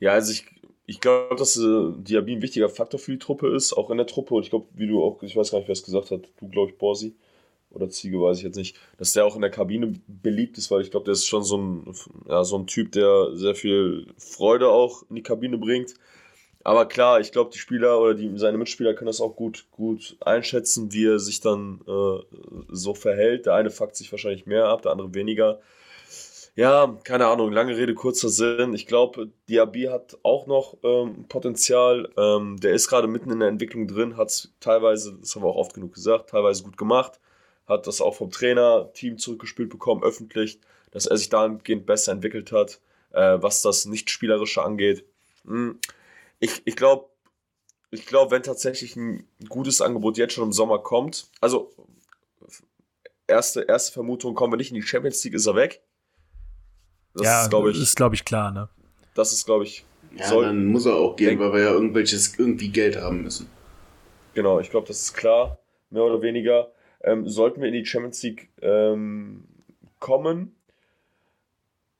Ja, 0.00 0.12
also 0.12 0.32
ich, 0.32 0.44
ich 0.86 1.00
glaube, 1.00 1.34
dass 1.36 1.56
äh, 1.56 1.92
Diaby 1.96 2.36
ein 2.36 2.42
wichtiger 2.42 2.68
Faktor 2.68 3.00
für 3.00 3.12
die 3.12 3.18
Truppe 3.18 3.48
ist, 3.54 3.72
auch 3.72 3.90
in 3.90 3.96
der 3.96 4.06
Truppe. 4.06 4.34
Und 4.34 4.42
ich 4.42 4.50
glaube, 4.50 4.66
wie 4.74 4.86
du 4.86 5.02
auch, 5.02 5.22
ich 5.22 5.34
weiß 5.34 5.50
gar 5.50 5.58
nicht, 5.58 5.68
wer 5.68 5.72
es 5.72 5.82
gesagt 5.82 6.10
hat, 6.10 6.20
du, 6.38 6.48
glaube 6.48 6.70
ich, 6.70 6.78
Borsi 6.78 7.14
oder 7.72 7.88
Ziege, 7.90 8.20
weiß 8.20 8.38
ich 8.38 8.44
jetzt 8.44 8.56
nicht, 8.56 8.76
dass 8.98 9.12
der 9.12 9.24
auch 9.24 9.34
in 9.34 9.42
der 9.42 9.50
Kabine 9.50 9.94
beliebt 10.06 10.58
ist, 10.58 10.70
weil 10.70 10.82
ich 10.82 10.90
glaube, 10.90 11.04
der 11.04 11.12
ist 11.12 11.26
schon 11.26 11.42
so 11.42 11.58
ein, 11.58 11.94
ja, 12.28 12.44
so 12.44 12.56
ein 12.56 12.66
Typ, 12.66 12.92
der 12.92 13.30
sehr 13.34 13.54
viel 13.54 14.06
Freude 14.18 14.68
auch 14.68 15.04
in 15.08 15.16
die 15.16 15.22
Kabine 15.22 15.58
bringt. 15.58 15.94
Aber 16.64 16.86
klar, 16.86 17.20
ich 17.20 17.32
glaube, 17.32 17.50
die 17.52 17.58
Spieler 17.58 18.00
oder 18.00 18.14
die, 18.14 18.30
seine 18.38 18.58
Mitspieler 18.58 18.94
können 18.94 19.06
das 19.08 19.20
auch 19.20 19.34
gut, 19.34 19.66
gut 19.72 20.16
einschätzen, 20.20 20.92
wie 20.92 21.06
er 21.06 21.18
sich 21.18 21.40
dann 21.40 21.80
äh, 21.88 22.22
so 22.68 22.94
verhält. 22.94 23.46
Der 23.46 23.54
eine 23.54 23.70
fuckt 23.70 23.96
sich 23.96 24.12
wahrscheinlich 24.12 24.46
mehr 24.46 24.66
ab, 24.66 24.82
der 24.82 24.92
andere 24.92 25.14
weniger. 25.14 25.60
Ja, 26.54 26.98
keine 27.04 27.26
Ahnung, 27.28 27.50
lange 27.50 27.76
Rede, 27.76 27.94
kurzer 27.94 28.28
Sinn. 28.28 28.74
Ich 28.74 28.86
glaube, 28.86 29.30
Diaby 29.48 29.84
hat 29.84 30.18
auch 30.22 30.46
noch 30.46 30.76
ähm, 30.82 31.24
Potenzial. 31.28 32.10
Ähm, 32.18 32.58
der 32.60 32.74
ist 32.74 32.88
gerade 32.88 33.08
mitten 33.08 33.30
in 33.30 33.40
der 33.40 33.48
Entwicklung 33.48 33.88
drin, 33.88 34.16
hat 34.18 34.28
es 34.28 34.52
teilweise, 34.60 35.16
das 35.18 35.34
haben 35.34 35.42
wir 35.42 35.48
auch 35.48 35.56
oft 35.56 35.74
genug 35.74 35.94
gesagt, 35.94 36.30
teilweise 36.30 36.62
gut 36.62 36.76
gemacht. 36.76 37.20
Hat 37.66 37.86
das 37.86 38.00
auch 38.00 38.14
vom 38.14 38.30
Trainer-Team 38.30 39.18
zurückgespielt 39.18 39.70
bekommen, 39.70 40.02
öffentlich, 40.02 40.58
dass 40.90 41.06
er 41.06 41.16
sich 41.16 41.28
dahingehend 41.28 41.86
besser 41.86 42.12
entwickelt 42.12 42.52
hat, 42.52 42.80
äh, 43.12 43.38
was 43.40 43.62
das 43.62 43.86
Nicht-Spielerische 43.86 44.62
angeht. 44.62 45.04
Hm. 45.44 45.78
Ich, 46.40 46.62
ich 46.64 46.76
glaube, 46.76 47.06
ich 47.90 48.06
glaube, 48.06 48.30
wenn 48.30 48.42
tatsächlich 48.42 48.96
ein 48.96 49.28
gutes 49.48 49.80
Angebot 49.80 50.16
jetzt 50.16 50.34
schon 50.34 50.44
im 50.44 50.52
Sommer 50.52 50.78
kommt, 50.78 51.28
also 51.40 51.72
erste, 53.26 53.62
erste 53.62 53.92
Vermutung, 53.92 54.34
kommen 54.34 54.52
wir 54.52 54.56
nicht 54.56 54.70
in 54.70 54.76
die 54.76 54.82
Champions 54.82 55.22
League, 55.24 55.34
ist 55.34 55.46
er 55.46 55.54
weg. 55.54 55.82
Das 57.14 57.26
ja, 57.26 57.42
ist, 57.42 57.50
glaube 57.50 57.70
ich, 57.70 57.80
ist, 57.80 57.96
glaube 57.96 58.14
ich, 58.14 58.24
klar, 58.24 58.50
ne? 58.50 58.68
Das 59.14 59.32
ist, 59.32 59.44
glaube 59.44 59.64
ich. 59.64 59.84
Ja, 60.16 60.28
soll, 60.28 60.44
dann 60.44 60.66
muss 60.66 60.86
er 60.86 60.96
auch 60.96 61.16
gehen, 61.16 61.38
weil 61.38 61.52
wir 61.52 61.60
ja 61.60 61.70
irgendwelches 61.70 62.38
irgendwie 62.38 62.68
Geld 62.68 62.96
haben 62.96 63.22
müssen. 63.22 63.48
Genau, 64.34 64.60
ich 64.60 64.70
glaube, 64.70 64.86
das 64.86 65.02
ist 65.02 65.14
klar, 65.14 65.58
mehr 65.90 66.02
oder 66.02 66.22
weniger. 66.22 66.72
Ähm, 67.02 67.28
sollten 67.28 67.60
wir 67.60 67.68
in 67.68 67.74
die 67.74 67.86
Champions 67.86 68.22
League 68.22 68.50
ähm, 68.60 69.44
kommen 69.98 70.54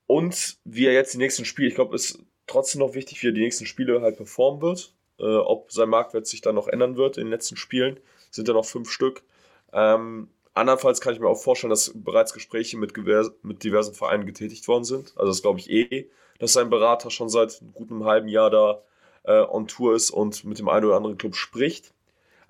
und 0.07 0.57
wir 0.63 0.93
jetzt 0.93 1.13
die 1.13 1.17
nächsten 1.17 1.45
Spiele, 1.45 1.67
ich 1.67 1.75
glaube, 1.75 1.95
es 1.95 2.11
ist 2.11 2.19
trotzdem 2.47 2.79
noch 2.79 2.93
wichtig, 2.93 3.21
wie 3.21 3.27
er 3.27 3.33
die 3.33 3.41
nächsten 3.41 3.65
Spiele 3.65 4.01
halt 4.01 4.17
performen 4.17 4.61
wird, 4.61 4.93
äh, 5.19 5.23
ob 5.23 5.71
sein 5.71 5.89
Marktwert 5.89 6.27
sich 6.27 6.41
dann 6.41 6.55
noch 6.55 6.67
ändern 6.67 6.97
wird 6.97 7.17
in 7.17 7.25
den 7.25 7.31
letzten 7.31 7.57
Spielen, 7.57 7.99
sind 8.31 8.47
ja 8.47 8.53
noch 8.53 8.65
fünf 8.65 8.89
Stück. 8.89 9.23
Ähm, 9.71 10.29
Andernfalls 10.53 11.01
kann 11.01 11.13
ich 11.13 11.19
mir 11.19 11.27
auch 11.27 11.41
vorstellen, 11.41 11.71
dass 11.71 11.91
bereits 11.95 12.33
Gespräche 12.33 12.77
mit, 12.77 12.93
mit 13.41 13.63
diversen 13.63 13.95
Vereinen 13.95 14.25
getätigt 14.25 14.67
worden 14.67 14.83
sind. 14.83 15.13
Also 15.15 15.31
das 15.31 15.41
glaube 15.41 15.59
ich 15.59 15.69
eh, 15.69 16.09
dass 16.39 16.53
sein 16.53 16.69
Berater 16.69 17.09
schon 17.09 17.29
seit 17.29 17.61
gutem 17.73 18.05
halben 18.05 18.27
Jahr 18.27 18.49
da 18.49 18.83
äh, 19.23 19.41
on 19.41 19.67
Tour 19.67 19.95
ist 19.95 20.11
und 20.11 20.43
mit 20.43 20.59
dem 20.59 20.69
einen 20.69 20.85
oder 20.85 20.97
anderen 20.97 21.17
Club 21.17 21.35
spricht. 21.35 21.92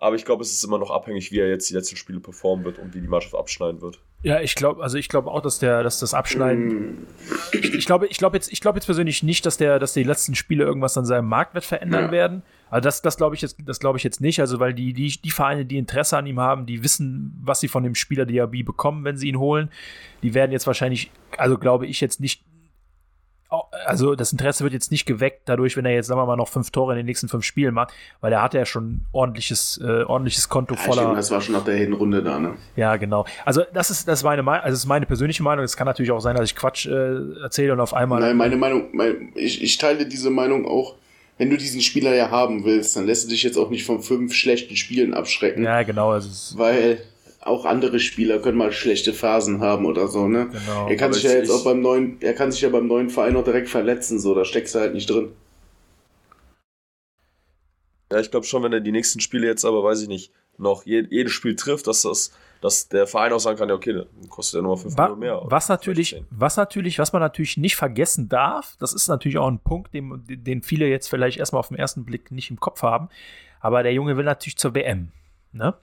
Aber 0.03 0.17
ich 0.17 0.25
glaube, 0.25 0.43
es 0.43 0.51
ist 0.51 0.61
immer 0.65 0.77
noch 0.77 0.91
abhängig, 0.91 1.31
wie 1.31 1.39
er 1.39 1.47
jetzt 1.47 1.69
die 1.69 1.73
letzten 1.73 1.95
Spiele 1.95 2.19
performen 2.19 2.65
wird 2.65 2.77
und 2.77 2.93
wie 2.93 2.99
die 2.99 3.07
Mannschaft 3.07 3.35
abschneiden 3.35 3.81
wird. 3.81 4.01
Ja, 4.21 4.41
ich 4.41 4.53
glaube, 4.53 4.83
also 4.83 4.97
ich 4.97 5.07
glaube 5.07 5.31
auch, 5.31 5.39
dass 5.39 5.59
der, 5.59 5.81
dass 5.81 6.01
das 6.01 6.13
Abschneiden. 6.13 7.07
Ich, 7.53 7.73
ich 7.73 7.85
glaube, 7.85 8.07
ich 8.07 8.17
glaube 8.17 8.35
jetzt, 8.35 8.51
ich 8.51 8.59
glaube 8.59 8.77
jetzt 8.77 8.85
persönlich 8.85 9.23
nicht, 9.23 9.45
dass 9.45 9.55
der, 9.55 9.79
dass 9.79 9.93
die 9.93 10.03
letzten 10.03 10.35
Spiele 10.35 10.65
irgendwas 10.65 10.97
an 10.97 11.05
seinem 11.05 11.29
Marktwert 11.29 11.63
verändern 11.63 12.07
ja. 12.07 12.11
werden. 12.11 12.43
Also 12.69 12.83
das, 12.83 13.01
das 13.01 13.15
glaube 13.15 13.35
ich 13.35 13.41
jetzt, 13.41 13.55
das 13.65 13.79
glaube 13.79 13.97
ich 13.97 14.03
jetzt 14.03 14.19
nicht. 14.19 14.41
Also 14.41 14.59
weil 14.59 14.73
die, 14.73 14.91
die, 14.91 15.21
die 15.21 15.31
Vereine, 15.31 15.65
die 15.65 15.77
Interesse 15.77 16.17
an 16.17 16.25
ihm 16.25 16.41
haben, 16.41 16.65
die 16.65 16.83
wissen, 16.83 17.39
was 17.41 17.61
sie 17.61 17.69
von 17.69 17.83
dem 17.83 17.95
Spieler 17.95 18.25
Diaby 18.25 18.63
bekommen, 18.63 19.05
wenn 19.05 19.15
sie 19.15 19.29
ihn 19.29 19.39
holen. 19.39 19.69
Die 20.21 20.33
werden 20.33 20.51
jetzt 20.51 20.67
wahrscheinlich, 20.67 21.11
also 21.37 21.57
glaube 21.57 21.87
ich 21.87 22.01
jetzt 22.01 22.19
nicht 22.19 22.43
also 23.85 24.15
das 24.15 24.31
Interesse 24.31 24.63
wird 24.63 24.73
jetzt 24.73 24.91
nicht 24.91 25.05
geweckt 25.05 25.41
dadurch, 25.45 25.77
wenn 25.77 25.85
er 25.85 25.93
jetzt, 25.93 26.07
sagen 26.07 26.19
wir 26.19 26.25
mal, 26.25 26.35
noch 26.35 26.47
fünf 26.47 26.71
Tore 26.71 26.93
in 26.93 26.97
den 26.97 27.05
nächsten 27.05 27.27
fünf 27.27 27.43
Spielen 27.45 27.73
macht, 27.73 27.93
weil 28.21 28.31
er 28.31 28.41
hatte 28.41 28.57
ja 28.57 28.65
schon 28.65 29.01
ordentliches, 29.11 29.79
äh, 29.83 30.03
ordentliches 30.03 30.49
Konto 30.49 30.75
voller. 30.75 30.95
Ja, 30.95 31.01
stimmt, 31.03 31.17
das 31.17 31.31
war 31.31 31.41
schon 31.41 31.53
nach 31.53 31.63
der 31.63 31.75
Hinrunde 31.75 32.23
da, 32.23 32.39
ne? 32.39 32.55
Ja, 32.75 32.95
genau. 32.95 33.25
Also 33.45 33.63
das 33.73 33.89
ist, 33.89 34.07
das 34.07 34.19
ist 34.19 34.23
meine 34.23 34.43
Meinung, 34.43 34.63
also 34.63 34.73
das 34.73 34.79
ist 34.79 34.87
meine 34.87 35.05
persönliche 35.05 35.43
Meinung. 35.43 35.63
Es 35.63 35.77
kann 35.77 35.85
natürlich 35.85 36.11
auch 36.11 36.19
sein, 36.19 36.35
dass 36.35 36.45
ich 36.45 36.55
Quatsch 36.55 36.85
äh, 36.85 37.41
erzähle 37.41 37.73
und 37.73 37.79
auf 37.79 37.93
einmal. 37.93 38.19
Nein, 38.19 38.37
meine 38.37 38.55
Meinung, 38.55 38.89
mein, 38.93 39.31
ich, 39.35 39.61
ich 39.61 39.77
teile 39.77 40.05
diese 40.05 40.29
Meinung 40.29 40.67
auch. 40.67 40.95
Wenn 41.37 41.49
du 41.49 41.57
diesen 41.57 41.81
Spieler 41.81 42.13
ja 42.13 42.29
haben 42.29 42.63
willst, 42.63 42.95
dann 42.95 43.07
lässt 43.07 43.25
du 43.25 43.29
dich 43.29 43.41
jetzt 43.41 43.57
auch 43.57 43.71
nicht 43.71 43.85
von 43.85 44.01
fünf 44.01 44.33
schlechten 44.35 44.75
Spielen 44.75 45.13
abschrecken. 45.13 45.63
Ja, 45.63 45.81
genau. 45.81 46.11
Also 46.11 46.57
weil 46.57 47.01
auch 47.45 47.65
andere 47.65 47.99
Spieler 47.99 48.39
können 48.39 48.57
mal 48.57 48.71
schlechte 48.71 49.13
Phasen 49.13 49.61
haben 49.61 49.85
oder 49.85 50.07
so, 50.07 50.27
ne? 50.27 50.49
Genau. 50.51 50.87
Er 50.87 50.95
kann 50.95 51.13
sich 51.13 51.23
ja 51.23 51.31
jetzt 51.31 51.49
auch 51.49 51.63
beim 51.63 51.81
neuen, 51.81 52.17
er 52.21 52.33
kann 52.33 52.51
sich 52.51 52.61
ja 52.61 52.69
beim 52.69 52.87
neuen 52.87 53.09
Verein 53.09 53.35
auch 53.35 53.43
direkt 53.43 53.69
verletzen, 53.69 54.19
so, 54.19 54.33
da 54.33 54.45
steckst 54.45 54.75
du 54.75 54.79
halt 54.79 54.93
nicht 54.93 55.09
drin. 55.09 55.31
Ja, 58.11 58.19
ich 58.19 58.31
glaube 58.31 58.45
schon, 58.45 58.63
wenn 58.63 58.73
er 58.73 58.79
die 58.79 58.91
nächsten 58.91 59.19
Spiele 59.19 59.47
jetzt 59.47 59.65
aber, 59.65 59.83
weiß 59.83 60.01
ich 60.03 60.07
nicht, 60.07 60.31
noch 60.57 60.85
je, 60.85 61.05
jedes 61.09 61.33
Spiel 61.33 61.55
trifft, 61.55 61.87
dass 61.87 62.03
das, 62.03 62.31
dass 62.61 62.87
der 62.87 63.07
Verein 63.07 63.33
auch 63.33 63.39
sagen 63.39 63.57
kann, 63.57 63.69
ja, 63.69 63.75
okay, 63.75 63.93
dann 63.93 64.29
kostet 64.29 64.59
er 64.59 64.63
nur 64.63 64.77
5 64.77 64.95
Millionen 64.95 65.19
mehr. 65.19 65.41
Was 65.45 65.67
natürlich, 65.67 66.23
was 66.29 66.57
natürlich, 66.57 66.99
was 66.99 67.11
man 67.11 67.21
natürlich 67.21 67.57
nicht 67.57 67.75
vergessen 67.75 68.29
darf, 68.29 68.75
das 68.79 68.93
ist 68.93 69.07
natürlich 69.07 69.37
auch 69.37 69.47
ein 69.47 69.59
Punkt, 69.59 69.93
den, 69.93 70.23
den 70.27 70.61
viele 70.61 70.87
jetzt 70.87 71.07
vielleicht 71.07 71.39
erstmal 71.39 71.61
auf 71.61 71.69
den 71.69 71.77
ersten 71.77 72.05
Blick 72.05 72.31
nicht 72.31 72.51
im 72.51 72.59
Kopf 72.59 72.83
haben, 72.83 73.09
aber 73.59 73.81
der 73.81 73.93
Junge 73.93 74.15
will 74.15 74.25
natürlich 74.25 74.57
zur 74.57 74.75
WM, 74.75 75.11
ne? 75.51 75.73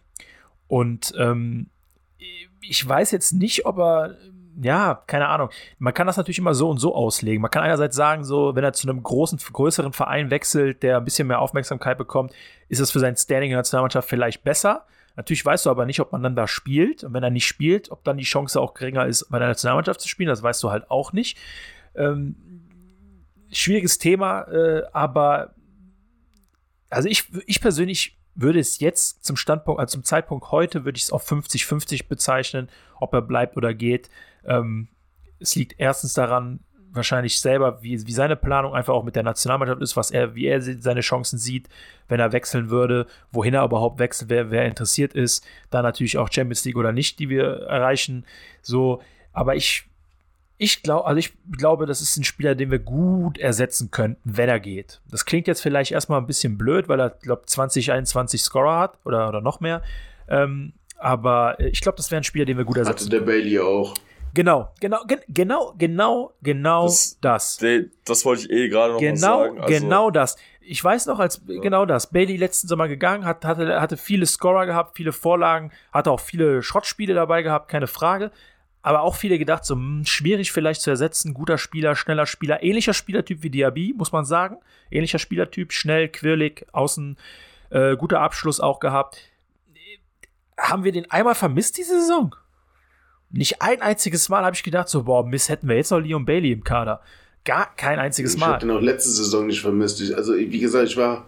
Und 0.70 1.12
ähm, 1.18 1.66
ich 2.60 2.88
weiß 2.88 3.10
jetzt 3.10 3.32
nicht, 3.32 3.66
ob 3.66 3.78
er, 3.78 4.16
ja, 4.62 5.02
keine 5.08 5.26
Ahnung. 5.26 5.50
Man 5.80 5.92
kann 5.92 6.06
das 6.06 6.16
natürlich 6.16 6.38
immer 6.38 6.54
so 6.54 6.70
und 6.70 6.78
so 6.78 6.94
auslegen. 6.94 7.42
Man 7.42 7.50
kann 7.50 7.64
einerseits 7.64 7.96
sagen, 7.96 8.22
so, 8.22 8.54
wenn 8.54 8.62
er 8.62 8.72
zu 8.72 8.88
einem 8.88 9.02
großen, 9.02 9.36
größeren 9.52 9.92
Verein 9.92 10.30
wechselt, 10.30 10.84
der 10.84 10.98
ein 10.98 11.04
bisschen 11.04 11.26
mehr 11.26 11.40
Aufmerksamkeit 11.40 11.98
bekommt, 11.98 12.32
ist 12.68 12.78
es 12.78 12.92
für 12.92 13.00
sein 13.00 13.16
Standing 13.16 13.50
in 13.50 13.54
der 13.54 13.58
Nationalmannschaft 13.58 14.08
vielleicht 14.08 14.44
besser. 14.44 14.86
Natürlich 15.16 15.44
weißt 15.44 15.66
du 15.66 15.70
aber 15.70 15.86
nicht, 15.86 15.98
ob 15.98 16.12
man 16.12 16.22
dann 16.22 16.36
da 16.36 16.46
spielt. 16.46 17.02
Und 17.02 17.14
wenn 17.14 17.24
er 17.24 17.30
nicht 17.30 17.48
spielt, 17.48 17.90
ob 17.90 18.04
dann 18.04 18.16
die 18.16 18.22
Chance 18.22 18.60
auch 18.60 18.74
geringer 18.74 19.06
ist, 19.06 19.28
bei 19.28 19.40
der 19.40 19.48
Nationalmannschaft 19.48 20.00
zu 20.00 20.08
spielen, 20.08 20.28
das 20.28 20.40
weißt 20.40 20.62
du 20.62 20.70
halt 20.70 20.88
auch 20.88 21.12
nicht. 21.12 21.36
Ähm, 21.96 22.36
schwieriges 23.50 23.98
Thema, 23.98 24.42
äh, 24.42 24.84
aber 24.92 25.52
also 26.90 27.08
ich, 27.08 27.24
ich 27.46 27.60
persönlich 27.60 28.19
würde 28.40 28.58
es 28.58 28.80
jetzt 28.80 29.24
zum 29.24 29.36
Standpunkt, 29.36 29.80
also 29.80 29.92
zum 29.92 30.04
Zeitpunkt 30.04 30.50
heute, 30.50 30.84
würde 30.84 30.96
ich 30.96 31.04
es 31.04 31.12
auf 31.12 31.30
50-50 31.30 32.08
bezeichnen, 32.08 32.68
ob 32.98 33.12
er 33.12 33.22
bleibt 33.22 33.56
oder 33.56 33.74
geht. 33.74 34.10
Ähm, 34.44 34.88
es 35.38 35.54
liegt 35.54 35.74
erstens 35.78 36.14
daran, 36.14 36.60
wahrscheinlich 36.92 37.40
selber, 37.40 37.82
wie, 37.82 38.06
wie 38.06 38.12
seine 38.12 38.36
Planung 38.36 38.74
einfach 38.74 38.94
auch 38.94 39.04
mit 39.04 39.16
der 39.16 39.22
Nationalmannschaft 39.22 39.80
ist, 39.80 39.96
was 39.96 40.10
er, 40.10 40.34
wie 40.34 40.46
er 40.46 40.60
seine 40.60 41.00
Chancen 41.00 41.38
sieht, 41.38 41.68
wenn 42.08 42.20
er 42.20 42.32
wechseln 42.32 42.70
würde, 42.70 43.06
wohin 43.30 43.54
er 43.54 43.64
überhaupt 43.64 43.98
wechselt, 43.98 44.28
wer, 44.28 44.50
wer 44.50 44.66
interessiert 44.66 45.14
ist. 45.14 45.46
Dann 45.70 45.84
natürlich 45.84 46.18
auch 46.18 46.30
Champions 46.30 46.64
League 46.64 46.76
oder 46.76 46.92
nicht, 46.92 47.18
die 47.18 47.28
wir 47.28 47.44
erreichen. 47.44 48.24
So, 48.62 49.02
aber 49.32 49.54
ich 49.54 49.89
ich 50.62 50.82
glaube, 50.82 51.06
also 51.06 51.18
ich 51.18 51.32
glaube, 51.56 51.86
das 51.86 52.02
ist 52.02 52.18
ein 52.18 52.24
Spieler, 52.24 52.54
den 52.54 52.70
wir 52.70 52.80
gut 52.80 53.38
ersetzen 53.38 53.90
könnten, 53.90 54.20
wenn 54.24 54.50
er 54.50 54.60
geht. 54.60 55.00
Das 55.10 55.24
klingt 55.24 55.46
jetzt 55.46 55.62
vielleicht 55.62 55.90
erstmal 55.90 56.20
ein 56.20 56.26
bisschen 56.26 56.58
blöd, 56.58 56.86
weil 56.86 57.00
er, 57.00 57.08
glaube 57.08 57.46
2021 57.46 58.42
Scorer 58.42 58.78
hat 58.78 58.98
oder, 59.06 59.30
oder 59.30 59.40
noch 59.40 59.60
mehr. 59.60 59.80
Ähm, 60.28 60.74
aber 60.98 61.58
ich 61.60 61.80
glaube, 61.80 61.96
das 61.96 62.10
wäre 62.10 62.20
ein 62.20 62.24
Spieler, 62.24 62.44
den 62.44 62.58
wir 62.58 62.66
gut 62.66 62.76
ersetzen. 62.76 63.06
Hatte 63.06 63.08
der 63.08 63.20
Bailey 63.20 63.58
auch. 63.58 63.94
Genau, 64.34 64.68
genau, 64.80 65.02
gen 65.06 65.20
genau, 65.28 65.74
genau, 65.78 66.34
genau 66.42 66.84
das. 66.84 67.16
Das, 67.22 67.58
das 68.04 68.24
wollte 68.26 68.42
ich 68.42 68.50
eh 68.50 68.68
gerade 68.68 68.92
noch 68.92 69.00
genau, 69.00 69.14
mal 69.14 69.44
sagen. 69.44 69.60
Also, 69.60 69.80
genau 69.80 70.10
das. 70.10 70.36
Ich 70.60 70.84
weiß 70.84 71.06
noch, 71.06 71.20
als 71.20 71.40
ja. 71.46 71.58
genau 71.62 71.86
das. 71.86 72.10
Bailey 72.10 72.36
letzten 72.36 72.68
Sommer 72.68 72.86
gegangen, 72.86 73.24
hat, 73.24 73.46
hatte, 73.46 73.80
hatte 73.80 73.96
viele 73.96 74.26
Scorer 74.26 74.66
gehabt, 74.66 74.94
viele 74.98 75.12
Vorlagen, 75.12 75.72
hatte 75.90 76.10
auch 76.10 76.20
viele 76.20 76.62
Schrottspiele 76.62 77.14
dabei 77.14 77.40
gehabt, 77.40 77.70
keine 77.70 77.86
Frage 77.86 78.30
aber 78.82 79.02
auch 79.02 79.14
viele 79.14 79.38
gedacht, 79.38 79.64
so 79.64 79.76
mh, 79.76 79.82
hm, 79.82 80.04
schwierig 80.06 80.52
vielleicht 80.52 80.80
zu 80.80 80.90
ersetzen. 80.90 81.34
Guter 81.34 81.58
Spieler, 81.58 81.96
schneller 81.96 82.26
Spieler, 82.26 82.62
ähnlicher 82.62 82.94
Spielertyp 82.94 83.42
wie 83.42 83.50
Diaby, 83.50 83.94
muss 83.96 84.12
man 84.12 84.24
sagen. 84.24 84.56
Ähnlicher 84.90 85.18
Spielertyp, 85.18 85.72
schnell, 85.72 86.08
quirlig, 86.08 86.66
außen, 86.72 87.16
äh, 87.70 87.96
guter 87.96 88.20
Abschluss 88.20 88.60
auch 88.60 88.80
gehabt. 88.80 89.18
Haben 90.58 90.84
wir 90.84 90.92
den 90.92 91.10
einmal 91.10 91.34
vermisst 91.34 91.78
diese 91.78 92.00
Saison? 92.00 92.34
Nicht 93.30 93.62
ein 93.62 93.80
einziges 93.80 94.28
Mal 94.28 94.44
habe 94.44 94.56
ich 94.56 94.62
gedacht, 94.62 94.88
so, 94.88 95.04
boah, 95.04 95.24
Miss, 95.24 95.48
hätten 95.48 95.68
wir 95.68 95.76
jetzt 95.76 95.90
noch 95.90 96.00
Leon 96.00 96.24
Bailey 96.24 96.52
im 96.52 96.64
Kader. 96.64 97.00
Gar 97.44 97.74
kein 97.76 97.98
einziges 97.98 98.34
ich 98.34 98.40
Mal. 98.40 98.46
Ich 98.46 98.52
habe 98.54 98.66
den 98.66 98.76
auch 98.76 98.80
letzte 98.80 99.10
Saison 99.10 99.46
nicht 99.46 99.60
vermisst. 99.60 100.00
Ich, 100.00 100.14
also, 100.16 100.36
wie 100.36 100.58
gesagt, 100.58 100.88
ich 100.88 100.96
war 100.96 101.26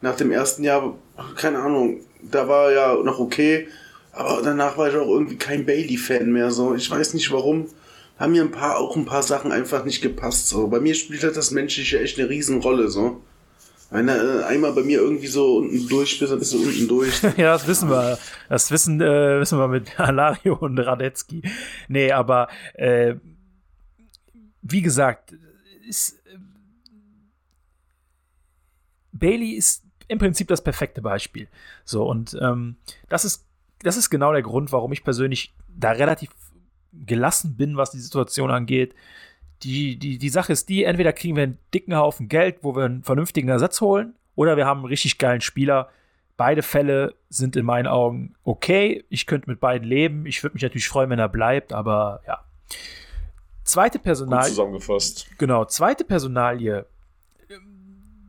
nach 0.00 0.16
dem 0.16 0.30
ersten 0.30 0.64
Jahr, 0.64 0.94
keine 1.36 1.58
Ahnung, 1.58 2.00
da 2.22 2.48
war 2.48 2.72
ja 2.72 2.94
noch 2.94 3.18
okay 3.18 3.68
aber 4.12 4.42
danach 4.42 4.76
war 4.76 4.88
ich 4.88 4.96
auch 4.96 5.08
irgendwie 5.08 5.36
kein 5.36 5.64
Bailey-Fan 5.64 6.30
mehr. 6.30 6.50
So, 6.50 6.74
ich 6.74 6.90
weiß 6.90 7.14
nicht 7.14 7.32
warum. 7.32 7.66
Haben 8.18 8.32
mir 8.32 8.42
ein 8.42 8.50
paar, 8.52 8.78
auch 8.78 8.94
ein 8.94 9.06
paar 9.06 9.22
Sachen 9.22 9.52
einfach 9.52 9.84
nicht 9.84 10.02
gepasst. 10.02 10.48
So, 10.48 10.68
bei 10.68 10.80
mir 10.80 10.94
spielt 10.94 11.22
halt 11.22 11.36
das 11.36 11.50
Menschliche 11.50 12.00
echt 12.00 12.18
eine 12.18 12.28
Riesenrolle. 12.28 12.88
So. 12.88 13.22
Wenn 13.90 14.08
er 14.08 14.40
äh, 14.40 14.44
einmal 14.44 14.72
bei 14.72 14.82
mir 14.82 15.00
irgendwie 15.00 15.26
so 15.26 15.56
unten 15.56 15.88
durch 15.88 16.18
bist, 16.18 16.30
dann 16.30 16.38
bist 16.38 16.52
du 16.52 16.62
unten 16.62 16.88
durch. 16.88 17.22
ja, 17.36 17.54
das 17.54 17.66
wissen 17.66 17.88
wir. 17.90 18.18
Das 18.48 18.70
wissen, 18.70 19.00
äh, 19.00 19.40
wissen 19.40 19.58
wir 19.58 19.68
mit 19.68 19.98
Alario 20.00 20.56
und 20.56 20.78
Radetzky. 20.78 21.42
Nee, 21.88 22.12
aber 22.12 22.48
äh, 22.74 23.16
wie 24.62 24.82
gesagt, 24.82 25.34
ist, 25.88 26.22
Bailey 29.12 29.52
ist 29.52 29.84
im 30.08 30.18
Prinzip 30.18 30.48
das 30.48 30.62
perfekte 30.62 31.02
Beispiel. 31.02 31.48
So, 31.84 32.04
und 32.04 32.36
ähm, 32.40 32.76
das, 33.08 33.24
ist, 33.24 33.44
das 33.82 33.96
ist 33.96 34.10
genau 34.10 34.32
der 34.32 34.42
Grund, 34.42 34.72
warum 34.72 34.92
ich 34.92 35.04
persönlich 35.04 35.54
da 35.68 35.90
relativ 35.90 36.30
gelassen 36.92 37.56
bin, 37.56 37.76
was 37.76 37.90
die 37.90 38.00
Situation 38.00 38.50
angeht. 38.50 38.94
Die, 39.62 39.96
die, 39.96 40.18
die 40.18 40.28
Sache 40.28 40.52
ist 40.52 40.68
die, 40.68 40.84
entweder 40.84 41.12
kriegen 41.12 41.36
wir 41.36 41.44
einen 41.44 41.58
dicken 41.72 41.96
Haufen 41.96 42.28
Geld, 42.28 42.58
wo 42.62 42.74
wir 42.74 42.84
einen 42.84 43.02
vernünftigen 43.02 43.48
Ersatz 43.48 43.80
holen, 43.80 44.14
oder 44.34 44.56
wir 44.56 44.66
haben 44.66 44.80
einen 44.80 44.86
richtig 44.86 45.18
geilen 45.18 45.40
Spieler. 45.40 45.88
Beide 46.36 46.62
Fälle 46.62 47.14
sind 47.28 47.56
in 47.56 47.64
meinen 47.64 47.86
Augen 47.86 48.34
okay. 48.42 49.04
Ich 49.10 49.26
könnte 49.26 49.48
mit 49.50 49.60
beiden 49.60 49.86
leben. 49.86 50.26
Ich 50.26 50.42
würde 50.42 50.54
mich 50.54 50.62
natürlich 50.62 50.88
freuen, 50.88 51.10
wenn 51.10 51.18
er 51.18 51.28
bleibt, 51.28 51.72
aber 51.72 52.22
ja. 52.26 52.44
Zweite 53.64 53.98
Personal. 53.98 54.48
zusammengefasst. 54.48 55.26
Genau, 55.38 55.64
zweite 55.66 56.04
Personalie. 56.04 56.86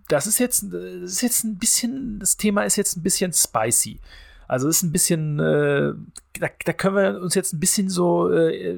Das 0.10 0.28
ist 0.28 0.38
jetzt, 0.38 0.66
das 0.72 1.12
ist 1.12 1.22
jetzt 1.22 1.43
ein 1.43 1.58
bisschen, 1.58 2.20
das 2.20 2.38
Thema 2.38 2.64
ist 2.64 2.76
jetzt 2.76 2.97
ein 2.97 3.04
bisschen 3.04 3.32
spicy. 3.34 3.99
Also 4.48 4.68
ist 4.68 4.84
ein 4.84 4.91
bisschen, 4.91 5.39
äh, 5.39 5.94
da, 6.39 6.48
da, 6.66 6.74
können 6.74 6.96
wir 6.96 7.22
uns 7.22 7.36
jetzt 7.36 7.54
ein 7.54 7.60
bisschen 7.60 7.89
so 7.89 8.30
äh, 8.30 8.76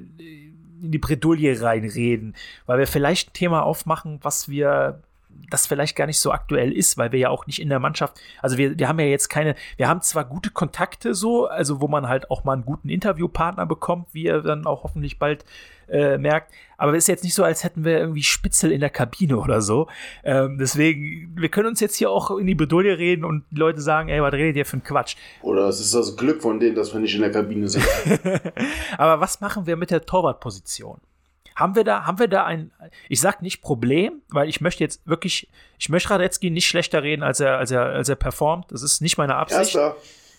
in 0.81 0.91
die 0.91 0.97
Bredouille 0.97 1.61
reinreden, 1.61 2.35
weil 2.65 2.79
wir 2.79 2.87
vielleicht 2.87 3.29
ein 3.29 3.33
Thema 3.33 3.63
aufmachen, 3.63 4.19
was 4.21 4.49
wir 4.49 5.01
das 5.49 5.67
vielleicht 5.67 5.95
gar 5.95 6.07
nicht 6.07 6.19
so 6.19 6.31
aktuell 6.31 6.71
ist, 6.71 6.97
weil 6.97 7.11
wir 7.11 7.19
ja 7.19 7.29
auch 7.29 7.47
nicht 7.47 7.61
in 7.61 7.69
der 7.69 7.79
Mannschaft, 7.79 8.19
also 8.41 8.57
wir, 8.57 8.77
wir 8.77 8.87
haben 8.87 8.99
ja 8.99 9.05
jetzt 9.05 9.29
keine, 9.29 9.55
wir 9.77 9.87
haben 9.87 10.01
zwar 10.01 10.25
gute 10.25 10.49
Kontakte 10.49 11.13
so, 11.13 11.47
also 11.47 11.81
wo 11.81 11.87
man 11.87 12.07
halt 12.07 12.31
auch 12.31 12.43
mal 12.43 12.53
einen 12.53 12.65
guten 12.65 12.89
Interviewpartner 12.89 13.65
bekommt, 13.65 14.13
wie 14.13 14.27
er 14.27 14.41
dann 14.41 14.65
auch 14.65 14.83
hoffentlich 14.83 15.19
bald 15.19 15.45
äh, 15.87 16.17
merkt, 16.17 16.51
aber 16.77 16.93
es 16.93 16.99
ist 16.99 17.07
jetzt 17.07 17.23
nicht 17.23 17.35
so, 17.35 17.43
als 17.43 17.63
hätten 17.63 17.85
wir 17.85 17.99
irgendwie 17.99 18.23
Spitzel 18.23 18.71
in 18.71 18.79
der 18.79 18.89
Kabine 18.89 19.37
oder 19.37 19.61
so. 19.61 19.87
Ähm, 20.23 20.57
deswegen, 20.57 21.33
wir 21.35 21.49
können 21.49 21.67
uns 21.67 21.79
jetzt 21.79 21.95
hier 21.95 22.09
auch 22.09 22.31
in 22.31 22.47
die 22.47 22.55
Bedulie 22.55 22.97
reden 22.97 23.23
und 23.23 23.43
die 23.51 23.57
Leute 23.57 23.81
sagen, 23.81 24.09
ey, 24.09 24.21
was 24.21 24.33
redet 24.33 24.55
ihr 24.55 24.65
für 24.65 24.77
ein 24.77 24.83
Quatsch? 24.83 25.15
Oder 25.41 25.67
es 25.67 25.79
ist 25.79 25.93
das 25.93 26.17
Glück 26.17 26.41
von 26.41 26.59
denen, 26.59 26.75
dass 26.75 26.93
wir 26.93 26.99
nicht 26.99 27.15
in 27.15 27.21
der 27.21 27.31
Kabine 27.31 27.67
sind. 27.67 27.85
aber 28.97 29.21
was 29.21 29.41
machen 29.41 29.67
wir 29.67 29.75
mit 29.75 29.91
der 29.91 30.05
Torwartposition? 30.05 30.99
Haben 31.55 31.75
wir 31.75 31.83
da, 31.85 32.05
haben 32.05 32.19
wir 32.19 32.27
da 32.27 32.45
ein, 32.45 32.71
ich 33.07 33.21
sag 33.21 33.41
nicht 33.41 33.61
Problem, 33.61 34.21
weil 34.29 34.49
ich 34.49 34.59
möchte 34.59 34.83
jetzt 34.83 35.07
wirklich, 35.07 35.47
ich 35.79 35.89
möchte 35.89 36.09
Radetzky 36.09 36.49
nicht 36.49 36.67
schlechter 36.67 37.01
reden, 37.01 37.23
als 37.23 37.39
er, 37.39 37.57
als 37.57 37.71
er, 37.71 37.85
als 37.85 38.09
er 38.09 38.15
performt. 38.15 38.71
Das 38.71 38.83
ist 38.83 39.01
nicht 39.01 39.17
meine 39.17 39.35
Absicht. 39.35 39.75
Erster. 39.75 39.95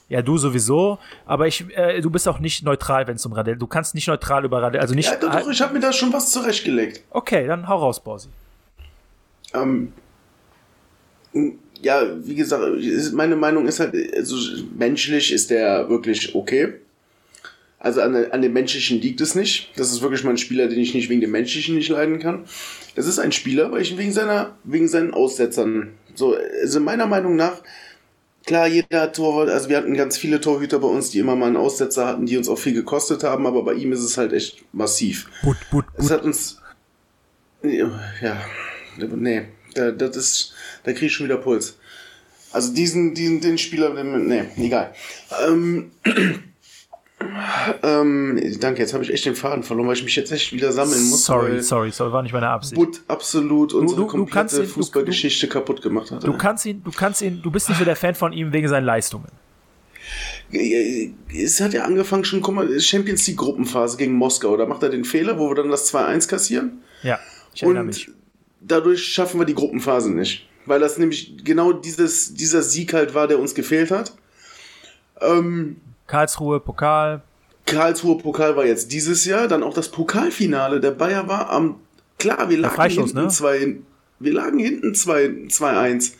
Ja, 0.08 0.22
du 0.22 0.38
sowieso, 0.38 0.98
aber 1.24 1.48
ich, 1.48 1.64
äh, 1.76 2.00
du 2.00 2.10
bist 2.10 2.28
auch 2.28 2.38
nicht 2.38 2.62
neutral, 2.62 3.08
wenn 3.08 3.16
es 3.16 3.26
um 3.26 3.32
Radel. 3.32 3.56
Du 3.56 3.66
kannst 3.66 3.94
nicht 3.94 4.06
neutral 4.06 4.44
über 4.44 4.62
Radel, 4.62 4.80
also 4.80 4.94
nicht. 4.94 5.10
Ja, 5.10 5.16
doch, 5.16 5.34
doch, 5.34 5.50
ich 5.50 5.60
habe 5.60 5.72
mir 5.72 5.80
da 5.80 5.92
schon 5.92 6.12
was 6.12 6.30
zurechtgelegt. 6.30 7.02
Okay, 7.10 7.46
dann 7.46 7.66
hau 7.66 7.78
raus, 7.78 7.98
Borsi. 7.98 8.28
Ähm, 9.52 9.92
ja, 11.82 12.02
wie 12.24 12.34
gesagt, 12.34 12.62
meine 13.14 13.36
Meinung 13.36 13.66
ist 13.66 13.80
halt, 13.80 13.94
also 14.14 14.36
menschlich 14.76 15.32
ist 15.32 15.50
der 15.50 15.88
wirklich 15.88 16.34
okay. 16.34 16.74
Also 17.78 18.00
an, 18.00 18.16
an 18.16 18.42
dem 18.42 18.52
Menschlichen 18.52 19.00
liegt 19.00 19.20
es 19.20 19.34
nicht. 19.34 19.70
Das 19.76 19.92
ist 19.92 20.00
wirklich 20.00 20.24
mal 20.24 20.30
ein 20.30 20.38
Spieler, 20.38 20.66
den 20.68 20.78
ich 20.78 20.94
nicht 20.94 21.08
wegen 21.08 21.20
dem 21.20 21.30
Menschlichen 21.30 21.76
nicht 21.76 21.88
leiden 21.88 22.18
kann. 22.18 22.44
Das 22.94 23.06
ist 23.06 23.18
ein 23.18 23.32
Spieler, 23.32 23.70
weil 23.70 23.82
ich 23.82 23.96
wegen 23.98 24.12
seiner, 24.12 24.56
wegen 24.64 24.88
seinen 24.88 25.12
Aussetzern. 25.12 25.92
So, 26.14 26.36
also 26.62 26.80
meiner 26.80 27.06
Meinung 27.06 27.36
nach, 27.36 27.60
klar, 28.46 28.66
jeder 28.66 29.12
Torwart, 29.12 29.50
also 29.50 29.68
wir 29.68 29.76
hatten 29.76 29.94
ganz 29.94 30.16
viele 30.16 30.40
Torhüter 30.40 30.78
bei 30.78 30.88
uns, 30.88 31.10
die 31.10 31.18
immer 31.18 31.36
mal 31.36 31.48
einen 31.48 31.56
Aussetzer 31.58 32.06
hatten, 32.06 32.24
die 32.24 32.38
uns 32.38 32.48
auch 32.48 32.58
viel 32.58 32.72
gekostet 32.72 33.22
haben, 33.24 33.46
aber 33.46 33.62
bei 33.62 33.74
ihm 33.74 33.92
ist 33.92 34.00
es 34.02 34.16
halt 34.16 34.32
echt 34.32 34.64
massiv. 34.72 35.28
Gut, 35.42 35.58
gut, 35.70 35.86
gut. 35.94 36.04
Es 36.04 36.10
hat 36.10 36.22
uns, 36.22 36.62
ja, 37.62 38.40
nee, 38.98 39.42
das 39.74 40.16
ist, 40.16 40.54
da 40.84 40.92
krieg 40.92 41.04
ich 41.04 41.12
schon 41.12 41.26
wieder 41.26 41.36
Puls. 41.36 41.76
Also 42.52 42.72
diesen, 42.72 43.14
diesen, 43.14 43.42
den 43.42 43.58
Spieler, 43.58 43.92
nee, 44.02 44.44
egal. 44.56 44.94
Ähm, 45.46 45.90
ähm, 47.82 48.40
danke, 48.60 48.82
jetzt 48.82 48.92
habe 48.92 49.02
ich 49.02 49.12
echt 49.12 49.24
den 49.24 49.34
Faden 49.34 49.62
verloren, 49.62 49.88
weil 49.88 49.96
ich 49.96 50.04
mich 50.04 50.16
jetzt 50.16 50.30
echt 50.32 50.52
wieder 50.52 50.70
sammeln 50.72 51.08
muss. 51.08 51.24
Sorry, 51.24 51.62
sorry, 51.62 51.90
sorry, 51.90 52.12
war 52.12 52.22
nicht 52.22 52.32
meine 52.32 52.48
Absicht. 52.48 52.74
Butt 52.74 53.00
absolut 53.08 53.72
unsere 53.72 54.02
du, 54.02 54.06
du 54.06 54.08
komplette 54.08 54.62
ihn, 54.62 54.68
Fußballgeschichte 54.68 55.48
kaputt 55.48 55.80
gemacht 55.80 56.10
hat. 56.10 56.24
Du 56.24 56.36
kannst 56.36 56.66
ihn, 56.66 56.82
du 56.84 56.90
kannst 56.90 57.22
ihn, 57.22 57.40
du 57.42 57.50
bist 57.50 57.68
nicht 57.68 57.78
so 57.78 57.84
der 57.84 57.96
Fan 57.96 58.14
von 58.14 58.32
ihm 58.32 58.52
wegen 58.52 58.68
seinen 58.68 58.84
Leistungen. 58.84 59.28
Es 60.52 61.60
hat 61.60 61.72
ja 61.72 61.84
angefangen 61.84 62.24
schon, 62.24 62.40
guck 62.40 62.54
mal, 62.54 62.80
Champions 62.80 63.26
League 63.26 63.38
Gruppenphase 63.38 63.96
gegen 63.96 64.12
Moskau, 64.14 64.56
da 64.56 64.66
macht 64.66 64.82
er 64.82 64.90
den 64.90 65.04
Fehler, 65.04 65.38
wo 65.38 65.48
wir 65.50 65.56
dann 65.56 65.70
das 65.70 65.92
2-1 65.92 66.28
kassieren. 66.28 66.82
Ja, 67.02 67.18
ich 67.54 67.62
erinnere 67.62 67.82
Und 67.82 67.86
mich. 67.88 68.10
dadurch 68.60 69.02
schaffen 69.02 69.40
wir 69.40 69.46
die 69.46 69.54
Gruppenphase 69.54 70.12
nicht. 70.12 70.46
Weil 70.66 70.80
das 70.80 70.98
nämlich 70.98 71.44
genau 71.44 71.72
dieses, 71.72 72.34
dieser 72.34 72.60
Sieg 72.62 72.92
halt 72.92 73.14
war, 73.14 73.28
der 73.28 73.38
uns 73.38 73.54
gefehlt 73.54 73.90
hat. 73.92 74.12
Ähm, 75.20 75.76
Karlsruhe, 76.06 76.60
Pokal. 76.60 77.22
Karlsruhe 77.64 78.18
Pokal 78.18 78.56
war 78.56 78.64
jetzt 78.64 78.92
dieses 78.92 79.24
Jahr, 79.24 79.48
dann 79.48 79.62
auch 79.62 79.74
das 79.74 79.90
Pokalfinale. 79.90 80.80
Der 80.80 80.92
Bayer 80.92 81.28
war 81.28 81.50
am, 81.50 81.76
klar, 82.18 82.48
wir 82.48 82.58
lagen 82.58 82.90
hinten 82.90 83.22
ne? 83.22 83.28
zwei, 83.28 83.76
wir 84.18 84.32
lagen 84.32 84.58
hinten 84.58 84.92
2-1. 84.92 86.12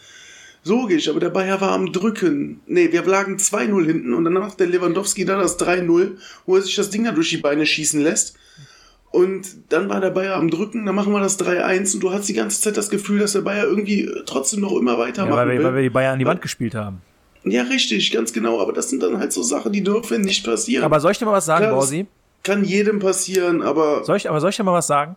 Logisch, 0.64 1.09
aber 1.09 1.20
der 1.20 1.30
Bayer 1.30 1.61
war 1.61 1.70
am 1.70 1.93
Drücken. 1.93 2.61
Nee, 2.66 2.91
wir 2.91 3.05
lagen 3.05 3.37
2-0 3.37 3.87
hinten 3.87 4.12
und 4.14 4.24
dann 4.24 4.32
macht 4.32 4.59
der 4.59 4.66
Lewandowski 4.66 5.24
da 5.24 5.39
das 5.39 5.59
3-0, 5.61 6.16
wo 6.45 6.57
er 6.57 6.62
sich 6.62 6.74
das 6.74 6.91
Ding 6.91 7.05
da 7.05 7.12
durch 7.12 7.30
die 7.30 7.37
Beine 7.37 7.64
schießen 7.64 8.01
lässt. 8.03 8.37
Und 9.12 9.47
dann 9.70 9.89
war 9.89 10.01
der 10.01 10.11
Bayer 10.11 10.34
am 10.34 10.51
Drücken, 10.51 10.84
dann 10.84 10.95
machen 10.97 11.12
wir 11.12 11.20
das 11.20 11.39
3-1 11.39 11.95
und 11.95 12.03
du 12.03 12.12
hast 12.12 12.28
die 12.28 12.34
ganze 12.34 12.61
Zeit 12.61 12.76
das 12.76 12.91
Gefühl, 12.91 13.20
dass 13.20 13.32
der 13.32 13.43
Bayer 13.43 13.64
irgendwie 13.64 14.11
trotzdem 14.26 14.61
noch 14.61 14.76
immer 14.76 14.95
Ja, 14.95 14.99
weitermachen 14.99 15.37
weil, 15.37 15.49
wir, 15.49 15.59
will. 15.59 15.64
weil 15.64 15.74
wir 15.76 15.82
die 15.82 15.91
Bayern 15.91 16.14
an 16.14 16.18
die 16.18 16.26
Wand 16.26 16.43
gespielt 16.43 16.74
haben. 16.74 17.01
Ja, 17.49 17.63
richtig, 17.63 18.11
ganz 18.13 18.33
genau. 18.33 18.61
Aber 18.61 18.73
das 18.73 18.91
sind 18.91 19.03
dann 19.03 19.19
halt 19.19 19.33
so 19.33 19.43
Sachen, 19.43 19.73
die 19.73 19.83
dürfen 19.83 20.23
nicht 20.23 20.45
passieren. 20.45 20.85
Aber 20.85 21.01
soll 21.01 21.13
ich 21.13 21.19
dir 21.19 21.27
mal 21.27 21.33
was 21.33 21.47
sagen, 21.47 21.71
Borsi? 21.71 22.07
kann 22.43 22.65
jedem 22.65 22.99
passieren, 23.01 23.63
aber 23.63 24.05
Soll 24.05 24.17
ich, 24.17 24.29
aber 24.29 24.41
soll 24.41 24.51
ich 24.51 24.57
dir 24.57 24.65
mal 24.65 24.73
was 24.73 24.87
sagen? 24.87 25.17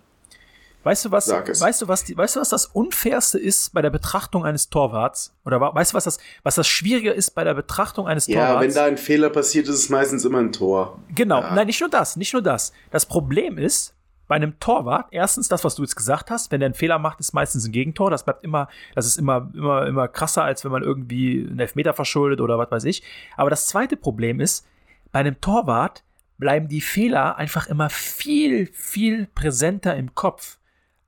Weißt 0.83 1.05
du 1.05 1.11
was, 1.11 1.27
weißt 1.29 1.81
du 1.81 1.87
was, 1.89 2.05
die, 2.05 2.17
weißt 2.17 2.37
du 2.37 2.39
was 2.39 2.49
das 2.49 2.65
unfairste 2.67 3.37
ist 3.37 3.73
bei 3.73 3.81
der 3.81 3.89
Betrachtung 3.89 4.45
eines 4.45 4.69
Torwarts? 4.69 5.33
Oder 5.45 5.59
weißt 5.59 5.91
du 5.91 5.97
was 5.97 6.05
das, 6.05 6.19
was 6.43 6.55
das 6.55 6.67
Schwierige 6.67 7.11
ist 7.11 7.31
bei 7.35 7.43
der 7.43 7.53
Betrachtung 7.53 8.07
eines 8.07 8.27
ja, 8.27 8.45
Torwarts? 8.47 8.65
wenn 8.65 8.73
da 8.73 8.85
ein 8.85 8.97
Fehler 8.97 9.29
passiert, 9.29 9.67
ist 9.67 9.75
es 9.75 9.89
meistens 9.89 10.23
immer 10.23 10.39
ein 10.39 10.53
Tor. 10.53 10.97
Genau, 11.13 11.41
Ja. 11.41 11.53
nein, 11.53 11.67
nicht 11.67 11.81
nur 11.81 11.89
das, 11.89 12.15
nicht 12.15 12.31
nur 12.31 12.41
das. 12.41 12.71
Das 12.91 13.05
Problem 13.05 13.57
ist, 13.57 13.93
bei 14.29 14.35
einem 14.35 14.59
Torwart, 14.59 15.07
erstens 15.09 15.49
das, 15.49 15.63
was 15.63 15.73
du 15.73 15.81
jetzt 15.81 15.95
gesagt 15.95 16.29
hast, 16.29 16.51
wenn 16.51 16.59
der 16.59 16.67
einen 16.67 16.75
Fehler 16.75 16.99
macht, 16.99 17.19
ist 17.19 17.33
meistens 17.33 17.65
ein 17.65 17.71
Gegentor. 17.71 18.11
Das 18.11 18.23
bleibt 18.23 18.43
immer, 18.43 18.69
das 18.93 19.07
ist 19.07 19.17
immer, 19.17 19.49
immer, 19.55 19.87
immer 19.87 20.07
krasser, 20.07 20.43
als 20.43 20.63
wenn 20.63 20.71
man 20.71 20.83
irgendwie 20.83 21.47
einen 21.49 21.59
Elfmeter 21.59 21.93
verschuldet 21.95 22.39
oder 22.39 22.59
was 22.59 22.69
weiß 22.69 22.83
ich. 22.83 23.01
Aber 23.37 23.49
das 23.49 23.65
zweite 23.65 23.97
Problem 23.97 24.39
ist, 24.39 24.67
bei 25.11 25.19
einem 25.19 25.41
Torwart 25.41 26.03
bleiben 26.37 26.67
die 26.67 26.79
Fehler 26.79 27.37
einfach 27.37 27.65
immer 27.65 27.89
viel, 27.89 28.67
viel 28.67 29.25
präsenter 29.25 29.95
im 29.95 30.13
Kopf 30.13 30.59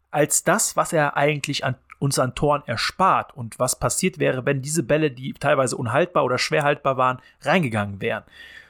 als 0.10 0.44
das, 0.44 0.76
was 0.76 0.92
er 0.92 1.16
eigentlich 1.16 1.64
an 1.64 1.76
uns 2.00 2.18
an 2.18 2.34
Toren 2.34 2.64
erspart 2.66 3.38
und 3.38 3.60
was 3.60 3.78
passiert 3.78 4.18
wäre, 4.18 4.48
wenn 4.48 4.64
diese 4.64 4.82
Bälle, 4.82 5.12
die 5.12 5.34
teilweise 5.34 5.78
unhaltbar 5.78 6.26
oder 6.26 6.40
schwer 6.40 6.64
haltbar 6.64 6.98
waren, 6.98 7.22
reingegangen 7.42 8.02
wären. 8.02 8.24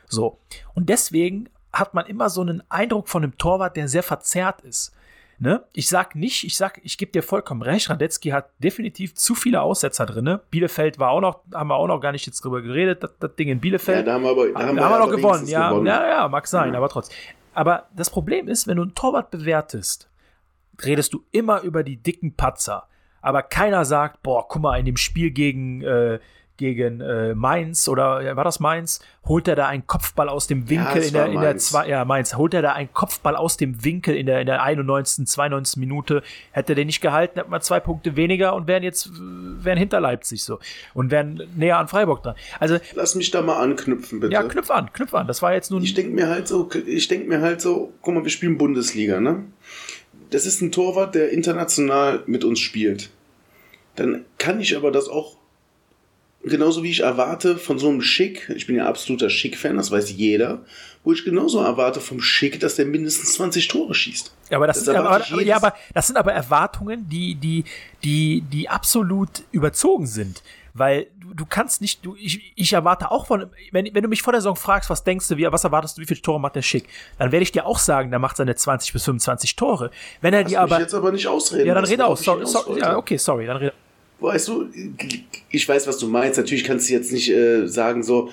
So. 0.10 0.40
Und 0.74 0.90
deswegen 0.90 1.48
hat 1.74 1.94
man 1.94 2.06
immer 2.06 2.30
so 2.30 2.42
einen 2.42 2.64
Eindruck 2.70 3.08
von 3.10 3.24
einem 3.24 3.38
Torwart, 3.38 3.76
der 3.78 3.88
sehr 3.88 4.04
verzerrt 4.04 4.62
ist. 4.62 4.94
Ne? 5.40 5.64
Ich 5.74 5.90
sag 5.90 6.14
nicht, 6.16 6.44
ich 6.44 6.56
sag, 6.56 6.80
ich 6.84 7.00
gebe 7.00 7.12
dir 7.12 7.24
vollkommen 7.24 7.64
recht, 7.64 7.90
Radetzky 7.90 8.30
hat 8.30 8.50
definitiv 8.60 9.16
zu 9.16 9.34
viele 9.34 9.62
Aussetzer 9.62 10.06
drin. 10.06 10.38
Bielefeld 10.52 11.00
war 11.00 11.10
auch 11.10 11.22
noch, 11.22 11.40
haben 11.54 11.68
wir 11.70 11.76
auch 11.78 11.88
noch 11.88 12.00
gar 12.00 12.12
nicht 12.12 12.28
jetzt 12.28 12.42
drüber 12.44 12.62
geredet, 12.62 13.02
das, 13.04 13.12
das 13.20 13.36
Ding 13.36 13.48
in 13.48 13.58
Ja, 13.58 13.62
Bielefeld. 13.62 14.06
da 14.06 14.14
haben 14.14 14.24
wir 14.24 14.30
aber, 14.30 14.48
da 14.48 14.54
Da 14.54 14.60
haben 14.60 14.68
haben 14.70 14.76
wir 14.76 14.86
aber 14.86 15.00
noch 15.00 15.10
gewonnen, 15.10 15.48
ja, 15.48 15.70
gewonnen. 15.70 15.88
ja, 15.88 16.08
ja, 16.08 16.28
mag 16.28 16.46
sein, 16.48 16.72
Ja. 16.74 16.78
aber 16.78 16.90
trotzdem. 16.90 17.18
Aber 17.56 17.88
das 17.96 18.12
Problem 18.12 18.48
ist, 18.48 18.68
wenn 18.68 18.78
du 18.78 18.84
einen 18.84 18.94
Torwart 18.94 19.32
bewertest, 19.32 20.08
redest 20.86 21.12
du 21.14 21.24
immer 21.32 21.62
über 21.62 21.84
die 21.84 21.98
dicken 21.98 22.36
Patzer. 22.36 22.88
Aber 23.24 23.42
keiner 23.42 23.84
sagt, 23.84 24.22
boah, 24.24 24.48
guck 24.48 24.62
mal, 24.62 24.80
in 24.80 24.86
dem 24.86 24.98
Spiel 24.98 25.32
gegen, 25.32 25.82
äh, 25.82 26.20
gegen 26.58 27.02
äh, 27.02 27.34
Mainz 27.34 27.88
oder 27.88 28.22
ja, 28.22 28.36
war 28.36 28.44
das 28.44 28.60
Mainz, 28.60 29.00
holt 29.26 29.48
er 29.48 29.56
da 29.56 29.68
einen 29.68 29.88
Kopfball 29.88 30.30
aus 30.30 30.48
dem 30.48 30.70
Winkel 30.70 30.98
es 30.98 31.08
in 31.08 31.14
der, 31.14 31.26
in 31.28 31.42
der 31.42 31.58
zwei, 31.58 31.88
ja, 31.88 32.06
Mainz, 32.06 32.36
holt 32.36 32.54
er 32.54 32.62
da 32.62 32.74
einen 32.74 32.94
Kopfball 32.94 33.36
aus 33.36 33.58
dem 33.58 33.84
Winkel 33.84 34.16
in 34.16 34.26
der, 34.26 34.42
in 34.42 34.46
der 34.46 34.62
91., 34.62 35.28
92. 35.28 35.78
Minute, 35.78 36.22
hätte 36.52 36.74
er 36.74 36.76
den 36.76 36.88
nicht 36.88 37.02
gehalten, 37.02 37.40
hätten 37.40 37.52
wir 37.52 37.62
zwei 37.62 37.80
Punkte 37.80 38.16
weniger 38.16 38.54
und 38.54 38.68
wären 38.68 38.84
jetzt, 38.84 39.08
äh, 39.08 39.10
wären 39.12 39.78
hinter 39.78 40.00
Leipzig 40.00 40.44
so 40.44 40.60
und 40.94 41.12
wären 41.12 41.42
näher 41.56 41.78
an 41.78 41.88
Freiburg 41.88 42.24
dran. 42.24 42.36
Also, 42.60 42.78
Lass 42.94 43.16
mich 43.16 43.32
da 43.32 43.42
mal 43.42 43.58
anknüpfen, 43.58 44.20
bitte. 44.20 44.34
ja, 44.34 44.44
knüpf 44.44 44.70
an, 44.70 44.92
knüpf 44.94 45.14
an. 45.14 45.28
Das 45.28 45.42
war 45.42 45.54
jetzt 45.54 45.72
nun. 45.72 45.84
Ich 45.84 45.94
denke 45.94 46.14
mir 46.14 46.28
halt 46.30 46.48
so, 46.48 46.70
ich 46.86 47.08
denke 47.08 47.28
mir 47.28 47.42
halt 47.42 47.62
so, 47.62 47.94
guck 48.02 48.14
mal, 48.14 48.24
wir 48.24 48.32
spielen 48.32 48.58
Bundesliga, 48.58 49.20
ne? 49.20 49.44
Das 50.30 50.46
ist 50.46 50.62
ein 50.62 50.72
Torwart, 50.72 51.16
der 51.16 51.32
international 51.32 52.24
mit 52.26 52.44
uns 52.44 52.60
spielt. 52.60 53.10
Dann 53.96 54.26
kann 54.38 54.62
ich 54.62 54.78
aber 54.78 54.92
das 54.92 55.10
auch 55.10 55.41
genauso 56.44 56.84
wie 56.84 56.92
ich 56.92 57.02
erwarte 57.02 57.58
von 57.58 57.80
so 57.80 57.90
einem 57.90 58.02
Schick, 58.02 58.52
ich 58.56 58.68
bin 58.68 58.76
ja 58.76 58.88
absoluter 58.88 59.30
Schick-Fan, 59.30 59.78
das 59.78 59.92
weiß 59.92 60.12
jeder, 60.12 60.64
wo 61.04 61.14
ich 61.14 61.24
genauso 61.24 61.62
erwarte 61.62 62.00
vom 62.00 62.22
Schick, 62.22 62.60
dass 62.60 62.76
der 62.76 62.86
mindestens 62.86 63.34
20 63.34 63.68
Tore 63.68 63.94
schießt. 63.94 64.32
Ja, 64.50 64.58
aber 64.58 64.68
das, 64.68 64.78
Das 64.78 64.86
sind, 64.86 64.96
aber, 64.96 65.10
aber, 65.10 65.42
ja, 65.42 65.56
aber 65.56 65.74
das 65.94 66.08
sind 66.08 66.18
aber 66.18 66.34
Erwartungen, 66.34 67.08
die, 67.10 67.36
die, 67.36 67.64
die, 68.04 68.42
die 68.52 68.70
absolut 68.70 69.44
überzogen 69.52 70.06
sind. 70.06 70.44
Weil 70.74 71.08
du, 71.20 71.34
du 71.34 71.46
kannst 71.46 71.82
nicht, 71.82 72.06
du, 72.06 72.16
ich, 72.18 72.54
ich 72.56 72.72
erwarte 72.72 73.12
auch 73.12 73.26
von, 73.26 73.48
wenn, 73.72 73.94
wenn 73.94 74.04
du 74.04 74.08
mich 74.08 74.22
vor 74.22 74.32
der 74.32 74.42
Saison 74.42 74.56
fragst, 74.56 74.90
was 74.90 75.04
denkst 75.04 75.28
du, 75.28 75.38
wie, 75.38 75.52
was 75.52 75.64
erwartest 75.64 75.98
du, 75.98 76.02
wie 76.02 76.06
viele 76.06 76.22
Tore 76.22 76.40
macht 76.40 76.56
der 76.56 76.62
Schick, 76.62 76.88
dann 77.18 77.32
werde 77.32 77.44
ich 77.44 77.52
dir 77.52 77.66
auch 77.66 77.80
sagen, 77.80 78.10
der 78.10 78.20
macht 78.20 78.38
seine 78.38 78.56
20 78.56 78.94
bis 78.94 79.04
25 79.04 79.56
Tore. 79.56 79.92
Wenn 80.22 80.34
er 80.34 80.44
Lass 80.44 80.50
die 80.50 80.58
aber, 80.58 80.80
jetzt 80.80 80.94
aber 80.94 81.12
nicht 81.12 81.28
ausreden. 81.28 81.68
ja, 81.68 81.74
dann 81.74 81.84
rede 81.84 82.06
aus, 82.06 82.24
sorry, 82.24 82.46
wollte. 82.46 82.80
ja, 82.80 82.96
okay, 82.96 83.18
sorry, 83.18 83.48
dann 83.48 83.58
rede 83.58 83.74
Weißt 84.22 84.48
du, 84.48 84.70
ich 85.50 85.68
weiß, 85.68 85.88
was 85.88 85.98
du 85.98 86.08
meinst. 86.08 86.38
Natürlich 86.38 86.64
kannst 86.64 86.90
du 86.90 86.94
jetzt 86.94 87.12
nicht 87.12 87.30
äh, 87.30 87.68
sagen, 87.68 88.04
so, 88.04 88.30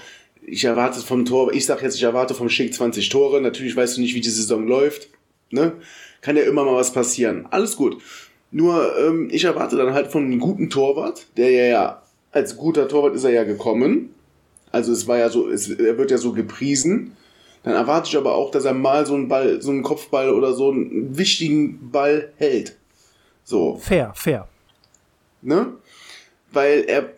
ich 0.46 0.64
erwarte 0.64 1.00
vom 1.00 1.24
Tor, 1.24 1.52
ich 1.52 1.66
sag 1.66 1.82
jetzt, 1.82 1.96
ich 1.96 2.02
erwarte 2.02 2.34
vom 2.34 2.48
Schick 2.48 2.74
20 2.74 3.08
Tore. 3.08 3.40
Natürlich 3.40 3.74
weißt 3.74 3.96
du 3.96 4.02
nicht, 4.02 4.14
wie 4.14 4.20
die 4.20 4.28
Saison 4.28 4.66
läuft. 4.66 5.08
Ne? 5.50 5.72
Kann 6.20 6.36
ja 6.36 6.42
immer 6.42 6.64
mal 6.64 6.74
was 6.74 6.92
passieren. 6.92 7.46
Alles 7.50 7.76
gut. 7.76 8.00
Nur, 8.50 8.96
ähm, 8.98 9.28
ich 9.30 9.44
erwarte 9.44 9.76
dann 9.76 9.92
halt 9.92 10.08
von 10.08 10.24
einem 10.24 10.38
guten 10.38 10.70
Torwart, 10.70 11.26
der 11.36 11.50
ja, 11.50 11.64
ja, 11.64 12.02
als 12.32 12.56
guter 12.56 12.88
Torwart 12.88 13.14
ist 13.14 13.24
er 13.24 13.30
ja 13.30 13.44
gekommen. 13.44 14.14
Also 14.70 14.92
es 14.92 15.06
war 15.06 15.18
ja 15.18 15.30
so, 15.30 15.50
es, 15.50 15.68
er 15.68 15.98
wird 15.98 16.10
ja 16.10 16.18
so 16.18 16.32
gepriesen. 16.32 17.16
Dann 17.62 17.74
erwarte 17.74 18.08
ich 18.08 18.16
aber 18.16 18.34
auch, 18.34 18.50
dass 18.50 18.64
er 18.64 18.74
mal 18.74 19.06
so 19.06 19.14
einen 19.14 19.28
Ball, 19.28 19.60
so 19.60 19.70
einen 19.70 19.82
Kopfball 19.82 20.30
oder 20.30 20.52
so 20.52 20.70
einen 20.70 21.16
wichtigen 21.16 21.90
Ball 21.90 22.32
hält. 22.36 22.76
So 23.44 23.76
fair, 23.76 24.12
fair. 24.14 24.48
Ne? 25.42 25.72
Weil 26.52 26.84
er 26.86 27.10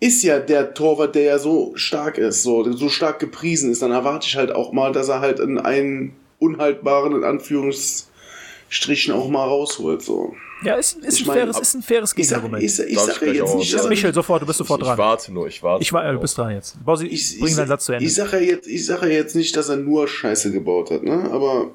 ist 0.00 0.22
ja 0.22 0.38
der 0.38 0.74
Torwart, 0.74 1.14
der 1.14 1.22
ja 1.22 1.38
so 1.38 1.72
stark 1.74 2.18
ist, 2.18 2.42
so, 2.42 2.70
so 2.72 2.88
stark 2.88 3.18
gepriesen 3.18 3.72
ist, 3.72 3.82
dann 3.82 3.90
erwarte 3.92 4.26
ich 4.28 4.36
halt 4.36 4.52
auch 4.52 4.72
mal, 4.72 4.92
dass 4.92 5.08
er 5.08 5.20
halt 5.20 5.40
in 5.40 5.58
einen 5.58 6.14
unhaltbaren, 6.38 7.16
in 7.16 7.24
Anführungsstrichen, 7.24 9.12
auch 9.12 9.28
mal 9.28 9.44
rausholt, 9.44 10.02
so. 10.02 10.34
Ja, 10.64 10.74
ist, 10.74 10.98
ist, 11.04 11.20
Ich 11.20 11.24
ein, 11.24 11.28
meine, 11.28 11.40
faires, 11.40 11.56
ob- 11.56 11.62
ist 11.62 11.74
ein 11.74 11.82
faires 11.82 12.14
Ich 12.16 12.28
sag, 12.28 12.42
Gegenargument. 12.42 12.62
ich, 12.64 12.78
ich 12.80 12.94
Darf 12.96 13.06
ich 13.08 13.12
sage 13.14 13.24
gleich 13.26 13.36
jetzt 13.36 13.54
nicht, 13.56 13.74
dass 13.74 13.82
er, 13.84 13.88
Michael, 13.88 14.14
sofort, 14.14 14.42
du 14.42 14.46
bist 14.46 14.58
sofort 14.58 14.80
ich, 14.80 14.86
dran. 14.86 14.94
ich 14.94 14.98
warte 14.98 15.32
nur, 15.32 15.46
ich 15.46 15.62
warte. 15.62 15.82
Ich 15.82 15.92
war, 15.92 16.04
du 16.04 16.12
nur. 16.12 16.20
bist 16.20 16.36
dran 16.36 16.50
jetzt. 16.52 16.84
Bausi, 16.84 17.06
ich, 17.06 17.34
ich, 17.34 17.40
bring 17.40 17.50
deinen 17.50 17.56
sag- 17.56 17.68
Satz 17.68 17.84
zu 17.84 17.92
Ende. 17.92 18.04
ich 18.04 18.14
sage 18.14 18.36
ja 18.38 18.42
jetzt, 18.42 18.66
ich 18.66 18.84
sage 18.86 19.06
ja 19.06 19.14
jetzt 19.14 19.36
nicht, 19.36 19.56
dass 19.56 19.68
er 19.68 19.76
nur 19.76 20.06
Scheiße 20.08 20.50
gebaut 20.52 20.90
hat, 20.90 21.02
ne? 21.04 21.28
Aber, 21.32 21.70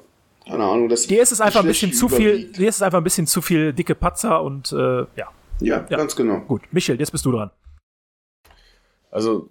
keine 0.46 0.64
Ahnung, 0.64 0.88
das 0.90 1.06
Dir 1.06 1.22
ist 1.22 1.32
es 1.32 1.40
einfach 1.40 1.60
ein 1.60 1.66
bisschen 1.66 1.92
zu 1.94 2.08
viel, 2.10 2.44
dir 2.52 2.68
ist 2.68 2.76
es 2.76 2.82
einfach 2.82 2.98
ein 2.98 3.04
bisschen 3.04 3.26
zu 3.26 3.40
viel 3.40 3.72
dicke 3.72 3.94
Patzer 3.94 4.42
und 4.42 4.70
äh, 4.72 4.76
ja. 5.16 5.28
Ja, 5.60 5.76
Ja. 5.88 5.96
ganz 5.96 6.16
genau. 6.16 6.40
Gut, 6.40 6.62
Michael, 6.72 6.98
jetzt 6.98 7.10
bist 7.10 7.24
du 7.24 7.32
dran. 7.32 7.50
Also, 9.10 9.48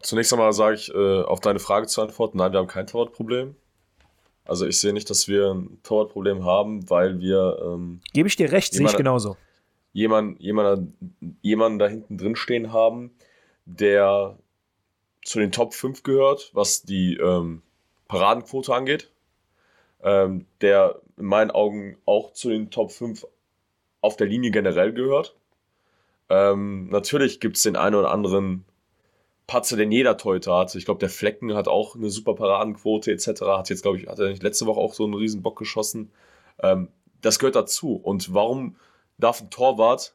zunächst 0.00 0.32
einmal 0.32 0.52
sage 0.52 0.74
ich, 0.76 0.92
äh, 0.92 1.22
auf 1.22 1.40
deine 1.40 1.58
Frage 1.60 1.86
zu 1.86 2.02
antworten, 2.02 2.38
nein, 2.38 2.52
wir 2.52 2.58
haben 2.58 2.66
kein 2.66 2.86
Torwartproblem. 2.86 3.54
Also 4.44 4.66
ich 4.66 4.80
sehe 4.80 4.92
nicht, 4.94 5.10
dass 5.10 5.28
wir 5.28 5.50
ein 5.52 5.78
Torwartproblem 5.82 6.44
haben, 6.44 6.88
weil 6.88 7.20
wir 7.20 7.58
ähm, 7.62 8.00
Gebe 8.14 8.28
ich 8.28 8.36
dir 8.36 8.50
recht, 8.50 8.72
sehe 8.72 8.78
ich 8.80 8.92
Jemand- 8.92 8.96
genauso. 8.96 9.36
jemanden, 9.92 10.40
jemanden, 10.40 11.38
jemanden 11.42 11.78
da 11.78 11.86
hinten 11.86 12.16
drin 12.16 12.34
stehen 12.34 12.72
haben, 12.72 13.10
der 13.66 14.38
zu 15.22 15.38
den 15.38 15.52
Top 15.52 15.74
5 15.74 16.02
gehört, 16.02 16.50
was 16.54 16.82
die 16.82 17.16
ähm, 17.18 17.62
Paradenquote 18.08 18.74
angeht. 18.74 19.10
Ähm, 20.02 20.46
der 20.62 21.00
in 21.18 21.26
meinen 21.26 21.50
Augen 21.50 21.98
auch 22.06 22.32
zu 22.32 22.48
den 22.48 22.70
Top 22.70 22.90
5 22.92 23.26
auf 24.08 24.16
der 24.16 24.26
Linie 24.26 24.50
generell 24.50 24.92
gehört. 24.92 25.36
Ähm, 26.28 26.88
natürlich 26.88 27.40
gibt 27.40 27.56
es 27.56 27.62
den 27.62 27.76
einen 27.76 27.94
oder 27.94 28.10
anderen 28.10 28.64
Patzer, 29.46 29.76
den 29.76 29.92
jeder 29.92 30.16
Torhüter 30.16 30.56
hat. 30.56 30.74
Ich 30.74 30.84
glaube, 30.84 31.00
der 31.00 31.08
Flecken 31.08 31.54
hat 31.54 31.68
auch 31.68 31.94
eine 31.94 32.10
super 32.10 32.34
Paradenquote 32.34 33.12
etc. 33.12 33.42
Hat 33.42 33.70
jetzt, 33.70 33.82
glaube 33.82 33.98
ich, 33.98 34.06
hat 34.06 34.18
er 34.18 34.28
nicht 34.28 34.42
letzte 34.42 34.66
Woche 34.66 34.80
auch 34.80 34.94
so 34.94 35.04
einen 35.04 35.14
riesen 35.14 35.42
Bock 35.42 35.58
geschossen. 35.58 36.10
Ähm, 36.62 36.88
das 37.22 37.38
gehört 37.38 37.56
dazu. 37.56 37.94
Und 37.96 38.34
warum 38.34 38.76
darf 39.16 39.40
ein 39.40 39.50
Torwart 39.50 40.14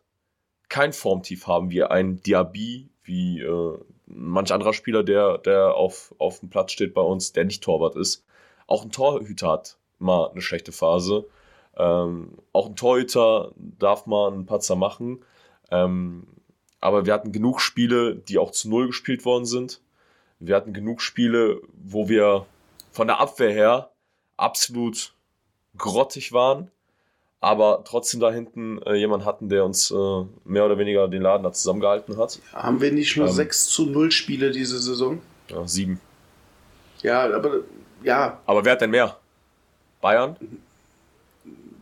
kein 0.69 0.93
Formtief 0.93 1.47
haben, 1.47 1.71
wie 1.71 1.83
ein 1.83 2.21
Diaby, 2.21 2.89
wie 3.03 3.41
äh, 3.41 3.77
manch 4.05 4.53
anderer 4.53 4.73
Spieler, 4.73 5.03
der, 5.03 5.37
der 5.39 5.75
auf, 5.75 6.13
auf 6.17 6.39
dem 6.39 6.49
Platz 6.49 6.71
steht 6.71 6.93
bei 6.93 7.01
uns, 7.01 7.33
der 7.33 7.45
nicht 7.45 7.63
Torwart 7.63 7.95
ist. 7.95 8.25
Auch 8.67 8.83
ein 8.83 8.91
Torhüter 8.91 9.49
hat 9.49 9.77
mal 9.99 10.29
eine 10.29 10.41
schlechte 10.41 10.71
Phase. 10.71 11.25
Ähm, 11.78 12.38
auch 12.51 12.67
ein 12.67 12.76
Torhüter 12.76 13.51
darf 13.57 14.05
mal 14.05 14.32
einen 14.32 14.45
Patzer 14.45 14.76
machen. 14.76 15.24
Ähm, 15.71 16.28
aber 16.80 17.05
wir 17.05 17.13
hatten 17.13 17.32
genug 17.32 17.61
Spiele, 17.61 18.15
die 18.15 18.38
auch 18.38 18.51
zu 18.51 18.69
Null 18.69 18.88
gespielt 18.88 19.26
worden 19.26 19.45
sind. 19.45 19.82
Wir 20.39 20.55
hatten 20.55 20.74
genug 20.74 21.01
Spiele, 21.01 21.61
wo 21.74 22.09
wir 22.09 22.45
von 22.91 23.07
der 23.07 23.19
Abwehr 23.19 23.51
her 23.51 23.89
absolut 24.38 25.13
grottig 25.78 26.34
waren, 26.34 26.69
aber 27.39 27.84
trotzdem 27.86 28.19
da 28.19 28.32
hinten 28.32 28.82
äh, 28.84 28.93
jemand 28.95 29.26
hatten, 29.26 29.49
der 29.49 29.65
uns 29.65 29.89
äh, 29.91 29.95
mehr 30.43 30.65
oder 30.65 30.78
weniger 30.78 31.07
den 31.07 31.21
Laden 31.21 31.43
da 31.43 31.51
zusammengehalten 31.51 32.17
hat. 32.17 32.39
Haben 32.51 32.82
wir 32.82 32.91
nicht 32.91 33.15
nur 33.17 33.28
Ähm. 33.28 33.34
6 33.34 33.65
zu 33.67 33.86
0 33.86 34.11
Spiele 34.11 34.51
diese 34.51 34.80
Saison? 34.80 35.21
Ja, 35.49 35.67
sieben. 35.67 35.99
Ja, 37.01 37.24
aber, 37.34 37.61
ja, 38.03 38.39
Aber 38.45 38.63
wer 38.63 38.74
hat 38.74 38.82
denn 38.82 38.91
mehr? 38.91 39.17
Bayern? 40.01 40.36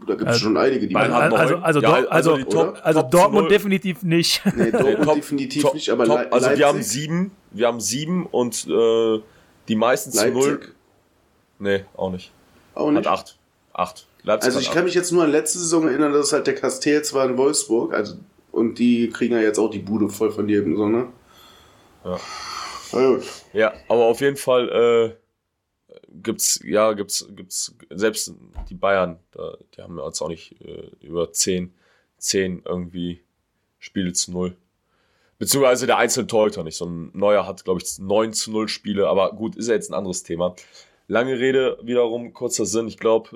Da 0.08 0.16
gibt 0.16 0.22
es 0.22 0.28
Also, 0.28 0.40
schon 0.46 0.58
einige, 0.58 0.88
die 0.88 0.94
man 0.94 1.14
hat 1.14 1.32
Also, 1.34 1.54
neun. 1.56 1.64
also, 1.64 1.80
Ja, 1.82 1.90
Dor- 2.02 2.12
also, 2.12 2.38
die 2.38 2.44
Top- 2.46 2.80
also 2.84 3.02
Top 3.02 3.12
Dortmund 3.12 3.52
definitiv 3.52 4.04
nicht. 4.04 4.42
Nee, 4.56 4.72
Dortmund 4.72 5.04
top- 5.04 5.16
definitiv 5.16 5.62
top- 5.64 5.74
nicht, 5.76 5.90
aber 5.90 6.06
top, 6.06 6.18
Le 6.20 6.32
also 6.34 6.46
Leipzig, 6.48 6.60
wir 6.60 6.68
haben 6.68 6.82
sieben, 6.84 7.32
wir 7.52 7.68
haben 7.68 7.80
sieben 7.82 8.26
und 8.26 8.68
äh, 8.68 9.20
die 9.68 9.76
meisten 9.76 10.12
zu 10.12 10.32
null. 10.32 10.50
Leipzig 10.52 10.70
Nee, 11.60 11.86
auch 11.96 12.12
nicht. 12.12 12.32
auch 12.74 12.88
Hat 12.88 12.94
nicht. 12.96 13.08
acht. 13.08 13.38
Acht. 13.74 14.08
Leipzig 14.24 14.48
Also 14.48 14.58
hat 14.58 14.62
ich 14.64 14.68
acht. 14.70 14.76
kann 14.76 14.86
mich 14.86 14.94
jetzt 14.96 15.12
nur 15.12 15.24
an 15.24 15.32
letzte 15.32 15.60
Saison 15.60 15.88
erinnern, 15.88 16.12
dass 16.14 16.34
halt 16.34 16.48
der 16.48 16.56
Castells 16.56 17.14
war 17.14 17.26
in 17.26 17.38
Wolfsburg, 17.38 17.94
also 17.94 18.16
und 18.52 18.80
die 18.80 19.10
kriegen 19.10 19.34
ja 19.36 19.42
jetzt 19.42 19.60
auch 19.60 19.70
die 19.70 19.80
Bude 19.80 20.10
voll 20.10 20.32
von 20.32 20.50
jedem, 20.50 20.76
so, 20.76 20.90
ne? 20.90 21.08
Ja. 22.04 22.18
Na 22.94 23.08
gut. 23.10 23.24
Ja, 23.54 23.74
aber 23.88 24.02
auf 24.06 24.20
jeden 24.22 24.36
Fall 24.38 24.68
äh, 24.70 25.21
gibt's, 26.24 26.60
ja, 26.64 26.94
gibt's, 26.94 27.28
gibt's, 27.36 27.76
selbst 27.90 28.34
die 28.70 28.76
Bayern, 28.76 29.20
da, 29.32 29.58
die 29.76 29.82
haben 29.82 30.00
jetzt 30.00 30.22
auch 30.22 30.30
nicht 30.30 30.62
äh, 30.62 30.92
über 31.02 31.32
10, 31.32 31.74
10 32.18 32.64
irgendwie 32.66 33.22
Spiele 33.80 34.14
zu 34.14 34.32
null. 34.32 34.56
Beziehungsweise 35.40 35.88
der 35.88 35.98
einzelne 35.98 36.28
Torhüter 36.28 36.64
nicht. 36.64 36.78
So 36.78 36.86
ein 36.86 37.10
Neuer 37.14 37.48
hat, 37.48 37.64
glaube 37.64 37.82
ich, 37.82 37.98
9 37.98 38.34
zu 38.34 38.52
0 38.52 38.68
Spiele, 38.68 39.08
aber 39.08 39.34
gut, 39.34 39.56
ist 39.56 39.68
ja 39.68 39.74
jetzt 39.74 39.90
ein 39.90 39.96
anderes 39.96 40.24
Thema. 40.24 40.56
Lange 41.08 41.40
Rede, 41.40 41.80
wiederum, 41.82 42.34
kurzer 42.34 42.66
Sinn. 42.66 42.88
Ich 42.88 42.98
glaube, 42.98 43.30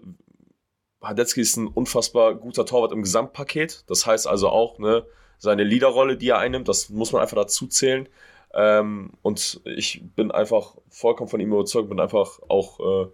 Hadetzky 1.02 1.42
ist 1.42 1.58
ein 1.58 1.68
unfassbar 1.68 2.36
guter 2.36 2.66
Torwart 2.66 2.92
im 2.92 3.02
Gesamtpaket. 3.02 3.84
Das 3.88 4.06
heißt 4.06 4.28
also 4.28 4.50
auch, 4.50 4.80
ne, 4.80 5.06
seine 5.38 5.64
Leaderrolle, 5.64 6.18
die 6.18 6.30
er 6.30 6.38
einnimmt, 6.38 6.68
das 6.68 6.90
muss 6.90 7.12
man 7.12 7.22
einfach 7.22 7.38
dazu 7.38 7.68
zählen. 7.68 8.08
Ähm, 8.54 9.12
und 9.22 9.62
ich 9.66 10.02
bin 10.16 10.32
einfach 10.32 10.76
vollkommen 10.90 11.30
von 11.30 11.40
ihm 11.40 11.52
überzeugt, 11.52 11.90
bin 11.90 12.00
einfach 12.00 12.40
auch 12.48 12.80
äh, 12.80 13.08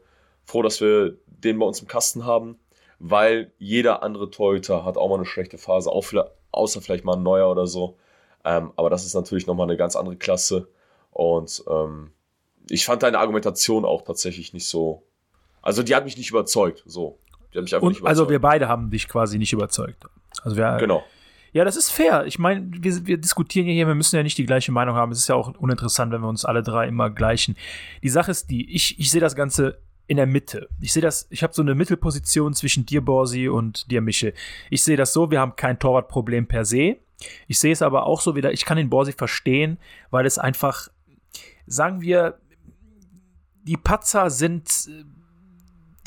froh, 0.46 0.62
dass 0.62 0.82
wir 0.82 1.18
den 1.26 1.58
bei 1.60 1.66
uns 1.66 1.82
im 1.82 1.88
Kasten 1.88 2.26
haben, 2.26 2.60
weil 3.00 3.52
jeder 3.58 4.04
andere 4.04 4.30
Torhüter 4.30 4.86
hat 4.86 4.98
auch 4.98 5.10
mal 5.10 5.16
eine 5.16 5.26
schlechte 5.26 5.58
Phase, 5.58 5.92
auch 5.92 6.02
vielleicht, 6.04 6.30
außer 6.52 6.82
vielleicht 6.82 7.06
mal 7.06 7.16
ein 7.16 7.24
neuer 7.24 7.50
oder 7.50 7.66
so. 7.66 7.98
Ähm, 8.44 8.72
aber 8.76 8.90
das 8.90 9.06
ist 9.06 9.14
natürlich 9.14 9.48
nochmal 9.48 9.68
eine 9.68 9.78
ganz 9.78 9.96
andere 9.96 10.16
Klasse. 10.16 10.68
Und 11.12 11.64
ähm, 11.70 12.12
ich 12.70 12.86
fand 12.86 13.04
deine 13.04 13.20
Argumentation 13.20 13.86
auch 13.86 14.04
tatsächlich 14.04 14.54
nicht 14.54 14.68
so. 14.68 15.04
Also 15.62 15.84
die 15.84 15.96
hat 15.96 16.06
mich 16.06 16.18
nicht 16.18 16.30
überzeugt. 16.30 16.84
So. 16.86 17.20
Die 17.54 17.58
hat 17.58 17.64
mich 17.64 17.76
einfach 17.76 17.88
nicht 17.90 18.02
Und, 18.02 18.08
also 18.08 18.24
überzeugt. 18.24 18.32
wir 18.32 18.42
beide 18.42 18.68
haben 18.68 18.90
dich 18.90 19.08
quasi 19.08 19.38
nicht 19.38 19.54
überzeugt. 19.54 20.06
Also 20.44 20.58
wir, 20.58 20.78
Genau. 20.78 21.04
Ja, 21.54 21.66
das 21.66 21.76
ist 21.76 21.89
fair. 21.89 22.26
Ich 22.26 22.39
meine, 22.39 22.68
wir, 22.72 23.06
wir 23.06 23.18
diskutieren 23.18 23.68
ja 23.68 23.74
hier, 23.74 23.88
wir 23.88 23.95
müssen 23.95 24.16
ja 24.16 24.24
nicht 24.24 24.38
die 24.38 24.45
gleiche 24.45 24.72
Meinung 24.72 24.95
haben. 24.95 25.12
Es 25.12 25.20
ist 25.20 25.28
ja 25.28 25.36
auch 25.36 25.54
uninteressant, 25.58 26.12
wenn 26.12 26.22
wir 26.22 26.30
uns 26.30 26.45
alle 26.45 26.64
drei 26.64 26.88
immer 26.88 27.10
gleichen. 27.10 27.58
Die 28.04 28.10
Sache 28.10 28.32
ist 28.32 28.49
die, 28.49 28.74
ich, 28.74 28.97
ich 28.99 29.12
sehe 29.12 29.22
das 29.22 29.36
Ganze 29.36 29.80
in 30.08 30.18
der 30.18 30.28
Mitte. 30.28 30.70
Ich 30.80 30.93
sehe 30.93 31.02
das, 31.02 31.28
ich 31.30 31.43
habe 31.43 31.54
so 31.54 31.62
eine 31.62 31.76
Mittelposition 31.76 32.54
zwischen 32.54 32.86
dir, 32.86 33.02
Borsi, 33.04 33.49
und 33.49 33.89
dir, 33.91 34.02
Michel. 34.02 34.34
Ich 34.70 34.84
sehe 34.84 34.97
das 34.97 35.14
so, 35.14 35.32
wir 35.32 35.39
haben 35.39 35.56
kein 35.56 35.80
Torwartproblem 35.80 36.47
per 36.47 36.66
se. 36.66 36.97
Ich 37.47 37.60
sehe 37.60 37.72
es 37.72 37.82
aber 37.82 38.06
auch 38.06 38.22
so 38.22 38.36
wieder, 38.36 38.52
ich 38.52 38.66
kann 38.66 38.78
den 38.78 38.89
Borsi 38.89 39.14
verstehen, 39.14 39.78
weil 40.10 40.26
es 40.26 40.39
einfach, 40.39 40.88
sagen 41.66 42.02
wir, 42.02 42.39
die 43.64 43.78
Patzer 43.78 44.30
sind, 44.30 44.68
äh, 44.88 45.04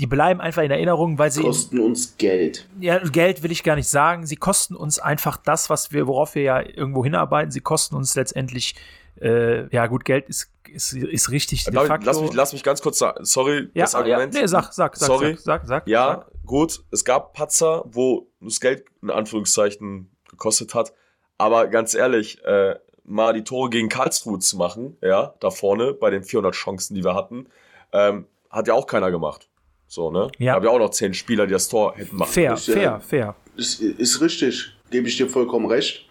die 0.01 0.07
bleiben 0.07 0.41
einfach 0.41 0.63
in 0.63 0.71
Erinnerung, 0.71 1.19
weil 1.19 1.31
sie 1.31 1.43
Kosten 1.43 1.79
uns 1.79 2.17
Geld. 2.17 2.69
ja, 2.81 2.99
Geld 2.99 3.43
will 3.43 3.53
ich 3.53 3.63
gar 3.63 3.77
nicht 3.77 3.89
sagen. 3.89 4.27
Sie 4.27 4.37
kosten 4.37 4.75
uns 4.75 4.99
einfach 4.99 5.37
das, 5.37 5.71
was 5.71 5.93
wir, 5.93 6.07
worauf 6.07 6.35
wir 6.35 6.43
ja 6.43 6.61
irgendwo 6.61 7.05
hinarbeiten. 7.05 7.53
Sie 7.53 7.61
kosten 7.61 7.95
uns 7.95 8.17
letztendlich, 8.17 8.75
äh, 9.21 9.69
ja 9.73 9.87
gut, 9.87 10.05
Geld 10.05 10.29
ist, 10.29 10.51
ist, 10.69 10.95
ist 10.95 11.31
richtig. 11.31 11.65
de 11.65 11.75
David, 11.75 11.89
facto. 11.89 12.07
lass, 12.07 12.21
mich, 12.21 12.33
lass 12.33 12.53
mich 12.53 12.65
ganz 12.65 12.83
kurz 12.83 12.99
sagen. 12.99 13.25
Sorry, 13.25 13.71
ja, 13.75 13.85
das 13.85 13.95
Argument. 13.95 14.35
Ja, 14.35 14.41
nee, 14.41 14.47
sag, 14.47 14.73
sag, 14.73 14.97
sag, 14.97 15.07
Sorry. 15.07 15.35
sag, 15.35 15.43
sag, 15.43 15.67
sag. 15.67 15.89
Ja, 15.89 16.25
sag. 16.27 16.45
gut, 16.45 16.85
es 16.91 17.05
gab 17.05 17.33
Patzer, 17.33 17.85
wo 17.87 18.27
das 18.41 18.61
Geld 18.61 18.85
in 19.01 19.11
Anführungszeichen 19.11 20.11
gekostet 20.29 20.75
hat. 20.75 20.93
Aber 21.39 21.69
ganz 21.69 21.95
ehrlich, 21.95 22.43
äh, 22.45 22.77
mal 23.05 23.33
die 23.33 23.45
Tore 23.45 23.71
gegen 23.71 23.89
Karlsruhe 23.89 24.41
zu 24.41 24.57
machen, 24.57 24.97
ja, 25.03 25.35
da 25.39 25.51
vorne 25.51 25.93
bei 25.93 26.11
den 26.11 26.25
400 26.25 26.55
Chancen, 26.55 26.95
die 26.95 27.05
wir 27.05 27.15
hatten, 27.15 27.47
ähm, 27.93 28.27
hat 28.51 28.67
ja 28.67 28.75
auch 28.75 28.87
keiner 28.87 29.11
gemacht. 29.11 29.49
So, 29.95 30.11
ne? 30.11 30.27
Ja. 30.39 30.55
Gab 30.55 30.65
ja 30.65 30.71
auch 30.71 30.79
noch 30.81 30.91
zehn 30.91 31.15
Spieler, 31.15 31.47
die 31.47 31.53
das 31.53 31.69
Tor 31.69 31.95
hätten 31.97 32.17
machen 32.17 32.33
Fair, 32.33 32.47
können. 32.47 32.57
ist 32.57 32.65
fair, 32.69 33.01
fair. 33.01 33.37
Ist, 33.57 33.81
ist 33.81 34.21
richtig, 34.21 34.73
gebe 34.91 35.07
ich 35.07 35.17
dir 35.17 35.29
vollkommen 35.29 35.67
recht. 35.67 36.05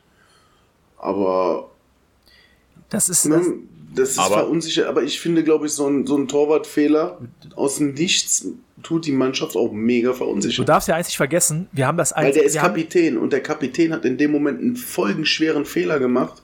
Aber 0.98 1.70
Das 2.90 3.10
ist. 3.10 3.26
ne, 3.26 3.36
Das, 3.36 3.46
das 3.96 4.10
ist 4.12 4.20
Aber- 4.20 4.36
verunsichert. 4.38 4.88
Aber 4.88 5.04
ich 5.04 5.20
finde, 5.20 5.44
glaube 5.44 5.66
ich, 5.66 5.74
so 5.74 5.86
ein, 5.88 6.08
so 6.08 6.16
ein 6.18 6.30
Torwartfehler 6.30 7.20
aus 7.58 7.76
dem 7.80 7.94
Nichts 7.94 8.48
tut 8.84 9.06
die 9.06 9.12
Mannschaft 9.12 9.58
auch 9.58 9.74
mega 9.74 10.12
du 10.12 10.16
verunsichert. 10.16 10.70
darfst 10.70 10.88
ja 10.88 10.96
eins 10.96 11.08
nicht 11.08 11.18
vergessen, 11.18 11.68
wir 11.74 11.86
haben 11.86 11.98
das 11.98 12.14
Weil 12.16 12.28
eins. 12.28 12.36
der 12.36 12.44
ist 12.46 12.58
haben, 12.62 12.68
Kapitän 12.74 13.18
und 13.18 13.34
der 13.34 13.44
Kapitän 13.44 13.92
hat 13.92 14.06
in 14.06 14.18
dem 14.18 14.32
Moment 14.32 14.62
einen 14.62 14.78
folgenschweren 14.78 15.66
Fehler 15.66 16.00
gemacht. 16.00 16.42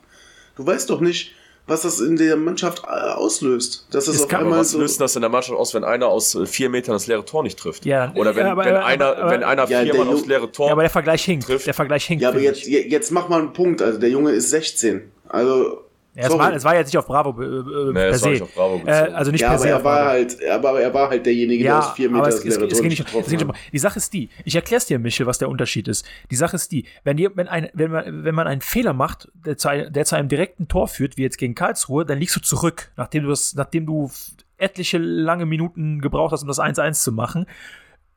Du 0.57 0.65
weißt 0.65 0.89
doch 0.89 0.99
nicht, 0.99 1.31
was 1.69 1.83
das 1.83 1.99
in 2.01 2.15
der 2.17 2.35
Mannschaft 2.35 2.83
äh, 2.83 2.87
auslöst. 2.87 3.85
Dass 3.91 4.07
es 4.07 4.15
Es 4.17 4.21
auf 4.23 4.27
kann- 4.27 4.41
einmal 4.43 4.59
was 4.59 4.71
so. 4.71 4.79
löst 4.79 4.99
das 4.99 5.15
in 5.15 5.21
der 5.21 5.29
Mannschaft 5.29 5.57
aus, 5.57 5.73
wenn 5.73 5.83
einer 5.83 6.07
aus 6.07 6.35
äh, 6.35 6.45
vier 6.45 6.69
Metern 6.69 6.93
das 6.93 7.07
leere 7.07 7.23
Tor 7.23 7.43
nicht 7.43 7.57
trifft? 7.57 7.85
Ja, 7.85 8.11
Oder 8.15 8.35
wenn, 8.35 8.45
aber- 8.47 8.65
wenn, 8.65 8.75
aber- 8.75 8.85
einer, 8.85 9.17
aber- 9.17 9.31
wenn 9.31 9.43
einer 9.43 9.67
Ja, 9.69 9.81
viermal 9.83 10.07
aufs 10.09 10.25
leere 10.25 10.51
Tor 10.51 10.67
ja, 10.67 10.71
aber 10.73 10.81
der 10.81 10.89
Vergleich 10.91 11.23
hinkt. 11.23 11.45
trifft. 11.45 11.67
Der 11.67 11.73
Vergleich 11.73 12.05
hinkt. 12.05 12.21
Ja, 12.23 12.29
aber 12.29 12.39
jetzt, 12.39 12.67
ich. 12.67 12.91
jetzt 12.91 13.11
mach 13.11 13.29
mal 13.29 13.39
einen 13.39 13.53
Punkt. 13.53 13.81
Also 13.81 13.99
der 13.99 14.09
Junge 14.09 14.31
ist 14.31 14.49
16. 14.49 15.11
Also. 15.27 15.83
Ja, 16.19 16.27
es, 16.27 16.37
war, 16.37 16.53
es 16.53 16.63
war 16.65 16.75
jetzt 16.75 16.87
nicht 16.87 16.97
auf 16.97 17.07
Bravo 17.07 17.41
äh, 17.41 17.45
äh, 17.45 17.85
Nee, 17.87 17.93
per 17.93 18.17
se. 18.17 18.47
Bravo 18.53 18.81
äh, 18.85 18.91
also 18.91 19.31
nicht 19.31 19.39
ja, 19.39 19.47
per 19.47 19.55
aber 19.55 19.63
se 19.63 19.69
er 19.69 19.83
war 19.85 20.05
halt, 20.05 20.49
aber 20.49 20.81
er 20.81 20.93
war 20.93 21.09
halt 21.09 21.25
derjenige, 21.25 21.63
der 21.63 21.79
aus 21.79 21.91
vier 21.91 22.09
Metern 22.09 22.25
aber 22.25 22.29
es, 22.29 22.43
das 22.43 22.57
es, 22.57 22.73
es 22.73 22.81
geht 22.81 22.89
nicht 22.89 22.99
es 22.99 23.29
geht 23.29 23.39
nicht 23.39 23.47
hat. 23.47 23.55
Die 23.71 23.79
Sache 23.79 23.97
ist 23.97 24.11
die, 24.11 24.29
ich 24.43 24.53
erkläre 24.53 24.79
es 24.79 24.85
dir, 24.85 24.99
Michel, 24.99 25.25
was 25.27 25.37
der 25.37 25.47
Unterschied 25.47 25.87
ist. 25.87 26.05
Die 26.29 26.35
Sache 26.35 26.57
ist 26.57 26.73
die, 26.73 26.85
wenn, 27.05 27.17
ihr, 27.17 27.31
wenn, 27.35 27.47
ein, 27.47 27.69
wenn, 27.73 27.91
man, 27.91 28.25
wenn 28.25 28.35
man 28.35 28.47
einen 28.47 28.59
Fehler 28.59 28.91
macht, 28.91 29.29
der 29.33 29.57
zu, 29.57 29.69
einem, 29.69 29.93
der 29.93 30.03
zu 30.03 30.17
einem 30.17 30.27
direkten 30.27 30.67
Tor 30.67 30.89
führt, 30.89 31.15
wie 31.15 31.21
jetzt 31.21 31.37
gegen 31.37 31.55
Karlsruhe, 31.55 32.05
dann 32.05 32.17
liegst 32.17 32.35
du 32.35 32.41
zurück, 32.41 32.91
nachdem 32.97 33.23
du, 33.23 33.29
das, 33.29 33.55
nachdem 33.55 33.85
du 33.85 34.11
etliche 34.57 34.97
lange 34.97 35.45
Minuten 35.45 36.01
gebraucht 36.01 36.33
hast, 36.33 36.41
um 36.41 36.49
das 36.49 36.59
1-1 36.59 37.01
zu 37.01 37.13
machen. 37.13 37.45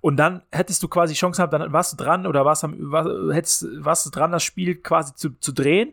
Und 0.00 0.16
dann 0.16 0.42
hättest 0.50 0.82
du 0.82 0.88
quasi 0.88 1.14
Chance 1.14 1.36
gehabt, 1.36 1.53
dann 1.53 1.72
warst 1.72 1.92
du 1.92 1.96
dran 1.96 2.26
oder 2.26 2.44
warst, 2.44 2.64
am, 2.64 2.74
war, 2.90 3.32
hättest, 3.32 3.64
warst 3.84 4.07
du 4.07 4.11
dran, 4.11 4.32
das 4.32 4.42
Spiel 4.42 4.74
quasi 4.74 5.14
zu, 5.14 5.38
zu 5.38 5.53
drehen. 5.53 5.92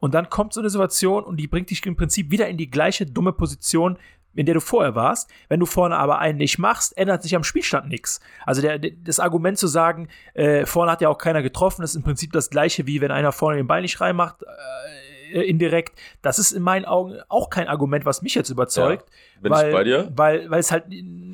Und 0.00 0.14
dann 0.14 0.28
kommt 0.30 0.52
so 0.52 0.60
eine 0.60 0.70
Situation 0.70 1.24
und 1.24 1.36
die 1.36 1.46
bringt 1.46 1.70
dich 1.70 1.84
im 1.86 1.96
Prinzip 1.96 2.30
wieder 2.30 2.48
in 2.48 2.56
die 2.56 2.70
gleiche 2.70 3.06
dumme 3.06 3.32
Position, 3.32 3.98
in 4.34 4.46
der 4.46 4.54
du 4.54 4.60
vorher 4.60 4.94
warst. 4.94 5.30
Wenn 5.48 5.60
du 5.60 5.66
vorne 5.66 5.96
aber 5.96 6.18
einen 6.18 6.38
nicht 6.38 6.58
machst, 6.58 6.96
ändert 6.96 7.22
sich 7.22 7.36
am 7.36 7.44
Spielstand 7.44 7.88
nichts. 7.88 8.20
Also 8.46 8.62
der, 8.62 8.78
das 8.78 9.20
Argument 9.20 9.58
zu 9.58 9.66
sagen, 9.66 10.08
äh, 10.34 10.66
vorne 10.66 10.90
hat 10.90 11.00
ja 11.00 11.08
auch 11.08 11.18
keiner 11.18 11.42
getroffen, 11.42 11.82
ist 11.82 11.94
im 11.94 12.02
Prinzip 12.02 12.32
das 12.32 12.50
gleiche, 12.50 12.86
wie 12.86 13.00
wenn 13.00 13.10
einer 13.10 13.32
vorne 13.32 13.58
den 13.58 13.66
Ball 13.66 13.82
nicht 13.82 14.00
reinmacht, 14.00 14.36
äh, 15.32 15.42
indirekt. 15.42 15.98
Das 16.22 16.38
ist 16.38 16.52
in 16.52 16.62
meinen 16.62 16.84
Augen 16.84 17.18
auch 17.28 17.50
kein 17.50 17.68
Argument, 17.68 18.04
was 18.04 18.22
mich 18.22 18.34
jetzt 18.34 18.50
überzeugt. 18.50 19.08
Ja, 19.42 19.50
weil, 19.50 19.72
bei 19.72 19.84
dir. 19.84 20.12
Weil, 20.14 20.50
weil 20.50 20.60
es 20.60 20.72
halt 20.72 20.84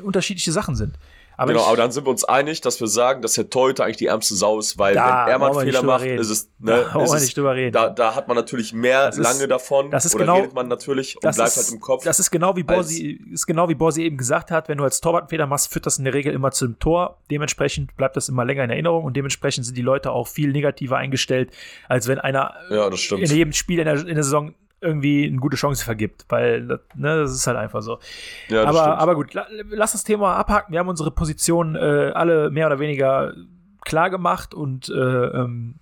unterschiedliche 0.03 0.53
Sachen 0.53 0.75
sind. 0.75 0.99
Aber 1.39 1.53
genau, 1.53 1.62
ich, 1.62 1.68
aber 1.68 1.76
dann 1.76 1.93
sind 1.93 2.07
wir 2.07 2.11
uns 2.11 2.24
einig, 2.24 2.61
dass 2.62 2.80
wir 2.80 2.87
sagen, 2.87 3.20
dass 3.22 3.34
der 3.34 3.51
Torhüter 3.51 3.84
eigentlich 3.84 3.99
die 3.99 4.07
ärmste 4.07 4.34
Sau 4.34 4.59
ist, 4.59 4.78
weil 4.78 4.95
Da 4.95 5.26
wenn 5.26 5.32
er 5.32 5.39
mal 5.39 5.51
einen 5.51 5.61
Fehler 5.61 5.82
macht, 5.82 6.03
reden. 6.05 6.18
ist 6.20 6.30
es, 6.30 6.51
Da 6.59 6.76
ne, 6.76 6.82
brauchen 6.91 7.05
ist 7.05 7.12
es 7.12 7.22
nicht 7.22 7.37
drüber 7.37 7.55
reden. 7.55 7.72
Da, 7.72 7.91
da 7.91 8.14
hat 8.14 8.26
man 8.28 8.37
natürlich 8.37 8.72
mehr 8.72 9.11
ist- 9.11 9.18
lange 9.18 9.47
davon. 9.49 9.91
das 9.91 10.05
ist 10.07 10.14
oder 10.14 10.24
genau- 10.24 10.37
redet 10.37 10.55
man 10.55 10.68
natürlich 10.68 11.16
und 11.16 11.24
das 11.24 11.37
bleibt 11.37 11.51
ist, 11.51 11.57
halt 11.57 11.72
im 11.72 11.80
Kopf. 11.80 12.05
Das 12.05 12.18
ist 12.18 12.30
genau 12.30 12.57
wie 12.57 12.62
Borsi, 12.62 13.20
ist 13.32 13.47
genau 13.47 13.68
wie 13.68 13.74
Borsi 13.74 14.03
eben 14.03 14.16
gesagt 14.16 14.51
hat, 14.51 14.68
wenn 14.68 14.78
du 14.78 14.84
als 14.84 15.01
Torwart 15.01 15.22
einen 15.24 15.28
Fehler 15.28 15.47
machst, 15.47 15.72
führt 15.72 15.87
das 15.87 15.99
in 15.99 16.05
der 16.05 16.14
Regel 16.14 16.32
immer 16.32 16.51
zum 16.53 16.78
Tor. 16.78 17.18
Dementsprechend 17.30 17.97
bleibt 17.97 18.16
das 18.16 18.28
immer 18.28 18.45
länger 18.45 18.64
in 18.64 18.70
Erinnerung 18.70 19.05
und 19.05 19.16
dementsprechend 19.16 19.66
sind 19.66 19.76
die 19.76 19.82
Leute 19.82 20.12
auch 20.12 20.28
viel 20.28 20.53
negativer 20.53 20.97
eingestellt, 20.97 21.51
als 21.89 22.09
wenn 22.09 22.18
einer 22.18 22.55
Ja, 22.70 22.89
in 22.89 23.24
jedem 23.26 23.53
Spiel 23.53 23.78
in 23.78 23.84
der, 23.84 23.97
in 24.01 24.14
der 24.14 24.24
Saison 24.24 24.55
irgendwie 24.87 25.26
eine 25.26 25.37
gute 25.39 25.57
Chance 25.57 25.84
vergibt, 25.84 26.24
weil 26.28 26.66
das, 26.66 26.80
ne, 26.95 27.18
das 27.18 27.32
ist 27.32 27.47
halt 27.47 27.57
einfach 27.57 27.82
so. 27.82 27.99
ja, 28.49 28.62
aber, 28.64 28.78
stimmt. 28.80 28.99
aber 28.99 29.14
gut, 29.14 29.34
la, 29.34 29.47
lass 29.70 29.93
das 29.93 30.05
Thema 30.05 30.37
abhaken. 30.37 30.72
Wir 30.72 30.78
haben 30.80 30.89
unsere 30.89 31.11
Position 31.11 31.74
äh, 31.76 32.12
alle 32.14 32.51
mehr 32.51 32.66
oder 32.66 32.78
weniger 32.78 33.34
klar 33.84 34.11
gemacht 34.11 34.55
und 34.55 34.89
äh, 34.89 34.93
ähm, 34.95 35.74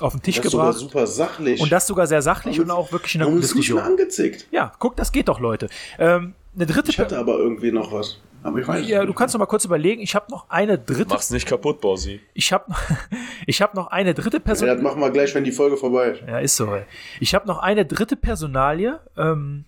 auf 0.00 0.12
den 0.12 0.22
Tisch 0.22 0.36
Das 0.36 0.46
ist 0.46 0.52
sogar 0.52 0.66
gebracht. 0.68 0.80
super 0.80 1.06
sachlich. 1.06 1.60
Und 1.60 1.70
das 1.72 1.86
sogar 1.86 2.06
sehr 2.06 2.22
sachlich 2.22 2.58
Warum 2.58 2.70
und 2.70 2.76
auch 2.76 2.92
wirklich 2.92 3.14
in 3.14 3.20
der 3.20 3.28
guten 3.28 3.40
bist 3.40 3.52
du 3.52 3.58
nicht 3.58 3.68
Diskussion. 3.68 3.92
mehr 3.96 4.02
angezickt? 4.02 4.46
Ja, 4.50 4.72
guck, 4.78 4.96
das 4.96 5.12
geht 5.12 5.28
doch, 5.28 5.40
Leute. 5.40 5.68
Ähm, 5.98 6.34
eine 6.56 6.66
dritte 6.66 6.90
Ich 6.90 6.98
hatte 6.98 7.18
aber 7.18 7.38
irgendwie 7.38 7.70
noch 7.70 7.92
was. 7.92 8.18
Aber 8.42 8.58
ich 8.58 8.66
weiß 8.66 8.88
ja, 8.88 9.04
du 9.04 9.12
kannst 9.12 9.34
noch 9.34 9.38
mal 9.38 9.46
kurz 9.46 9.64
überlegen. 9.64 10.00
Ich 10.00 10.14
habe 10.14 10.26
noch 10.30 10.48
eine 10.48 10.78
dritte. 10.78 11.10
Mach's 11.10 11.30
nicht 11.30 11.46
kaputt, 11.46 11.80
Borsi. 11.80 12.20
Ich 12.32 12.52
habe 12.52 12.70
noch, 12.70 12.80
ich 13.46 13.60
habe 13.60 13.76
noch 13.76 13.88
eine 13.88 14.14
dritte 14.14 14.40
Person. 14.40 14.68
Ja, 14.68 14.74
das 14.74 14.82
machen 14.82 15.00
wir 15.00 15.10
gleich, 15.10 15.34
wenn 15.34 15.44
die 15.44 15.52
Folge 15.52 15.76
vorbei 15.76 16.12
ist. 16.12 16.22
Ja, 16.26 16.38
ist 16.38 16.56
so. 16.56 16.72
Ey. 16.74 16.84
Ich 17.20 17.34
habe 17.34 17.46
noch 17.46 17.58
eine 17.58 17.84
dritte 17.84 18.16
Personalie, 18.16 18.98
ähm, 19.16 19.64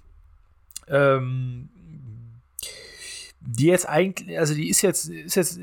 ähm, 0.88 1.68
die 3.40 3.66
jetzt 3.66 3.88
eigentlich, 3.88 4.38
also 4.38 4.54
die 4.54 4.70
ist 4.70 4.82
jetzt, 4.82 5.08
ist 5.08 5.34
jetzt 5.34 5.60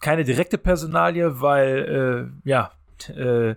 keine 0.00 0.24
direkte 0.24 0.58
Personalie, 0.58 1.40
weil, 1.40 2.30
äh, 2.44 2.48
ja, 2.48 2.72
äh, 3.08 3.54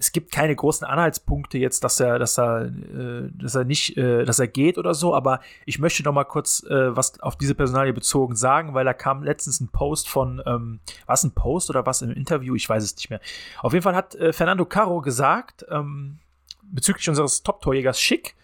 es 0.00 0.12
gibt 0.12 0.32
keine 0.32 0.56
großen 0.56 0.86
Anhaltspunkte 0.86 1.58
jetzt, 1.58 1.84
dass 1.84 2.00
er, 2.00 2.18
dass 2.18 2.38
er, 2.38 2.64
äh, 2.64 3.28
dass 3.32 3.54
er 3.54 3.64
nicht, 3.64 3.98
äh, 3.98 4.24
dass 4.24 4.38
er 4.38 4.48
geht 4.48 4.78
oder 4.78 4.94
so, 4.94 5.14
aber 5.14 5.40
ich 5.66 5.78
möchte 5.78 6.02
noch 6.02 6.14
mal 6.14 6.24
kurz 6.24 6.64
äh, 6.64 6.96
was 6.96 7.20
auf 7.20 7.36
diese 7.36 7.54
Personalie 7.54 7.92
bezogen 7.92 8.34
sagen, 8.34 8.72
weil 8.72 8.86
da 8.86 8.94
kam 8.94 9.22
letztens 9.22 9.60
ein 9.60 9.68
Post 9.68 10.08
von, 10.08 10.42
ähm, 10.46 10.80
was 11.04 11.22
ein 11.22 11.32
Post 11.32 11.68
oder 11.68 11.84
was 11.84 12.00
im 12.00 12.12
Interview, 12.12 12.54
ich 12.54 12.66
weiß 12.66 12.82
es 12.82 12.96
nicht 12.96 13.10
mehr. 13.10 13.20
Auf 13.60 13.74
jeden 13.74 13.82
Fall 13.82 13.94
hat 13.94 14.14
äh, 14.14 14.32
Fernando 14.32 14.64
Caro 14.64 15.02
gesagt, 15.02 15.66
ähm, 15.68 16.18
bezüglich 16.62 17.06
unseres 17.10 17.42
Top-Torjägers 17.42 18.00
Schick, 18.00 18.36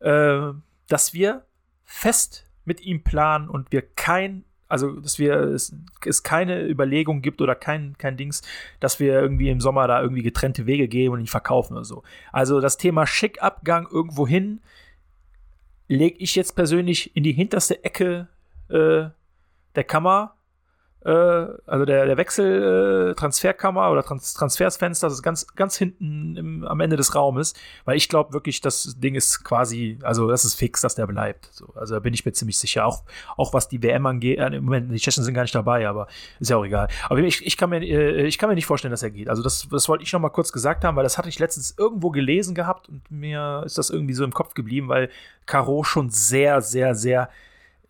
äh, 0.00 0.48
dass 0.88 1.14
wir 1.14 1.44
fest 1.84 2.44
mit 2.64 2.80
ihm 2.80 3.04
planen 3.04 3.48
und 3.48 3.70
wir 3.70 3.82
kein, 3.82 4.44
also 4.68 5.00
dass 5.00 5.18
wir 5.18 5.34
es, 5.34 5.74
es 6.04 6.22
keine 6.22 6.66
Überlegung 6.66 7.22
gibt 7.22 7.40
oder 7.40 7.54
kein, 7.54 7.96
kein 7.98 8.16
Dings, 8.16 8.42
dass 8.80 9.00
wir 9.00 9.14
irgendwie 9.14 9.48
im 9.48 9.60
Sommer 9.60 9.86
da 9.88 10.00
irgendwie 10.00 10.22
getrennte 10.22 10.66
Wege 10.66 10.88
gehen 10.88 11.12
und 11.12 11.20
ihn 11.20 11.26
verkaufen 11.26 11.74
oder 11.74 11.84
so. 11.84 12.02
Also 12.32 12.60
das 12.60 12.76
Thema 12.76 13.06
Schickabgang 13.06 13.88
irgendwo 13.90 14.26
hin 14.26 14.60
lege 15.88 16.18
ich 16.18 16.34
jetzt 16.34 16.54
persönlich 16.54 17.16
in 17.16 17.22
die 17.22 17.32
hinterste 17.32 17.82
Ecke 17.82 18.28
äh, 18.68 19.06
der 19.74 19.84
Kammer, 19.84 20.34
äh, 21.04 21.10
also 21.10 21.84
der, 21.84 22.06
der 22.06 22.16
Wechsel, 22.16 23.10
äh, 23.10 23.14
Transferkammer 23.14 23.90
oder 23.90 24.02
Trans 24.02 24.34
Transfersfenster, 24.34 25.06
das 25.06 25.14
ist 25.14 25.22
ganz, 25.22 25.46
ganz 25.54 25.76
hinten 25.76 26.36
im, 26.36 26.64
am 26.64 26.80
Ende 26.80 26.96
des 26.96 27.14
Raumes, 27.14 27.54
weil 27.84 27.96
ich 27.96 28.08
glaube 28.08 28.32
wirklich, 28.32 28.60
das 28.60 28.96
Ding 28.98 29.14
ist 29.14 29.44
quasi, 29.44 29.98
also 30.02 30.28
das 30.28 30.44
ist 30.44 30.54
fix, 30.54 30.80
dass 30.80 30.96
der 30.96 31.06
bleibt. 31.06 31.50
So, 31.52 31.72
also 31.74 31.94
da 31.94 32.00
bin 32.00 32.14
ich 32.14 32.24
mir 32.24 32.32
ziemlich 32.32 32.58
sicher. 32.58 32.84
Auch, 32.84 33.04
auch 33.36 33.54
was 33.54 33.68
die 33.68 33.82
WM 33.82 34.06
angeht, 34.06 34.38
äh, 34.38 34.48
im 34.48 34.64
Moment, 34.64 34.92
die 34.92 34.98
Tschechen 34.98 35.22
sind 35.22 35.34
gar 35.34 35.42
nicht 35.42 35.54
dabei, 35.54 35.88
aber 35.88 36.08
ist 36.40 36.50
ja 36.50 36.56
auch 36.56 36.64
egal. 36.64 36.88
Aber 37.08 37.20
ich, 37.20 37.46
ich, 37.46 37.56
kann, 37.56 37.70
mir, 37.70 37.82
äh, 37.82 38.26
ich 38.26 38.38
kann 38.38 38.48
mir 38.48 38.56
nicht 38.56 38.66
vorstellen, 38.66 38.92
dass 38.92 39.02
er 39.02 39.10
geht. 39.10 39.28
Also 39.28 39.42
das, 39.42 39.68
das 39.70 39.88
wollte 39.88 40.02
ich 40.02 40.12
noch 40.12 40.20
mal 40.20 40.30
kurz 40.30 40.52
gesagt 40.52 40.84
haben, 40.84 40.96
weil 40.96 41.04
das 41.04 41.16
hatte 41.16 41.28
ich 41.28 41.38
letztens 41.38 41.74
irgendwo 41.78 42.10
gelesen 42.10 42.54
gehabt 42.54 42.88
und 42.88 43.08
mir 43.10 43.62
ist 43.64 43.78
das 43.78 43.90
irgendwie 43.90 44.14
so 44.14 44.24
im 44.24 44.32
Kopf 44.32 44.54
geblieben, 44.54 44.88
weil 44.88 45.10
Caro 45.46 45.84
schon 45.84 46.10
sehr, 46.10 46.60
sehr, 46.60 46.94
sehr 46.94 47.30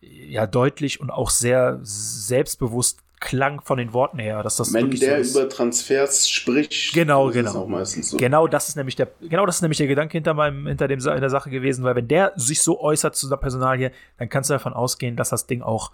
ja, 0.01 0.47
deutlich 0.47 0.99
und 1.01 1.09
auch 1.09 1.29
sehr 1.29 1.79
selbstbewusst 1.83 2.99
klang 3.19 3.61
von 3.61 3.77
den 3.77 3.91
Worten 3.93 4.17
her, 4.17 4.43
dass 4.43 4.55
das 4.55 4.73
Wenn 4.73 4.91
der 4.91 5.23
so 5.25 5.41
über 5.41 5.49
Transfers 5.49 6.29
spricht, 6.29 6.93
Genau, 6.93 7.27
ist 7.27 7.33
genau. 7.33 7.49
es 7.49 7.55
auch 7.55 7.67
meistens 7.67 8.09
so. 8.11 8.17
Genau 8.17 8.47
das 8.47 8.69
ist 8.69 8.75
nämlich 8.77 8.95
der, 8.95 9.09
genau 9.21 9.45
das 9.45 9.57
ist 9.57 9.61
nämlich 9.61 9.77
der 9.77 9.87
Gedanke 9.87 10.13
hinter 10.13 10.33
meinem, 10.33 10.67
hinter 10.67 10.87
dem 10.87 10.99
in 10.99 11.21
der 11.21 11.29
Sache 11.29 11.49
gewesen, 11.49 11.83
weil 11.83 11.95
wenn 11.95 12.07
der 12.07 12.31
sich 12.37 12.61
so 12.61 12.79
äußert 12.79 13.15
zu 13.15 13.27
einer 13.27 13.37
Personalie, 13.37 13.91
dann 14.17 14.29
kannst 14.29 14.49
du 14.49 14.53
davon 14.53 14.73
ausgehen, 14.73 15.17
dass 15.17 15.29
das 15.29 15.47
Ding 15.47 15.61
auch 15.61 15.91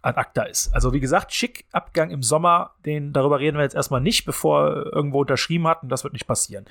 an 0.00 0.14
acta 0.14 0.42
ist. 0.44 0.72
Also 0.72 0.92
wie 0.92 1.00
gesagt, 1.00 1.32
schick 1.32 1.64
Abgang 1.72 2.10
im 2.10 2.22
Sommer, 2.22 2.74
den 2.86 3.12
darüber 3.12 3.40
reden 3.40 3.56
wir 3.56 3.64
jetzt 3.64 3.74
erstmal 3.74 4.00
nicht, 4.00 4.24
bevor 4.24 4.68
er 4.68 4.92
irgendwo 4.92 5.20
unterschrieben 5.22 5.66
hat 5.66 5.82
und 5.82 5.88
das 5.88 6.04
wird 6.04 6.12
nicht 6.12 6.26
passieren. 6.26 6.66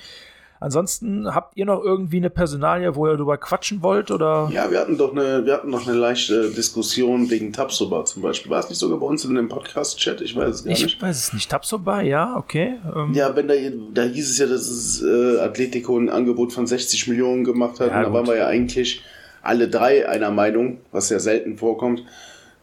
Ansonsten 0.59 1.33
habt 1.33 1.55
ihr 1.57 1.65
noch 1.65 1.83
irgendwie 1.83 2.17
eine 2.17 2.29
Personalie, 2.29 2.95
wo 2.95 3.07
ihr 3.07 3.15
drüber 3.17 3.37
quatschen 3.37 3.81
wollt 3.83 4.11
oder? 4.11 4.49
Ja, 4.51 4.71
wir 4.71 4.79
hatten 4.79 4.97
doch 4.97 5.11
eine, 5.11 5.45
wir 5.45 5.53
hatten 5.53 5.69
noch 5.69 5.87
eine 5.87 5.95
leichte 5.97 6.49
Diskussion 6.51 7.29
wegen 7.29 7.53
Tapsoba 7.53 8.05
zum 8.05 8.21
Beispiel. 8.23 8.51
War 8.51 8.59
es 8.59 8.69
nicht 8.69 8.79
sogar 8.79 8.99
bei 8.99 9.05
uns 9.05 9.23
in 9.25 9.35
dem 9.35 9.49
Podcast-Chat? 9.49 10.21
Ich 10.21 10.35
weiß 10.35 10.55
es 10.55 10.63
gar 10.63 10.73
Ich 10.73 10.83
nicht. 10.83 11.01
weiß 11.01 11.17
es 11.17 11.33
nicht. 11.33 11.49
Tapsoba, 11.51 12.01
ja, 12.01 12.35
okay. 12.37 12.77
Ähm, 12.95 13.13
Ja, 13.13 13.35
wenn 13.35 13.47
da, 13.47 13.53
da 13.93 14.03
hieß 14.03 14.29
es 14.31 14.37
ja, 14.39 14.47
dass 14.47 14.67
es 14.67 15.03
äh, 15.03 15.39
Atletico 15.39 15.97
ein 15.97 16.09
Angebot 16.09 16.53
von 16.53 16.65
60 16.67 17.07
Millionen 17.07 17.43
gemacht 17.43 17.79
hat. 17.79 17.91
Ja, 17.91 17.97
und 17.99 18.03
da 18.03 18.13
waren 18.13 18.27
wir 18.27 18.37
ja 18.37 18.47
eigentlich 18.47 19.01
alle 19.43 19.67
drei 19.69 20.09
einer 20.09 20.31
Meinung, 20.31 20.79
was 20.91 21.09
ja 21.09 21.19
selten 21.19 21.57
vorkommt, 21.57 22.03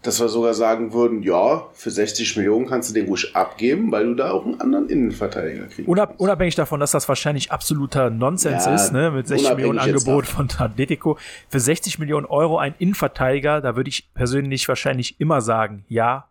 dass 0.04 0.20
wir 0.20 0.28
sogar 0.28 0.52
sagen 0.52 0.92
würden, 0.92 1.22
ja, 1.22 1.66
für 1.72 1.90
60 1.90 2.36
Millionen 2.36 2.66
kannst 2.66 2.90
du 2.90 2.94
den 2.94 3.06
ruhig 3.06 3.34
abgeben, 3.34 3.90
weil 3.90 4.04
du 4.04 4.14
da 4.14 4.32
auch 4.32 4.44
einen 4.44 4.60
anderen 4.60 4.88
Innenverteidiger 4.90 5.66
kriegst. 5.66 5.88
Unab 5.88 6.20
unabhängig 6.20 6.54
davon, 6.54 6.78
dass 6.78 6.90
das 6.90 7.08
wahrscheinlich 7.08 7.50
absoluter 7.50 8.10
Nonsens 8.10 8.66
Ja, 8.66 8.74
ist, 8.74 8.92
ne, 8.92 9.10
mit 9.10 9.26
60 9.26 9.46
unabhängig 9.46 9.72
Millionen 9.72 9.78
Angebot 9.78 10.26
von 10.26 10.48
Atletico. 10.58 11.18
Für 11.48 11.58
60 11.58 11.98
Millionen 11.98 12.26
Euro 12.26 12.58
ein 12.58 12.74
Innenverteidiger, 12.78 13.62
da 13.62 13.76
würde 13.76 13.88
ich 13.88 14.12
persönlich 14.12 14.68
wahrscheinlich 14.68 15.20
immer 15.20 15.40
sagen, 15.40 15.86
ja, 15.88 16.28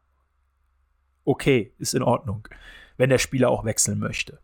okay, 1.26 1.74
ist 1.80 1.96
in 1.96 2.04
Ordnung, 2.04 2.48
wenn 2.98 3.10
der 3.10 3.18
Spieler 3.18 3.50
auch 3.50 3.66
wechseln 3.66 3.98
möchte. 3.98 4.38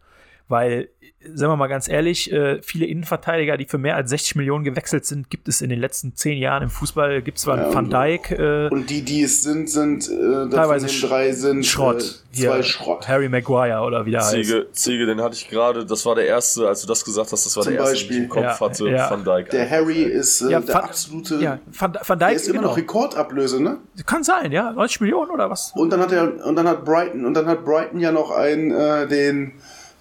Weil, 0.49 0.89
sagen 1.35 1.51
wir 1.51 1.57
mal 1.57 1.67
ganz 1.67 1.88
ehrlich, 1.88 2.31
äh, 2.34 2.59
viele 2.63 2.88
Innenverteidiger, 2.88 3.55
die 3.55 3.65
für 3.65 3.77
mehr 3.77 3.95
als 3.95 4.09
60 4.09 4.35
Millionen 4.35 4.63
gewechselt 4.63 5.05
sind, 5.05 5.30
gibt 5.30 5.47
es 5.47 5.61
in 5.61 5.69
den 5.69 5.80
letzten 5.80 6.15
zehn 6.15 6.39
Jahren 6.39 6.63
im 6.63 6.69
Fußball. 6.71 7.21
Gibt 7.21 7.38
es 7.38 7.43
zwar 7.43 7.57
Ja, 7.57 7.73
Van 7.73 7.89
Dijk, 7.91 8.31
äh, 8.31 8.67
Und 8.69 8.89
die, 8.89 9.03
die 9.03 9.21
es 9.21 9.43
sind, 9.43 9.69
sind 9.69 10.09
äh, 10.09 10.49
teilweise 10.49 10.88
drei 11.07 11.31
sind 11.34 11.65
Schrott. 11.67 11.97
Äh, 12.01 12.35
zwei 12.35 12.55
Hier, 12.55 12.63
Schrott. 12.63 13.07
Harry 13.07 13.30
Maguire 13.30 13.81
oder 13.81 14.05
wie 14.07 14.11
der 14.11 14.21
heißt. 14.21 14.31
Ziege, 14.31 14.67
Ziege, 14.71 15.05
den 15.05 15.21
hatte 15.21 15.35
ich 15.35 15.47
gerade, 15.49 15.85
das 15.85 16.03
war 16.07 16.15
der 16.15 16.26
erste, 16.26 16.67
als 16.67 16.81
du 16.81 16.88
das 16.88 17.05
gesagt 17.05 17.31
hast, 17.31 17.45
das 17.45 17.55
war 17.55 17.63
Zum 17.63 17.73
der 17.73 17.81
erste, 17.81 17.95
den 17.95 18.01
ich 18.01 18.07
Beispiel. 18.07 18.23
im 18.23 18.30
Kopf 18.30 18.43
Ja, 18.43 18.59
hatte, 18.59 18.89
ja. 18.89 19.11
Van 19.11 19.23
Dijk. 19.23 19.49
Der 19.51 19.69
Harry 19.69 20.01
ist 20.03 20.41
äh, 20.41 20.49
Ja, 20.51 20.59
der 20.61 20.73
Van- 20.73 20.84
absolute. 20.85 21.35
Ja, 21.35 21.59
Van, 21.77 21.93
Van 22.03 22.17
der 22.17 22.27
Dijk 22.30 22.35
ist 22.38 22.47
immer 22.47 22.57
genau. 22.59 22.69
noch 22.69 22.77
Rekordablöse, 22.77 23.61
ne? 23.61 23.77
Kann 24.07 24.23
sein, 24.23 24.51
ja. 24.51 24.71
90 24.71 25.01
Millionen 25.01 25.30
oder 25.30 25.47
was? 25.49 25.73
Und 25.76 25.91
dann 25.93 25.99
hat 25.99 26.11
er 26.11 26.43
und 26.43 26.55
dann 26.55 26.67
hat 26.67 26.85
Brighton 26.85 27.26
und 27.26 27.35
dann 27.35 27.45
hat 27.45 27.63
Brighton 27.63 27.99
ja 27.99 28.11
noch 28.11 28.31
einen 28.31 28.71
äh, 28.71 29.07
den 29.07 29.53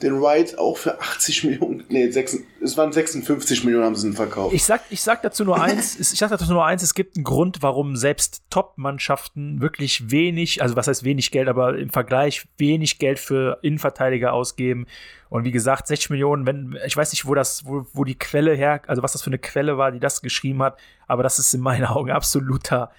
den 0.03 0.21
Wright 0.21 0.59
auch 0.59 0.77
für 0.77 1.01
80 1.01 1.45
Millionen. 1.45 1.85
Nee, 1.89 2.11
6, 2.11 2.39
es 2.63 2.77
waren 2.77 2.93
56 2.93 3.65
Millionen 3.65 3.85
haben 3.85 3.97
sie 3.97 4.09
ihn 4.09 4.15
verkauft. 4.15 4.55
Ich 4.55 4.65
sag, 4.65 4.83
ich 4.91 5.03
sag 5.03 5.23
dazu 5.23 5.45
nur 5.45 5.61
eins, 5.61 5.99
ich 5.99 6.19
sag 6.19 6.31
dazu 6.31 6.53
nur 6.53 6.65
eins, 6.65 6.83
es 6.83 6.95
gibt 6.95 7.17
einen 7.17 7.25
Grund, 7.25 7.59
warum 7.63 7.97
selbst 7.97 8.43
Top-Mannschaften 8.51 9.61
wirklich 9.61 10.11
wenig, 10.11 10.63
also 10.63 10.77
was 10.77 10.87
heißt 10.89 11.05
wenig 11.05 11.31
Geld, 11.31 11.49
aber 11.49 11.79
im 11.79 11.91
Vergleich 11.91 12.47
wenig 12.57 12.99
Geld 12.99 13.19
für 13.19 13.59
Innenverteidiger 13.63 14.33
ausgeben. 14.33 14.87
Und 15.29 15.45
wie 15.45 15.53
gesagt, 15.53 15.87
60 15.87 16.11
Millionen, 16.11 16.47
wenn, 16.47 16.79
ich 16.87 16.97
weiß 16.97 17.13
nicht, 17.13 17.27
wo 17.27 17.35
das, 17.35 17.67
wo, 17.67 17.87
wo 17.93 18.05
die 18.05 18.19
Quelle 18.19 18.55
her, 18.55 18.83
also 18.87 19.03
was 19.03 19.13
das 19.13 19.23
für 19.23 19.31
eine 19.31 19.39
Quelle 19.39 19.79
war, 19.79 19.93
die 19.93 20.01
das 20.01 20.23
geschrieben 20.23 20.63
hat, 20.63 20.79
aber 21.07 21.23
das 21.23 21.39
ist 21.39 21.53
in 21.55 21.61
meinen 21.61 21.85
Augen 21.85 22.11
absoluter 22.11 22.91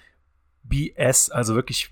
BS, 0.62 1.30
also 1.30 1.54
wirklich 1.54 1.90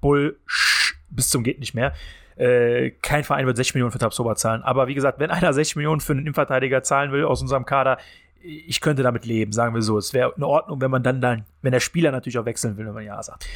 Bullsh 0.00 0.96
bis 1.08 1.30
zum 1.30 1.42
geht 1.42 1.58
nicht 1.58 1.74
mehr. 1.74 1.92
Äh, 2.36 2.90
kein 3.02 3.24
Verein 3.24 3.46
wird 3.46 3.56
60 3.56 3.74
Millionen 3.74 3.92
für 3.92 3.98
Tabsoba 3.98 4.36
zahlen. 4.36 4.62
Aber 4.62 4.86
wie 4.88 4.94
gesagt, 4.94 5.18
wenn 5.18 5.30
einer 5.30 5.52
60 5.52 5.76
Millionen 5.76 6.00
für 6.00 6.12
einen 6.12 6.20
Innenverteidiger 6.20 6.82
zahlen 6.82 7.12
will 7.12 7.24
aus 7.24 7.40
unserem 7.42 7.64
Kader, 7.64 7.98
ich 8.40 8.80
könnte 8.80 9.02
damit 9.02 9.26
leben, 9.26 9.52
sagen 9.52 9.74
wir 9.74 9.82
so. 9.82 9.98
Es 9.98 10.12
wäre 10.12 10.32
in 10.36 10.44
Ordnung, 10.44 10.80
wenn 10.80 10.90
man 10.90 11.02
dann, 11.02 11.20
dann, 11.20 11.44
wenn 11.62 11.72
der 11.72 11.80
Spieler 11.80 12.12
natürlich 12.12 12.38
auch 12.38 12.44
wechseln 12.44 12.76
will, 12.76 12.86
wenn 12.86 12.94
man 12.94 13.04
ja 13.04 13.20
sagt. 13.22 13.46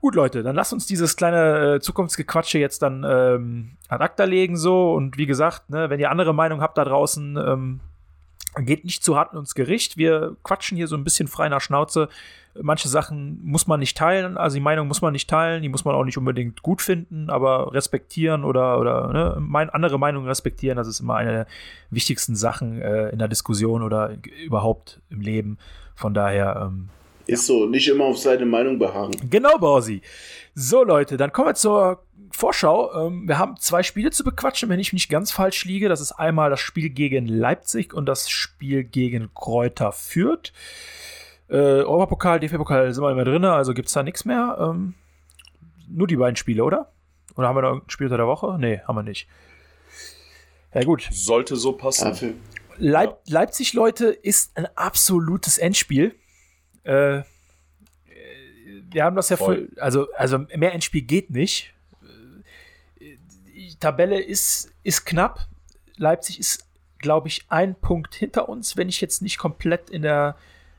Gut, 0.00 0.16
Leute, 0.16 0.42
dann 0.42 0.56
lasst 0.56 0.72
uns 0.72 0.86
dieses 0.86 1.16
kleine 1.16 1.76
äh, 1.76 1.80
Zukunftsgequatsche 1.80 2.58
jetzt 2.58 2.82
dann 2.82 3.04
ähm, 3.08 3.76
ad 3.88 4.02
acta 4.02 4.24
legen, 4.24 4.56
so. 4.56 4.94
Und 4.94 5.16
wie 5.16 5.26
gesagt, 5.26 5.70
ne, 5.70 5.90
wenn 5.90 6.00
ihr 6.00 6.10
andere 6.10 6.34
Meinung 6.34 6.60
habt 6.60 6.76
da 6.76 6.84
draußen, 6.84 7.36
ähm, 7.36 7.80
geht 8.58 8.84
nicht 8.84 9.02
zu 9.02 9.16
hart 9.16 9.32
ins 9.34 9.54
Gericht. 9.54 9.96
Wir 9.96 10.36
quatschen 10.42 10.76
hier 10.76 10.88
so 10.88 10.96
ein 10.96 11.04
bisschen 11.04 11.28
frei 11.28 11.48
nach 11.48 11.60
Schnauze. 11.60 12.08
Manche 12.60 12.88
Sachen 12.88 13.40
muss 13.44 13.66
man 13.66 13.80
nicht 13.80 13.96
teilen, 13.96 14.36
also 14.36 14.54
die 14.54 14.60
Meinung 14.60 14.86
muss 14.86 15.00
man 15.00 15.12
nicht 15.12 15.30
teilen, 15.30 15.62
die 15.62 15.70
muss 15.70 15.86
man 15.86 15.94
auch 15.94 16.04
nicht 16.04 16.18
unbedingt 16.18 16.62
gut 16.62 16.82
finden, 16.82 17.30
aber 17.30 17.72
respektieren 17.72 18.44
oder, 18.44 18.78
oder 18.78 19.08
ne, 19.10 19.36
mein, 19.40 19.70
andere 19.70 19.98
Meinungen 19.98 20.26
respektieren, 20.26 20.76
das 20.76 20.86
ist 20.86 21.00
immer 21.00 21.14
eine 21.14 21.32
der 21.32 21.46
wichtigsten 21.88 22.36
Sachen 22.36 22.82
äh, 22.82 23.08
in 23.08 23.18
der 23.18 23.28
Diskussion 23.28 23.82
oder 23.82 24.18
überhaupt 24.44 25.00
im 25.08 25.22
Leben. 25.22 25.56
Von 25.94 26.12
daher, 26.12 26.66
ähm, 26.66 26.90
Ist 27.26 27.46
so, 27.46 27.66
nicht 27.66 27.88
immer 27.88 28.04
auf 28.04 28.18
seine 28.18 28.46
Meinung 28.46 28.78
beharren. 28.78 29.12
Genau, 29.30 29.56
Borsi. 29.58 30.02
So, 30.54 30.84
Leute, 30.84 31.16
dann 31.16 31.32
kommen 31.32 31.48
wir 31.48 31.54
zur 31.54 32.02
Vorschau. 32.30 33.06
Ähm, 33.06 33.28
wir 33.28 33.38
haben 33.38 33.56
zwei 33.58 33.82
Spiele 33.82 34.10
zu 34.10 34.24
bequatschen, 34.24 34.68
wenn 34.68 34.80
ich 34.80 34.92
nicht 34.92 35.08
ganz 35.08 35.30
falsch 35.30 35.64
liege. 35.64 35.88
Das 35.88 36.00
ist 36.00 36.12
einmal 36.12 36.50
das 36.50 36.60
Spiel 36.60 36.90
gegen 36.90 37.26
Leipzig 37.26 37.94
und 37.94 38.06
das 38.06 38.28
Spiel 38.28 38.84
gegen 38.84 39.32
Kräuter 39.34 39.92
Fürth. 39.92 40.52
Äh, 41.48 41.54
Europapokal, 41.54 42.40
DFB-Pokal 42.40 42.92
sind 42.92 43.02
wir 43.02 43.08
nicht 43.08 43.16
mehr 43.16 43.24
drin, 43.24 43.44
also 43.44 43.74
gibt 43.74 43.88
es 43.88 43.94
da 43.94 44.02
nichts 44.02 44.24
mehr. 44.24 44.56
Ähm, 44.58 44.94
nur 45.88 46.06
die 46.06 46.16
beiden 46.16 46.36
Spiele, 46.36 46.64
oder? 46.64 46.92
Oder 47.36 47.48
haben 47.48 47.56
wir 47.56 47.62
noch 47.62 47.68
irgendein 47.68 47.90
Spiel 47.90 48.06
unter 48.06 48.16
der 48.16 48.26
Woche? 48.26 48.56
Nee, 48.58 48.80
haben 48.86 48.96
wir 48.96 49.02
nicht. 49.02 49.28
Ja, 50.74 50.82
gut. 50.84 51.08
Sollte 51.10 51.56
so 51.56 51.72
passen. 51.72 52.40
Leip 52.78 53.20
Leipzig, 53.26 53.74
Leute, 53.74 54.06
ist 54.06 54.56
ein 54.56 54.66
absolutes 54.74 55.58
Endspiel. 55.58 56.14
Äh, 56.84 57.18
äh, 57.18 57.24
wir 58.90 59.04
haben 59.04 59.16
das 59.16 59.28
ja 59.28 59.36
Voll. 59.36 59.68
voll, 59.68 59.80
also, 59.80 60.08
also 60.16 60.38
mehr 60.38 60.72
Endspiel 60.72 61.02
geht 61.02 61.30
nicht. 61.30 61.72
Äh, 63.00 63.16
Die 63.54 63.76
Tabelle 63.78 64.20
ist, 64.20 64.70
ist 64.82 65.04
knapp. 65.04 65.46
Leipzig 65.96 66.40
ist, 66.40 66.66
glaube 66.98 67.28
ich, 67.28 67.44
ein 67.48 67.74
Punkt 67.74 68.14
hinter 68.14 68.48
uns, 68.48 68.76
wenn 68.76 68.88
ich 68.88 69.00
jetzt 69.00 69.22
nicht 69.22 69.38
komplett 69.38 69.90
in 69.90 70.02
der, 70.02 70.36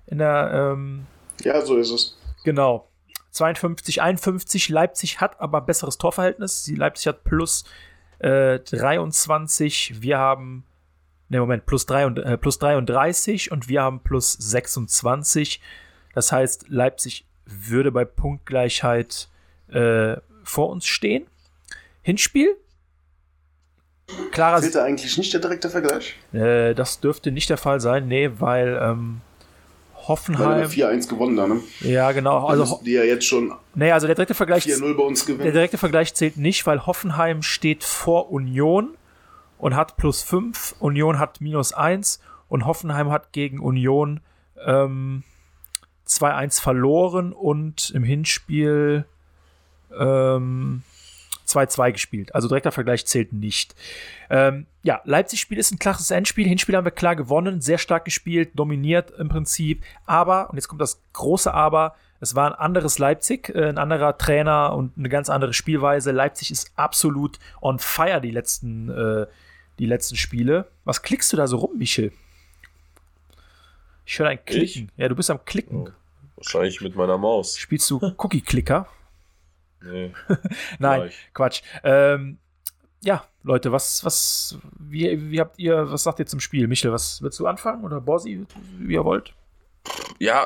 in 0.08 0.18
der, 0.18 0.74
ähm, 0.74 1.06
Ja, 1.44 1.62
so 1.66 1.78
ist 1.78 1.92
es. 1.92 2.18
Genau. 2.44 2.88
52, 3.32 4.02
51. 4.02 4.70
Leipzig 4.70 5.20
hat 5.22 5.40
aber 5.40 5.62
besseres 5.62 5.98
Torverhältnis. 5.98 6.64
Die 6.64 6.76
Leipzig 6.76 7.08
hat 7.08 7.24
plus 7.24 7.64
äh, 8.20 8.60
23. 8.60 10.02
Wir 10.02 10.20
haben, 10.20 10.66
ne, 11.30 11.40
Moment, 11.40 11.66
plus, 11.66 11.86
3 11.88 12.06
und, 12.06 12.20
äh, 12.20 12.38
plus 12.38 12.60
33 12.60 13.52
und 13.52 13.70
wir 13.70 13.82
haben 13.82 14.02
plus 14.02 14.34
26. 14.34 15.62
Das 16.14 16.32
heißt, 16.32 16.66
Leipzig 16.70 17.26
würde 17.46 17.92
bei 17.92 18.06
Punktgleichheit 18.06 19.28
äh, 19.72 20.18
vor 20.44 20.70
uns 20.70 20.86
stehen. 20.86 21.26
Hinspiel. 22.02 22.56
Klarer 24.32 24.62
Zählt 24.62 24.76
da 24.76 24.84
eigentlich 24.84 25.18
nicht 25.18 25.34
der 25.34 25.40
direkte 25.42 25.70
Vergleich? 25.70 26.16
äh, 26.34 26.74
Das 26.74 27.00
dürfte 27.00 27.32
nicht 27.32 27.50
der 27.50 27.58
Fall 27.58 27.80
sein. 27.80 28.08
Nee, 28.08 28.32
weil 28.38 28.78
ähm, 28.82 29.22
Hoffenheim. 30.08 30.70
wir 30.72 30.90
4-1 30.90 31.08
gewonnen 31.08 31.38
da, 31.38 31.48
ne? 31.48 31.62
Ja, 31.80 32.12
genau. 32.12 32.46
Also 32.46 32.82
die 32.86 32.92
ja 32.92 33.04
jetzt 33.04 33.26
schon 33.26 33.54
nee, 33.74 33.92
also 33.92 34.06
der 34.08 34.16
direkte 34.16 34.34
Vergleich 34.34 34.66
4-0 34.66 34.94
bei 34.96 35.04
uns 35.04 35.26
Der 35.26 35.52
direkte 35.52 35.78
Vergleich 35.78 36.14
zählt 36.14 36.38
nicht, 36.38 36.66
weil 36.68 36.86
Hoffenheim 36.86 37.42
steht 37.42 37.84
vor 37.84 38.30
Union 38.32 38.98
und 39.58 39.76
hat 39.76 39.96
plus 39.96 40.22
5, 40.22 40.76
Union 40.80 41.20
hat 41.20 41.40
minus 41.40 41.72
1 41.72 42.20
und 42.50 42.66
Hoffenheim 42.66 43.12
hat 43.12 43.32
gegen 43.32 43.60
Union 43.60 44.20
ähm, 44.66 45.24
2-1 46.20 46.62
verloren 46.62 47.34
und 47.34 47.92
im 47.92 48.04
Hinspiel 48.04 49.06
ähm, 49.98 50.84
2-2 51.48 51.92
gespielt. 51.92 52.36
Also 52.36 52.48
direkter 52.48 52.72
Vergleich 52.72 53.06
zählt 53.06 53.34
nicht. 53.34 53.76
Ähm, 54.30 54.66
ja, 54.82 55.02
Leipzig-Spiel 55.06 55.58
ist 55.58 55.72
ein 55.72 55.80
klares 55.80 56.10
Endspiel. 56.12 56.48
Hinspiel 56.48 56.76
haben 56.76 56.86
wir 56.86 56.92
klar 56.92 57.16
gewonnen, 57.16 57.62
sehr 57.62 57.78
stark 57.78 58.06
gespielt, 58.06 58.52
dominiert 58.56 59.12
im 59.12 59.30
Prinzip. 59.30 59.84
Aber, 60.06 60.50
und 60.50 60.56
jetzt 60.56 60.68
kommt 60.68 60.82
das 60.82 61.02
große 61.14 61.54
Aber, 61.54 61.96
es 62.20 62.36
war 62.36 62.48
ein 62.48 62.58
anderes 62.58 63.00
Leipzig, 63.00 63.50
äh, 63.50 63.68
ein 63.68 63.78
anderer 63.78 64.18
Trainer 64.18 64.74
und 64.74 64.98
eine 64.98 65.10
ganz 65.10 65.30
andere 65.30 65.54
Spielweise. 65.54 66.12
Leipzig 66.12 66.52
ist 66.52 66.72
absolut 66.76 67.38
on 67.62 67.80
fire 67.80 68.22
die 68.22 68.32
letzten, 68.32 68.90
äh, 68.90 69.28
die 69.80 69.86
letzten 69.86 70.16
Spiele. 70.16 70.68
Was 70.86 71.02
klickst 71.02 71.34
du 71.34 71.38
da 71.38 71.48
so 71.48 71.58
rum, 71.58 71.78
Michel? 71.78 72.14
Ich 74.06 74.20
höre 74.20 74.28
ein 74.28 74.44
Klicken. 74.46 74.92
Ja, 74.98 75.10
du 75.10 75.16
bist 75.16 75.30
am 75.30 75.44
Klicken. 75.44 75.88
Oh. 75.88 75.92
Wahrscheinlich 76.44 76.82
mit 76.82 76.96
meiner 76.96 77.18
Maus. 77.18 77.58
Spielst 77.58 77.90
du 77.90 78.00
Cookie-Clicker? 78.18 78.88
Nee. 79.86 80.14
Nein, 80.80 81.02
Gleich. 81.02 81.30
Quatsch. 81.34 81.62
Ähm, 81.84 82.38
ja, 83.04 83.26
Leute, 83.44 83.74
was, 83.74 84.06
was, 84.06 84.58
wie, 84.80 85.30
wie 85.30 85.42
habt 85.42 85.60
ihr, 85.60 85.92
was 85.92 86.04
sagt 86.04 86.20
ihr 86.20 86.26
zum 86.26 86.40
Spiel? 86.40 86.68
Michel, 86.70 86.94
was 86.94 87.22
willst 87.22 87.38
du 87.42 87.48
anfangen 87.48 87.84
oder 87.84 88.00
Borsi, 88.00 88.46
wie 88.80 88.94
ihr 88.94 89.04
wollt? 89.04 89.34
Ja, 90.20 90.46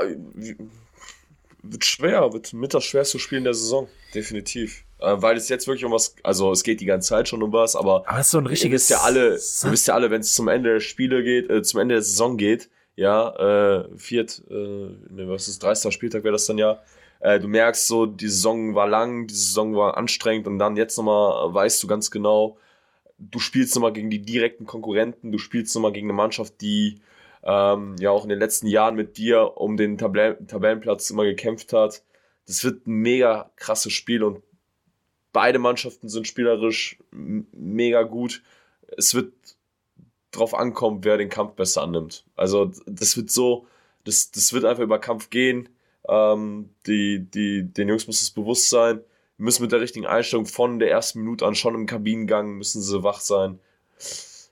wird 1.62 1.86
schwer, 1.86 2.34
wird 2.34 2.52
mit 2.54 2.74
das 2.74 2.84
schwerste 2.84 3.20
Spiel 3.20 3.38
in 3.38 3.44
der 3.44 3.54
Saison, 3.54 3.88
definitiv. 4.16 4.84
Äh, 4.98 5.22
weil 5.22 5.38
es 5.38 5.50
jetzt 5.50 5.68
wirklich 5.68 5.86
um 5.86 5.92
was, 5.92 6.16
also 6.24 6.52
es 6.52 6.64
geht 6.64 6.82
die 6.82 6.86
ganze 6.86 7.10
Zeit 7.10 7.30
schon 7.30 7.44
um 7.44 7.54
was, 7.54 7.76
aber 7.76 8.10
Aber 8.10 8.20
ist 8.20 8.32
so 8.32 8.40
ein 8.40 8.46
ihr 8.46 8.50
richtiges. 8.50 8.82
wisst 8.82 8.90
ja 8.90 9.02
alle, 9.02 9.34
ihr 9.36 9.72
wisst 9.72 9.88
ja 9.88 9.94
alle, 9.94 10.10
wenn 10.10 10.22
es 10.22 10.34
zum 10.34 10.48
Ende 10.48 10.74
der 10.74 10.80
Spiele 10.80 11.22
geht, 11.24 11.48
äh, 11.52 11.62
zum 11.62 11.80
Ende 11.82 11.94
der 11.94 12.02
Saison 12.02 12.38
geht, 12.38 12.72
ja, 12.98 13.30
äh, 13.86 13.98
viert, 13.98 14.42
äh, 14.50 14.54
ne, 14.54 15.30
was 15.30 15.48
ist, 15.48 15.64
30. 15.64 15.94
Spieltag 15.94 16.24
wäre 16.24 16.34
das 16.34 16.48
dann 16.48 16.58
ja, 16.58 16.82
äh, 17.20 17.40
du 17.40 17.48
merkst 17.48 17.88
so, 17.88 18.08
die 18.08 18.28
Saison 18.28 18.76
war 18.76 18.88
lang, 18.88 19.28
die 19.28 19.36
Saison 19.36 19.76
war 19.76 19.98
anstrengend 19.98 20.48
und 20.48 20.60
dann 20.60 20.76
jetzt 20.76 20.98
nochmal 20.98 21.54
weißt 21.54 21.82
du 21.82 21.88
ganz 21.88 22.12
genau, 22.12 22.58
du 23.20 23.40
spielst 23.40 23.76
nochmal 23.76 23.94
gegen 23.94 24.10
die 24.10 24.24
direkten 24.24 24.66
Konkurrenten, 24.66 25.32
du 25.32 25.38
spielst 25.38 25.76
nochmal 25.76 25.92
gegen 25.92 26.08
eine 26.08 26.14
Mannschaft, 26.14 26.60
die 26.62 27.00
ähm, 27.44 27.96
ja 28.00 28.10
auch 28.10 28.24
in 28.24 28.30
den 28.30 28.40
letzten 28.40 28.68
Jahren 28.68 28.96
mit 28.96 29.18
dir 29.18 29.58
um 29.58 29.78
den 29.78 30.00
Tabellen 30.00 30.48
Tabellenplatz 30.48 31.10
immer 31.12 31.24
gekämpft 31.24 31.74
hat. 31.74 32.04
Das 32.48 32.64
wird 32.64 32.88
ein 32.88 32.94
mega 32.94 33.52
krasses 33.58 33.94
Spiel 33.94 34.24
und 34.24 34.42
beide 35.34 35.60
Mannschaften 35.60 36.10
sind 36.10 36.28
spielerisch 36.28 36.98
mega 37.12 38.04
gut. 38.04 38.42
Es 38.98 39.14
wird 39.14 39.34
drauf 40.38 40.54
ankommen, 40.54 41.04
wer 41.04 41.18
den 41.18 41.30
Kampf 41.30 41.54
besser 41.54 41.84
annimmt. 41.84 42.26
Also 42.36 42.72
das 42.86 43.18
wird 43.18 43.32
so, 43.32 43.68
das, 44.04 44.32
das 44.32 44.54
wird 44.54 44.66
einfach 44.66 44.84
über 44.84 45.00
Kampf 45.00 45.30
gehen. 45.30 45.70
Ähm, 46.08 46.70
die, 46.86 47.20
die, 47.20 47.64
den 47.64 47.90
Jungs 47.90 48.08
muss 48.08 48.22
es 48.22 48.32
bewusst 48.32 48.70
sein. 48.70 49.02
Müssen 49.38 49.64
mit 49.64 49.72
der 49.72 49.82
richtigen 49.82 50.06
Einstellung 50.06 50.46
von 50.46 50.80
der 50.80 50.90
ersten 50.90 51.20
Minute 51.20 51.46
an 51.46 51.56
schon 51.56 51.76
im 51.76 51.86
Kabinengang 51.86 52.54
müssen 52.54 52.82
sie 52.82 53.04
wach 53.04 53.20
sein. 53.20 53.60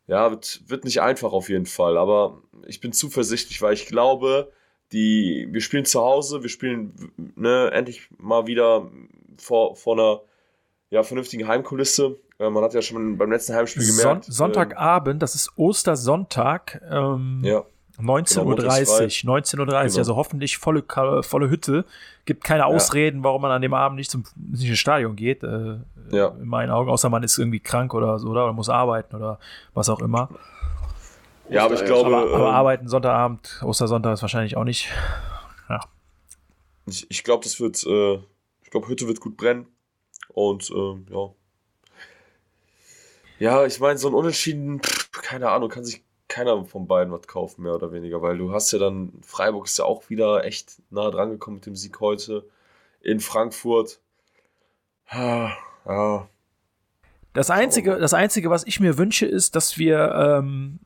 Ja, 0.08 0.30
wird, 0.30 0.62
wird 0.68 0.84
nicht 0.84 1.02
einfach 1.02 1.34
auf 1.34 1.50
jeden 1.50 1.66
Fall, 1.66 1.98
aber 1.98 2.42
ich 2.68 2.80
bin 2.80 2.94
zuversichtlich, 2.94 3.62
weil 3.64 3.74
ich 3.74 3.88
glaube, 3.88 4.52
die, 4.92 5.48
wir 5.50 5.62
spielen 5.62 5.86
zu 5.86 6.02
Hause, 6.02 6.44
wir 6.44 6.50
spielen 6.50 7.12
ne, 7.36 7.72
endlich 7.72 8.08
mal 8.18 8.46
wieder 8.46 8.92
vor, 9.38 9.76
vor 9.76 9.94
einer 9.94 10.22
ja, 10.90 11.04
vernünftigen 11.04 11.48
Heimkulisse. 11.48 12.18
Äh, 12.40 12.50
man 12.50 12.64
hat 12.64 12.74
ja 12.74 12.82
schon 12.82 13.18
beim 13.18 13.32
letzten 13.32 13.54
Heimspiel 13.56 13.84
Son 13.84 13.98
gemerkt. 14.04 14.26
Sonntagabend, 14.26 15.22
das 15.22 15.36
ist 15.36 15.52
Ostersonntag, 15.58 16.82
ähm, 16.90 17.42
Ähm, 17.42 17.44
ja, 17.44 17.64
19.30 17.98 18.34
Genau, 18.34 18.42
Uhr. 18.42 18.46
Montag 18.58 18.82
ist 18.82 18.92
frei. 18.92 19.06
19.30 19.06 19.60
Uhr, 19.60 19.66
Genau. 19.66 19.78
also 19.78 20.16
hoffentlich 20.18 20.58
volle, 20.58 20.84
volle 21.24 21.50
Hütte. 21.50 21.86
Gibt 22.26 22.44
keine 22.44 22.66
Ausreden, 22.66 23.24
warum 23.24 23.42
man 23.42 23.52
an 23.52 23.62
dem 23.62 23.74
Abend 23.74 23.98
nicht 23.98 24.12
zum 24.12 24.24
nicht 24.36 24.68
ins 24.70 24.80
Stadion 24.80 25.16
geht. 25.16 25.44
Äh, 25.44 25.78
ja. 26.12 26.28
in 26.28 26.48
meinen 26.48 26.72
Augen, 26.72 26.90
außer 26.90 27.10
man 27.10 27.24
ist 27.24 27.38
irgendwie 27.38 27.60
krank 27.62 27.94
oder 27.94 28.20
so, 28.20 28.28
oder, 28.30 28.44
oder 28.44 28.54
muss 28.54 28.70
arbeiten 28.70 29.16
oder 29.16 29.40
was 29.74 29.90
auch 29.90 30.02
immer. 30.02 30.30
ja, 31.50 31.64
aber 31.66 31.76
ich 31.76 31.86
glaube, 31.86 32.08
aber, 32.16 32.34
aber 32.34 32.50
ähm, 32.50 32.54
arbeiten 32.56 32.88
Sonntagabend, 32.88 33.62
Ostersonntag 33.64 34.14
ist 34.14 34.22
wahrscheinlich 34.22 34.58
auch 34.58 34.66
nicht. 34.66 34.90
Ja. 35.70 35.80
ich, 36.86 37.10
ich 37.10 37.24
glaube, 37.24 37.44
das 37.44 37.60
wird, 37.60 37.84
äh, 37.88 38.16
ich 38.62 38.70
glaube, 38.72 38.88
Hütte 38.88 39.08
wird 39.08 39.20
gut 39.20 39.38
brennen. 39.38 39.68
Und 40.36 40.70
ähm, 40.72 41.08
ja. 41.10 41.30
Ja, 43.40 43.66
ich 43.66 43.80
meine, 43.80 43.98
so 43.98 44.10
ein 44.10 44.14
Unentschieden, 44.14 44.82
pff, 44.82 45.12
keine 45.12 45.50
Ahnung, 45.50 45.70
kann 45.70 45.86
sich 45.86 46.04
keiner 46.28 46.66
von 46.66 46.88
beiden 46.88 47.14
was 47.14 47.26
kaufen, 47.26 47.64
mehr 47.64 47.76
oder 47.76 47.94
weniger, 47.94 48.22
weil 48.22 48.38
du 48.38 48.52
hast 48.52 48.72
ja 48.74 48.80
dann, 48.80 49.14
Freiburg 49.22 49.66
ist 49.66 49.78
ja 49.78 49.86
auch 49.86 50.10
wieder 50.10 50.44
echt 50.44 50.82
nah 50.90 51.10
dran 51.10 51.30
gekommen 51.30 51.56
mit 51.56 51.66
dem 51.66 51.76
Sieg 51.78 52.02
heute 52.02 52.46
in 53.00 53.22
Frankfurt. 53.22 54.02
Ah, 55.08 55.54
Ja, 55.86 56.28
Das 57.32 57.50
Einzige, 57.50 57.98
das 57.98 58.14
Einzige, 58.14 58.50
was 58.50 58.66
ich 58.66 58.82
mir 58.82 58.98
wünsche, 58.98 59.26
ist, 59.26 59.56
dass 59.56 59.78
wir, 59.78 60.12
ähm, 60.16 60.80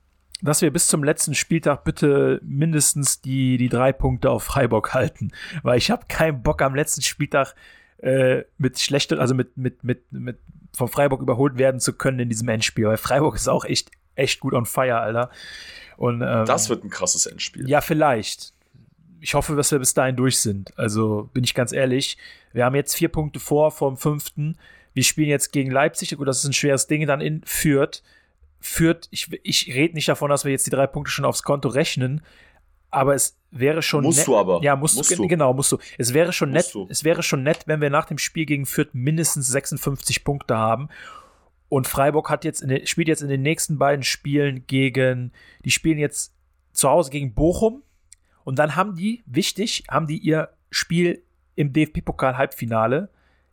dass 0.43 0.61
wir 0.61 0.71
bis 0.71 0.87
zum 0.87 1.03
letzten 1.03 1.33
Spieltag 1.33 1.83
bitte 1.83 2.39
mindestens 2.43 3.21
die, 3.21 3.57
die 3.57 3.69
drei 3.69 3.93
Punkte 3.93 4.29
auf 4.29 4.43
Freiburg 4.43 4.93
halten. 4.93 5.31
Weil 5.63 5.79
ich 5.79 5.89
habe 5.89 6.05
keinen 6.07 6.43
Bock 6.43 6.61
am 6.61 6.75
letzten 6.75 7.01
Spieltag 7.01 7.55
äh, 8.01 8.43
mit 8.57 8.79
schlechter, 8.79 9.19
also 9.19 9.35
mit, 9.35 9.57
mit, 9.57 9.83
mit, 9.83 10.11
mit 10.11 10.37
von 10.73 10.87
Freiburg 10.87 11.21
überholt 11.21 11.57
werden 11.57 11.79
zu 11.79 11.93
können 11.93 12.19
in 12.19 12.29
diesem 12.29 12.47
Endspiel. 12.47 12.85
Weil 12.85 12.97
Freiburg 12.97 13.35
ist 13.35 13.47
auch 13.47 13.65
echt, 13.65 13.91
echt 14.15 14.39
gut 14.39 14.53
on 14.53 14.65
fire, 14.65 14.99
Alter. 14.99 15.29
Und, 15.97 16.21
ähm, 16.21 16.45
das 16.45 16.69
wird 16.69 16.83
ein 16.83 16.89
krasses 16.89 17.25
Endspiel. 17.25 17.69
ja, 17.69 17.81
vielleicht. 17.81 18.53
Ich 19.21 19.33
hoffe, 19.33 19.55
dass 19.55 19.71
wir 19.71 19.79
bis 19.79 19.93
dahin 19.93 20.15
durch 20.15 20.39
sind. 20.39 20.77
Also 20.77 21.29
bin 21.33 21.43
ich 21.43 21.53
ganz 21.53 21.73
ehrlich. 21.73 22.17
Wir 22.53 22.63
haben 22.63 22.75
jetzt 22.75 22.95
vier 22.95 23.09
Punkte 23.09 23.41
vor 23.41 23.71
vom 23.71 23.97
fünften. 23.97 24.57
Wir 24.93 25.03
spielen 25.03 25.27
jetzt 25.27 25.51
gegen 25.51 25.71
Leipzig. 25.71 26.15
Gut, 26.15 26.27
das 26.27 26.37
ist 26.37 26.45
ein 26.45 26.53
schweres 26.53 26.87
Ding. 26.87 27.05
Dann 27.05 27.19
in 27.19 27.41
Fürth. 27.43 28.01
Fürth, 28.61 29.07
ich, 29.11 29.27
ich 29.43 29.73
rede 29.73 29.93
nicht 29.93 30.07
davon, 30.07 30.29
dass 30.29 30.45
wir 30.45 30.51
jetzt 30.51 30.65
die 30.65 30.71
drei 30.71 30.87
Punkte 30.87 31.11
schon 31.11 31.25
aufs 31.25 31.43
Konto 31.43 31.67
rechnen. 31.67 32.21
Aber 32.91 33.13
es 33.15 33.37
wäre 33.51 33.81
schon 33.81 34.03
Musst 34.03 34.19
nett- 34.19 34.27
du 34.27 34.37
aber. 34.37 34.61
Ja, 34.63 34.75
musst, 34.75 34.97
Musst 34.97 35.11
du, 35.11 35.15
du. 35.15 35.27
genau, 35.27 35.53
musst 35.53 35.71
du. 35.71 35.77
Es 35.97 36.13
wäre 36.13 36.33
schon 36.33 36.51
Musst 36.51 36.67
nett, 36.67 36.75
du. 36.75 36.87
es 36.89 37.03
wäre 37.03 37.21
schon 37.23 37.43
nett, 37.43 37.63
wenn 37.67 37.81
wir 37.81 37.89
nach 37.89 38.05
dem 38.05 38.17
Spiel 38.17 38.45
gegen 38.45 38.65
Fürth 38.65 38.89
mindestens 38.93 39.47
56 39.49 40.23
Punkte 40.23 40.57
haben. 40.57 40.89
Und 41.67 41.87
Freiburg 41.87 42.29
hat 42.31 42.45
jetzt 42.45 42.61
in 42.61 42.69
den, 42.69 42.87
spielt 42.87 43.07
jetzt 43.07 43.21
in 43.21 43.29
den 43.29 43.43
nächsten 43.43 43.77
beiden 43.77 44.03
Spielen 44.03 44.65
gegen, 44.65 45.31
die 45.65 45.71
spielen 45.71 45.99
jetzt 45.99 46.33
zu 46.73 46.89
Hause 46.89 47.11
gegen 47.11 47.33
Bochum. 47.35 47.83
Und 48.43 48.57
dann 48.57 48.75
haben 48.75 48.95
die, 48.95 49.21
wichtig, 49.27 49.83
haben 49.89 50.07
die 50.07 50.17
ihr 50.17 50.49
Spiel 50.71 51.21
im 51.55 51.71
DFB-Pokal-Halbfinale 51.73 53.09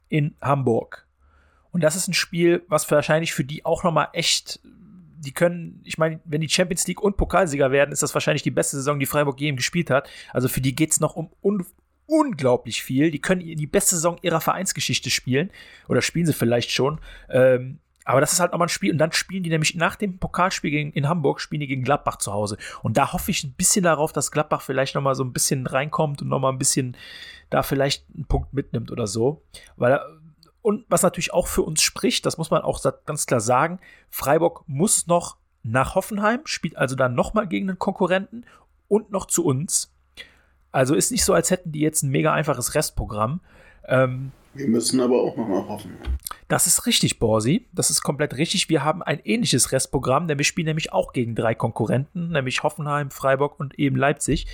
in 0.08 0.34
Hamburg. 0.40 1.06
Und 1.72 1.82
das 1.82 1.96
ist 1.96 2.08
ein 2.08 2.14
Spiel, 2.14 2.62
was 2.68 2.90
wahrscheinlich 2.90 3.34
für 3.34 3.44
die 3.44 3.64
auch 3.66 3.84
nochmal 3.84 4.08
echt, 4.14 4.60
die 5.18 5.32
können, 5.32 5.80
ich 5.84 5.98
meine, 5.98 6.20
wenn 6.24 6.40
die 6.40 6.48
Champions 6.48 6.86
League 6.86 7.02
und 7.02 7.16
Pokalsieger 7.16 7.70
werden, 7.70 7.92
ist 7.92 8.02
das 8.02 8.14
wahrscheinlich 8.14 8.42
die 8.42 8.50
beste 8.50 8.76
Saison, 8.76 8.98
die 8.98 9.06
Freiburg 9.06 9.40
je 9.40 9.52
gespielt 9.52 9.90
hat. 9.90 10.08
Also 10.32 10.48
für 10.48 10.60
die 10.60 10.74
geht 10.74 10.92
es 10.92 11.00
noch 11.00 11.16
um 11.16 11.30
un 11.42 11.64
unglaublich 12.06 12.82
viel. 12.82 13.10
Die 13.10 13.20
können 13.20 13.40
die 13.40 13.66
beste 13.66 13.96
Saison 13.96 14.16
ihrer 14.22 14.40
Vereinsgeschichte 14.40 15.10
spielen. 15.10 15.50
Oder 15.88 16.02
spielen 16.02 16.26
sie 16.26 16.32
vielleicht 16.32 16.70
schon. 16.70 17.00
Ähm, 17.28 17.80
aber 18.04 18.20
das 18.20 18.32
ist 18.32 18.38
halt 18.38 18.52
nochmal 18.52 18.66
ein 18.66 18.70
Spiel. 18.70 18.92
Und 18.92 18.98
dann 18.98 19.10
spielen 19.10 19.42
die 19.42 19.50
nämlich 19.50 19.74
nach 19.74 19.96
dem 19.96 20.18
Pokalspiel 20.18 20.70
gegen, 20.70 20.92
in 20.92 21.08
Hamburg, 21.08 21.40
spielen 21.40 21.60
die 21.60 21.66
gegen 21.66 21.82
Gladbach 21.82 22.18
zu 22.18 22.32
Hause. 22.32 22.56
Und 22.82 22.96
da 22.96 23.12
hoffe 23.12 23.32
ich 23.32 23.42
ein 23.42 23.54
bisschen 23.54 23.82
darauf, 23.82 24.12
dass 24.12 24.30
Gladbach 24.30 24.62
vielleicht 24.62 24.94
nochmal 24.94 25.16
so 25.16 25.24
ein 25.24 25.32
bisschen 25.32 25.66
reinkommt 25.66 26.22
und 26.22 26.28
nochmal 26.28 26.52
ein 26.52 26.58
bisschen 26.58 26.96
da 27.50 27.64
vielleicht 27.64 28.04
einen 28.14 28.26
Punkt 28.26 28.54
mitnimmt 28.54 28.92
oder 28.92 29.08
so. 29.08 29.42
Weil, 29.76 30.00
und 30.66 30.84
was 30.88 31.04
natürlich 31.04 31.32
auch 31.32 31.46
für 31.46 31.62
uns 31.62 31.80
spricht, 31.80 32.26
das 32.26 32.38
muss 32.38 32.50
man 32.50 32.62
auch 32.62 32.82
ganz 33.06 33.26
klar 33.26 33.38
sagen, 33.38 33.78
Freiburg 34.10 34.64
muss 34.66 35.06
noch 35.06 35.36
nach 35.62 35.94
Hoffenheim, 35.94 36.40
spielt 36.42 36.76
also 36.76 36.96
dann 36.96 37.14
nochmal 37.14 37.46
gegen 37.46 37.68
einen 37.68 37.78
Konkurrenten 37.78 38.44
und 38.88 39.12
noch 39.12 39.26
zu 39.26 39.44
uns. 39.44 39.94
Also 40.72 40.96
ist 40.96 41.12
nicht 41.12 41.24
so, 41.24 41.34
als 41.34 41.52
hätten 41.52 41.70
die 41.70 41.78
jetzt 41.78 42.02
ein 42.02 42.10
mega 42.10 42.32
einfaches 42.32 42.74
Restprogramm. 42.74 43.42
Ähm, 43.86 44.32
Wir 44.54 44.66
müssen 44.66 45.00
aber 45.00 45.22
auch 45.22 45.36
noch 45.36 45.46
mal 45.46 45.68
hoffen. 45.68 45.92
das 46.48 46.66
ist 46.66 46.84
richtig, 46.84 47.20
Borsi. 47.20 47.68
Das 47.72 47.88
ist 47.88 48.02
komplett 48.02 48.36
richtig. 48.36 48.68
Wir 48.68 48.82
haben 48.82 49.04
ein 49.04 49.20
ähnliches 49.22 49.70
Restprogramm, 49.70 50.26
denn 50.26 50.38
wir 50.38 50.44
spielen 50.44 50.66
nämlich 50.66 50.92
auch 50.92 51.12
gegen 51.12 51.36
drei 51.36 51.54
Konkurrenten, 51.54 52.30
nämlich 52.30 52.64
Hoffenheim, 52.64 53.12
Freiburg 53.12 53.60
und 53.60 53.78
eben 53.78 53.94
Leipzig. 53.94 54.48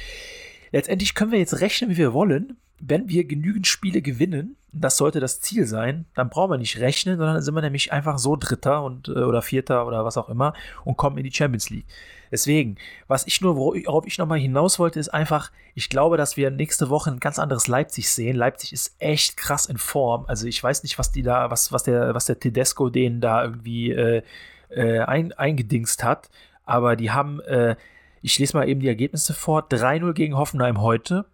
Letztendlich 0.73 1.15
können 1.15 1.33
wir 1.33 1.39
jetzt 1.39 1.63
rechnen, 1.63 1.89
wie 1.89 1.97
wir 1.97 2.13
wollen. 2.13 2.59
Wenn 2.85 3.09
wir 3.09 3.25
genügend 3.25 3.67
Spiele 3.67 4.03
gewinnen, 4.03 4.57
das 4.73 4.97
sollte 4.97 5.21
das 5.21 5.41
Ziel 5.41 5.67
sein, 5.67 6.07
dann 6.15 6.31
brauchen 6.31 6.51
wir 6.51 6.59
nicht 6.59 6.81
rechnen, 6.81 7.19
sondern 7.19 7.43
sind 7.43 7.55
wir 7.55 7.63
nämlich 7.63 7.93
einfach 7.93 8.19
so 8.19 8.37
Dritter 8.37 8.83
und, 8.83 9.09
äh, 9.09 9.13
oder 9.13 9.43
Vierter 9.43 9.87
oder 9.87 10.05
was 10.05 10.17
auch 10.17 10.29
immer 10.29 10.55
und 10.85 10.97
kommen 10.97 11.19
in 11.19 11.25
die 11.25 11.33
Champions 11.33 11.71
League. 11.71 11.87
Deswegen, 12.31 12.77
was 13.07 13.27
ich 13.27 13.43
nur, 13.43 13.57
worauf 13.57 14.07
ich 14.07 14.17
nochmal 14.17 14.39
hinaus 14.39 14.79
wollte, 14.79 14.99
ist 14.99 15.11
einfach, 15.11 15.53
ich 15.75 15.91
glaube, 15.91 16.17
dass 16.17 16.39
wir 16.39 16.51
nächste 16.51 16.89
Woche 16.89 17.11
ein 17.11 17.21
ganz 17.21 17.39
anderes 17.39 17.69
Leipzig 17.69 18.11
sehen. 18.11 18.37
Leipzig 18.37 18.73
ist 18.73 18.97
echt 18.99 19.37
krass 19.37 19.67
in 19.67 19.77
Form. 19.77 20.25
Also 20.27 20.47
ich 20.47 20.63
weiß 20.63 20.83
nicht, 20.83 20.99
was 20.99 21.13
die 21.13 21.23
da, 21.23 21.51
was, 21.51 21.73
was 21.73 21.83
der, 21.83 22.15
was 22.15 22.25
der 22.25 22.41
Tedesco 22.41 22.89
denen 22.89 23.21
da 23.21 23.45
irgendwie 23.45 23.93
äh, 23.93 24.23
äh, 24.71 25.01
ein, 25.01 25.33
eingedingst 25.33 26.03
hat. 26.03 26.31
Aber 26.65 26.97
die 26.97 27.11
haben, 27.11 27.41
äh, 27.43 27.77
ich 28.23 28.39
lese 28.39 28.57
mal 28.57 28.67
eben 28.67 28.81
die 28.81 28.89
Ergebnisse 28.89 29.35
vor: 29.35 29.69
3-0 29.69 30.15
gegen 30.15 30.37
Hoffenheim 30.37 30.81
heute, 30.81 31.27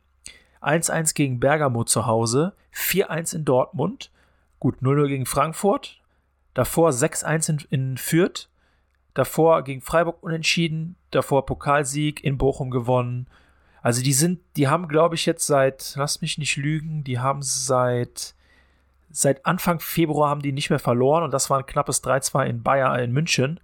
1-1 0.63 1.15
gegen 1.15 1.41
Bergamo 1.41 1.85
zu 1.85 2.07
Hause, 2.07 2.55
4-1 2.75 3.37
in 3.37 3.45
Dortmund, 3.45 4.11
gut, 4.61 4.83
0-0 4.83 5.09
gegen 5.09 5.27
Frankfurt, 5.27 6.01
davor 6.55 6.91
6-1 6.91 7.51
in, 7.51 7.67
in 7.71 7.97
Fürth, 7.99 8.49
davor 9.15 9.63
gegen 9.63 9.81
Freiburg 9.81 10.23
unentschieden, 10.23 10.97
davor 11.11 11.47
Pokalsieg 11.47 12.23
in 12.23 12.39
Bochum 12.39 12.71
gewonnen. 12.71 13.27
Also 13.83 14.03
die 14.03 14.13
sind, 14.13 14.41
die 14.57 14.69
haben, 14.69 14.89
glaube 14.89 15.15
ich, 15.15 15.27
jetzt 15.27 15.47
seit, 15.47 15.95
lass 15.97 16.21
mich 16.21 16.39
nicht 16.39 16.57
lügen, 16.57 17.05
die 17.05 17.19
haben 17.19 17.43
seit 17.43 18.35
seit 19.11 19.47
Anfang 19.47 19.81
Februar 19.81 20.31
haben 20.31 20.43
die 20.43 20.53
nicht 20.53 20.71
mehr 20.71 20.79
verloren 20.79 21.25
und 21.25 21.33
das 21.33 21.51
war 21.51 21.59
ein 21.59 21.67
knappes 21.67 22.03
3-2 22.05 22.47
in 22.47 22.63
Bayern 22.63 23.01
in 23.01 23.13
München. 23.13 23.61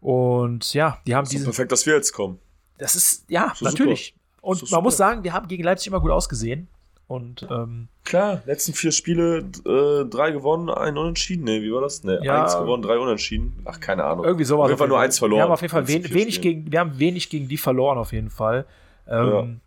Und 0.00 0.74
ja, 0.74 0.98
die 1.06 1.14
haben 1.14 1.24
Ist 1.24 1.32
diese 1.32 1.44
perfekt, 1.44 1.72
dass 1.72 1.86
wir 1.86 1.94
jetzt 1.94 2.12
kommen. 2.12 2.38
das 2.78 2.94
ist, 2.94 3.24
ja, 3.28 3.52
Ist 3.52 3.62
doch 3.62 3.70
natürlich. 3.70 4.14
Und 4.44 4.62
man 4.62 4.70
doch 4.70 4.82
muss 4.82 4.96
super. 4.96 5.08
sagen, 5.10 5.24
wir 5.24 5.32
haben 5.32 5.48
gegen 5.48 5.64
Leipzig 5.64 5.88
immer 5.88 6.00
gut 6.00 6.10
ausgesehen. 6.10 6.68
Und 7.06 7.46
ähm, 7.50 7.88
Klar, 8.04 8.40
letzten 8.46 8.72
vier 8.72 8.90
Spiele, 8.90 9.38
äh, 9.66 10.04
drei 10.08 10.30
gewonnen, 10.30 10.70
ein 10.70 10.96
unentschieden. 10.96 11.44
Nee, 11.44 11.60
wie 11.62 11.70
war 11.72 11.82
das? 11.82 12.02
Nee, 12.02 12.16
Ja. 12.22 12.42
eins 12.44 12.56
gewonnen, 12.56 12.82
drei 12.82 12.98
unentschieden. 12.98 13.54
Ach, 13.66 13.78
keine 13.78 14.04
Ahnung. 14.04 14.24
irgendwie 14.24 14.44
sowas. 14.44 14.64
Auf 14.64 14.70
jeden 14.70 14.78
Fall 14.78 14.88
nur 14.88 15.00
eins 15.00 15.18
verloren. 15.18 15.38
Wir 15.40 15.44
haben 15.44 15.52
auf 15.52 15.60
jeden 15.60 15.70
Fall 15.72 15.86
wen, 15.86 16.12
wenig 16.14 16.40
gegen, 16.40 16.72
wir 16.72 16.80
haben 16.80 16.98
wenig 16.98 17.28
gegen 17.28 17.46
die 17.48 17.58
verloren, 17.58 17.98
auf 17.98 18.12
jeden 18.12 18.30
Fall. 18.30 18.64
Ähm, 19.08 19.60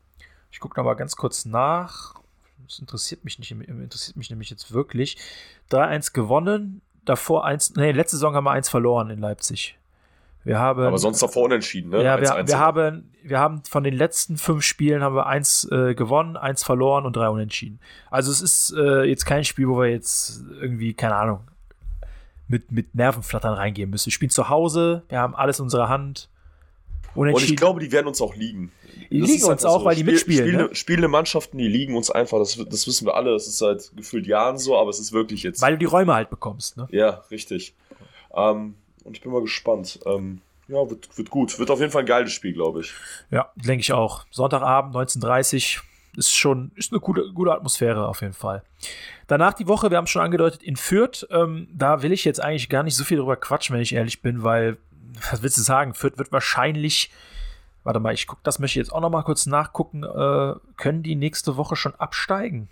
Ich 0.52 0.60
gucke 0.60 0.80
noch 0.80 0.86
mal 0.86 0.96
ganz 0.96 1.16
kurz 1.16 1.46
nach. 1.46 2.16
Das 2.68 2.80
interessiert 2.80 3.24
mich 3.24 3.38
nicht, 3.38 3.52
interessiert 3.52 4.18
mich 4.18 4.30
nämlich 4.32 4.50
jetzt 4.50 4.72
wirklich. 4.74 5.18
3-1 5.72 6.14
gewonnen, 6.14 6.82
davor 7.06 7.46
1, 7.46 7.76
nee, 7.76 7.92
letzte 7.92 8.18
Saison 8.18 8.34
haben 8.36 8.46
wir 8.46 8.52
1 8.52 8.68
verloren 8.68 9.10
in 9.12 9.20
Leipzig. 9.20 9.78
Wir 10.48 10.60
haben, 10.60 10.82
Aber 10.82 10.98
sonst 10.98 11.22
davor 11.22 11.44
unentschieden, 11.44 11.90
ne? 11.90 12.02
ja, 12.02 12.22
wir, 12.22 12.34
1-1 12.34 12.48
wir, 12.48 12.58
haben, 12.58 13.12
wir 13.22 13.38
haben 13.38 13.64
von 13.70 13.84
den 13.84 13.94
letzten 13.94 14.38
fünf 14.38 14.64
Spielen 14.64 15.04
haben 15.04 15.14
wir 15.14 15.26
eins 15.26 15.68
äh, 15.70 15.94
gewonnen, 15.94 16.38
eins 16.38 16.64
verloren 16.64 17.06
und 17.06 17.18
drei 17.18 17.28
unentschieden. 17.28 17.82
Also 18.10 18.32
es 18.32 18.42
ist 18.42 18.74
äh, 18.78 19.04
jetzt 19.04 19.26
kein 19.26 19.44
Spiel, 19.44 19.68
wo 19.68 19.78
wir 19.78 19.90
jetzt 19.90 20.42
irgendwie, 20.62 20.94
keine 20.94 21.16
Ahnung, 21.16 21.42
mit, 22.48 22.72
mit 22.72 22.96
Nervenflattern 22.96 23.56
reingehen 23.56 23.90
müssen. 23.90 24.06
Wir 24.06 24.14
spielen 24.14 24.30
zu 24.30 24.48
Hause, 24.48 25.04
wir 25.10 25.20
haben 25.20 25.36
alles 25.36 25.60
in 25.60 25.64
unserer 25.64 25.90
Hand. 25.90 26.30
Und 27.14 27.28
ich 27.28 27.58
glaube, 27.58 27.82
die 27.82 27.92
werden 27.92 28.08
uns 28.08 28.22
auch 28.22 28.34
liegen. 28.34 28.72
Die 29.12 29.20
Das 29.20 29.28
liegen 29.28 29.42
ist 29.42 29.50
uns 29.50 29.66
auch, 29.66 29.84
weil 29.84 29.98
die 29.98 30.06
mitspielen, 30.06 30.48
Spielende, 30.48 30.70
ne? 30.70 30.76
spielende 30.76 31.08
Mannschaften, 31.10 31.58
die 31.58 31.68
liegen 31.68 31.98
uns 31.98 32.10
einfach. 32.10 32.40
Das, 32.40 32.58
das 32.70 32.88
wissen 32.88 33.06
wir 33.06 33.16
alle. 33.16 33.34
Das 33.34 33.48
ist 33.48 33.58
seit 33.58 33.92
gefühlt 33.98 34.26
Jahren 34.26 34.58
so, 34.58 34.78
aber 34.78 34.92
es 34.92 35.00
ist 35.00 35.12
wirklich 35.12 35.44
jetzt. 35.44 35.62
weil 35.62 35.74
du 35.74 35.80
die 35.80 35.86
Räume 35.86 36.14
halt 36.14 36.30
bekommst. 36.30 36.78
Ne? 36.78 36.88
ja, 36.92 37.22
richtig. 37.32 37.76
Ähm, 38.34 38.76
und 39.08 39.16
ich 39.16 39.24
bin 39.24 39.32
mal 39.32 39.42
gespannt. 39.42 40.00
Ähm, 40.06 40.42
ja, 40.68 40.90
wird, 40.90 41.18
wird 41.18 41.30
gut. 41.30 41.58
Wird 41.58 41.72
auf 41.72 41.80
jeden 41.80 41.92
Fall 41.92 42.04
ein 42.04 42.08
geiles 42.08 42.34
Spiel, 42.34 42.54
glaube 42.54 42.82
ich. 42.82 42.94
Ja, 43.32 43.52
denke 43.56 43.82
ich 43.82 43.94
auch. 43.94 44.26
Sonntagabend, 44.32 44.96
19.30 44.96 45.80
ist 46.18 46.36
schon 46.36 46.72
ist 46.76 46.92
eine 46.92 47.00
gute, 47.00 47.32
gute 47.32 47.54
Atmosphäre 47.54 48.08
auf 48.08 48.22
jeden 48.22 48.34
Fall. 48.34 48.64
Danach 49.28 49.54
die 49.54 49.68
Woche, 49.68 49.90
wir 49.92 49.98
haben 49.98 50.06
es 50.06 50.10
schon 50.10 50.22
angedeutet, 50.22 50.64
in 50.64 50.76
Fürth. 50.76 51.26
Ähm, 51.30 51.68
da 51.74 52.02
will 52.02 52.12
ich 52.12 52.26
jetzt 52.26 52.42
eigentlich 52.42 52.70
gar 52.70 52.84
nicht 52.84 52.96
so 52.96 53.04
viel 53.04 53.18
drüber 53.18 53.38
quatschen, 53.38 53.76
wenn 53.76 53.82
ich 53.82 53.94
ehrlich 53.94 54.22
bin, 54.22 54.44
weil, 54.44 54.78
was 55.32 55.42
willst 55.42 55.58
du 55.58 55.62
sagen? 55.62 55.94
Fürth 55.94 56.18
wird 56.18 56.32
wahrscheinlich, 56.32 57.12
warte 57.84 58.00
mal, 58.00 58.14
ich 58.14 58.28
gucke, 58.28 58.42
das 58.44 58.60
möchte 58.60 58.80
ich 58.80 58.86
jetzt 58.86 58.94
auch 58.94 59.02
noch 59.02 59.10
mal 59.10 59.24
kurz 59.24 59.46
nachgucken, 59.46 60.04
äh, 60.04 60.54
können 60.76 61.04
die 61.04 61.16
nächste 61.16 61.56
Woche 61.56 61.76
schon 61.76 61.96
absteigen? 61.96 62.68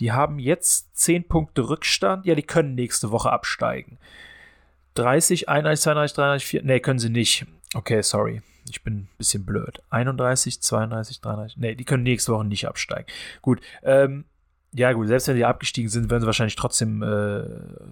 Die 0.00 0.12
haben 0.12 0.38
jetzt 0.38 0.96
10 0.96 1.28
Punkte 1.28 1.68
Rückstand. 1.68 2.24
Ja, 2.24 2.34
die 2.34 2.42
können 2.42 2.74
nächste 2.74 3.10
Woche 3.10 3.30
absteigen. 3.30 3.98
30, 4.94 5.48
31, 5.48 5.82
32, 5.82 6.14
33, 6.16 6.46
4. 6.48 6.62
Nee, 6.64 6.80
können 6.80 6.98
sie 6.98 7.10
nicht. 7.10 7.46
Okay, 7.74 8.02
sorry. 8.02 8.42
Ich 8.68 8.82
bin 8.84 8.94
ein 8.94 9.08
bisschen 9.18 9.44
blöd. 9.44 9.80
31, 9.90 10.60
32, 10.60 11.20
33. 11.20 11.56
Nee, 11.58 11.74
die 11.74 11.84
können 11.84 12.02
nächste 12.02 12.32
Woche 12.32 12.44
nicht 12.44 12.68
absteigen. 12.68 13.06
Gut. 13.42 13.60
Ähm, 13.82 14.24
ja, 14.72 14.92
gut, 14.92 15.08
selbst 15.08 15.26
wenn 15.26 15.34
die 15.34 15.44
abgestiegen 15.44 15.90
sind, 15.90 16.10
werden 16.10 16.20
sie 16.20 16.26
wahrscheinlich 16.26 16.54
trotzdem 16.54 17.02
äh, 17.02 17.42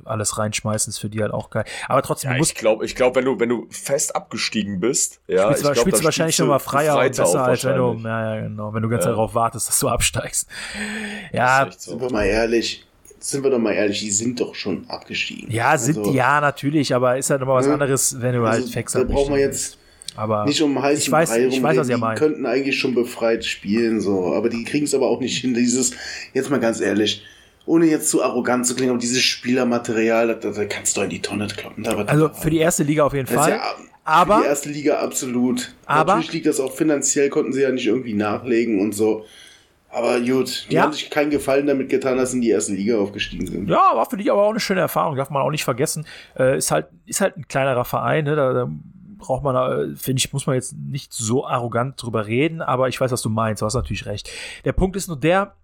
alles 0.04 0.38
reinschmeißen. 0.38 0.92
Ist 0.92 0.98
für 0.98 1.10
die 1.10 1.20
halt 1.20 1.32
auch 1.32 1.50
geil. 1.50 1.64
Aber 1.88 2.02
trotzdem, 2.02 2.28
Ja, 2.30 2.34
du 2.34 2.38
musst, 2.38 2.52
ich 2.52 2.56
glaube, 2.58 2.84
ich 2.84 2.94
glaub, 2.94 3.16
wenn, 3.16 3.24
du, 3.24 3.40
wenn 3.40 3.48
du 3.48 3.66
fest 3.70 4.14
abgestiegen 4.14 4.78
bist, 4.78 5.20
ja, 5.26 5.42
spielst, 5.46 5.58
ich 5.58 5.62
glaub, 5.64 5.76
spielst 5.78 6.00
du 6.00 6.04
wahrscheinlich 6.04 6.36
spielst 6.36 6.46
noch 6.46 6.54
mal 6.54 6.60
freier 6.60 6.96
und 7.00 7.16
besser, 7.16 7.42
als 7.42 7.64
wenn 7.64 7.76
du, 7.76 7.94
ja, 8.04 8.34
ja, 8.36 8.40
genau, 8.42 8.72
wenn 8.74 8.82
du 8.84 8.88
ganz 8.88 9.04
Ja. 9.04 9.10
darauf 9.10 9.34
wartest, 9.34 9.68
dass 9.68 9.78
du 9.80 9.88
absteigst. 9.88 10.48
Das 10.48 11.36
Ja, 11.36 11.68
so. 11.76 11.90
Sind 11.92 12.00
wir 12.00 12.12
mal 12.12 12.24
ehrlich, 12.26 12.86
sind 13.20 13.42
wir 13.44 13.50
doch 13.50 13.58
mal 13.58 13.72
ehrlich, 13.72 14.00
die 14.00 14.10
sind 14.10 14.40
doch 14.40 14.54
schon 14.54 14.84
abgestiegen. 14.88 15.50
ja, 15.50 15.76
sind 15.78 15.98
Also, 15.98 16.10
die, 16.10 16.16
ja, 16.16 16.40
natürlich, 16.40 16.94
aber 16.94 17.18
ist 17.18 17.30
halt 17.30 17.40
nochmal 17.40 17.58
was 17.58 17.66
Ja. 17.66 17.72
anderes, 17.74 18.16
wenn 18.20 18.34
du 18.34 18.42
halt 18.46 18.62
Also, 18.62 18.72
fix 18.72 18.92
da 18.92 19.04
brauchen 19.04 19.34
wir 19.34 19.40
jetzt 19.40 19.76
aber 20.16 20.44
nicht 20.46 20.60
um 20.62 20.80
heißen 20.82 21.02
ich 21.02 21.10
weiß, 21.12 21.30
Brei 21.30 21.46
ich 21.46 21.62
weiß, 21.62 21.76
was 21.78 21.88
ihr 21.88 21.94
Die 21.96 22.00
meint. 22.00 22.18
könnten 22.18 22.46
eigentlich 22.46 22.78
schon 22.78 22.94
befreit 22.94 23.44
spielen, 23.44 24.00
so. 24.00 24.32
Aber 24.34 24.48
die 24.48 24.64
kriegen 24.64 24.84
es 24.84 24.94
aber 24.94 25.08
auch 25.08 25.20
nicht 25.20 25.38
hin. 25.38 25.54
Dieses, 25.54 25.92
jetzt 26.34 26.50
mal 26.50 26.58
ganz 26.60 26.80
ehrlich, 26.80 27.22
ohne 27.66 27.86
jetzt 27.86 28.08
zu 28.08 28.22
arrogant 28.22 28.66
zu 28.66 28.74
klingen, 28.74 28.90
aber 28.92 28.98
dieses 28.98 29.22
Spielermaterial, 29.22 30.28
da, 30.40 30.50
da, 30.50 30.64
kannst 30.64 30.96
du 30.96 31.02
in 31.02 31.10
die 31.10 31.20
Tonne 31.22 31.46
kloppen. 31.48 31.86
Also 32.08 32.30
für 32.30 32.50
die 32.50 32.58
erste 32.58 32.82
Liga 32.82 33.04
auf 33.04 33.12
jeden 33.14 33.26
Fall. 33.26 33.50
ja, 33.50 33.62
aber 34.04 34.36
für 34.38 34.42
die 34.42 34.48
erste 34.48 34.68
Liga 34.70 34.98
absolut. 35.00 35.72
Aber- 35.86 36.14
Natürlich 36.14 36.32
liegt 36.32 36.46
das 36.46 36.60
auch 36.60 36.74
finanziell, 36.74 37.28
konnten 37.28 37.52
sie 37.52 37.62
ja 37.62 37.70
nicht 37.70 37.86
irgendwie 37.86 38.14
nachlegen 38.14 38.80
und 38.80 38.94
so. 38.94 39.24
Aber 39.90 40.20
gut, 40.20 40.66
die 40.70 40.74
Ja. 40.74 40.82
haben 40.82 40.92
sich 40.92 41.08
keinen 41.10 41.30
Gefallen 41.30 41.66
damit 41.66 41.88
getan, 41.88 42.18
dass 42.18 42.30
sie 42.32 42.36
in 42.36 42.42
die 42.42 42.50
erste 42.50 42.74
Liga 42.74 42.98
aufgestiegen 42.98 43.46
sind. 43.46 43.68
Ja, 43.68 43.92
war 43.94 44.08
für 44.08 44.16
dich 44.18 44.30
aber 44.30 44.42
auch 44.44 44.50
eine 44.50 44.60
schöne 44.60 44.80
Erfahrung, 44.80 45.16
darf 45.16 45.30
man 45.30 45.42
auch 45.42 45.50
nicht 45.50 45.64
vergessen. 45.64 46.06
Äh, 46.38 46.58
ist, 46.58 46.70
halt, 46.70 46.88
ist 47.06 47.20
halt 47.20 47.36
ein 47.36 47.48
kleinerer 47.48 47.84
Verein, 47.86 48.24
ne? 48.24 48.36
da, 48.36 48.52
da 48.52 48.68
braucht 49.16 49.42
man, 49.42 49.56
äh, 49.92 49.96
finde 49.96 50.20
ich, 50.20 50.32
muss 50.32 50.46
man 50.46 50.56
jetzt 50.56 50.74
nicht 50.76 51.12
so 51.12 51.46
arrogant 51.46 52.00
drüber 52.02 52.26
reden, 52.26 52.60
aber 52.62 52.88
ich 52.88 53.00
weiß, 53.00 53.10
was 53.10 53.22
du 53.22 53.30
meinst, 53.30 53.62
du 53.62 53.66
hast 53.66 53.74
natürlich 53.74 54.06
recht. 54.06 54.30
Der 54.64 54.72
Punkt 54.72 54.94
ist 54.96 55.08
nur 55.08 55.18
der, 55.18 55.54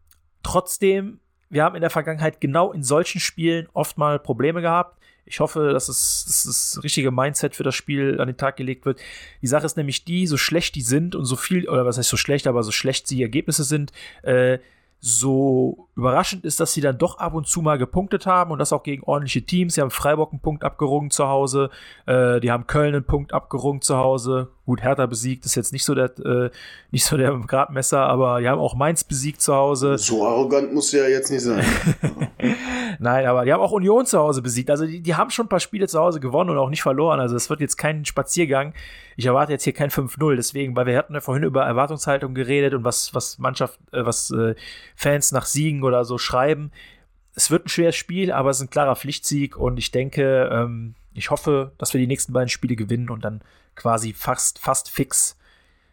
trotzdem, 0.42 1.20
wir 1.50 1.62
haben 1.62 1.74
in 1.74 1.80
der 1.80 1.90
Vergangenheit 1.90 2.40
genau 2.40 2.72
in 2.72 2.82
solchen 2.82 3.20
Spielen 3.20 3.68
oft 3.72 3.98
mal 3.98 4.18
Probleme 4.18 4.60
gehabt. 4.60 4.98
Ich 5.26 5.40
hoffe, 5.40 5.72
dass, 5.72 5.88
es, 5.88 6.24
dass 6.26 6.44
das 6.44 6.84
richtige 6.84 7.10
Mindset 7.10 7.56
für 7.56 7.62
das 7.62 7.74
Spiel 7.74 8.20
an 8.20 8.26
den 8.26 8.36
Tag 8.36 8.56
gelegt 8.56 8.84
wird. 8.84 9.00
Die 9.42 9.46
Sache 9.46 9.66
ist 9.66 9.76
nämlich 9.76 10.04
die, 10.04 10.26
so 10.26 10.36
schlecht 10.36 10.74
die 10.74 10.82
sind 10.82 11.14
und 11.14 11.24
so 11.24 11.36
viel, 11.36 11.68
oder 11.68 11.86
was 11.86 11.98
heißt 11.98 12.10
so 12.10 12.16
schlecht, 12.16 12.46
aber 12.46 12.62
so 12.62 12.70
schlecht 12.70 13.08
die 13.10 13.22
Ergebnisse 13.22 13.64
sind, 13.64 13.92
äh, 14.22 14.58
so 15.00 15.88
überraschend 15.96 16.44
ist, 16.44 16.60
dass 16.60 16.72
sie 16.72 16.80
dann 16.80 16.98
doch 16.98 17.18
ab 17.18 17.34
und 17.34 17.46
zu 17.46 17.62
mal 17.62 17.78
gepunktet 17.78 18.26
haben 18.26 18.50
und 18.50 18.58
das 18.58 18.72
auch 18.72 18.82
gegen 18.82 19.02
ordentliche 19.04 19.42
Teams. 19.42 19.74
Sie 19.74 19.80
haben 19.80 19.90
Freiburg 19.90 20.32
einen 20.32 20.40
Punkt 20.40 20.64
abgerungen 20.64 21.10
zu 21.10 21.28
Hause, 21.28 21.70
äh, 22.06 22.40
die 22.40 22.50
haben 22.50 22.66
Köln 22.66 22.94
einen 22.94 23.04
Punkt 23.04 23.32
abgerungen 23.32 23.80
zu 23.80 23.96
Hause. 23.96 24.48
Gut, 24.66 24.82
Hertha 24.82 25.06
besiegt, 25.06 25.44
ist 25.44 25.54
jetzt 25.54 25.72
nicht 25.72 25.84
so 25.84 25.94
der, 25.94 26.18
äh, 26.18 26.50
nicht 26.90 27.04
so 27.04 27.16
der 27.16 27.32
Gradmesser, 27.46 28.00
aber 28.00 28.40
die 28.40 28.48
haben 28.48 28.60
auch 28.60 28.74
Mainz 28.74 29.04
besiegt 29.04 29.40
zu 29.40 29.54
Hause. 29.54 29.98
So 29.98 30.26
arrogant 30.26 30.72
muss 30.72 30.90
ja 30.92 31.06
jetzt 31.06 31.30
nicht 31.30 31.42
sein. 31.42 31.64
Nein, 32.98 33.26
aber 33.26 33.44
die 33.44 33.52
haben 33.52 33.60
auch 33.60 33.72
Union 33.72 34.06
zu 34.06 34.18
Hause 34.18 34.42
besiegt. 34.42 34.70
Also 34.70 34.86
die, 34.86 35.00
die 35.00 35.14
haben 35.14 35.30
schon 35.30 35.46
ein 35.46 35.48
paar 35.48 35.60
Spiele 35.60 35.86
zu 35.88 35.98
Hause 35.98 36.20
gewonnen 36.20 36.50
und 36.50 36.58
auch 36.58 36.70
nicht 36.70 36.82
verloren. 36.82 37.20
Also 37.20 37.36
es 37.36 37.50
wird 37.50 37.60
jetzt 37.60 37.76
kein 37.76 38.04
Spaziergang. 38.04 38.72
Ich 39.16 39.26
erwarte 39.26 39.52
jetzt 39.52 39.64
hier 39.64 39.72
kein 39.72 39.90
5-0. 39.90 40.36
Deswegen, 40.36 40.74
weil 40.76 40.86
wir 40.86 40.96
hatten 40.96 41.14
ja 41.14 41.20
vorhin 41.20 41.44
über 41.44 41.64
Erwartungshaltung 41.64 42.34
geredet 42.34 42.74
und 42.74 42.84
was, 42.84 43.14
was 43.14 43.38
Mannschaft, 43.38 43.78
äh, 43.92 44.04
was 44.04 44.30
äh, 44.30 44.54
Fans 44.96 45.32
nach 45.32 45.46
Siegen 45.46 45.82
oder 45.84 46.04
so 46.04 46.18
schreiben. 46.18 46.72
Es 47.34 47.50
wird 47.50 47.66
ein 47.66 47.68
schweres 47.68 47.96
Spiel, 47.96 48.32
aber 48.32 48.50
es 48.50 48.58
ist 48.58 48.64
ein 48.64 48.70
klarer 48.70 48.96
Pflichtsieg 48.96 49.56
und 49.56 49.78
ich 49.78 49.90
denke, 49.90 50.50
ähm, 50.52 50.94
ich 51.14 51.30
hoffe, 51.30 51.72
dass 51.78 51.92
wir 51.92 52.00
die 52.00 52.06
nächsten 52.06 52.32
beiden 52.32 52.48
Spiele 52.48 52.76
gewinnen 52.76 53.10
und 53.10 53.24
dann 53.24 53.42
quasi 53.74 54.12
fast, 54.12 54.58
fast 54.58 54.90
fix 54.90 55.36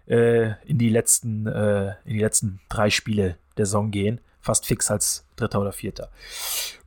äh, 0.07 0.53
in 0.65 0.77
die 0.77 0.89
letzten, 0.89 1.47
äh, 1.47 1.95
in 2.05 2.13
die 2.13 2.19
letzten 2.19 2.59
drei 2.69 2.89
Spiele 2.89 3.37
der 3.57 3.65
Saison 3.65 3.91
gehen. 3.91 4.21
Fast 4.39 4.65
fix 4.65 4.89
als 4.89 5.25
Dritter 5.35 5.61
oder 5.61 5.71
Vierter. 5.71 6.09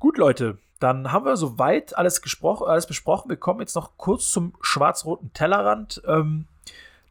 Gut, 0.00 0.18
Leute, 0.18 0.58
dann 0.80 1.12
haben 1.12 1.24
wir 1.24 1.36
soweit 1.36 1.96
alles, 1.96 2.20
alles 2.20 2.86
besprochen. 2.86 3.28
Wir 3.30 3.36
kommen 3.36 3.60
jetzt 3.60 3.76
noch 3.76 3.96
kurz 3.96 4.30
zum 4.30 4.54
schwarz-roten 4.60 5.32
Tellerrand. 5.32 6.02
Ähm, 6.06 6.46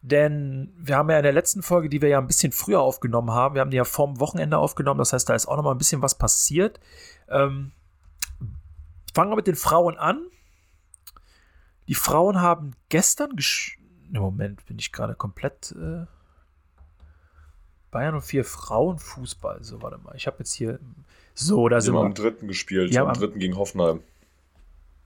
denn 0.06 0.72
wir 0.78 0.98
haben 0.98 1.10
ja 1.10 1.18
in 1.18 1.24
der 1.24 1.32
letzten 1.34 1.64
Folge, 1.64 1.88
die 1.90 2.02
wir 2.02 2.10
ja 2.10 2.18
ein 2.20 2.28
bisschen 2.28 2.52
früher 2.52 2.82
aufgenommen 2.82 3.32
haben, 3.32 3.56
wir 3.56 3.62
haben 3.62 3.72
die 3.72 3.78
ja 3.78 3.86
vorm 3.86 4.20
Wochenende 4.20 4.58
aufgenommen, 4.58 4.98
das 5.00 5.14
heißt, 5.14 5.28
da 5.30 5.34
ist 5.34 5.48
auch 5.48 5.56
noch 5.56 5.64
mal 5.64 5.72
ein 5.72 5.78
bisschen 5.78 6.02
was 6.02 6.16
passiert. 6.16 6.80
Ähm, 7.30 7.72
fangen 9.16 9.32
wir 9.32 9.38
mit 9.38 9.48
den 9.48 9.56
Frauen 9.56 9.98
an. 9.98 10.26
Die 11.88 11.96
Frauen 11.96 12.40
haben 12.42 12.72
gestern 12.90 13.36
gesch 13.36 13.80
Im 14.14 14.22
Moment 14.22 14.66
bin 14.66 14.78
ich 14.78 14.92
gerade 14.92 15.16
komplett. 15.16 15.72
Äh 15.72 16.06
Bayern 17.92 18.16
und 18.16 18.22
vier 18.24 18.44
Frauenfußball. 18.44 19.64
So, 19.64 19.82
warte 19.84 20.00
mal. 20.00 20.16
Ich 20.16 20.26
habe 20.26 20.38
jetzt 20.40 20.54
hier. 20.54 20.80
So, 21.36 21.70
da 21.70 21.80
sind 21.80 21.94
haben 21.96 22.02
wir. 22.02 22.06
am 22.08 22.14
dritten 22.16 22.48
gespielt, 22.48 22.92
Die 22.92 22.98
haben 23.00 23.08
am- 23.10 23.14
dritten 23.14 23.38
gegen 23.40 23.56
Hoffenheim. 23.56 24.02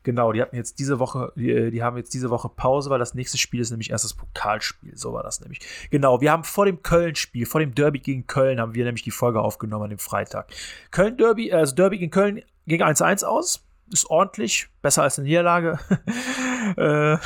Genau, 0.08 0.32
die 0.32 0.42
hatten 0.42 0.56
jetzt 0.56 0.80
diese 0.80 1.00
Woche, 1.00 1.34
die, 1.36 1.52
äh, 1.52 1.70
die 1.70 1.84
haben 1.84 1.98
jetzt 1.98 2.14
diese 2.14 2.30
Woche 2.30 2.48
Pause, 2.48 2.90
weil 2.90 2.98
das 2.98 3.14
nächste 3.14 3.38
Spiel 3.38 3.60
ist 3.60 3.72
nämlich 3.72 3.90
erst 3.90 4.06
das 4.06 4.14
Pokalspiel. 4.14 4.96
So 4.96 5.12
war 5.12 5.22
das 5.22 5.42
nämlich. 5.42 5.60
Genau, 5.92 6.22
wir 6.22 6.32
haben 6.32 6.46
vor 6.46 6.66
dem 6.66 6.82
Köln-Spiel, 6.82 7.46
vor 7.46 7.60
dem 7.60 7.76
Derby 7.76 8.00
gegen 8.00 8.26
Köln, 8.26 8.62
haben 8.62 8.74
wir 8.74 8.86
nämlich 8.86 9.04
die 9.04 9.12
Folge 9.12 9.42
aufgenommen 9.42 9.84
an 9.84 9.90
dem 9.90 10.00
Freitag. 10.00 10.48
Köln-Derby, 10.92 11.52
also 11.52 11.76
Derby 11.76 11.98
gegen 11.98 12.12
Köln 12.12 12.42
ging 12.68 12.82
1-1 12.82 13.26
aus. 13.26 13.66
Ist 13.92 14.10
ordentlich, 14.10 14.70
besser 14.82 15.04
als 15.04 15.18
eine 15.20 15.28
Niederlage. 15.28 15.78
äh, 16.78 17.14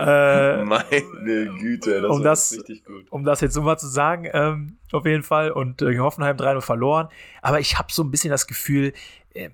äh, 0.00 0.64
Meine 0.64 1.56
Güte, 1.58 2.00
das 2.02 2.10
um 2.10 2.18
war 2.18 2.24
das- 2.24 2.52
richtig 2.52 2.84
gut. 2.84 3.06
um 3.10 3.24
das 3.24 3.40
jetzt 3.40 3.54
so 3.54 3.62
mal 3.62 3.76
zu 3.78 3.88
sagen, 3.88 4.28
ähm, 4.32 4.76
auf 4.92 5.04
jeden 5.06 5.22
Fall. 5.22 5.50
Und 5.50 5.82
äh, 5.82 5.98
Hoffenheim 5.98 6.36
3-0 6.36 6.60
verloren. 6.60 7.08
Aber 7.40 7.60
ich 7.60 7.78
habe 7.78 7.92
so 7.92 8.02
ein 8.02 8.10
bisschen 8.10 8.30
das 8.30 8.46
Gefühl, 8.46 8.92
äh, 9.34 9.50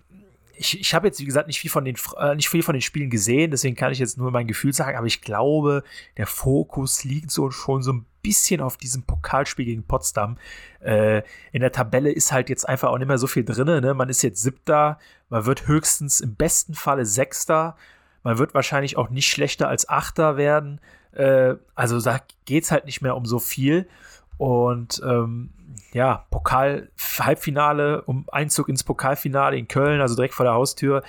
ich, 0.59 0.81
ich 0.81 0.95
habe 0.95 1.07
jetzt, 1.07 1.21
wie 1.21 1.25
gesagt, 1.25 1.47
nicht 1.47 1.61
viel, 1.61 1.71
von 1.71 1.85
den, 1.85 1.97
äh, 2.19 2.35
nicht 2.35 2.49
viel 2.49 2.63
von 2.63 2.75
den 2.75 2.83
Spielen 2.83 3.11
gesehen, 3.11 3.51
deswegen 3.51 3.77
kann 3.77 3.93
ich 3.93 3.99
jetzt 3.99 4.19
nur 4.19 4.31
mein 4.31 4.47
Gefühl 4.47 4.73
sagen, 4.73 4.97
aber 4.97 5.07
ich 5.07 5.21
glaube, 5.21 5.85
der 6.17 6.27
Fokus 6.27 7.05
liegt 7.05 7.31
so 7.31 7.51
schon 7.51 7.83
so 7.83 7.93
ein 7.93 8.07
bisschen 8.23 8.61
auf 8.61 8.77
diesem 8.77 9.05
Pokalspiel 9.05 9.65
gegen 9.65 9.85
Potsdam. 9.85 10.39
Äh, 10.81 11.23
in 11.53 11.61
der 11.61 11.73
Tabelle 11.73 12.11
ist 12.11 12.33
halt 12.33 12.49
jetzt 12.49 12.69
einfach 12.69 12.91
auch 12.91 12.99
nicht 12.99 13.09
mehr 13.09 13.19
so 13.19 13.27
viel 13.27 13.45
drin. 13.45 13.67
Ne? 13.67 13.95
Man 13.95 14.09
ist 14.09 14.23
jetzt 14.23 14.43
siebter, 14.43 14.99
man 15.29 15.47
wird 15.47 15.67
höchstens 15.67 16.21
im 16.21 16.35
besten 16.35 16.75
Falle 16.75 17.07
Sechster. 17.07 17.77
Man 18.25 18.39
wird 18.39 18.55
wahrscheinlich 18.55 18.97
auch 18.97 19.11
nicht 19.11 19.29
schlechter 19.29 19.69
als 19.69 19.89
Achter 19.89 20.37
werden. 20.37 20.81
Äh, 21.13 21.55
also 21.75 22.01
da 22.01 22.21
geht 22.45 22.65
es 22.65 22.71
halt 22.71 22.85
nicht 22.85 23.01
mehr 23.01 23.17
um 23.17 23.25
so 23.25 23.39
viel. 23.39 23.89
Und 24.37 25.01
ähm, 25.05 25.51
ja, 25.99 26.27
Pokal-Halbfinale, 26.31 28.03
um 28.03 28.25
Einzug 28.31 28.69
ins 28.69 28.85
Pokalfinale 28.85 29.59
in 29.59 29.67
Köln, 29.67 30.01
also 30.01 30.15
direkt 30.15 30.35
vor 30.35 30.45
der 30.45 30.55
Haustür, 30.55 31.03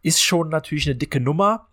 ist 0.00 0.22
schon 0.22 0.48
natürlich 0.48 0.86
eine 0.86 0.96
dicke 0.96 1.20
Nummer. 1.20 1.66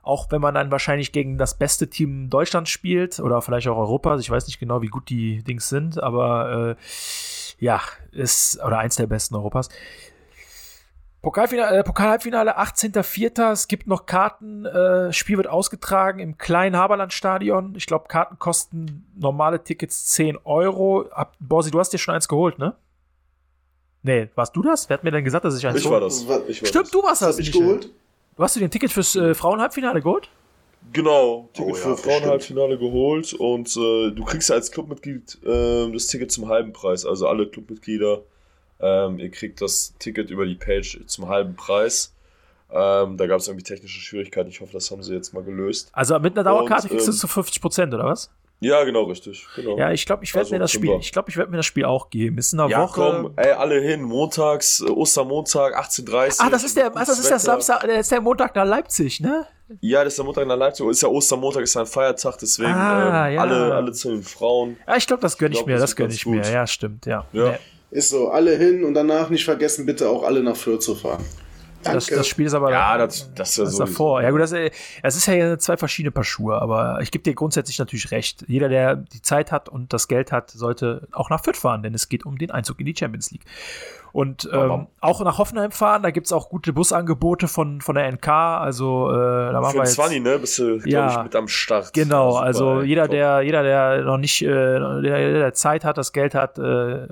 Auch 0.00 0.30
wenn 0.30 0.40
man 0.40 0.54
dann 0.54 0.70
wahrscheinlich 0.70 1.12
gegen 1.12 1.36
das 1.36 1.58
beste 1.58 1.90
Team 1.90 2.30
Deutschlands 2.30 2.70
spielt 2.70 3.20
oder 3.20 3.42
vielleicht 3.42 3.68
auch 3.68 3.76
Europas. 3.76 4.22
Ich 4.22 4.30
weiß 4.30 4.46
nicht 4.46 4.58
genau, 4.58 4.80
wie 4.80 4.86
gut 4.86 5.10
die 5.10 5.42
Dings 5.42 5.68
sind, 5.68 6.02
aber 6.02 6.76
äh, 6.78 6.82
ja, 7.62 7.82
ist 8.12 8.64
oder 8.64 8.78
eins 8.78 8.96
der 8.96 9.08
besten 9.08 9.34
Europas. 9.34 9.68
Pokalfinale, 11.30 11.78
äh, 11.78 11.82
Pokal-Halbfinale, 11.82 12.56
18.04. 12.56 13.50
Es 13.50 13.66
gibt 13.66 13.88
noch 13.88 14.06
Karten. 14.06 14.64
Äh, 14.64 15.12
Spiel 15.12 15.36
wird 15.38 15.48
ausgetragen 15.48 16.20
im 16.20 16.38
kleinen 16.38 16.76
Haberland-Stadion. 16.76 17.74
Ich 17.76 17.86
glaube, 17.86 18.04
Karten 18.06 18.38
kosten 18.38 19.04
normale 19.16 19.64
Tickets 19.64 20.06
10 20.06 20.38
Euro. 20.44 21.06
Ab, 21.10 21.34
Borsi, 21.40 21.72
du 21.72 21.80
hast 21.80 21.92
dir 21.92 21.98
schon 21.98 22.14
eins 22.14 22.28
geholt, 22.28 22.60
ne? 22.60 22.76
Nee, 24.04 24.28
warst 24.36 24.54
du 24.54 24.62
das? 24.62 24.88
Wer 24.88 24.98
hat 24.98 25.02
mir 25.04 25.10
denn 25.10 25.24
gesagt, 25.24 25.44
dass 25.44 25.58
ich 25.58 25.66
eins 25.66 25.80
Ich 25.80 25.90
war 25.90 25.98
das. 25.98 26.28
Was- 26.28 26.42
Ich 26.46 26.62
war 26.62 26.68
Stimmt, 26.68 26.84
das. 26.84 26.90
du 26.92 27.02
warst 27.02 27.22
Was 27.22 27.36
das. 27.36 27.36
hab 27.38 27.40
ich 27.40 27.50
geholt? 27.50 27.90
Du 28.36 28.42
hast 28.44 28.54
dir 28.54 28.60
den 28.60 28.70
Ticket 28.70 28.92
fürs 28.92 29.16
äh, 29.16 29.34
Frauenhalbfinale 29.34 30.00
geholt? 30.02 30.28
Genau, 30.92 31.48
Ticket 31.54 31.72
Oh 31.72 31.74
ja, 31.76 31.82
für 31.82 31.90
bestimmt. 31.90 32.14
Frauenhalbfinale 32.14 32.78
geholt 32.78 33.32
und 33.34 33.76
äh, 33.76 34.12
du 34.12 34.24
kriegst 34.24 34.48
ja 34.48 34.54
als 34.54 34.70
Clubmitglied 34.70 35.38
äh, 35.44 35.90
das 35.90 36.06
Ticket 36.06 36.30
zum 36.30 36.46
halben 36.48 36.72
Preis. 36.72 37.04
Also 37.04 37.26
alle 37.26 37.48
Clubmitglieder, 37.48 38.22
ähm, 38.80 39.18
ihr 39.18 39.30
kriegt 39.30 39.60
das 39.60 39.94
Ticket 39.98 40.30
über 40.30 40.44
die 40.46 40.54
Page 40.54 41.00
zum 41.06 41.28
halben 41.28 41.54
Preis. 41.56 42.12
Ähm, 42.70 43.16
da 43.16 43.26
gab 43.26 43.38
es 43.38 43.46
irgendwie 43.48 43.64
technische 43.64 44.00
Schwierigkeiten. 44.00 44.48
Ich 44.50 44.60
hoffe, 44.60 44.72
das 44.72 44.90
haben 44.90 45.02
sie 45.02 45.14
jetzt 45.14 45.32
mal 45.32 45.42
gelöst. 45.44 45.88
Also 45.92 46.18
mit 46.18 46.34
einer 46.36 46.44
Dauerkarte 46.44 46.84
Und, 46.84 46.90
kriegst 46.90 47.06
du 47.06 47.12
ähm, 47.12 47.16
zu 47.16 47.28
50 47.28 47.60
Prozent, 47.62 47.94
oder 47.94 48.04
was? 48.04 48.30
Ja, 48.58 48.82
genau, 48.84 49.02
richtig. 49.02 49.46
Genau. 49.54 49.76
Ja, 49.78 49.92
ich 49.92 50.06
glaube, 50.06 50.24
ich 50.24 50.34
werde 50.34 50.46
Also 50.46 50.54
mir 50.54 50.58
das 50.60 50.72
Spiel, 50.72 50.96
ich 50.98 51.12
glaube, 51.12 51.28
ich 51.28 51.36
werde 51.36 51.50
mir 51.50 51.58
das 51.58 51.66
Spiel 51.66 51.84
auch 51.84 52.08
geben. 52.08 52.38
Ist 52.38 52.54
in 52.54 52.60
einer 52.60 52.70
Ja, 52.70 52.82
Woche. 52.82 52.94
komm, 53.00 53.32
ey, 53.36 53.52
alle 53.52 53.80
hin. 53.80 54.02
Montags, 54.02 54.80
äh, 54.80 54.90
Ostermontag, 54.90 55.78
18.30 55.78 56.36
Ah, 56.40 56.48
das 56.50 56.64
ist 56.64 56.74
der, 56.76 56.88
gutes 56.90 57.06
das 57.06 57.18
ist 57.18 57.28
der. 57.30 57.38
Samstag, 57.38 57.82
das 57.86 57.98
ist 58.00 58.12
der 58.12 58.20
Montag 58.22 58.54
nach 58.56 58.64
Leipzig, 58.64 59.20
ne? 59.20 59.46
Ja, 59.80 60.02
das 60.04 60.14
ist 60.14 60.18
der 60.18 60.24
Montag 60.24 60.46
nach 60.46 60.56
Leipzig. 60.56 60.86
Ist 60.88 61.02
ja 61.02 61.08
Ostermontag, 61.08 61.62
ist 61.64 61.74
ja 61.74 61.82
ein 61.82 61.86
Feiertag, 61.86 62.38
deswegen 62.38 62.72
Ah, 62.72 63.28
ähm, 63.28 63.34
ja. 63.34 63.40
alle, 63.42 63.74
alle 63.74 63.92
zu 63.92 64.08
den 64.10 64.22
Frauen. 64.22 64.76
Ja, 64.86 64.96
ich 64.96 65.06
glaube, 65.06 65.20
das 65.20 65.36
gönne 65.36 65.54
ich, 65.54 65.60
Ich 65.60 65.66
mir, 65.66 65.78
das 65.78 65.94
gönne 65.94 66.14
ich 66.14 66.24
mir. 66.26 66.42
Ja, 66.50 66.66
stimmt, 66.66 67.04
ja. 67.06 67.26
Ja. 67.32 67.50
Nee. 67.50 67.58
Ist 67.96 68.10
so, 68.10 68.28
alle 68.28 68.54
hin 68.58 68.84
und 68.84 68.92
danach 68.92 69.30
nicht 69.30 69.46
vergessen, 69.46 69.86
bitte 69.86 70.10
auch 70.10 70.22
alle 70.22 70.42
nach 70.42 70.54
Fürth 70.54 70.82
zu 70.82 70.94
fahren. 70.94 71.24
Das, 71.92 72.06
das 72.06 72.26
Spiel 72.26 72.46
ist 72.46 72.54
aber 72.54 72.70
Ja, 72.70 72.98
das, 72.98 73.32
das 73.34 73.50
ist 73.50 73.56
ja 73.58 73.64
das 73.64 73.72
ist 73.72 73.78
so. 73.78 73.84
davor. 73.84 74.22
Ja 74.22 74.30
gut, 74.30 74.40
das, 74.40 74.52
äh, 74.52 74.70
das 75.02 75.16
ist 75.16 75.26
ja 75.26 75.58
zwei 75.58 75.76
verschiedene 75.76 76.10
Paar 76.10 76.24
Schuhe, 76.24 76.60
aber 76.60 77.00
ich 77.02 77.10
gebe 77.10 77.22
dir 77.22 77.34
grundsätzlich 77.34 77.78
natürlich 77.78 78.10
recht. 78.10 78.44
Jeder, 78.48 78.68
der 78.68 78.96
die 78.96 79.22
Zeit 79.22 79.52
hat 79.52 79.68
und 79.68 79.92
das 79.92 80.08
Geld 80.08 80.32
hat, 80.32 80.50
sollte 80.50 81.08
auch 81.12 81.30
nach 81.30 81.42
Fürth 81.44 81.56
fahren, 81.56 81.82
denn 81.82 81.94
es 81.94 82.08
geht 82.08 82.26
um 82.26 82.38
den 82.38 82.50
Einzug 82.50 82.80
in 82.80 82.86
die 82.86 82.94
Champions 82.96 83.30
League. 83.30 83.44
Und 84.12 84.48
ähm, 84.50 84.86
auch 85.00 85.20
nach 85.22 85.36
Hoffenheim 85.36 85.72
fahren, 85.72 86.02
da 86.02 86.10
gibt 86.10 86.26
es 86.26 86.32
auch 86.32 86.48
gute 86.48 86.72
Busangebote 86.72 87.48
von, 87.48 87.82
von 87.82 87.96
der 87.96 88.10
NK, 88.10 88.28
also 88.28 89.10
äh, 89.10 89.52
da 89.52 89.60
machen 89.60 89.72
Für 89.72 89.78
wir 89.78 89.84
jetzt, 89.84 89.94
20, 89.96 90.22
ne? 90.22 90.38
Bist 90.38 90.58
du, 90.58 90.78
Ja. 90.86 91.10
ich, 91.18 91.22
mit 91.24 91.36
am 91.36 91.48
Start. 91.48 91.92
Genau, 91.92 92.30
Super, 92.32 92.42
also 92.44 92.80
jeder, 92.82 93.02
Top. 93.02 93.10
der, 93.10 93.42
jeder, 93.42 93.62
der 93.62 94.02
noch 94.04 94.16
nicht, 94.16 94.40
äh, 94.40 94.46
der, 94.48 95.02
der 95.02 95.52
Zeit 95.52 95.84
hat, 95.84 95.98
das 95.98 96.14
Geld 96.14 96.34
hat, 96.34 96.56
äh, 96.58 97.08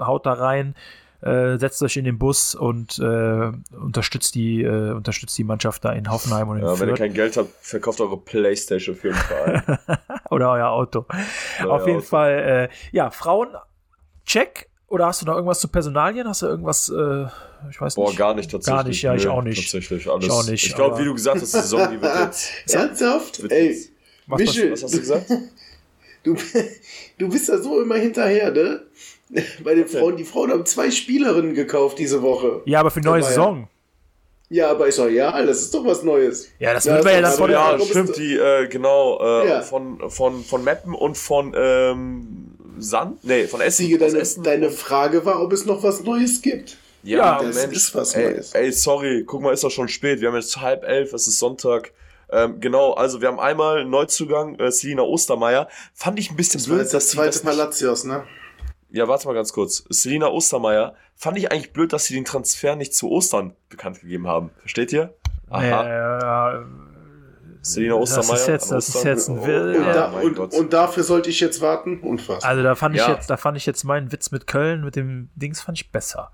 haut 0.00 0.24
da 0.24 0.32
rein, 0.32 0.74
äh, 1.22 1.58
setzt 1.58 1.82
euch 1.82 1.96
in 1.96 2.04
den 2.04 2.18
Bus 2.18 2.54
und 2.54 2.98
äh, 2.98 3.50
unterstützt 3.76 4.34
die, 4.34 4.62
äh, 4.62 4.92
unterstützt 4.92 5.36
die 5.38 5.44
Mannschaft 5.44 5.84
da 5.84 5.92
in 5.92 6.10
Hoffenheim 6.10 6.48
und 6.48 6.58
in 6.58 6.64
Ja, 6.64 6.78
wenn 6.78 6.88
ihr 6.88 6.96
Fürth. 6.96 6.98
kein 6.98 7.14
Geld 7.14 7.36
habt, 7.36 7.50
verkauft 7.60 8.00
eure 8.00 8.16
Playstation 8.18 8.94
für 8.96 9.08
den 9.08 9.16
Verein. 9.16 9.78
Oder 10.30 10.50
euer 10.52 10.68
Auto. 10.70 11.06
Auf 11.68 11.86
jeden 11.86 11.98
Auto. 11.98 12.06
Fall, 12.06 12.68
äh, 12.70 12.74
ja, 12.92 13.10
Frauen, 13.10 13.48
check. 14.24 14.68
Oder 14.88 15.06
hast 15.06 15.20
du 15.22 15.26
noch 15.26 15.34
irgendwas 15.34 15.58
zu 15.58 15.66
Personalien? 15.68 16.28
Hast 16.28 16.42
du 16.42 16.46
irgendwas, 16.46 16.88
äh, 16.90 17.26
ich 17.70 17.80
weiß 17.80 17.96
Boah, 17.96 18.08
nicht. 18.08 18.18
gar 18.18 18.34
nicht 18.34 18.50
tatsächlich. 18.50 18.76
Gar 18.76 18.84
nicht, 18.88 19.02
ja, 19.02 19.14
ich 19.16 19.24
Nö, 19.24 19.30
auch 19.30 19.42
nicht. 19.42 19.60
Tatsächlich, 19.60 20.08
alles. 20.08 20.24
Ich 20.26 20.30
auch 20.30 20.46
nicht, 20.46 20.64
Ich 20.66 20.74
glaube, 20.76 20.98
wie 21.00 21.04
du 21.04 21.12
gesagt 21.14 21.40
hast, 21.42 21.52
die 21.54 21.58
Saison, 21.58 21.90
die 21.90 22.00
wird 22.00 22.16
jetzt. 22.20 22.52
Ernsthaft? 22.72 23.42
Wird 23.42 23.50
Ey, 23.52 23.68
jetzt- 23.70 23.90
Was 24.28 24.38
Michel, 24.40 24.70
Was 24.72 24.82
hast 24.84 24.94
du 24.94 24.98
gesagt? 25.00 25.26
du, 26.22 26.36
du 27.18 27.28
bist 27.28 27.48
da 27.48 27.58
so 27.58 27.80
immer 27.82 27.96
hinterher, 27.96 28.52
ne? 28.52 28.82
Bei 29.64 29.74
den 29.74 29.88
Frauen. 29.88 30.16
Die 30.16 30.24
Frauen 30.24 30.50
haben 30.50 30.64
zwei 30.66 30.90
Spielerinnen 30.90 31.54
gekauft 31.54 31.98
diese 31.98 32.22
Woche. 32.22 32.62
Ja, 32.64 32.80
aber 32.80 32.90
für 32.90 33.00
die 33.00 33.06
neue 33.08 33.20
Der 33.20 33.28
Saison. 33.28 33.68
Ja, 34.48 34.70
aber 34.70 34.86
ist 34.86 34.98
doch 35.00 35.08
ja, 35.08 35.44
das 35.44 35.60
ist 35.62 35.74
doch 35.74 35.84
was 35.84 36.04
Neues. 36.04 36.48
Ja, 36.60 36.72
das 36.72 36.84
Ja, 36.84 36.94
wird 36.94 37.04
man 37.04 37.12
ja 37.14 37.28
ist 37.28 37.36
dann 37.40 37.46
der. 37.48 37.56
Ja, 37.56 37.72
Warum 37.72 37.86
stimmt, 37.88 38.16
die, 38.16 38.36
äh, 38.36 38.68
genau, 38.68 39.18
äh, 39.20 39.48
Ja. 39.48 39.62
von, 39.62 40.08
von, 40.08 40.44
von 40.44 40.62
Meppen 40.62 40.94
und 40.94 41.18
von 41.18 41.52
ähm, 41.56 42.52
Sand? 42.78 43.24
Nee, 43.24 43.48
von 43.48 43.60
Essen. 43.60 43.86
Siege, 43.86 43.98
deine, 43.98 44.18
Essen. 44.18 44.44
deine 44.44 44.70
Frage 44.70 45.24
war, 45.24 45.42
ob 45.42 45.52
es 45.52 45.66
noch 45.66 45.82
was 45.82 46.04
Neues 46.04 46.42
gibt. 46.42 46.76
Ja, 47.02 47.42
das 47.42 47.56
Mensch. 47.56 47.76
ist 47.76 47.94
was 47.96 48.14
ey, 48.14 48.32
Neues. 48.34 48.52
ey, 48.52 48.70
sorry, 48.72 49.24
guck 49.26 49.42
mal, 49.42 49.52
ist 49.52 49.64
doch 49.64 49.70
schon 49.70 49.88
spät. 49.88 50.20
Wir 50.20 50.28
haben 50.28 50.36
jetzt 50.36 50.60
halb 50.60 50.84
elf, 50.84 51.12
es 51.12 51.26
ist 51.26 51.38
Sonntag. 51.40 51.92
Ähm, 52.30 52.60
genau, 52.60 52.92
also 52.94 53.20
wir 53.20 53.28
haben 53.28 53.38
einmal 53.40 53.78
einen 53.80 53.90
Neuzugang, 53.90 54.56
äh, 54.60 54.70
Selina 54.70 55.02
Ostermeier. 55.02 55.68
Fand 55.94 56.18
ich 56.20 56.30
ein 56.30 56.36
bisschen 56.36 56.58
Das 56.60 56.68
war 56.68 56.76
blöd, 56.76 56.84
jetzt 56.84 56.94
das 56.94 57.08
zweite 57.08 57.30
das 57.30 57.42
Palacios, 57.42 58.04
ne? 58.04 58.24
Ja, 58.90 59.08
warte 59.08 59.26
mal 59.26 59.34
ganz 59.34 59.52
kurz. 59.52 59.84
Selina 59.88 60.28
Ostermeier, 60.28 60.94
fand 61.14 61.38
ich 61.38 61.50
eigentlich 61.50 61.72
blöd, 61.72 61.92
dass 61.92 62.04
sie 62.04 62.14
den 62.14 62.24
Transfer 62.24 62.76
nicht 62.76 62.94
zu 62.94 63.10
Ostern 63.10 63.54
bekannt 63.68 64.00
gegeben 64.00 64.26
haben. 64.26 64.50
Versteht 64.60 64.92
ihr? 64.92 65.14
Aha. 65.50 66.60
Äh, 66.60 66.64
Selina 67.62 67.98
das 67.98 68.16
Ostermeier. 68.16 68.40
ist 68.40 68.46
jetzt, 68.48 68.70
das 68.72 68.88
ist 68.90 69.04
jetzt 69.04 69.28
ein 69.28 69.38
Und, 69.38 69.46
Will. 69.46 69.74
Ja, 69.80 69.92
da, 69.92 70.10
und, 70.20 70.38
und 70.38 70.72
dafür 70.72 71.02
sollte 71.02 71.30
ich 71.30 71.40
jetzt 71.40 71.60
warten? 71.60 72.00
Unfassbar. 72.00 72.48
Also 72.48 72.62
da 72.62 72.74
fand 72.76 72.94
ich 72.94 73.00
Ja. 73.02 73.12
jetzt, 73.12 73.28
da 73.28 73.36
fand 73.36 73.56
ich 73.56 73.66
jetzt 73.66 73.82
meinen 73.84 74.12
Witz 74.12 74.30
mit 74.30 74.46
Köln, 74.46 74.84
mit 74.84 74.94
dem 74.96 75.30
Dings 75.34 75.60
fand 75.62 75.78
ich 75.80 75.90
besser. 75.90 76.30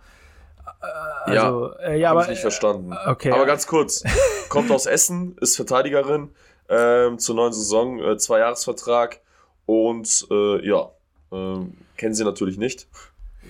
Äh, 1.27 1.35
Ja, 1.35 1.45
also, 1.47 1.75
äh, 1.79 1.99
ja, 1.99 2.09
Hab 2.11 2.17
aber 2.17 2.23
ich 2.25 2.31
nicht 2.31 2.41
verstanden. 2.41 2.93
okay. 3.07 3.31
Aber 3.33 3.47
ganz 3.47 3.67
kurz. 3.67 4.05
Kommt 4.51 4.71
aus 4.71 4.85
Essen, 4.87 5.37
ist 5.41 5.57
Verteidigerin 5.57 6.31
ähm, 6.69 7.19
zur 7.19 7.35
neuen 7.37 7.53
Saison, 7.55 7.99
äh, 8.03 8.17
zwei 8.19 8.41
Jahresvertrag 8.41 9.21
und 9.65 10.27
äh, 10.31 10.67
ja, 10.69 10.91
ähm, 11.33 11.75
kennen 11.97 12.15
sie 12.15 12.25
natürlich 12.25 12.59
nicht. 12.59 12.87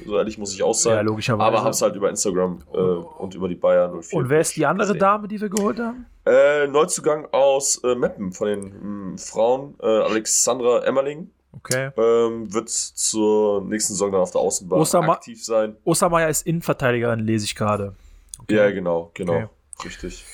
So 0.06 0.16
ehrlich 0.16 0.38
muss 0.38 0.54
ich 0.54 0.62
auch 0.62 0.72
sein. 0.74 0.94
Ja, 0.94 1.00
logischerweise. 1.02 1.46
Aber 1.46 1.64
hab's 1.64 1.82
halt 1.82 1.94
über 1.96 2.09
Instagram 2.09 2.60
äh, 2.72 2.78
und 2.78 3.34
über 3.34 3.46
die 3.48 3.54
Bayern 3.56 4.00
04. 4.00 4.18
und 4.18 4.28
wer 4.30 4.40
ist 4.40 4.56
die 4.56 4.64
andere 4.64 4.86
gesehen. 4.86 5.00
Dame, 5.00 5.28
die 5.28 5.38
wir 5.40 5.50
geholt 5.50 5.78
haben? 5.78 6.06
Äh, 6.24 6.66
Neuzugang 6.68 7.26
aus 7.32 7.76
äh, 7.84 7.94
Meppen 7.94 8.32
von 8.32 8.46
den 8.46 9.10
mh, 9.12 9.18
Frauen, 9.18 9.74
äh, 9.82 9.86
Alexandra 9.86 10.82
Emmerling. 10.84 11.30
Okay. 11.54 11.90
Ähm, 11.98 12.52
wird 12.54 12.70
zur 12.70 13.60
nächsten 13.64 13.92
Saison 13.92 14.10
dann 14.12 14.22
auf 14.22 14.30
der 14.30 14.40
Außenbahn 14.40 14.80
Osterma- 14.80 15.12
aktiv 15.12 15.44
sein. 15.44 15.76
Ostermeier 15.84 16.30
ist 16.30 16.46
Innenverteidigerin, 16.46 17.20
lese 17.20 17.44
ich 17.44 17.54
gerade. 17.54 17.94
Okay. 18.40 18.54
Ja, 18.56 18.70
genau, 18.70 19.10
genau. 19.12 19.34
Okay. 19.34 19.48
Richtig. 19.84 20.24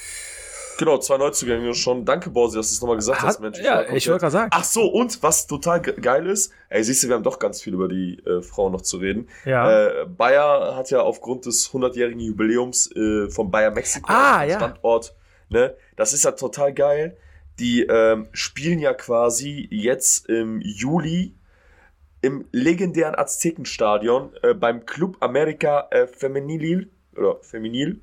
Genau, 0.79 0.99
zwei 0.99 1.19
Neuzugänge 1.19 1.75
schon. 1.75 2.05
Danke, 2.05 2.31
Borsi, 2.31 2.57
dass 2.57 2.69
du 2.71 2.75
es 2.75 2.81
nochmal 2.81 2.97
gesagt 2.97 3.21
hast, 3.21 3.35
Hat, 3.35 3.41
Mensch. 3.41 3.59
ja, 3.61 3.83
ich 3.83 4.09
wollte 4.09 4.21
gerade 4.21 4.31
sagen. 4.33 4.51
Ach 4.55 4.65
so, 4.65 4.87
und 4.87 5.23
was 5.23 5.47
total 5.47 5.83
ge- 5.83 6.01
geil 6.01 6.27
ist, 6.27 6.53
ey, 6.71 6.83
siehst 6.85 7.03
du, 7.03 7.09
wir 7.09 7.17
haben 7.17 7.25
doch 7.25 7.39
ganz 7.39 7.61
viel 7.61 7.75
über 7.75 7.89
die 7.89 8.19
äh, 8.25 8.41
Frauen 8.43 8.73
noch 8.73 8.83
zu 8.83 8.97
reden. 8.99 9.29
Ja. 9.45 10.03
Äh, 10.03 10.07
Bayer 10.07 10.77
hat 10.77 10.91
ja 10.91 11.01
aufgrund 11.03 11.47
des 11.47 11.71
100-jährigen 11.73 12.21
Jubiläums 12.21 12.91
äh, 12.95 13.29
von 13.29 13.51
Bayer 13.51 13.73
Mexiko 13.73 14.07
Ah, 14.11 14.45
ja. 14.45 14.57
Standort, 14.59 15.15
ne, 15.49 15.75
das 15.97 16.13
ist 16.13 16.25
ja 16.25 16.31
total 16.33 16.73
geil. 16.73 17.17
Die 17.59 17.83
ähm, 17.83 18.29
spielen 18.33 18.79
ja 18.79 18.95
quasi 18.95 19.67
jetzt 19.73 20.29
im 20.29 20.61
Juli 20.61 21.35
im 22.21 22.47
legendären 22.53 23.17
Aztekenstadion 23.17 24.31
äh, 24.43 24.55
beim 24.55 24.87
Club 24.87 25.17
America 25.21 25.89
äh, 25.91 26.07
Femenil 26.07 26.91
oder 27.17 27.37
Feminil, 27.43 28.01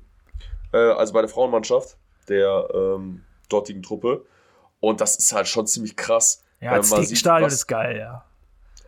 äh, 0.72 0.76
also 0.78 1.12
bei 1.14 1.20
der 1.22 1.28
Frauenmannschaft 1.30 1.96
der 2.28 2.68
ähm, 2.74 3.22
dortigen 3.48 3.82
Truppe. 3.82 4.24
Und 4.80 5.00
das 5.00 5.16
ist 5.16 5.32
halt 5.32 5.48
schon 5.48 5.66
ziemlich 5.66 5.96
krass. 5.96 6.42
ja, 6.60 6.70
wenn 6.70 6.76
man 6.76 6.82
sieht, 6.84 6.92
Aztekenstadion 6.98 7.46
was- 7.46 7.54
ist 7.54 7.66
geil, 7.66 7.96
ja. 7.98 8.24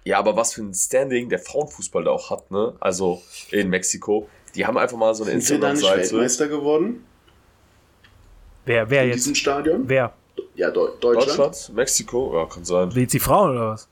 ja, 0.05 0.19
aber 0.19 0.37
was 0.37 0.55
für 0.55 0.63
ein 0.63 0.75
Standing 0.75 1.29
der 1.29 1.39
Frauenfußball 1.39 2.05
da 2.05 2.11
auch 2.11 2.31
hat, 2.31 2.51
ne? 2.51 2.75
Also 2.81 3.23
in 3.51 3.69
Mexiko. 3.71 4.29
Die 4.55 4.67
haben 4.67 4.77
einfach 4.79 4.97
mal 4.97 5.15
so 5.15 5.25
eine 5.25 5.41
Sind 5.41 5.57
wir 5.57 5.61
da 5.61 5.73
nicht 5.73 5.81
Instagram-Seite. 5.83 6.13
Weltmeister 6.15 6.49
geworden? 6.49 7.05
Wer, 8.65 8.89
wer 8.91 9.03
In 9.05 9.09
jetzt? 9.11 9.19
diesem 9.21 9.35
Stadion? 9.35 9.85
Wer? 9.89 10.13
Ja, 10.55 10.71
Deu 10.71 10.89
Deutschland. 11.01 11.39
Deutschland, 11.39 11.75
Mexiko, 11.77 12.37
ja, 12.37 12.47
kann 12.47 12.65
sein. 12.65 12.91
Jetzt 12.91 13.13
die 13.15 13.21
Frauen 13.21 13.51
oder 13.53 13.71
was? 13.71 13.89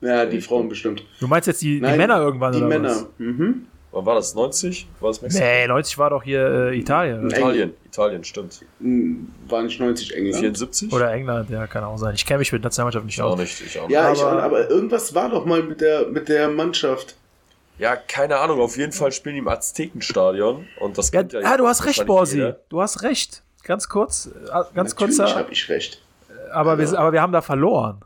Ja, 0.00 0.26
die 0.26 0.40
Frauen 0.40 0.68
bestimmt. 0.68 1.02
Du 1.20 1.26
meinst 1.26 1.46
jetzt 1.46 1.62
die, 1.62 1.76
die 1.76 1.80
Nein, 1.80 1.96
Männer 1.96 2.18
irgendwann 2.18 2.52
Die 2.52 2.58
oder 2.58 2.68
Männer. 2.68 2.88
was? 2.90 3.06
Mhm. 3.18 3.66
Wann 3.94 4.06
war 4.06 4.16
das? 4.16 4.34
90? 4.34 4.88
War 5.00 5.10
das 5.10 5.22
Mexiko? 5.22 5.44
Nee, 5.44 5.66
90 5.68 5.98
war 5.98 6.10
doch 6.10 6.22
hier 6.24 6.44
äh, 6.72 6.76
Italien. 6.78 7.30
Italien, 7.30 7.74
Italien, 7.86 8.24
stimmt. 8.24 8.60
Hm, 8.80 9.30
War 9.48 9.62
nicht 9.62 9.78
90 9.78 10.16
England? 10.16 10.36
74? 10.40 10.92
Oder 10.92 11.12
England, 11.12 11.48
ja, 11.50 11.66
kann 11.68 11.84
auch 11.84 11.96
sein. 11.96 12.14
Ich 12.16 12.26
kenne 12.26 12.40
mich 12.40 12.50
mit 12.52 12.64
Nationalmannschaft 12.64 13.06
nicht 13.06 13.14
Ich 13.16 13.22
auch 13.22 13.30
aus. 13.34 13.38
nicht, 13.38 13.60
ich 13.60 13.78
auch 13.78 13.82
nicht. 13.86 13.92
Ja, 13.94 14.12
ich, 14.12 14.20
Aber- 14.20 14.42
aber 14.42 14.68
irgendwas 14.68 15.14
war 15.14 15.30
doch 15.30 15.44
mal 15.46 15.62
mit 15.62 15.80
der, 15.80 16.08
mit 16.08 16.28
der 16.28 16.48
Mannschaft. 16.48 17.14
Ja, 17.78 17.94
keine 17.96 18.36
Ahnung, 18.38 18.60
auf 18.60 18.76
jeden 18.76 18.92
Fall 18.92 19.12
spielen 19.12 19.36
die 19.36 19.40
im 19.40 19.48
Aztekenstadion 19.48 20.66
und 20.80 20.98
das 20.98 21.10
Ja, 21.12 21.20
kennt 21.20 21.32
ja 21.32 21.40
ah, 21.44 21.56
du 21.56 21.66
hast 21.66 21.86
recht, 21.86 22.04
Borsi. 22.06 22.36
jeder. 22.38 22.58
Du 22.68 22.80
hast 22.82 23.02
recht. 23.02 23.42
Ganz 23.62 23.88
kurz, 23.88 24.26
äh, 24.26 24.30
ganz 24.50 24.74
Natürlich 24.74 24.96
kurzer, 25.18 25.34
habe 25.36 25.52
ich 25.52 25.68
recht. 25.68 26.02
aber 26.52 26.78
wir, 26.78 26.86
sind- 26.86 26.98
aber 26.98 27.12
wir 27.12 27.22
haben 27.22 27.32
da 27.32 27.40
verloren. 27.42 28.00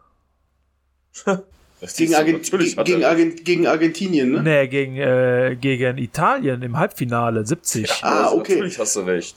Gegen, 1.96 2.14
Argent 2.14 2.50
gegen, 2.84 3.04
Argent 3.04 3.44
gegen 3.44 3.66
Argentinien, 3.66 4.32
ne? 4.32 4.42
Nee, 4.42 4.66
gegen, 4.68 4.96
äh, 4.96 5.56
gegen 5.60 5.96
Italien 5.98 6.62
im 6.62 6.76
Halbfinale, 6.76 7.46
70. 7.46 7.90
Ah, 8.02 8.24
Also 8.24 8.38
okay. 8.38 8.54
Natürlich 8.54 8.78
hast 8.78 8.96
du 8.96 9.00
recht. 9.00 9.36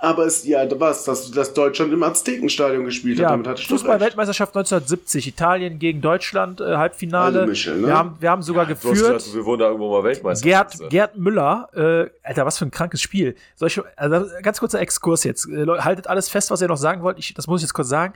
Aber 0.00 0.26
es, 0.26 0.46
ja, 0.46 0.64
da 0.64 0.78
war's, 0.78 1.02
dass, 1.04 1.28
dass 1.32 1.52
Deutschland 1.54 1.92
im 1.92 2.00
Aztekenstadion 2.04 2.84
gespielt 2.84 3.18
hat. 3.18 3.22
Ja, 3.22 3.28
Damit 3.30 3.48
hatte 3.48 3.62
ich. 3.62 3.66
Fußball-Weltmeisterschaft 3.68 4.54
1970, 4.56 5.26
Italien 5.26 5.80
gegen 5.80 6.00
Deutschland, 6.00 6.60
äh, 6.60 6.76
Halbfinale. 6.76 7.40
Also, 7.40 7.50
Michel, 7.50 7.78
ne? 7.78 7.86
wir, 7.88 7.94
haben, 7.96 8.16
wir 8.20 8.30
haben 8.30 8.42
sogar 8.42 8.66
Du 8.66 8.74
hast 8.74 8.82
geführt. 8.82 9.14
gesagt, 9.16 9.34
wir 9.34 9.44
wurden 9.44 9.60
da 9.60 9.66
irgendwo 9.66 9.90
mal 9.90 10.04
Weltmeister. 10.04 10.44
Gerd, 10.46 10.76
Gerd 10.90 11.16
Müller, 11.16 11.68
äh, 11.74 12.10
Alter, 12.22 12.46
was 12.46 12.58
für 12.58 12.66
ein 12.66 12.70
krankes 12.70 13.02
Spiel. 13.02 13.34
Soll 13.56 13.68
ich, 13.68 13.80
also 13.96 14.26
ganz 14.42 14.60
kurzer 14.60 14.80
Exkurs 14.80 15.24
jetzt. 15.24 15.48
Äh, 15.48 15.66
haltet 15.66 16.06
alles 16.06 16.28
fest, 16.28 16.52
was 16.52 16.60
ihr 16.62 16.68
noch 16.68 16.76
sagen 16.76 17.02
wollt. 17.02 17.18
Ich, 17.18 17.34
das 17.34 17.48
muss 17.48 17.60
ich 17.60 17.64
jetzt 17.64 17.74
kurz 17.74 17.88
sagen. 17.88 18.14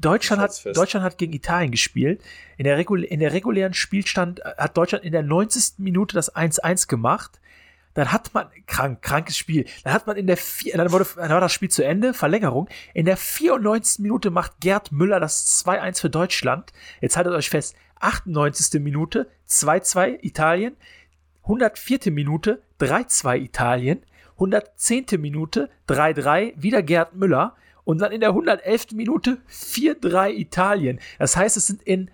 Deutschland 0.00 0.40
hat. 0.42 0.64
Deutschland 0.74 1.04
hat 1.04 1.18
gegen 1.18 1.32
Italien 1.32 1.70
gespielt. 1.70 2.22
In 2.56 2.64
der, 2.64 2.76
Regul 2.76 3.04
in 3.04 3.20
der 3.20 3.32
regulären 3.32 3.74
Spielstand 3.74 4.40
äh, 4.40 4.54
hat 4.58 4.76
Deutschland 4.76 5.04
in 5.04 5.12
der 5.12 5.22
90. 5.22 5.74
Minute 5.78 6.14
das 6.14 6.34
1-1 6.34 6.88
gemacht. 6.88 7.40
Dann 7.94 8.12
hat 8.12 8.32
man, 8.34 8.46
krank, 8.66 9.02
krankes 9.02 9.36
Spiel. 9.36 9.66
Dann 9.82 9.92
hat 9.92 10.06
man 10.06 10.16
in 10.16 10.26
der, 10.26 10.36
vier, 10.36 10.76
dann, 10.76 10.92
wurde, 10.92 11.06
dann 11.16 11.30
war 11.30 11.40
das 11.40 11.52
Spiel 11.52 11.70
zu 11.70 11.84
Ende, 11.84 12.14
Verlängerung. 12.14 12.68
In 12.94 13.04
der 13.04 13.16
94. 13.16 13.98
Minute 13.98 14.30
macht 14.30 14.60
Gerd 14.60 14.92
Müller 14.92 15.18
das 15.18 15.64
2-1 15.64 16.00
für 16.00 16.10
Deutschland. 16.10 16.72
Jetzt 17.00 17.16
haltet 17.16 17.32
euch 17.32 17.50
fest, 17.50 17.74
98. 17.98 18.80
Minute, 18.80 19.28
2-2 19.48 20.18
Italien. 20.22 20.76
104. 21.42 22.12
Minute 22.12 22.62
3-2 22.80 23.38
Italien, 23.38 24.02
110. 24.34 25.06
Minute 25.18 25.68
3-3 25.88 26.54
wieder 26.56 26.82
Gerd 26.82 27.14
Müller 27.14 27.56
und 27.90 27.98
dann 27.98 28.12
in 28.12 28.20
der 28.20 28.30
111. 28.30 28.92
Minute 28.92 29.38
4-3 29.50 30.30
Italien. 30.34 31.00
Das 31.18 31.36
heißt, 31.36 31.56
es 31.56 31.66
sind 31.66 31.82
in, 31.82 32.08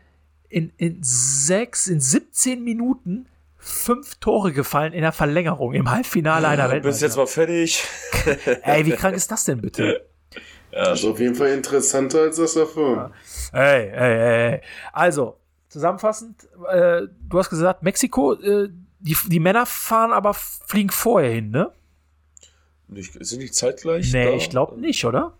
in, 0.48 0.72
in 0.78 1.02
sechs, 1.02 1.86
in 1.86 2.00
17 2.00 2.64
Minuten 2.64 3.28
fünf 3.58 4.14
Tore 4.14 4.52
gefallen 4.52 4.94
in 4.94 5.02
der 5.02 5.12
Verlängerung 5.12 5.74
im 5.74 5.90
Halbfinale 5.90 6.48
einer 6.48 6.68
Du 6.68 6.80
bist 6.80 7.02
jetzt 7.02 7.16
mal 7.16 7.26
fertig. 7.26 7.84
Ey, 8.62 8.86
wie 8.86 8.92
krank 8.92 9.14
ist 9.14 9.30
das 9.30 9.44
denn 9.44 9.60
bitte? 9.60 10.06
Das 10.72 11.00
ist 11.00 11.04
auf 11.06 11.20
jeden 11.20 11.34
Fall 11.34 11.48
interessanter 11.48 12.20
als 12.20 12.36
das 12.36 12.54
davor. 12.54 13.12
Ey, 13.52 13.88
ey, 13.88 13.92
ey, 13.92 14.52
ey. 14.52 14.60
Also, 14.92 15.36
zusammenfassend, 15.68 16.48
äh, 16.70 17.02
du 17.28 17.38
hast 17.38 17.50
gesagt, 17.50 17.82
Mexiko, 17.82 18.32
äh, 18.34 18.70
die, 19.00 19.16
die 19.26 19.40
Männer 19.40 19.66
fahren 19.66 20.12
aber, 20.12 20.32
fliegen 20.32 20.90
vorher 20.90 21.32
hin, 21.32 21.50
ne? 21.50 21.70
Nicht, 22.88 23.12
sind 23.26 23.40
die 23.40 23.50
zeitgleich? 23.50 24.12
Nee, 24.12 24.24
da? 24.24 24.32
ich 24.32 24.48
glaube 24.48 24.80
nicht, 24.80 25.04
oder? 25.04 25.34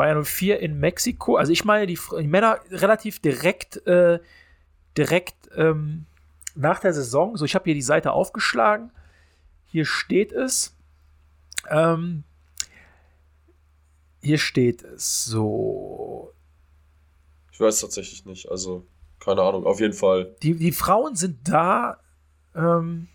Bayern 0.00 0.24
04 0.24 0.60
in 0.60 0.80
Mexiko. 0.80 1.36
Also 1.36 1.52
ich 1.52 1.66
meine, 1.66 1.86
die, 1.86 1.98
die 2.18 2.26
Männer 2.26 2.58
relativ 2.70 3.18
direkt, 3.18 3.86
äh, 3.86 4.18
direkt 4.96 5.50
ähm, 5.54 6.06
nach 6.54 6.80
der 6.80 6.94
Saison. 6.94 7.36
So, 7.36 7.44
ich 7.44 7.54
habe 7.54 7.66
hier 7.66 7.74
die 7.74 7.82
Seite 7.82 8.12
aufgeschlagen. 8.12 8.92
Hier 9.66 9.84
steht 9.84 10.32
es. 10.32 10.74
Ähm, 11.68 12.24
hier 14.22 14.38
steht 14.38 14.84
es 14.84 15.26
so. 15.26 16.32
Ich 17.52 17.60
weiß 17.60 17.80
tatsächlich 17.80 18.24
nicht. 18.24 18.50
Also, 18.50 18.86
keine 19.18 19.42
Ahnung. 19.42 19.66
Auf 19.66 19.80
jeden 19.80 19.92
Fall. 19.92 20.34
Die, 20.42 20.54
die 20.54 20.72
Frauen 20.72 21.14
sind 21.14 21.46
da. 21.46 22.00
Ähm, 22.54 23.08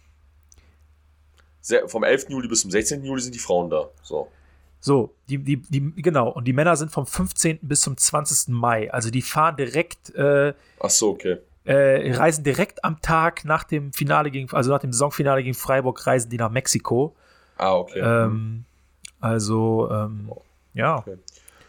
Sehr, 1.62 1.90
vom 1.90 2.04
11. 2.04 2.30
Juli 2.30 2.48
bis 2.48 2.62
zum 2.62 2.70
16. 2.70 3.04
Juli 3.04 3.24
sind 3.24 3.34
die 3.34 3.40
Frauen 3.40 3.72
da. 3.72 3.90
So. 4.04 4.28
So, 4.86 5.16
die, 5.30 5.40
die, 5.40 5.58
die, 5.58 6.00
genau, 6.00 6.30
und 6.30 6.44
die 6.44 6.54
Männer 6.54 6.76
sind 6.76 6.92
vom 6.92 7.08
15. 7.08 7.58
bis 7.64 7.82
zum 7.82 7.98
20. 7.98 8.50
Mai. 8.50 8.94
Also 8.94 9.10
die 9.10 9.24
fahren 9.24 9.58
direkt, 9.58 10.14
äh, 10.14 10.54
Ach 10.80 10.92
so, 10.92 11.10
okay. 11.10 11.38
äh, 11.64 12.14
reisen 12.14 12.44
direkt 12.44 12.86
am 12.86 13.02
Tag 13.02 13.46
nach 13.46 13.64
dem 13.64 13.94
Finale 13.94 14.30
gegen, 14.30 14.48
also 14.52 14.70
nach 14.70 14.78
dem 14.78 14.94
Saisonfinale 14.94 15.42
gegen 15.42 15.56
Freiburg, 15.56 16.06
reisen 16.06 16.30
die 16.30 16.38
nach 16.38 16.52
Mexiko. 16.52 17.16
Ah, 17.58 17.78
okay. 17.78 18.00
Ähm, 18.00 18.66
also, 19.20 19.90
ähm, 19.90 20.30
ja. 20.76 21.00
Okay. 21.00 21.18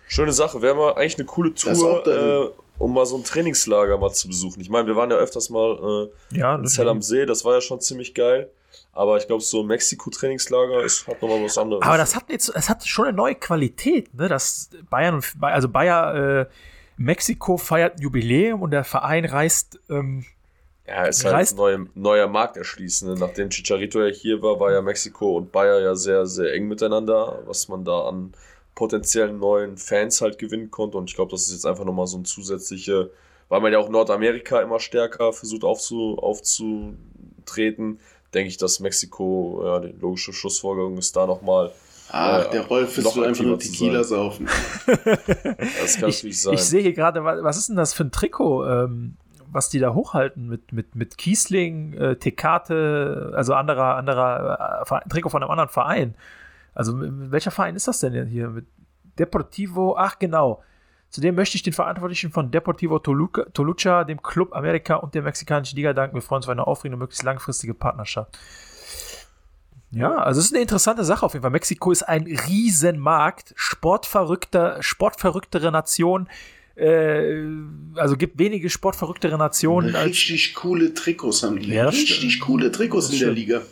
Schöne 0.09 0.33
Sache. 0.33 0.61
Wäre 0.61 0.75
mal 0.75 0.93
eigentlich 0.97 1.17
eine 1.17 1.25
coole 1.25 1.53
Das 1.53 1.65
ist 1.65 1.81
Tour, 1.81 2.07
äh, 2.07 2.51
um 2.79 2.93
mal 2.93 3.07
so 3.07 3.17
ein 3.17 3.25
Trainingslager 3.25 3.99
mal 3.99 4.13
zu 4.13 4.29
besuchen. 4.29 4.61
Ich 4.61 4.69
meine, 4.69 4.87
wir 4.87 4.97
waren 4.97 5.11
ja 5.11 5.17
öfters 5.17 5.51
mal 5.51 6.11
äh, 6.33 6.39
Ja, 6.39 6.57
in 6.57 6.67
Zell 6.67 6.89
am 6.89 7.03
See. 7.03 7.27
Das 7.27 7.45
war 7.45 7.55
ja 7.55 7.61
schon 7.61 7.81
ziemlich 7.81 8.15
geil. 8.15 8.51
Aber 8.93 9.19
ich 9.19 9.27
glaube, 9.27 9.43
so 9.43 9.61
ein 9.61 9.67
Mexiko-Trainingslager 9.67 10.83
ist 10.83 11.07
hat 11.07 11.21
nochmal 11.21 11.45
was 11.45 11.59
anderes. 11.59 11.83
Aber 11.83 11.99
das 11.99 12.17
hat 12.17 12.25
jetzt, 12.31 12.51
es 12.55 12.69
hat 12.69 12.87
schon 12.87 13.07
eine 13.07 13.17
neue 13.17 13.35
Qualität, 13.35 14.13
ne? 14.15 14.29
Das 14.29 14.71
Bayern 14.89 15.17
und 15.17 15.25
also 15.41 15.69
Bayer 15.69 16.41
äh, 16.41 16.47
Mexiko 16.97 17.59
feiert 17.59 17.99
ein 17.99 18.03
Jubiläum 18.03 18.63
und 18.63 18.71
der 18.71 18.85
Verein 18.85 19.25
reist 19.27 19.79
ähm, 19.91 20.25
Ja, 20.87 21.05
ist 21.05 21.25
halt 21.25 21.51
ein 21.53 21.57
neuer, 21.57 21.87
neuer 21.95 22.27
Markt 22.27 22.57
erschließen. 22.57 23.09
Ne? 23.09 23.17
Nachdem 23.19 23.51
Chicharito 23.51 24.01
ja 24.01 24.11
hier 24.11 24.41
war, 24.43 24.59
war 24.61 24.73
ja 24.73 24.81
Mexiko 24.81 25.37
und 25.37 25.53
Bayer 25.53 25.81
ja 25.81 25.95
sehr, 25.95 26.27
sehr 26.27 26.55
eng 26.55 26.69
miteinander, 26.69 27.43
was 27.47 27.69
man 27.69 27.85
da 27.85 28.09
an 28.09 28.33
potenziellen 28.77 29.39
neuen 29.41 29.77
Fans 29.77 30.21
halt 30.21 30.39
gewinnen 30.39 30.71
konnte. 30.71 30.97
Und 30.99 31.11
ich 31.11 31.17
glaube, 31.17 31.33
das 31.33 31.49
ist 31.49 31.53
jetzt 31.53 31.67
einfach 31.67 31.85
nochmal 31.85 32.07
so 32.07 32.17
ein 32.19 32.25
zusätzliche, 32.25 33.11
weil 33.49 33.61
man 33.61 33.73
ja 33.73 33.79
auch 33.81 33.89
Nordamerika 33.89 34.61
immer 34.61 34.79
stärker 34.79 35.33
versucht 35.33 35.65
aufzu, 35.65 36.17
aufzutreten, 36.87 37.99
denke 38.35 38.49
ich, 38.49 38.57
dass 38.57 38.81
Mexiko, 38.81 39.63
ja, 39.65 39.81
die 39.81 39.93
logische 39.99 40.33
Schlussfolgerung 40.33 40.99
ist 40.99 41.17
da 41.17 41.27
nochmal. 41.27 41.73
Ach, 42.11 42.47
Äh, 42.47 42.51
der 42.51 42.67
Rolf 42.67 42.97
ist 42.99 43.07
einfach 43.19 43.45
nur 43.45 43.59
Tequila 43.59 44.05
saufen. 44.05 44.49
Das 44.87 45.99
kann 45.99 46.09
ich, 46.11 46.17
natürlich 46.17 46.43
sein. 46.43 46.55
ich 46.55 46.61
sehe 46.63 46.83
hier 46.83 46.93
gerade, 46.93 47.25
wa- 47.25 47.39
was 47.43 47.57
ist 47.57 47.69
denn 47.69 47.77
das 47.77 47.95
für 47.95 48.05
ein 48.05 48.13
Trikot, 48.13 48.65
ähm, 48.67 49.17
was 49.51 49.71
die 49.71 49.79
da 49.79 49.95
hochhalten 49.95 50.49
mit, 50.49 50.73
mit, 50.73 50.95
mit 50.95 51.19
Kiesling, 51.19 51.95
äh, 51.95 52.17
Tekate, 52.17 53.33
also 53.35 53.55
anderer, 53.55 53.97
anderer 53.97 54.85
äh, 54.89 55.09
Trikot 55.09 55.31
von 55.31 55.43
einem 55.43 55.51
anderen 55.51 55.71
Verein. 55.71 56.15
Also 56.77 56.95
welcher 56.97 57.51
Verein 57.51 57.75
ist 57.75 57.89
das 57.89 58.01
denn 58.01 58.27
hier? 58.27 58.49
Mit 58.51 58.67
Deportivo, 59.19 59.97
ach 59.97 60.19
genau. 60.19 60.63
Zudem 61.09 61.35
möchte 61.37 61.57
ich 61.57 61.63
den 61.63 61.73
Verantwortlichen 61.73 62.31
von 62.31 62.51
Deportivo 62.51 62.99
Toluca, 62.99 63.45
Toluca, 63.55 64.05
dem 64.05 64.23
Club 64.23 64.55
Amerika 64.55 64.97
und 64.97 65.15
der 65.15 65.23
mexikanischen 65.23 65.77
Liga 65.77 65.93
danken. 65.93 66.15
Wir 66.17 66.23
freuen 66.23 66.39
uns 66.39 66.47
auf 66.47 66.51
eine 66.53 66.67
aufregende, 66.67 66.99
möglichst 66.99 67.23
langfristige 67.23 67.75
Partnerschaft. 67.75 68.39
Ja, 69.93 70.17
also 70.17 70.41
es 70.41 70.47
ist 70.47 70.53
eine 70.53 70.63
interessante 70.63 71.05
Sache 71.05 71.25
auf 71.25 71.33
jeden 71.33 71.43
Fall. 71.43 71.53
Mexiko 71.53 71.93
ist 71.93 72.03
ein 72.03 72.25
Riesenmarkt, 72.27 73.55
sportverrückter, 73.57 74.83
sportverrücktere 74.83 75.71
Nation. 75.73 76.29
Äh, 76.75 77.45
also 77.95 78.17
gibt 78.17 78.39
wenige 78.39 78.69
sportverrücktere 78.69 79.39
Nationen 79.39 79.95
als. 79.97 80.09
Richtig 80.09 80.55
coole 80.55 80.93
Trikots 80.93 81.43
haben 81.43 81.59
die. 81.59 81.71
Ja, 81.71 81.87
Richtig 81.89 82.17
stimmt. 82.17 82.41
coole 82.41 82.71
Trikots 82.71 83.07
Das 83.07 83.15
in 83.15 83.21
der. 83.21 83.31
Liga. 83.33 83.63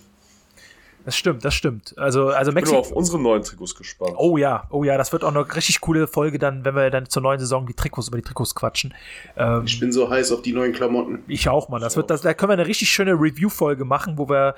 Das 1.05 1.17
stimmt, 1.17 1.45
das 1.45 1.53
stimmt. 1.55 1.95
Also, 1.99 2.29
also 2.29 2.51
ich 2.51 2.55
bin 2.55 2.65
nur 2.65 2.73
auf 2.75 2.79
Mexiko. 2.87 2.99
unsere 2.99 3.19
neuen 3.21 3.43
Trikots 3.43 3.75
gespannt. 3.75 4.15
Oh 4.17 4.39
ja, 4.39 4.67
oh 4.71 4.85
ja, 4.85 4.97
das 4.97 5.13
wird 5.13 5.23
auch 5.23 5.29
eine 5.29 5.55
richtig 5.55 5.81
coole 5.83 6.07
Folge 6.07 6.39
dann, 6.39 6.65
wenn 6.65 6.75
wir 6.75 6.89
dann 6.91 7.09
zur 7.09 7.23
neuen 7.23 7.39
Saison 7.39 7.67
die 7.67 7.75
Trikots 7.75 8.09
über 8.09 8.17
die 8.17 8.23
Trikots 8.25 8.55
quatschen. 8.55 8.95
Ähm, 9.37 9.65
Ich 9.67 9.79
bin 9.79 9.93
so 9.93 10.09
heiß 10.09 10.33
auf 10.33 10.41
die 10.43 10.53
neuen 10.53 10.73
Klamotten. 10.73 11.23
ich 11.29 11.49
auch, 11.49 11.69
Mann. 11.69 11.83
Das 11.83 11.97
wird, 11.97 12.09
das, 12.11 12.23
da 12.23 12.33
können 12.33 12.51
wir 12.51 12.55
eine 12.55 12.67
richtig 12.67 12.89
schöne 12.91 13.13
Review-Folge 13.13 13.85
machen, 13.85 14.17
wo 14.17 14.29
wir 14.29 14.55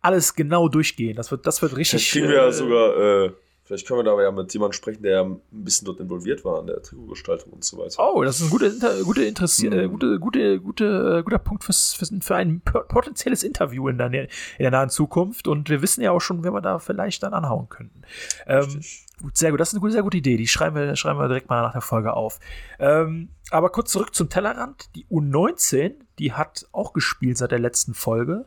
alles 0.00 0.34
genau 0.34 0.68
durchgehen. 0.68 1.14
Das 1.14 1.30
wird, 1.30 1.46
das 1.46 1.60
wird 1.62 1.76
richtig. 1.76 2.10
Vielleicht 2.10 2.12
kriegen 2.12 2.28
wir 2.28 2.42
ja 2.42 2.48
äh, 2.48 2.52
sogar, 2.52 2.96
äh, 3.26 3.30
vielleicht 3.72 3.88
können 3.88 4.00
wir 4.00 4.04
da 4.04 4.12
aber 4.12 4.22
ja 4.22 4.30
mit 4.30 4.52
jemandem 4.52 4.74
sprechen, 4.74 5.02
der 5.02 5.24
ein 5.24 5.40
bisschen 5.50 5.86
dort 5.86 5.98
involviert 5.98 6.44
war 6.44 6.58
an 6.58 6.66
der 6.66 6.82
Trikotgestaltung 6.82 7.54
und 7.54 7.64
so 7.64 7.78
weiter. 7.78 7.96
Oh, 7.98 8.22
das 8.22 8.38
ist 8.38 8.46
ein 8.46 8.50
guter, 8.50 8.66
Inter 8.66 9.02
gute 9.02 9.24
Interessi 9.24 9.66
äh, 9.66 9.88
gute, 9.88 10.18
gute, 10.18 10.60
gute, 10.60 11.18
äh, 11.18 11.22
guter 11.22 11.38
Punkt 11.38 11.64
fürs, 11.64 11.94
fürs, 11.94 12.12
für 12.20 12.36
ein 12.36 12.60
potenzielles 12.60 13.42
Interview 13.42 13.88
in 13.88 13.96
der, 13.96 14.12
in 14.12 14.28
der 14.58 14.70
nahen 14.70 14.90
Zukunft. 14.90 15.48
Und 15.48 15.70
wir 15.70 15.80
wissen 15.80 16.02
ja 16.02 16.10
auch 16.10 16.20
schon, 16.20 16.44
wer 16.44 16.52
wir 16.52 16.60
da 16.60 16.78
vielleicht 16.78 17.22
dann 17.22 17.32
anhauen 17.32 17.70
könnten. 17.70 18.02
Ähm, 18.46 18.82
gut, 19.22 19.38
sehr 19.38 19.52
gut, 19.52 19.60
das 19.60 19.68
ist 19.68 19.74
eine 19.74 19.80
gute, 19.80 19.92
sehr 19.94 20.02
gute 20.02 20.18
Idee. 20.18 20.36
Die 20.36 20.48
schreiben 20.48 20.76
wir, 20.76 20.94
schreiben 20.94 21.18
wir 21.18 21.28
direkt 21.28 21.48
mal 21.48 21.62
nach 21.62 21.72
der 21.72 21.80
Folge 21.80 22.12
auf. 22.12 22.40
Ähm, 22.78 23.30
aber 23.50 23.70
kurz 23.70 23.90
zurück 23.90 24.14
zum 24.14 24.28
Tellerrand. 24.28 24.94
Die 24.96 25.06
U19, 25.06 25.94
die 26.18 26.34
hat 26.34 26.66
auch 26.72 26.92
gespielt 26.92 27.38
seit 27.38 27.52
der 27.52 27.58
letzten 27.58 27.94
Folge. 27.94 28.44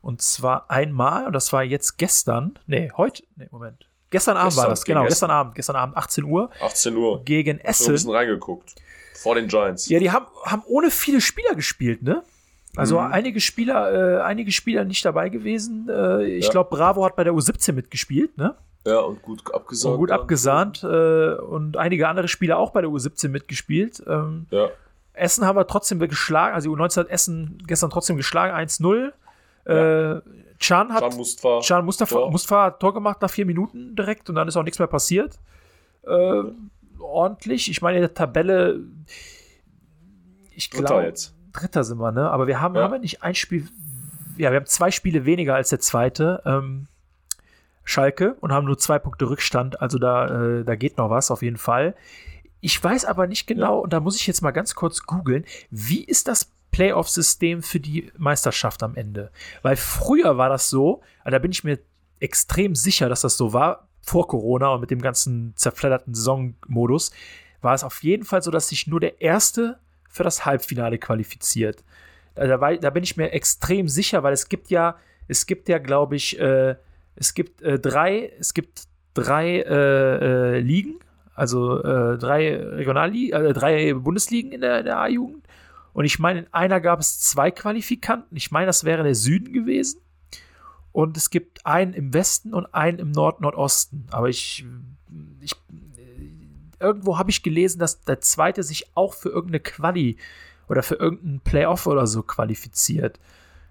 Und 0.00 0.22
zwar 0.22 0.70
einmal, 0.70 1.26
und 1.26 1.34
das 1.34 1.52
war 1.52 1.62
jetzt 1.62 1.98
gestern, 1.98 2.58
nee, 2.66 2.90
heute, 2.96 3.24
nee, 3.36 3.48
Moment. 3.50 3.88
Gestern 4.14 4.36
Abend 4.36 4.56
war 4.56 4.68
Gestern, 4.68 4.70
das, 4.70 4.84
genau, 4.84 5.00
gegen 5.00 5.08
gestern 5.08 5.30
Abend, 5.32 5.54
gestern 5.56 5.74
Abend, 5.76 5.96
18 5.96 6.22
Uhr, 6.24 6.50
18 6.60 6.96
Uhr. 6.96 7.24
gegen 7.24 7.58
Ich 7.58 7.66
hab 7.66 7.74
so 7.74 7.84
ein 7.86 7.92
bisschen 7.94 7.94
Essen. 7.94 8.10
reingeguckt. 8.12 8.74
Vor 9.16 9.34
den 9.34 9.48
Giants. 9.48 9.88
Ja, 9.88 9.98
die 9.98 10.12
haben, 10.12 10.26
haben 10.44 10.62
ohne 10.66 10.92
viele 10.92 11.20
Spieler 11.20 11.56
gespielt, 11.56 12.02
ne? 12.04 12.22
Also 12.76 13.00
Mhm. 13.00 13.12
einige 13.12 13.40
Spieler, 13.40 14.18
äh, 14.18 14.22
einige 14.22 14.52
Spieler 14.52 14.84
nicht 14.84 15.04
dabei 15.04 15.30
gewesen. 15.30 15.88
Äh, 15.90 16.24
ich 16.26 16.44
Ja. 16.44 16.50
glaube, 16.52 16.70
Bravo 16.76 17.04
hat 17.04 17.16
bei 17.16 17.24
der 17.24 17.32
U17 17.32 17.72
mitgespielt, 17.72 18.38
ne? 18.38 18.54
Ja, 18.86 18.98
und 19.00 19.20
gut 19.22 19.52
abgesahnt. 19.52 19.92
Und 19.94 19.98
gut 19.98 20.10
abgesahnt. 20.12 20.84
Äh, 20.84 21.34
und 21.34 21.76
einige 21.76 22.06
andere 22.06 22.28
Spieler 22.28 22.58
auch 22.58 22.70
bei 22.70 22.82
der 22.82 22.90
U17 22.90 23.30
mitgespielt. 23.30 24.00
Ähm, 24.06 24.46
Ja. 24.50 24.68
Essen 25.14 25.44
haben 25.44 25.56
wir 25.56 25.66
trotzdem 25.66 25.98
geschlagen, 25.98 26.54
also 26.54 26.68
die 26.72 26.76
U19 26.80 27.00
hat 27.00 27.08
Essen 27.08 27.62
gestern 27.66 27.90
trotzdem 27.90 28.16
geschlagen, 28.16 28.54
1-0. 28.54 29.12
Äh, 29.64 30.20
Can 30.66 30.92
hat 30.92 31.00
Can 31.02 31.16
Mustafa. 31.16 31.60
Can 31.66 31.84
Mustafa, 31.84 32.14
Tor. 32.14 32.30
Mustafa 32.30 32.64
hat 32.64 32.80
Tor 32.80 32.94
gemacht 32.94 33.20
nach 33.20 33.30
vier 33.30 33.46
Minuten 33.46 33.94
direkt 33.96 34.28
und 34.28 34.36
dann 34.36 34.48
ist 34.48 34.56
auch 34.56 34.62
nichts 34.62 34.78
mehr 34.78 34.88
passiert. 34.88 35.38
Äh, 36.06 36.42
ordentlich. 36.98 37.70
Ich 37.70 37.82
meine, 37.82 37.98
in 37.98 38.02
der 38.02 38.14
Tabelle, 38.14 38.80
ich 40.54 40.70
Dritter 40.70 41.02
glaube. 41.02 41.14
Dritter 41.52 41.84
sind 41.84 41.98
wir, 41.98 42.12
ne? 42.12 42.30
Aber 42.30 42.46
wir 42.46 42.60
haben, 42.60 42.74
Ja. 42.74 42.82
haben 42.82 42.92
wir 42.92 42.98
nicht 42.98 43.22
ein 43.22 43.34
Spiel, 43.34 43.68
ja, 44.36 44.50
wir 44.50 44.56
haben 44.56 44.66
zwei 44.66 44.90
Spiele 44.90 45.24
weniger 45.24 45.54
als 45.54 45.68
der 45.68 45.80
zweite. 45.80 46.42
Ähm, 46.44 46.86
Schalke 47.84 48.34
und 48.40 48.50
haben 48.50 48.64
nur 48.66 48.78
zwei 48.78 48.98
Punkte 48.98 49.28
Rückstand. 49.28 49.80
Also 49.82 49.98
da, 49.98 50.60
äh, 50.60 50.64
da 50.64 50.74
geht 50.74 50.96
noch 50.96 51.10
was 51.10 51.30
auf 51.30 51.42
jeden 51.42 51.58
Fall. 51.58 51.94
Ich 52.60 52.82
weiß 52.82 53.04
aber 53.04 53.26
nicht 53.26 53.46
genau, 53.46 53.80
und 53.80 53.92
da 53.92 54.00
muss 54.00 54.16
ich 54.16 54.26
jetzt 54.26 54.40
mal 54.40 54.52
ganz 54.52 54.74
kurz 54.74 55.02
googeln, 55.04 55.44
wie 55.70 56.02
ist 56.02 56.28
das 56.28 56.50
Playoff-System 56.74 57.62
für 57.62 57.78
die 57.78 58.10
Meisterschaft 58.18 58.82
am 58.82 58.96
Ende? 58.96 59.30
Weil 59.62 59.76
früher 59.76 60.36
war 60.38 60.48
das 60.48 60.68
so, 60.68 61.02
also 61.22 61.30
da 61.30 61.38
bin 61.38 61.52
ich 61.52 61.62
mir 61.62 61.78
extrem 62.18 62.74
sicher, 62.74 63.08
dass 63.08 63.20
das 63.20 63.36
so 63.36 63.52
war, 63.52 63.86
vor 64.02 64.26
Corona 64.26 64.68
und 64.70 64.80
mit 64.80 64.90
dem 64.90 65.00
ganzen 65.00 65.52
zerfledderten 65.54 66.14
Saisonmodus, 66.14 67.12
war 67.60 67.74
es 67.74 67.84
auf 67.84 68.02
jeden 68.02 68.24
Fall 68.24 68.42
so, 68.42 68.50
dass 68.50 68.68
sich 68.68 68.88
nur 68.88 68.98
der 68.98 69.20
Erste 69.20 69.78
für 70.10 70.24
das 70.24 70.44
Halbfinale 70.44 70.98
qualifiziert. 70.98 71.84
Da, 72.34 72.60
war, 72.60 72.76
da 72.76 72.90
bin 72.90 73.04
ich 73.04 73.16
mir 73.16 73.32
extrem 73.32 73.88
sicher, 73.88 74.24
weil 74.24 74.32
es 74.32 74.48
gibt 74.48 74.68
ja, 74.70 74.96
es 75.28 75.46
gibt 75.46 75.68
ja, 75.68 75.78
glaube 75.78 76.16
ich, 76.16 76.38
äh, 76.40 76.74
es 77.14 77.34
gibt 77.34 77.62
äh, 77.62 77.78
drei, 77.78 78.32
es 78.40 78.52
gibt 78.52 78.82
drei 79.14 79.60
äh, 79.60 80.56
äh, 80.56 80.58
Ligen, 80.58 80.98
also 81.36 81.80
äh, 81.82 82.18
drei 82.18 82.56
Regionalligen, 82.56 83.46
äh, 83.46 83.52
drei 83.52 83.94
Bundesligen 83.94 84.50
in 84.50 84.60
der, 84.60 84.80
in 84.80 84.84
der 84.86 84.98
A-Jugend. 84.98 85.43
Und 85.94 86.04
ich 86.04 86.18
meine, 86.18 86.40
in 86.40 86.46
einer 86.52 86.80
gab 86.80 87.00
es 87.00 87.20
zwei 87.20 87.50
Qualifikanten. 87.50 88.36
Ich 88.36 88.50
meine, 88.50 88.66
das 88.66 88.84
wäre 88.84 89.02
der 89.02 89.14
Süden 89.14 89.52
gewesen. 89.52 90.00
Und 90.92 91.16
es 91.16 91.30
gibt 91.30 91.64
einen 91.64 91.94
im 91.94 92.12
Westen 92.12 92.52
und 92.52 92.66
einen 92.74 92.98
im 92.98 93.10
Nord-Nordosten. 93.10 94.06
Aber 94.10 94.28
ich, 94.28 94.66
ich 95.40 95.52
irgendwo 96.78 97.16
habe 97.16 97.30
ich 97.30 97.42
gelesen, 97.42 97.78
dass 97.78 98.02
der 98.02 98.20
zweite 98.20 98.62
sich 98.62 98.88
auch 98.94 99.14
für 99.14 99.30
irgendeine 99.30 99.60
Quali 99.60 100.18
oder 100.68 100.82
für 100.82 100.96
irgendeinen 100.96 101.40
Playoff 101.40 101.86
oder 101.86 102.06
so 102.06 102.22
qualifiziert. 102.22 103.18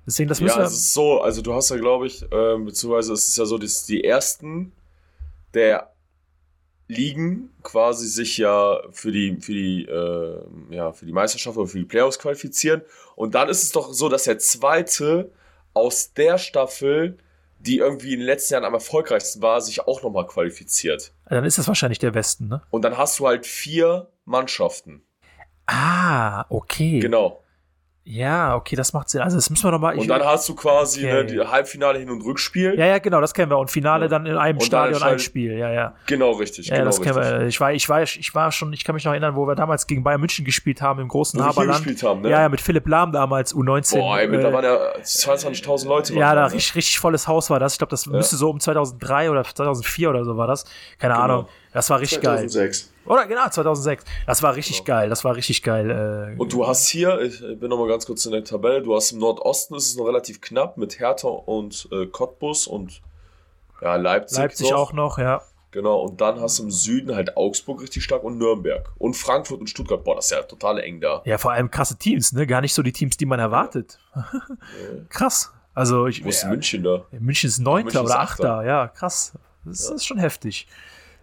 Deswegen, 0.05 0.29
das 0.29 0.39
Ja, 0.39 0.45
müssen 0.45 0.57
wir. 0.59 0.65
es 0.65 0.73
ist 0.73 0.93
so, 0.93 1.21
also 1.21 1.41
du 1.41 1.53
hast 1.53 1.69
ja, 1.69 1.77
glaube 1.77 2.07
ich, 2.07 2.25
ähm, 2.31 2.65
beziehungsweise 2.65 3.13
es 3.13 3.27
ist 3.29 3.37
ja 3.37 3.45
so, 3.45 3.57
dass 3.57 3.85
die 3.85 4.03
ersten 4.03 4.71
der 5.53 5.92
Ligen 6.93 7.49
quasi 7.63 8.07
sich 8.07 8.37
ja 8.37 8.81
für 8.91 9.11
die, 9.11 9.37
für 9.39 9.51
die, 9.51 9.85
äh, 9.85 10.75
ja, 10.75 10.93
für 10.93 11.05
die 11.05 11.11
Meisterschaft 11.11 11.57
oder 11.57 11.67
für 11.67 11.79
die 11.79 11.85
Playoffs 11.85 12.19
qualifizieren. 12.19 12.81
Und 13.15 13.35
dann 13.35 13.49
ist 13.49 13.63
es 13.63 13.71
doch 13.71 13.93
so, 13.93 14.09
dass 14.09 14.23
der 14.23 14.39
zweite 14.39 15.31
aus 15.73 16.13
der 16.13 16.37
Staffel, 16.37 17.17
die 17.59 17.77
irgendwie 17.77 18.13
in 18.13 18.19
den 18.19 18.25
letzten 18.25 18.53
Jahren 18.53 18.65
am 18.65 18.73
erfolgreichsten 18.73 19.41
war, 19.41 19.61
sich 19.61 19.87
auch 19.87 20.03
nochmal 20.03 20.27
qualifiziert. 20.27 21.13
Dann 21.25 21.45
ist 21.45 21.57
das 21.57 21.67
wahrscheinlich 21.67 21.99
der 21.99 22.13
Westen, 22.13 22.47
ne? 22.47 22.61
Und 22.69 22.83
dann 22.83 22.97
hast 22.97 23.19
du 23.19 23.27
halt 23.27 23.45
vier 23.45 24.09
Mannschaften. 24.25 25.03
Ah, 25.65 26.45
okay. 26.49 26.99
Genau. 26.99 27.42
Ja, 28.05 28.55
okay, 28.57 28.75
das 28.75 28.91
macht 28.91 29.09
Sinn. 29.09 29.21
Also 29.21 29.37
das 29.37 29.49
müssen 29.49 29.63
wir 29.63 29.71
nochmal. 29.71 29.97
Und 29.97 30.09
dann 30.09 30.21
hast 30.25 30.49
du 30.49 30.55
quasi 30.55 31.05
Okay. 31.05 31.13
ne, 31.13 31.25
die 31.25 31.39
Halbfinale 31.39 31.99
Hin- 31.99 32.09
und 32.09 32.21
Rückspiel. 32.21 32.77
Ja, 32.77 32.85
ja, 32.85 32.99
genau, 32.99 33.21
das 33.21 33.33
kennen 33.33 33.49
wir. 33.49 33.57
Und 33.57 33.71
Finale 33.71 34.09
dann 34.09 34.25
in 34.25 34.35
einem 34.35 34.57
Und 34.57 34.63
Stadion 34.65 35.01
ein 35.01 35.19
Spiel. 35.19 35.53
Ja, 35.57 35.71
ja. 35.71 35.93
Genau 36.05 36.31
richtig. 36.31 36.67
Ja, 36.67 36.75
genau 36.75 36.87
das 36.87 36.99
kennen 37.01 37.17
richtig. 37.17 37.39
wir. 37.39 37.47
Ich 37.47 37.61
war, 37.61 37.71
ich 37.71 37.87
war, 37.87 38.01
ich 38.03 38.35
war 38.35 38.51
schon, 38.51 38.73
ich 38.73 38.83
kann 38.83 38.93
mich 38.95 39.05
noch 39.05 39.13
erinnern, 39.13 39.37
wo 39.37 39.47
wir 39.47 39.55
damals 39.55 39.87
gegen 39.87 40.03
Bayern 40.03 40.19
München 40.19 40.43
gespielt 40.43 40.81
haben 40.81 40.99
im 40.99 41.07
großen 41.07 41.39
Wo 41.39 41.45
Haberland. 41.45 41.77
gespielt 41.85 42.03
haben, 42.03 42.21
ne? 42.23 42.29
Ja, 42.29 42.41
ja, 42.41 42.49
mit 42.49 42.59
Philipp 42.59 42.85
Lahm 42.89 43.13
damals, 43.13 43.55
U19. 43.55 43.97
Boah, 43.97 44.19
ey, 44.19 44.27
äh, 44.27 44.41
da 44.41 44.51
waren 44.51 44.65
ja 44.65 44.77
22.000 45.01 45.87
Leute. 45.87 46.13
ja, 46.13 46.35
da 46.35 46.47
ne? 46.47 46.53
richtig, 46.53 46.75
richtig 46.75 46.99
volles 46.99 47.27
Haus 47.29 47.49
war 47.49 47.59
das. 47.61 47.73
Ich 47.73 47.77
glaube, 47.77 47.91
das 47.91 48.05
müsste 48.05 48.35
so 48.35 48.49
um 48.49 48.59
2003 48.59 49.31
oder 49.31 49.43
2004 49.45 50.09
oder 50.09 50.25
so 50.25 50.35
war 50.35 50.47
das. 50.47 50.65
Keine 50.99 51.13
Genau. 51.13 51.23
Ahnung. 51.23 51.45
Das 51.73 51.89
war 51.89 51.99
richtig 51.99 52.21
geil. 52.21 52.47
2006. 52.49 52.93
Oder 53.05 53.25
genau, 53.25 53.49
2006. 53.49 54.05
Das 54.27 54.43
war 54.43 54.55
richtig 54.55 54.85
geil. 54.85 55.09
Das 55.09 55.23
war 55.23 55.35
richtig 55.35 55.63
geil. 55.63 56.35
Äh, 56.35 56.39
Und 56.39 56.53
du 56.53 56.67
hast 56.67 56.87
hier, 56.87 57.19
ich 57.21 57.39
bin 57.59 57.69
nochmal 57.69 57.87
ganz 57.87 58.05
kurz 58.05 58.25
in 58.25 58.31
der 58.31 58.43
Tabelle, 58.43 58.81
du 58.81 58.95
hast 58.95 59.11
im 59.11 59.19
Nordosten 59.19 59.75
ist 59.75 59.87
es 59.87 59.95
noch 59.97 60.05
relativ 60.05 60.39
knapp 60.39 60.77
mit 60.77 60.99
Hertha 60.99 61.27
und 61.27 61.87
äh, 61.91 62.05
Cottbus 62.05 62.67
und 62.67 63.01
ja, 63.81 63.95
Leipzig. 63.95 64.37
Leipzig 64.37 64.71
noch. 64.71 64.77
auch 64.77 64.93
noch, 64.93 65.17
ja. 65.17 65.41
Genau, 65.71 66.01
und 66.01 66.21
dann 66.21 66.39
hast 66.39 66.59
du 66.59 66.63
im 66.63 66.71
Süden 66.71 67.15
halt 67.15 67.35
Augsburg 67.35 67.81
richtig 67.81 68.03
stark 68.03 68.23
und 68.23 68.37
Nürnberg. 68.37 68.91
Und 68.99 69.15
Frankfurt 69.15 69.59
und 69.59 69.67
Stuttgart, 69.67 70.03
boah, 70.03 70.15
das 70.15 70.25
ist 70.25 70.31
ja 70.31 70.43
total 70.43 70.77
eng 70.79 71.01
da. 71.01 71.23
Ja, 71.25 71.39
vor 71.39 71.51
allem 71.51 71.71
krasse 71.71 71.97
Teams, 71.97 72.31
ne? 72.31 72.45
Gar 72.45 72.61
nicht 72.61 72.75
so 72.75 72.83
die 72.83 72.91
Teams, 72.91 73.17
die 73.17 73.25
man 73.25 73.39
erwartet. 73.39 73.97
Krass. 75.09 75.51
Also 75.73 76.05
ich, 76.05 76.23
Wo 76.23 76.29
ist 76.29 76.43
ja, 76.43 76.49
München 76.49 76.83
da? 76.83 77.05
München 77.11 77.47
ist 77.47 77.57
Neunter 77.57 77.85
München 77.85 78.01
ist 78.01 78.11
oder 78.11 78.19
Achter. 78.19 78.57
Achter, 78.57 78.67
ja, 78.67 78.87
krass. 78.87 79.33
Das 79.65 79.89
ist 79.89 80.05
schon 80.05 80.19
heftig. 80.19 80.67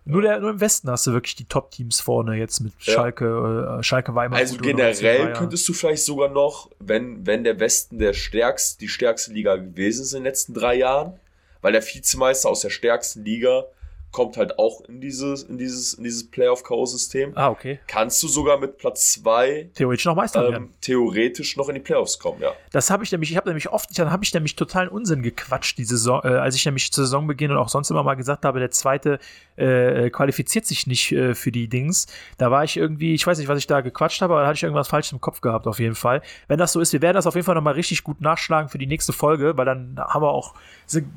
Nur, 0.05 0.23
der, 0.23 0.41
nur 0.41 0.51
im 0.51 0.61
Westen 0.61 0.91
hast 0.91 1.07
du 1.07 1.13
wirklich 1.13 1.37
die 1.37 1.45
Top-Teams 1.45 2.01
vorne 2.01 2.37
jetzt 2.37 2.61
mit 2.61 2.73
Ja. 2.81 2.95
Schalke, 2.95 3.79
äh, 3.79 3.83
Schalke 3.83 4.15
war 4.15 4.25
immer 4.27 4.37
Also 4.37 4.57
generell 4.57 5.33
könntest 5.35 5.69
du 5.69 5.73
vielleicht 5.73 6.05
sogar 6.05 6.29
noch, 6.31 6.71
wenn, 6.79 7.27
wenn 7.27 7.45
der 7.45 7.61
Westen 7.61 7.99
der 7.99 8.13
stärkst, 8.15 8.81
die 8.81 8.89
stärkste 8.89 9.33
Liga 9.33 9.57
gewesen 9.57 10.03
ist 10.03 10.13
in 10.13 10.21
den 10.21 10.25
letzten 10.25 10.55
drei 10.55 10.75
Jahren, 10.77 11.13
weil 11.61 11.73
der 11.73 11.83
Vizemeister 11.83 12.49
aus 12.49 12.61
der 12.61 12.71
stärksten 12.71 13.25
Liga 13.25 13.65
kommt 14.13 14.37
halt 14.37 14.59
auch 14.59 14.81
in 14.89 15.01
dieses, 15.01 15.45
in 15.45 15.57
dieses, 15.57 15.95
in 15.95 16.03
dieses 16.03 16.29
Playoff-K.O.-System, 16.29 17.31
Ah, 17.37 17.49
okay. 17.51 17.79
kannst 17.87 18.21
du 18.25 18.27
sogar 18.27 18.59
mit 18.59 18.77
Platz 18.79 19.13
zwei 19.13 19.71
Theoretisch 19.75 20.05
noch 20.05 20.17
Meister 20.17 20.43
werden. 20.43 20.65
ähm, 20.65 20.71
theoretisch 20.81 21.57
noch 21.57 21.69
in 21.69 21.77
die 21.77 21.81
Playoffs 21.81 22.19
kommen, 22.19 22.41
ja. 22.43 22.53
Das 22.73 22.91
habe 22.91 23.05
ich 23.05 23.13
nämlich, 23.13 23.31
ich 23.31 23.37
habe 23.37 23.49
nämlich 23.49 23.69
oft, 23.71 23.97
dann 23.97 24.11
habe 24.11 24.25
ich 24.25 24.35
nämlich 24.35 24.57
totalen 24.57 24.89
Unsinn 24.89 25.23
gequatscht, 25.23 25.79
die 25.79 25.85
Saison, 25.85 26.23
äh, 26.25 26.29
als 26.29 26.57
ich 26.57 26.65
nämlich 26.65 26.91
zur 26.91 27.05
Saisonbeginn 27.05 27.53
und 27.53 27.59
auch 27.59 27.69
sonst 27.69 27.91
immer 27.91 28.03
mal 28.03 28.15
gesagt 28.15 28.45
habe, 28.45 28.59
der 28.59 28.73
zweite 28.73 29.21
äh, 29.61 30.11
qualifiziert 30.11 30.67
sich 30.67 30.87
nicht 30.87 31.13
äh, 31.13 31.35
für 31.35 31.53
die 31.53 31.69
Dings. 31.69 32.07
Da 32.39 32.51
war 32.51 32.65
ich 32.65 32.77
irgendwie, 32.77 33.15
ich 33.15 33.27
weiß 33.27 33.39
nicht, 33.39 33.49
was 33.49 33.59
ich 33.59 33.67
da 33.67 33.81
gequatscht 33.81 34.23
habe, 34.23 34.35
aber 34.35 34.43
da 34.43 34.49
hatte 34.49 34.57
ich 34.57 34.63
irgendwas 34.63 34.89
falsch 34.89 35.13
im 35.13 35.21
Kopf 35.21 35.41
gehabt, 35.41 35.67
auf 35.67 35.79
jeden 35.79 35.95
Fall. 35.95 36.23
Wenn 36.49 36.59
das 36.59 36.73
so 36.73 36.81
ist, 36.81 36.93
wir 36.93 37.03
werden 37.03 37.17
das 37.17 37.27
auf 37.27 37.35
jeden 37.35 37.45
Fall 37.45 37.55
nochmal 37.55 37.75
richtig 37.75 38.05
gut 38.05 38.21
nachschlagen 38.21 38.69
für 38.69 38.79
die 38.79 38.87
nächste 38.87 39.13
Folge, 39.13 39.57
weil 39.57 39.67
dann 39.67 39.97
haben 39.99 40.23
wir 40.23 40.31
auch, 40.31 40.55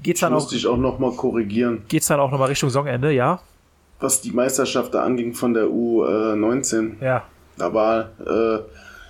geht's 0.03 0.19
Ich 0.19 0.19
dann 0.19 0.33
auch, 0.33 0.37
musste 0.37 0.55
ich 0.55 0.67
auch 0.67 0.77
nochmal 0.77 1.11
korrigieren, 1.11 1.83
geht's 1.87 2.07
dann 2.07 2.19
auch 2.19 2.31
nochmal 2.31 2.49
Richtung 2.49 2.69
Saisonende, 2.69 3.11
ja? 3.11 3.41
was 4.03 4.21
die 4.21 4.31
Meisterschaft 4.31 4.93
da 4.93 5.03
anging 5.03 5.33
von 5.33 5.53
der 5.53 5.65
U19. 5.65 7.01
Ja. 7.01 7.23
Da 7.57 7.73
war, 7.73 8.09
äh, 8.19 8.59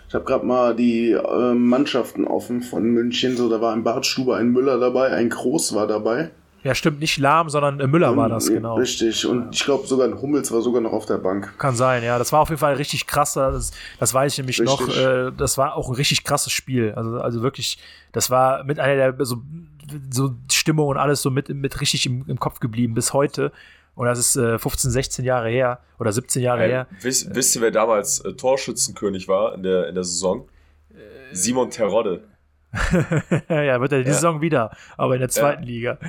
ich 0.08 0.14
habe 0.14 0.24
gerade 0.24 0.46
mal 0.46 0.76
die 0.76 1.12
äh, 1.12 1.54
Mannschaften 1.54 2.26
offen 2.26 2.62
von 2.62 2.84
München. 2.84 3.36
So, 3.36 3.50
da 3.50 3.60
war 3.60 3.74
ein 3.74 3.84
Bart 3.84 4.06
Stuber, 4.06 4.38
ein 4.38 4.52
Müller 4.52 4.80
dabei, 4.80 5.10
ein 5.10 5.30
Groß 5.30 5.74
war 5.76 5.88
dabei. 5.88 6.30
Ja, 6.64 6.74
stimmt, 6.74 7.00
nicht 7.02 7.18
Lahm, 7.18 7.50
sondern 7.50 7.80
äh, 7.82 7.88
Müller 7.88 8.16
war 8.16 8.30
das, 8.30 8.48
Ähm, 8.48 8.56
genau. 8.56 8.76
Richtig. 8.76 9.26
Und 9.26 9.54
ich 9.54 9.66
glaube 9.66 9.86
sogar 9.86 10.08
ein 10.08 10.22
Hummels 10.22 10.52
war 10.52 10.62
sogar 10.62 10.82
noch 10.82 10.94
auf 10.94 11.06
der 11.06 11.18
Bank. 11.18 11.54
Kann 11.58 11.76
sein, 11.76 12.04
ja. 12.04 12.18
Das 12.18 12.32
war 12.32 12.40
auf 12.40 12.50
jeden 12.50 12.60
Fall 12.60 12.76
richtig 12.76 13.06
krass. 13.06 13.34
Das, 13.34 13.72
das 14.00 14.14
weiß 14.14 14.32
ich 14.34 14.38
nämlich 14.38 14.60
noch. 14.60 14.80
Richtig. 14.88 15.04
Äh, 15.04 15.32
das 15.38 15.58
war 15.58 15.76
auch 15.76 15.90
ein 15.90 15.96
richtig 15.96 16.24
krasses 16.24 16.54
Spiel. 16.54 16.94
Also, 16.96 17.20
also 17.20 17.42
wirklich, 17.42 17.78
das 18.14 18.30
war 18.30 18.64
mit 18.64 18.80
einer 18.80 18.96
der 19.14 19.26
so, 19.26 19.42
so 20.10 20.36
Stimmung 20.52 20.88
und 20.88 20.98
alles 20.98 21.22
so 21.22 21.30
mit, 21.30 21.50
mit 21.50 21.82
richtig 21.82 22.06
im, 22.06 22.24
im 22.28 22.40
Kopf 22.40 22.60
geblieben 22.60 22.94
bis 22.94 23.12
heute. 23.14 23.52
Und 23.96 24.08
das 24.08 24.18
ist 24.18 24.36
äh, 24.38 24.58
15, 24.58 24.90
16 24.90 25.26
Jahre 25.26 25.50
her 25.50 25.80
oder 26.00 26.12
17 26.12 26.42
Jahre 26.42 26.64
Ähm, 26.64 26.70
her. 26.72 26.88
wisst, 27.02 27.36
wisst 27.36 27.56
ihr, 27.56 27.62
wer 27.62 27.72
damals 27.72 28.22
äh, 28.22 28.34
Torschützenkönig 28.34 29.28
war 29.28 29.54
in 29.54 29.64
der, 29.64 29.88
in 29.90 29.96
der 29.96 30.04
Saison? 30.04 30.48
Äh, 30.92 30.96
Simon 31.36 31.70
Terodde. 31.70 32.24
ja, 33.50 33.80
wird 33.80 33.92
er 33.92 34.00
die 34.02 34.08
Ja. 34.08 34.14
Saison 34.14 34.42
wieder, 34.42 34.72
aber 34.98 35.14
in 35.14 35.20
der 35.20 35.30
zweiten 35.30 35.64
Liga. 35.64 36.00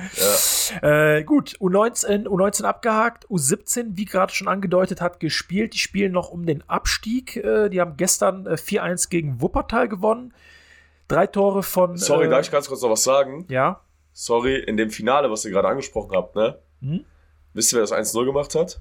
Ja. 0.81 1.15
Äh, 1.17 1.23
gut, 1.23 1.57
U19, 1.59 2.25
U19 2.25 2.63
abgehakt, 2.63 3.27
U17, 3.27 3.89
wie 3.97 4.05
gerade 4.05 4.33
schon 4.33 4.47
angedeutet 4.47 4.99
hat, 4.99 5.19
gespielt. 5.19 5.73
Die 5.73 5.77
spielen 5.77 6.11
noch 6.11 6.29
um 6.29 6.45
den 6.45 6.67
Abstieg. 6.67 7.35
Äh, 7.37 7.69
die 7.69 7.79
haben 7.79 7.97
gestern 7.97 8.47
äh, 8.47 8.53
4-1 8.55 9.09
gegen 9.09 9.41
Wuppertal 9.41 9.87
gewonnen. 9.87 10.33
Drei 11.07 11.27
Tore 11.27 11.61
von. 11.61 11.97
Sorry, 11.97 12.25
äh, 12.25 12.29
darf 12.29 12.41
ich 12.41 12.51
ganz 12.51 12.67
kurz 12.67 12.81
noch 12.81 12.89
was 12.89 13.03
sagen? 13.03 13.45
Ja. 13.47 13.81
Sorry, 14.13 14.55
in 14.55 14.77
dem 14.77 14.89
Finale, 14.89 15.29
was 15.29 15.45
ihr 15.45 15.51
gerade 15.51 15.67
angesprochen 15.67 16.15
habt, 16.15 16.35
ne? 16.35 16.57
Hm? 16.81 17.05
Wisst 17.53 17.73
ihr, 17.73 17.75
wer 17.77 17.81
das 17.83 17.93
1-0 17.93 18.25
gemacht 18.25 18.55
hat? 18.55 18.79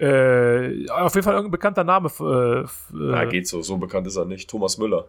Äh, 0.00 0.88
auf 0.90 1.14
jeden 1.14 1.24
Fall 1.24 1.34
irgendein 1.34 1.50
bekannter 1.50 1.84
Name. 1.84 2.10
Äh, 2.18 2.60
äh, 2.62 2.66
Na, 2.92 3.24
geht 3.26 3.46
so. 3.46 3.62
So 3.62 3.76
bekannt 3.76 4.06
ist 4.06 4.16
er 4.16 4.24
nicht. 4.24 4.48
Thomas 4.48 4.78
Müller. 4.78 5.08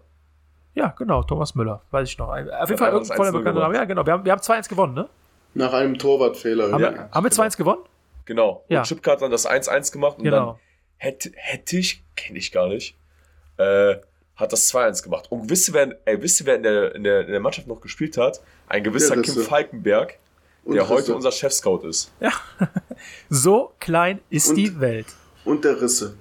Ja, 0.76 0.90
genau, 0.98 1.24
Thomas 1.24 1.56
Müller, 1.56 1.82
weiß 1.92 2.08
ich 2.10 2.18
noch. 2.18 2.28
Auf 2.30 2.38
jeden 2.38 2.50
Ja, 2.50 2.66
Fall 2.78 2.92
voller 3.06 3.30
1-0 3.30 3.32
bekannter 3.32 3.60
Name. 3.62 3.76
Ja, 3.76 3.86
genau. 3.86 4.06
Wir 4.06 4.14
haben, 4.14 4.24
wir 4.26 4.32
haben 4.32 4.42
2-1 4.42 4.70
gewonnen, 4.70 4.94
ne? 4.94 5.10
Nach 5.56 5.74
einem 5.74 5.98
Torwartfehler. 5.98 6.72
Haben, 6.72 6.84
Ja, 6.84 6.94
wir, 6.94 7.10
haben 7.12 7.24
wir 7.24 7.32
2-1 7.32 7.58
gewonnen? 7.58 7.82
Genau. 8.26 8.64
Ja. 8.70 8.80
Und 8.80 8.86
Chipka 8.88 9.12
hat 9.14 9.22
dann 9.22 9.32
das 9.32 9.48
1-1 9.50 9.92
gemacht 9.92 10.18
und 10.18 10.24
Genau. 10.26 10.46
dann 10.54 10.56
hätte, 10.98 11.32
hätte 11.36 11.78
ich, 11.78 12.04
kenne 12.16 12.38
ich 12.40 12.52
gar 12.52 12.68
nicht, 12.68 12.96
äh, 13.58 13.96
hat 14.36 14.52
das 14.52 14.74
2-1 14.74 15.04
gemacht. 15.04 15.28
Und 15.32 15.50
wisst 15.50 15.70
ihr, 15.70 15.74
wer, 15.74 15.96
ey, 16.06 16.22
wisst 16.22 16.42
ihr, 16.42 16.46
wer 16.46 16.56
in 16.58 16.64
der, 16.64 16.96
in, 16.96 17.04
der, 17.04 17.22
in 17.22 17.32
der 17.32 17.40
Mannschaft 17.40 17.68
noch 17.68 17.80
gespielt 17.82 18.18
hat? 18.18 18.42
Ein 18.68 18.84
gewisser 18.84 19.16
Ja, 19.16 19.22
Kim 19.22 19.38
ist- 19.38 19.48
Falkenberg, 19.48 20.18
der 20.66 20.90
heute 20.90 21.16
unser 21.16 21.32
Chefscout 21.32 21.88
ist. 21.88 22.12
So 23.30 23.74
klein 23.80 24.20
ist 24.30 24.50
Und- 24.50 24.56
die 24.56 24.80
Welt. 24.80 25.08
Und 25.44 25.64
der 25.64 25.80
Risse. 25.82 26.18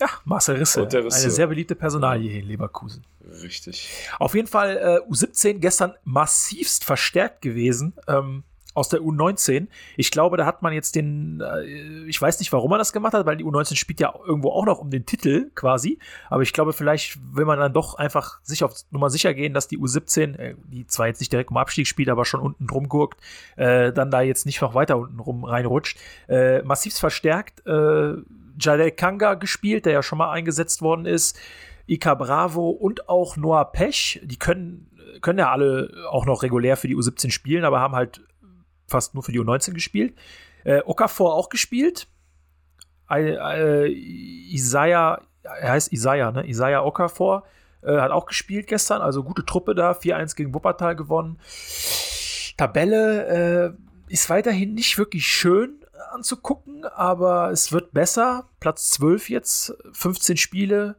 Ja, 0.00 0.08
Marcel 0.24 0.56
Risse. 0.56 0.88
Eine 0.88 1.10
sehr 1.10 1.46
beliebte 1.46 1.74
Personalie 1.74 2.30
hier 2.30 2.40
in 2.40 2.46
Leverkusen. 2.46 3.04
Richtig. 3.42 3.88
Auf 4.18 4.34
jeden 4.34 4.48
Fall 4.48 4.76
äh, 4.76 5.10
U17 5.10 5.58
gestern 5.58 5.94
massivst 6.04 6.84
verstärkt 6.84 7.42
gewesen 7.42 7.94
ähm, 8.08 8.44
aus 8.74 8.88
der 8.88 9.00
U19. 9.00 9.66
Ich 9.96 10.10
glaube, 10.10 10.36
da 10.36 10.46
hat 10.46 10.62
man 10.62 10.72
jetzt 10.72 10.94
den, 10.94 11.40
äh, 11.40 11.64
ich 12.06 12.20
weiß 12.20 12.38
nicht, 12.38 12.52
warum 12.52 12.70
man 12.70 12.78
das 12.78 12.92
gemacht 12.92 13.14
hat, 13.14 13.26
weil 13.26 13.36
die 13.36 13.44
U19 13.44 13.76
spielt 13.76 14.00
ja 14.00 14.14
irgendwo 14.24 14.50
auch 14.50 14.64
noch 14.64 14.78
um 14.78 14.90
den 14.90 15.06
Titel 15.06 15.50
quasi. 15.54 15.98
Aber 16.28 16.42
ich 16.42 16.52
glaube, 16.52 16.72
vielleicht 16.72 17.18
will 17.34 17.44
man 17.44 17.58
dann 17.58 17.72
doch 17.72 17.94
einfach 17.94 18.40
sich 18.42 18.62
auf 18.62 18.74
Nummer 18.90 19.10
sicher 19.10 19.34
gehen, 19.34 19.54
dass 19.54 19.66
die 19.66 19.78
U17, 19.78 20.36
äh, 20.36 20.54
die 20.68 20.86
zwar 20.86 21.08
jetzt 21.08 21.20
nicht 21.20 21.32
direkt 21.32 21.50
um 21.50 21.56
Abstieg 21.56 21.86
spielt, 21.86 22.08
aber 22.08 22.24
schon 22.24 22.40
unten 22.40 22.66
drum 22.66 22.88
gurkt, 22.88 23.20
äh, 23.56 23.92
dann 23.92 24.10
da 24.10 24.20
jetzt 24.20 24.46
nicht 24.46 24.60
noch 24.60 24.74
weiter 24.74 24.98
unten 24.98 25.18
rum 25.18 25.44
reinrutscht. 25.44 25.98
Äh, 26.28 26.62
massivst 26.62 27.00
verstärkt. 27.00 27.66
Äh, 27.66 28.14
Jadel 28.58 28.90
Kanga 28.92 29.34
gespielt, 29.34 29.86
der 29.86 29.94
ja 29.94 30.02
schon 30.02 30.18
mal 30.18 30.30
eingesetzt 30.30 30.82
worden 30.82 31.06
ist. 31.06 31.38
Ika 31.86 32.14
Bravo 32.14 32.70
und 32.70 33.08
auch 33.08 33.36
Noah 33.36 33.72
Pech, 33.72 34.20
die 34.22 34.36
können, 34.36 34.86
können 35.22 35.40
ja 35.40 35.50
alle 35.50 35.90
auch 36.08 36.24
noch 36.24 36.44
regulär 36.44 36.76
für 36.76 36.86
die 36.86 36.94
U17 36.96 37.32
spielen, 37.32 37.64
aber 37.64 37.80
haben 37.80 37.96
halt 37.96 38.20
fast 38.90 39.14
nur 39.14 39.22
für 39.22 39.32
die 39.32 39.40
U19 39.40 39.72
gespielt. 39.72 40.14
Äh, 40.64 40.82
Okafor 40.84 41.34
auch 41.34 41.48
gespielt. 41.48 42.08
Äh, 43.10 43.34
äh, 43.34 43.88
Isaiah, 44.52 45.22
er 45.42 45.72
heißt 45.72 45.92
Isaiah, 45.92 46.32
ne? 46.32 46.46
Isaiah 46.46 46.84
Okafor 46.84 47.44
äh, 47.82 47.98
hat 47.98 48.10
auch 48.10 48.26
gespielt 48.26 48.66
gestern, 48.66 49.00
also 49.00 49.24
gute 49.24 49.44
Truppe 49.44 49.74
da, 49.74 49.92
4-1 49.92 50.36
gegen 50.36 50.54
Wuppertal 50.54 50.96
gewonnen. 50.96 51.38
Tabelle 52.56 53.76
äh, 54.08 54.12
ist 54.12 54.28
weiterhin 54.28 54.74
nicht 54.74 54.98
wirklich 54.98 55.26
schön 55.26 55.80
anzugucken, 56.12 56.84
aber 56.84 57.50
es 57.50 57.72
wird 57.72 57.92
besser. 57.92 58.48
Platz 58.58 58.90
12 58.90 59.30
jetzt, 59.30 59.74
15 59.92 60.36
Spiele. 60.36 60.96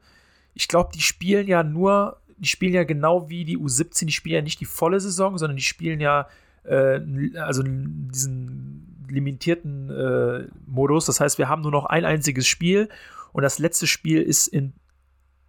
Ich 0.54 0.68
glaube, 0.68 0.92
die 0.94 1.02
spielen 1.02 1.48
ja 1.48 1.64
nur, 1.64 2.18
die 2.38 2.48
spielen 2.48 2.74
ja 2.74 2.84
genau 2.84 3.30
wie 3.30 3.46
die 3.46 3.58
U17, 3.58 4.06
die 4.06 4.12
spielen 4.12 4.36
ja 4.36 4.42
nicht 4.42 4.60
die 4.60 4.66
volle 4.66 5.00
Saison, 5.00 5.38
sondern 5.38 5.58
die 5.58 5.64
spielen 5.64 6.00
ja 6.00 6.28
äh, 6.64 7.00
also 7.38 7.64
diesen 7.64 9.06
limitierten 9.10 9.90
äh, 9.90 10.48
Modus. 10.66 11.06
Das 11.06 11.20
heißt, 11.20 11.38
wir 11.38 11.50
haben 11.50 11.62
nur 11.62 11.72
noch 11.72 11.86
ein 11.86 12.06
einziges 12.06 12.48
Spiel 12.48 12.90
und 13.34 13.44
das 13.44 13.60
letzte 13.60 13.88
Spiel 13.88 14.22
ist 14.22 14.48
in 14.48 14.74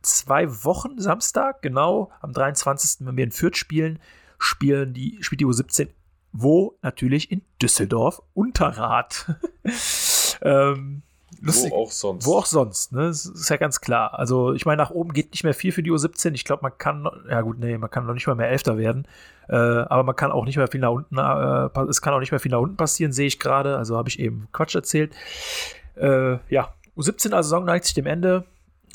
zwei 0.02 0.48
Wochen, 0.64 0.98
Samstag, 0.98 1.62
genau, 1.62 2.10
am 2.20 2.32
23. 2.32 3.06
wenn 3.06 3.16
wir 3.16 3.24
in 3.24 3.30
Fürth 3.30 3.56
spielen, 3.56 4.00
spielen 4.38 4.94
die, 4.94 5.18
spielt 5.20 5.40
die 5.40 5.46
U17 5.46 5.88
wo? 6.32 6.78
Natürlich 6.82 7.30
in 7.30 7.42
Düsseldorf, 7.60 8.22
Unterrad. 8.34 9.36
ähm, 10.42 11.02
lustig. 11.40 11.72
Wo 11.72 11.76
auch 11.76 11.90
sonst. 11.90 12.26
Wo 12.26 12.38
auch 12.38 12.46
sonst, 12.46 12.92
ne? 12.92 13.06
Das 13.06 13.26
ist 13.26 13.48
ja 13.48 13.56
ganz 13.56 13.80
klar. 13.80 14.18
Also, 14.18 14.52
ich 14.52 14.66
meine, 14.66 14.82
nach 14.82 14.90
oben 14.90 15.12
geht 15.12 15.32
nicht 15.32 15.44
mehr 15.44 15.54
viel 15.54 15.72
für 15.72 15.82
die 15.82 15.90
U17. 15.90 16.34
Ich 16.34 16.44
glaube, 16.44 16.62
man 16.62 16.76
kann, 16.76 17.08
ja 17.28 17.40
gut, 17.40 17.58
nee, 17.58 17.78
man 17.78 17.90
kann 17.90 18.06
noch 18.06 18.14
nicht 18.14 18.26
mal 18.26 18.34
mehr 18.34 18.48
Elfter 18.48 18.78
werden. 18.78 19.06
Äh, 19.48 19.56
aber 19.56 20.02
man 20.02 20.16
kann 20.16 20.32
auch 20.32 20.44
nicht 20.44 20.56
mehr 20.56 20.68
viel 20.68 20.80
nach 20.80 20.90
unten, 20.90 21.18
äh, 21.18 21.88
es 21.88 22.00
kann 22.00 22.14
auch 22.14 22.20
nicht 22.20 22.30
mehr 22.30 22.40
viel 22.40 22.52
nach 22.52 22.60
unten 22.60 22.76
passieren, 22.76 23.12
sehe 23.12 23.26
ich 23.26 23.38
gerade. 23.38 23.76
Also 23.76 23.96
habe 23.96 24.08
ich 24.08 24.18
eben 24.18 24.48
Quatsch 24.52 24.74
erzählt. 24.74 25.12
Äh, 25.96 26.38
ja, 26.48 26.74
U17 26.96 27.32
also 27.32 27.48
Saison 27.48 27.64
neigt 27.64 27.84
sich 27.84 27.94
dem 27.94 28.06
Ende. 28.06 28.44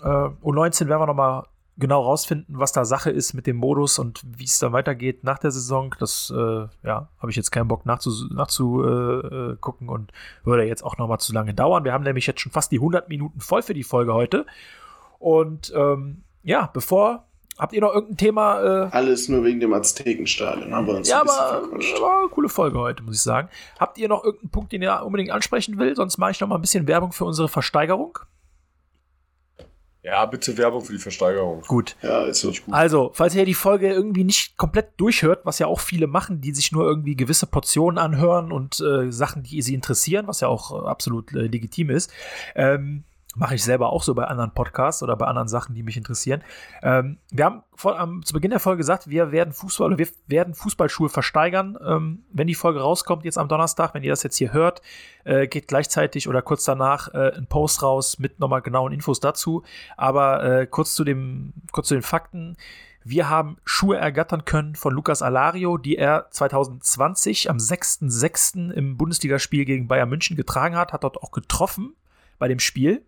Äh, 0.01 0.07
U19 0.07 0.87
werden 0.87 1.01
wir 1.01 1.07
nochmal 1.07 1.43
genau 1.77 2.01
rausfinden, 2.01 2.59
was 2.59 2.71
da 2.71 2.85
Sache 2.85 3.11
ist 3.11 3.33
mit 3.33 3.47
dem 3.47 3.57
Modus 3.57 3.99
und 3.99 4.21
wie 4.25 4.45
es 4.45 4.59
dann 4.59 4.73
weitergeht 4.73 5.23
nach 5.23 5.37
der 5.37 5.51
Saison. 5.51 5.93
Das 5.99 6.33
äh, 6.35 6.67
ja, 6.83 7.09
habe 7.19 7.29
ich 7.29 7.35
jetzt 7.35 7.51
keinen 7.51 7.67
Bock 7.67 7.85
nachzugucken 7.85 8.35
nachzu, 8.35 8.83
äh, 8.83 9.55
gucken 9.59 9.89
und 9.89 10.11
würde 10.43 10.63
jetzt 10.63 10.83
auch 10.83 10.97
noch 10.97 11.07
mal 11.07 11.19
zu 11.19 11.33
lange 11.33 11.53
dauern. 11.53 11.83
Wir 11.83 11.93
haben 11.93 12.03
nämlich 12.03 12.27
jetzt 12.27 12.41
schon 12.41 12.51
fast 12.51 12.71
die 12.71 12.77
100 12.77 13.09
Minuten 13.09 13.39
voll 13.39 13.61
für 13.61 13.73
die 13.73 13.83
Folge 13.83 14.13
heute. 14.13 14.45
Und 15.19 15.71
ähm, 15.75 16.23
ja, 16.43 16.69
bevor 16.73 17.27
Habt 17.57 17.73
ihr 17.73 17.81
noch 17.81 17.93
irgendein 17.93 18.17
Thema? 18.17 18.61
Äh, 18.61 18.89
Alles 18.91 19.29
nur 19.29 19.43
wegen 19.43 19.59
dem 19.59 19.73
Aztekenstadion 19.73 20.73
haben 20.75 20.85
wir 20.85 20.95
uns 20.95 21.09
ja, 21.09 21.21
aber, 21.21 21.31
aber 21.31 22.19
eine 22.19 22.29
coole 22.29 22.49
Folge 22.49 22.77
heute, 22.77 23.01
muss 23.01 23.15
ich 23.15 23.21
sagen. 23.21 23.49
Habt 23.79 23.97
ihr 23.97 24.07
noch 24.07 24.23
irgendeinen 24.23 24.51
Punkt, 24.51 24.71
den 24.71 24.83
ihr 24.83 25.01
unbedingt 25.03 25.31
ansprechen 25.31 25.79
will? 25.79 25.95
Sonst 25.95 26.19
mache 26.19 26.31
ich 26.31 26.39
noch 26.39 26.47
mal 26.47 26.55
ein 26.55 26.61
bisschen 26.61 26.87
Werbung 26.87 27.13
für 27.13 27.25
unsere 27.25 27.49
Versteigerung. 27.49 28.19
Ja, 30.07 30.25
bitte 30.25 30.57
Werbung 30.57 30.85
für 30.85 30.93
die 30.93 30.99
Versteigerung. 30.99 31.63
Gut. 31.67 31.97
Ja, 32.01 32.23
ist 32.23 32.41
gut. 32.41 32.61
Also, 32.71 33.11
falls 33.13 33.35
ihr 33.35 33.43
die 33.43 33.53
Folge 33.53 33.89
irgendwie 33.91 34.23
nicht 34.23 34.55
komplett 34.55 34.91
durchhört, 34.95 35.41
was 35.43 35.59
ja 35.59 35.67
auch 35.67 35.81
viele 35.81 36.07
machen, 36.07 36.39
die 36.39 36.53
sich 36.53 36.71
nur 36.71 36.87
irgendwie 36.87 37.17
gewisse 37.17 37.45
Portionen 37.45 37.97
anhören 37.97 38.53
und 38.53 38.79
äh, 38.79 39.11
Sachen, 39.11 39.43
die 39.43 39.61
sie 39.61 39.73
interessieren, 39.73 40.25
was 40.25 40.39
ja 40.39 40.47
auch 40.47 40.71
äh, 40.71 40.87
absolut 40.87 41.33
äh, 41.33 41.47
legitim 41.47 41.89
ist, 41.89 42.09
ähm, 42.55 43.03
mache 43.37 43.55
ich 43.55 43.63
selber 43.63 43.91
auch 43.91 44.03
so 44.03 44.15
bei 44.15 44.25
anderen 44.25 44.51
Podcasts 44.51 45.03
oder 45.03 45.15
bei 45.15 45.25
anderen 45.27 45.47
Sachen, 45.47 45.75
die 45.75 45.83
mich 45.83 45.95
interessieren. 45.95 46.43
Ähm, 46.81 47.17
wir 47.31 47.45
haben 47.45 47.63
vor, 47.75 47.99
am, 47.99 48.23
zu 48.23 48.33
Beginn 48.33 48.51
der 48.51 48.59
Folge 48.59 48.77
gesagt, 48.77 49.09
wir 49.09 49.31
werden 49.31 49.53
Fußball 49.53 49.97
wir 49.97 50.07
werden 50.27 50.53
Fußballschuhe 50.53 51.09
versteigern. 51.09 51.77
Ähm, 51.85 52.23
wenn 52.31 52.47
die 52.47 52.55
Folge 52.55 52.79
rauskommt, 52.79 53.25
jetzt 53.25 53.37
am 53.37 53.47
Donnerstag, 53.47 53.93
wenn 53.93 54.03
ihr 54.03 54.11
das 54.11 54.23
jetzt 54.23 54.37
hier 54.37 54.53
hört, 54.53 54.81
äh, 55.23 55.47
geht 55.47 55.67
gleichzeitig 55.67 56.27
oder 56.27 56.41
kurz 56.41 56.65
danach 56.65 57.13
äh, 57.13 57.33
ein 57.35 57.47
Post 57.47 57.83
raus 57.83 58.17
mit 58.19 58.39
nochmal 58.39 58.61
genauen 58.61 58.91
Infos 58.91 59.19
dazu. 59.19 59.63
Aber 59.95 60.43
äh, 60.43 60.67
kurz 60.67 60.95
zu 60.95 61.03
dem, 61.03 61.53
kurz 61.71 61.87
zu 61.87 61.93
den 61.93 62.03
Fakten. 62.03 62.57
Wir 63.03 63.29
haben 63.29 63.55
Schuhe 63.63 63.95
ergattern 63.95 64.43
können 64.43 64.75
von 64.75 64.93
Lukas 64.93 65.21
Alario, 65.21 65.77
die 65.77 65.95
er 65.95 66.27
2020 66.29 67.49
am 67.49 67.55
6.6. 67.55 68.71
im 68.71 68.97
Bundesligaspiel 68.97 69.63
gegen 69.63 69.87
Bayern 69.87 70.09
München 70.09 70.35
getragen 70.35 70.75
hat, 70.75 70.91
hat 70.91 71.05
dort 71.05 71.23
auch 71.23 71.31
getroffen 71.31 71.95
bei 72.37 72.49
dem 72.49 72.59
Spiel. 72.59 73.05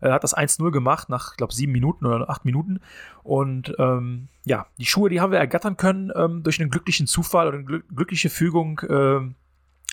Er 0.00 0.12
hat 0.12 0.24
das 0.24 0.36
1-0 0.36 0.70
gemacht 0.70 1.08
nach, 1.08 1.32
ich 1.32 1.36
glaube, 1.36 1.54
sieben 1.54 1.72
Minuten 1.72 2.06
oder 2.06 2.28
acht 2.30 2.44
Minuten. 2.44 2.80
Und 3.22 3.74
ähm, 3.78 4.28
ja, 4.44 4.66
die 4.78 4.86
Schuhe, 4.86 5.10
die 5.10 5.20
haben 5.20 5.32
wir 5.32 5.38
ergattern 5.38 5.76
können 5.76 6.10
ähm, 6.14 6.42
durch 6.42 6.60
einen 6.60 6.70
glücklichen 6.70 7.06
Zufall 7.06 7.48
oder 7.48 7.58
eine 7.58 7.66
glück 7.66 7.84
glückliche 7.94 8.30
Fügung 8.30 8.80
ähm, 8.88 9.34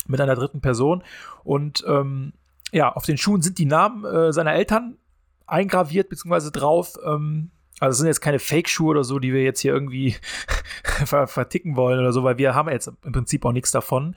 mit 0.08 0.22
einer 0.22 0.36
dritten 0.36 0.62
Person. 0.62 1.04
Und 1.44 1.84
ähm, 1.88 2.34
ja, 2.72 2.92
auf 2.92 3.06
den 3.06 3.18
Schuhen 3.18 3.42
sind 3.42 3.58
die 3.58 3.66
Namen 3.66 4.06
äh, 4.06 4.34
seiner 4.34 4.54
Eltern 4.54 4.98
eingraviert, 5.46 6.10
beziehungsweise 6.10 6.52
drauf. 6.52 6.96
Ähm, 7.06 7.52
also 7.80 7.92
es 7.92 7.98
sind 8.00 8.08
jetzt 8.08 8.22
keine 8.22 8.40
Fake-Schuhe 8.40 8.90
oder 8.90 9.04
so, 9.04 9.20
die 9.20 9.34
wir 9.34 9.44
jetzt 9.44 9.60
hier 9.60 9.74
irgendwie 9.74 10.16
ver 11.06 11.28
verticken 11.28 11.76
wollen 11.76 12.00
oder 12.00 12.12
so, 12.12 12.24
weil 12.24 12.38
wir 12.38 12.56
haben 12.56 12.70
jetzt 12.70 12.92
im 13.04 13.12
Prinzip 13.12 13.46
auch 13.46 13.52
nichts 13.52 13.72
davon. 13.72 14.16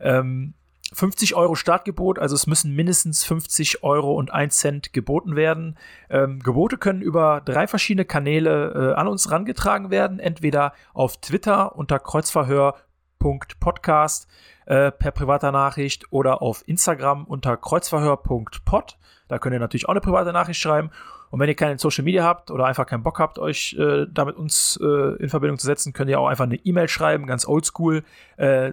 Ähm, 0.00 0.54
50 0.92 1.34
Euro 1.34 1.54
Startgebot, 1.54 2.18
also 2.18 2.34
es 2.34 2.46
müssen 2.46 2.74
mindestens 2.74 3.24
50 3.24 3.82
Euro 3.82 4.14
und 4.14 4.32
1 4.32 4.56
Cent 4.56 4.92
geboten 4.92 5.36
werden. 5.36 5.78
Ähm, 6.08 6.40
Gebote 6.40 6.78
können 6.78 7.02
über 7.02 7.42
drei 7.44 7.66
verschiedene 7.66 8.04
Kanäle 8.04 8.92
äh, 8.92 8.94
an 8.98 9.08
uns 9.08 9.30
rangetragen 9.30 9.90
werden, 9.90 10.18
entweder 10.18 10.72
auf 10.92 11.16
Twitter 11.18 11.76
unter 11.76 11.98
kreuzverhör.podcast 11.98 14.28
äh, 14.66 14.90
per 14.90 15.12
privater 15.12 15.52
Nachricht 15.52 16.12
oder 16.12 16.42
auf 16.42 16.62
Instagram 16.66 17.24
unter 17.24 17.56
kreuzverhör.pod. 17.56 18.98
Da 19.28 19.38
könnt 19.38 19.54
ihr 19.54 19.60
natürlich 19.60 19.86
auch 19.86 19.92
eine 19.92 20.00
private 20.00 20.32
Nachricht 20.32 20.60
schreiben. 20.60 20.90
Und 21.30 21.38
wenn 21.38 21.48
ihr 21.48 21.54
keine 21.54 21.78
Social 21.78 22.04
Media 22.04 22.24
habt 22.24 22.50
oder 22.50 22.66
einfach 22.66 22.86
keinen 22.86 23.04
Bock 23.04 23.20
habt, 23.20 23.38
euch 23.38 23.76
äh, 23.78 24.06
da 24.10 24.24
mit 24.24 24.36
uns 24.36 24.78
äh, 24.82 25.22
in 25.22 25.28
Verbindung 25.28 25.58
zu 25.58 25.66
setzen, 25.66 25.92
könnt 25.92 26.10
ihr 26.10 26.18
auch 26.18 26.26
einfach 26.26 26.44
eine 26.44 26.56
E-Mail 26.56 26.88
schreiben, 26.88 27.26
ganz 27.26 27.46
oldschool, 27.46 28.02
äh, 28.36 28.72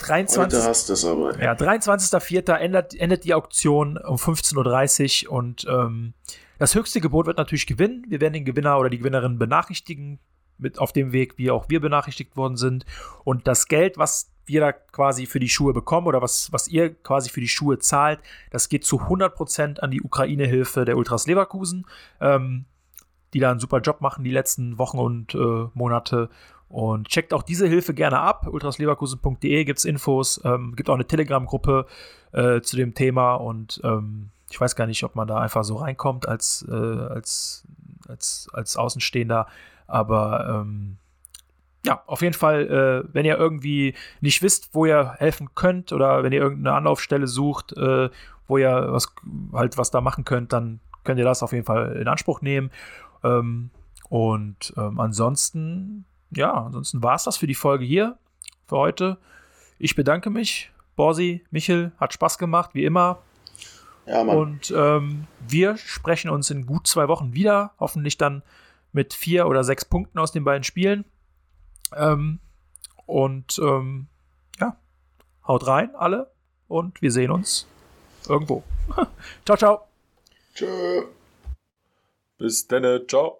23. 0.00 0.58
Heute 0.58 0.68
hast 0.68 0.90
es 0.90 1.04
aber. 1.04 1.40
Ja, 1.42 1.52
23.04. 1.52 2.54
endet, 2.54 2.94
endet 2.94 3.24
die 3.24 3.34
Auktion 3.34 3.96
um 3.98 4.16
15.30 4.16 5.26
Uhr 5.26 5.32
und 5.32 5.66
ähm, 5.68 6.14
das 6.58 6.74
höchste 6.74 7.00
Gebot 7.00 7.26
wird 7.26 7.38
natürlich 7.38 7.66
gewinnen. 7.66 8.04
Wir 8.08 8.20
werden 8.20 8.34
den 8.34 8.44
Gewinner 8.44 8.78
oder 8.78 8.90
die 8.90 8.98
Gewinnerin 8.98 9.38
benachrichtigen, 9.38 10.18
mit 10.60 10.78
auf 10.78 10.92
dem 10.92 11.12
Weg, 11.12 11.38
wie 11.38 11.50
auch 11.50 11.68
wir 11.68 11.80
benachrichtigt 11.80 12.36
worden 12.36 12.56
sind. 12.56 12.84
Und 13.24 13.46
das 13.46 13.66
Geld, 13.66 13.98
was 13.98 14.30
wir 14.46 14.60
da 14.60 14.72
quasi 14.72 15.26
für 15.26 15.40
die 15.40 15.48
Schuhe 15.48 15.72
bekommen 15.72 16.06
oder 16.06 16.22
was, 16.22 16.52
was 16.52 16.68
ihr 16.68 16.94
quasi 16.94 17.30
für 17.30 17.40
die 17.40 17.48
Schuhe 17.48 17.78
zahlt, 17.78 18.20
das 18.50 18.68
geht 18.68 18.84
zu 18.84 19.00
100% 19.00 19.80
an 19.80 19.90
die 19.90 20.02
Ukraine-Hilfe 20.02 20.84
der 20.84 20.96
Ultras 20.96 21.26
Leverkusen, 21.26 21.86
ähm, 22.20 22.66
die 23.32 23.40
da 23.40 23.50
einen 23.50 23.60
super 23.60 23.80
Job 23.80 24.00
machen 24.00 24.24
die 24.24 24.30
letzten 24.30 24.76
Wochen 24.78 24.98
und 24.98 25.34
äh, 25.34 25.68
Monate. 25.74 26.30
Und 26.70 27.08
checkt 27.08 27.34
auch 27.34 27.42
diese 27.42 27.66
Hilfe 27.66 27.94
gerne 27.94 28.20
ab. 28.20 28.46
ultrasleverkusen.de 28.46 29.64
gibt 29.64 29.80
es 29.80 29.84
Infos, 29.84 30.40
ähm, 30.44 30.74
gibt 30.76 30.88
auch 30.88 30.94
eine 30.94 31.06
Telegram-Gruppe 31.06 31.86
äh, 32.32 32.60
zu 32.60 32.76
dem 32.76 32.94
Thema 32.94 33.34
und 33.34 33.80
ähm, 33.82 34.30
ich 34.50 34.60
weiß 34.60 34.76
gar 34.76 34.86
nicht, 34.86 35.02
ob 35.02 35.16
man 35.16 35.26
da 35.26 35.38
einfach 35.38 35.64
so 35.64 35.76
reinkommt 35.76 36.28
als, 36.28 36.64
äh, 36.70 36.72
als, 36.72 37.64
als, 38.06 38.48
als 38.52 38.76
Außenstehender, 38.76 39.48
aber 39.88 40.62
ähm, 40.62 40.96
ja, 41.84 42.02
auf 42.06 42.22
jeden 42.22 42.34
Fall, 42.34 42.66
äh, 43.08 43.14
wenn 43.14 43.24
ihr 43.24 43.36
irgendwie 43.36 43.94
nicht 44.20 44.40
wisst, 44.42 44.72
wo 44.72 44.86
ihr 44.86 45.14
helfen 45.18 45.54
könnt 45.54 45.92
oder 45.92 46.22
wenn 46.22 46.32
ihr 46.32 46.40
irgendeine 46.40 46.76
Anlaufstelle 46.76 47.26
sucht, 47.26 47.72
äh, 47.72 48.10
wo 48.46 48.58
ihr 48.58 48.88
was 48.90 49.12
halt 49.52 49.76
was 49.78 49.90
da 49.90 50.00
machen 50.00 50.24
könnt, 50.24 50.52
dann 50.52 50.80
könnt 51.04 51.18
ihr 51.18 51.24
das 51.24 51.42
auf 51.42 51.52
jeden 51.52 51.64
Fall 51.64 51.96
in 51.96 52.06
Anspruch 52.06 52.42
nehmen. 52.42 52.70
Ähm, 53.24 53.70
und 54.08 54.74
ähm, 54.76 55.00
ansonsten, 55.00 56.04
ja, 56.30 56.52
ansonsten 56.52 57.02
war 57.02 57.14
es 57.14 57.24
das 57.24 57.36
für 57.36 57.46
die 57.46 57.54
Folge 57.54 57.84
hier 57.84 58.18
für 58.70 58.76
heute. 58.76 59.18
Ich 59.78 59.94
bedanke 59.94 60.30
mich. 60.30 60.70
Borsi, 60.96 61.44
Michel, 61.50 61.92
hat 61.98 62.12
Spaß 62.12 62.38
gemacht, 62.38 62.70
wie 62.74 62.84
immer. 62.84 63.22
Ja, 64.06 64.24
Mann. 64.24 64.36
Und 64.36 64.70
ähm, 64.76 65.26
wir 65.46 65.76
sprechen 65.76 66.30
uns 66.30 66.50
in 66.50 66.66
gut 66.66 66.86
zwei 66.86 67.08
Wochen 67.08 67.32
wieder. 67.32 67.72
Hoffentlich 67.78 68.16
dann 68.16 68.42
mit 68.92 69.14
vier 69.14 69.46
oder 69.46 69.64
sechs 69.64 69.84
Punkten 69.84 70.18
aus 70.18 70.32
den 70.32 70.44
beiden 70.44 70.64
Spielen. 70.64 71.04
Ähm, 71.96 72.38
und 73.06 73.58
ähm, 73.62 74.06
ja, 74.60 74.76
haut 75.46 75.66
rein, 75.66 75.94
alle. 75.94 76.30
Und 76.68 77.02
wir 77.02 77.10
sehen 77.10 77.30
uns 77.30 77.66
irgendwo. 78.28 78.62
ciao, 79.44 79.56
ciao. 79.56 79.88
Tschö. 80.54 81.04
Bis 82.38 82.66
dann, 82.68 83.06
ciao. 83.08 83.39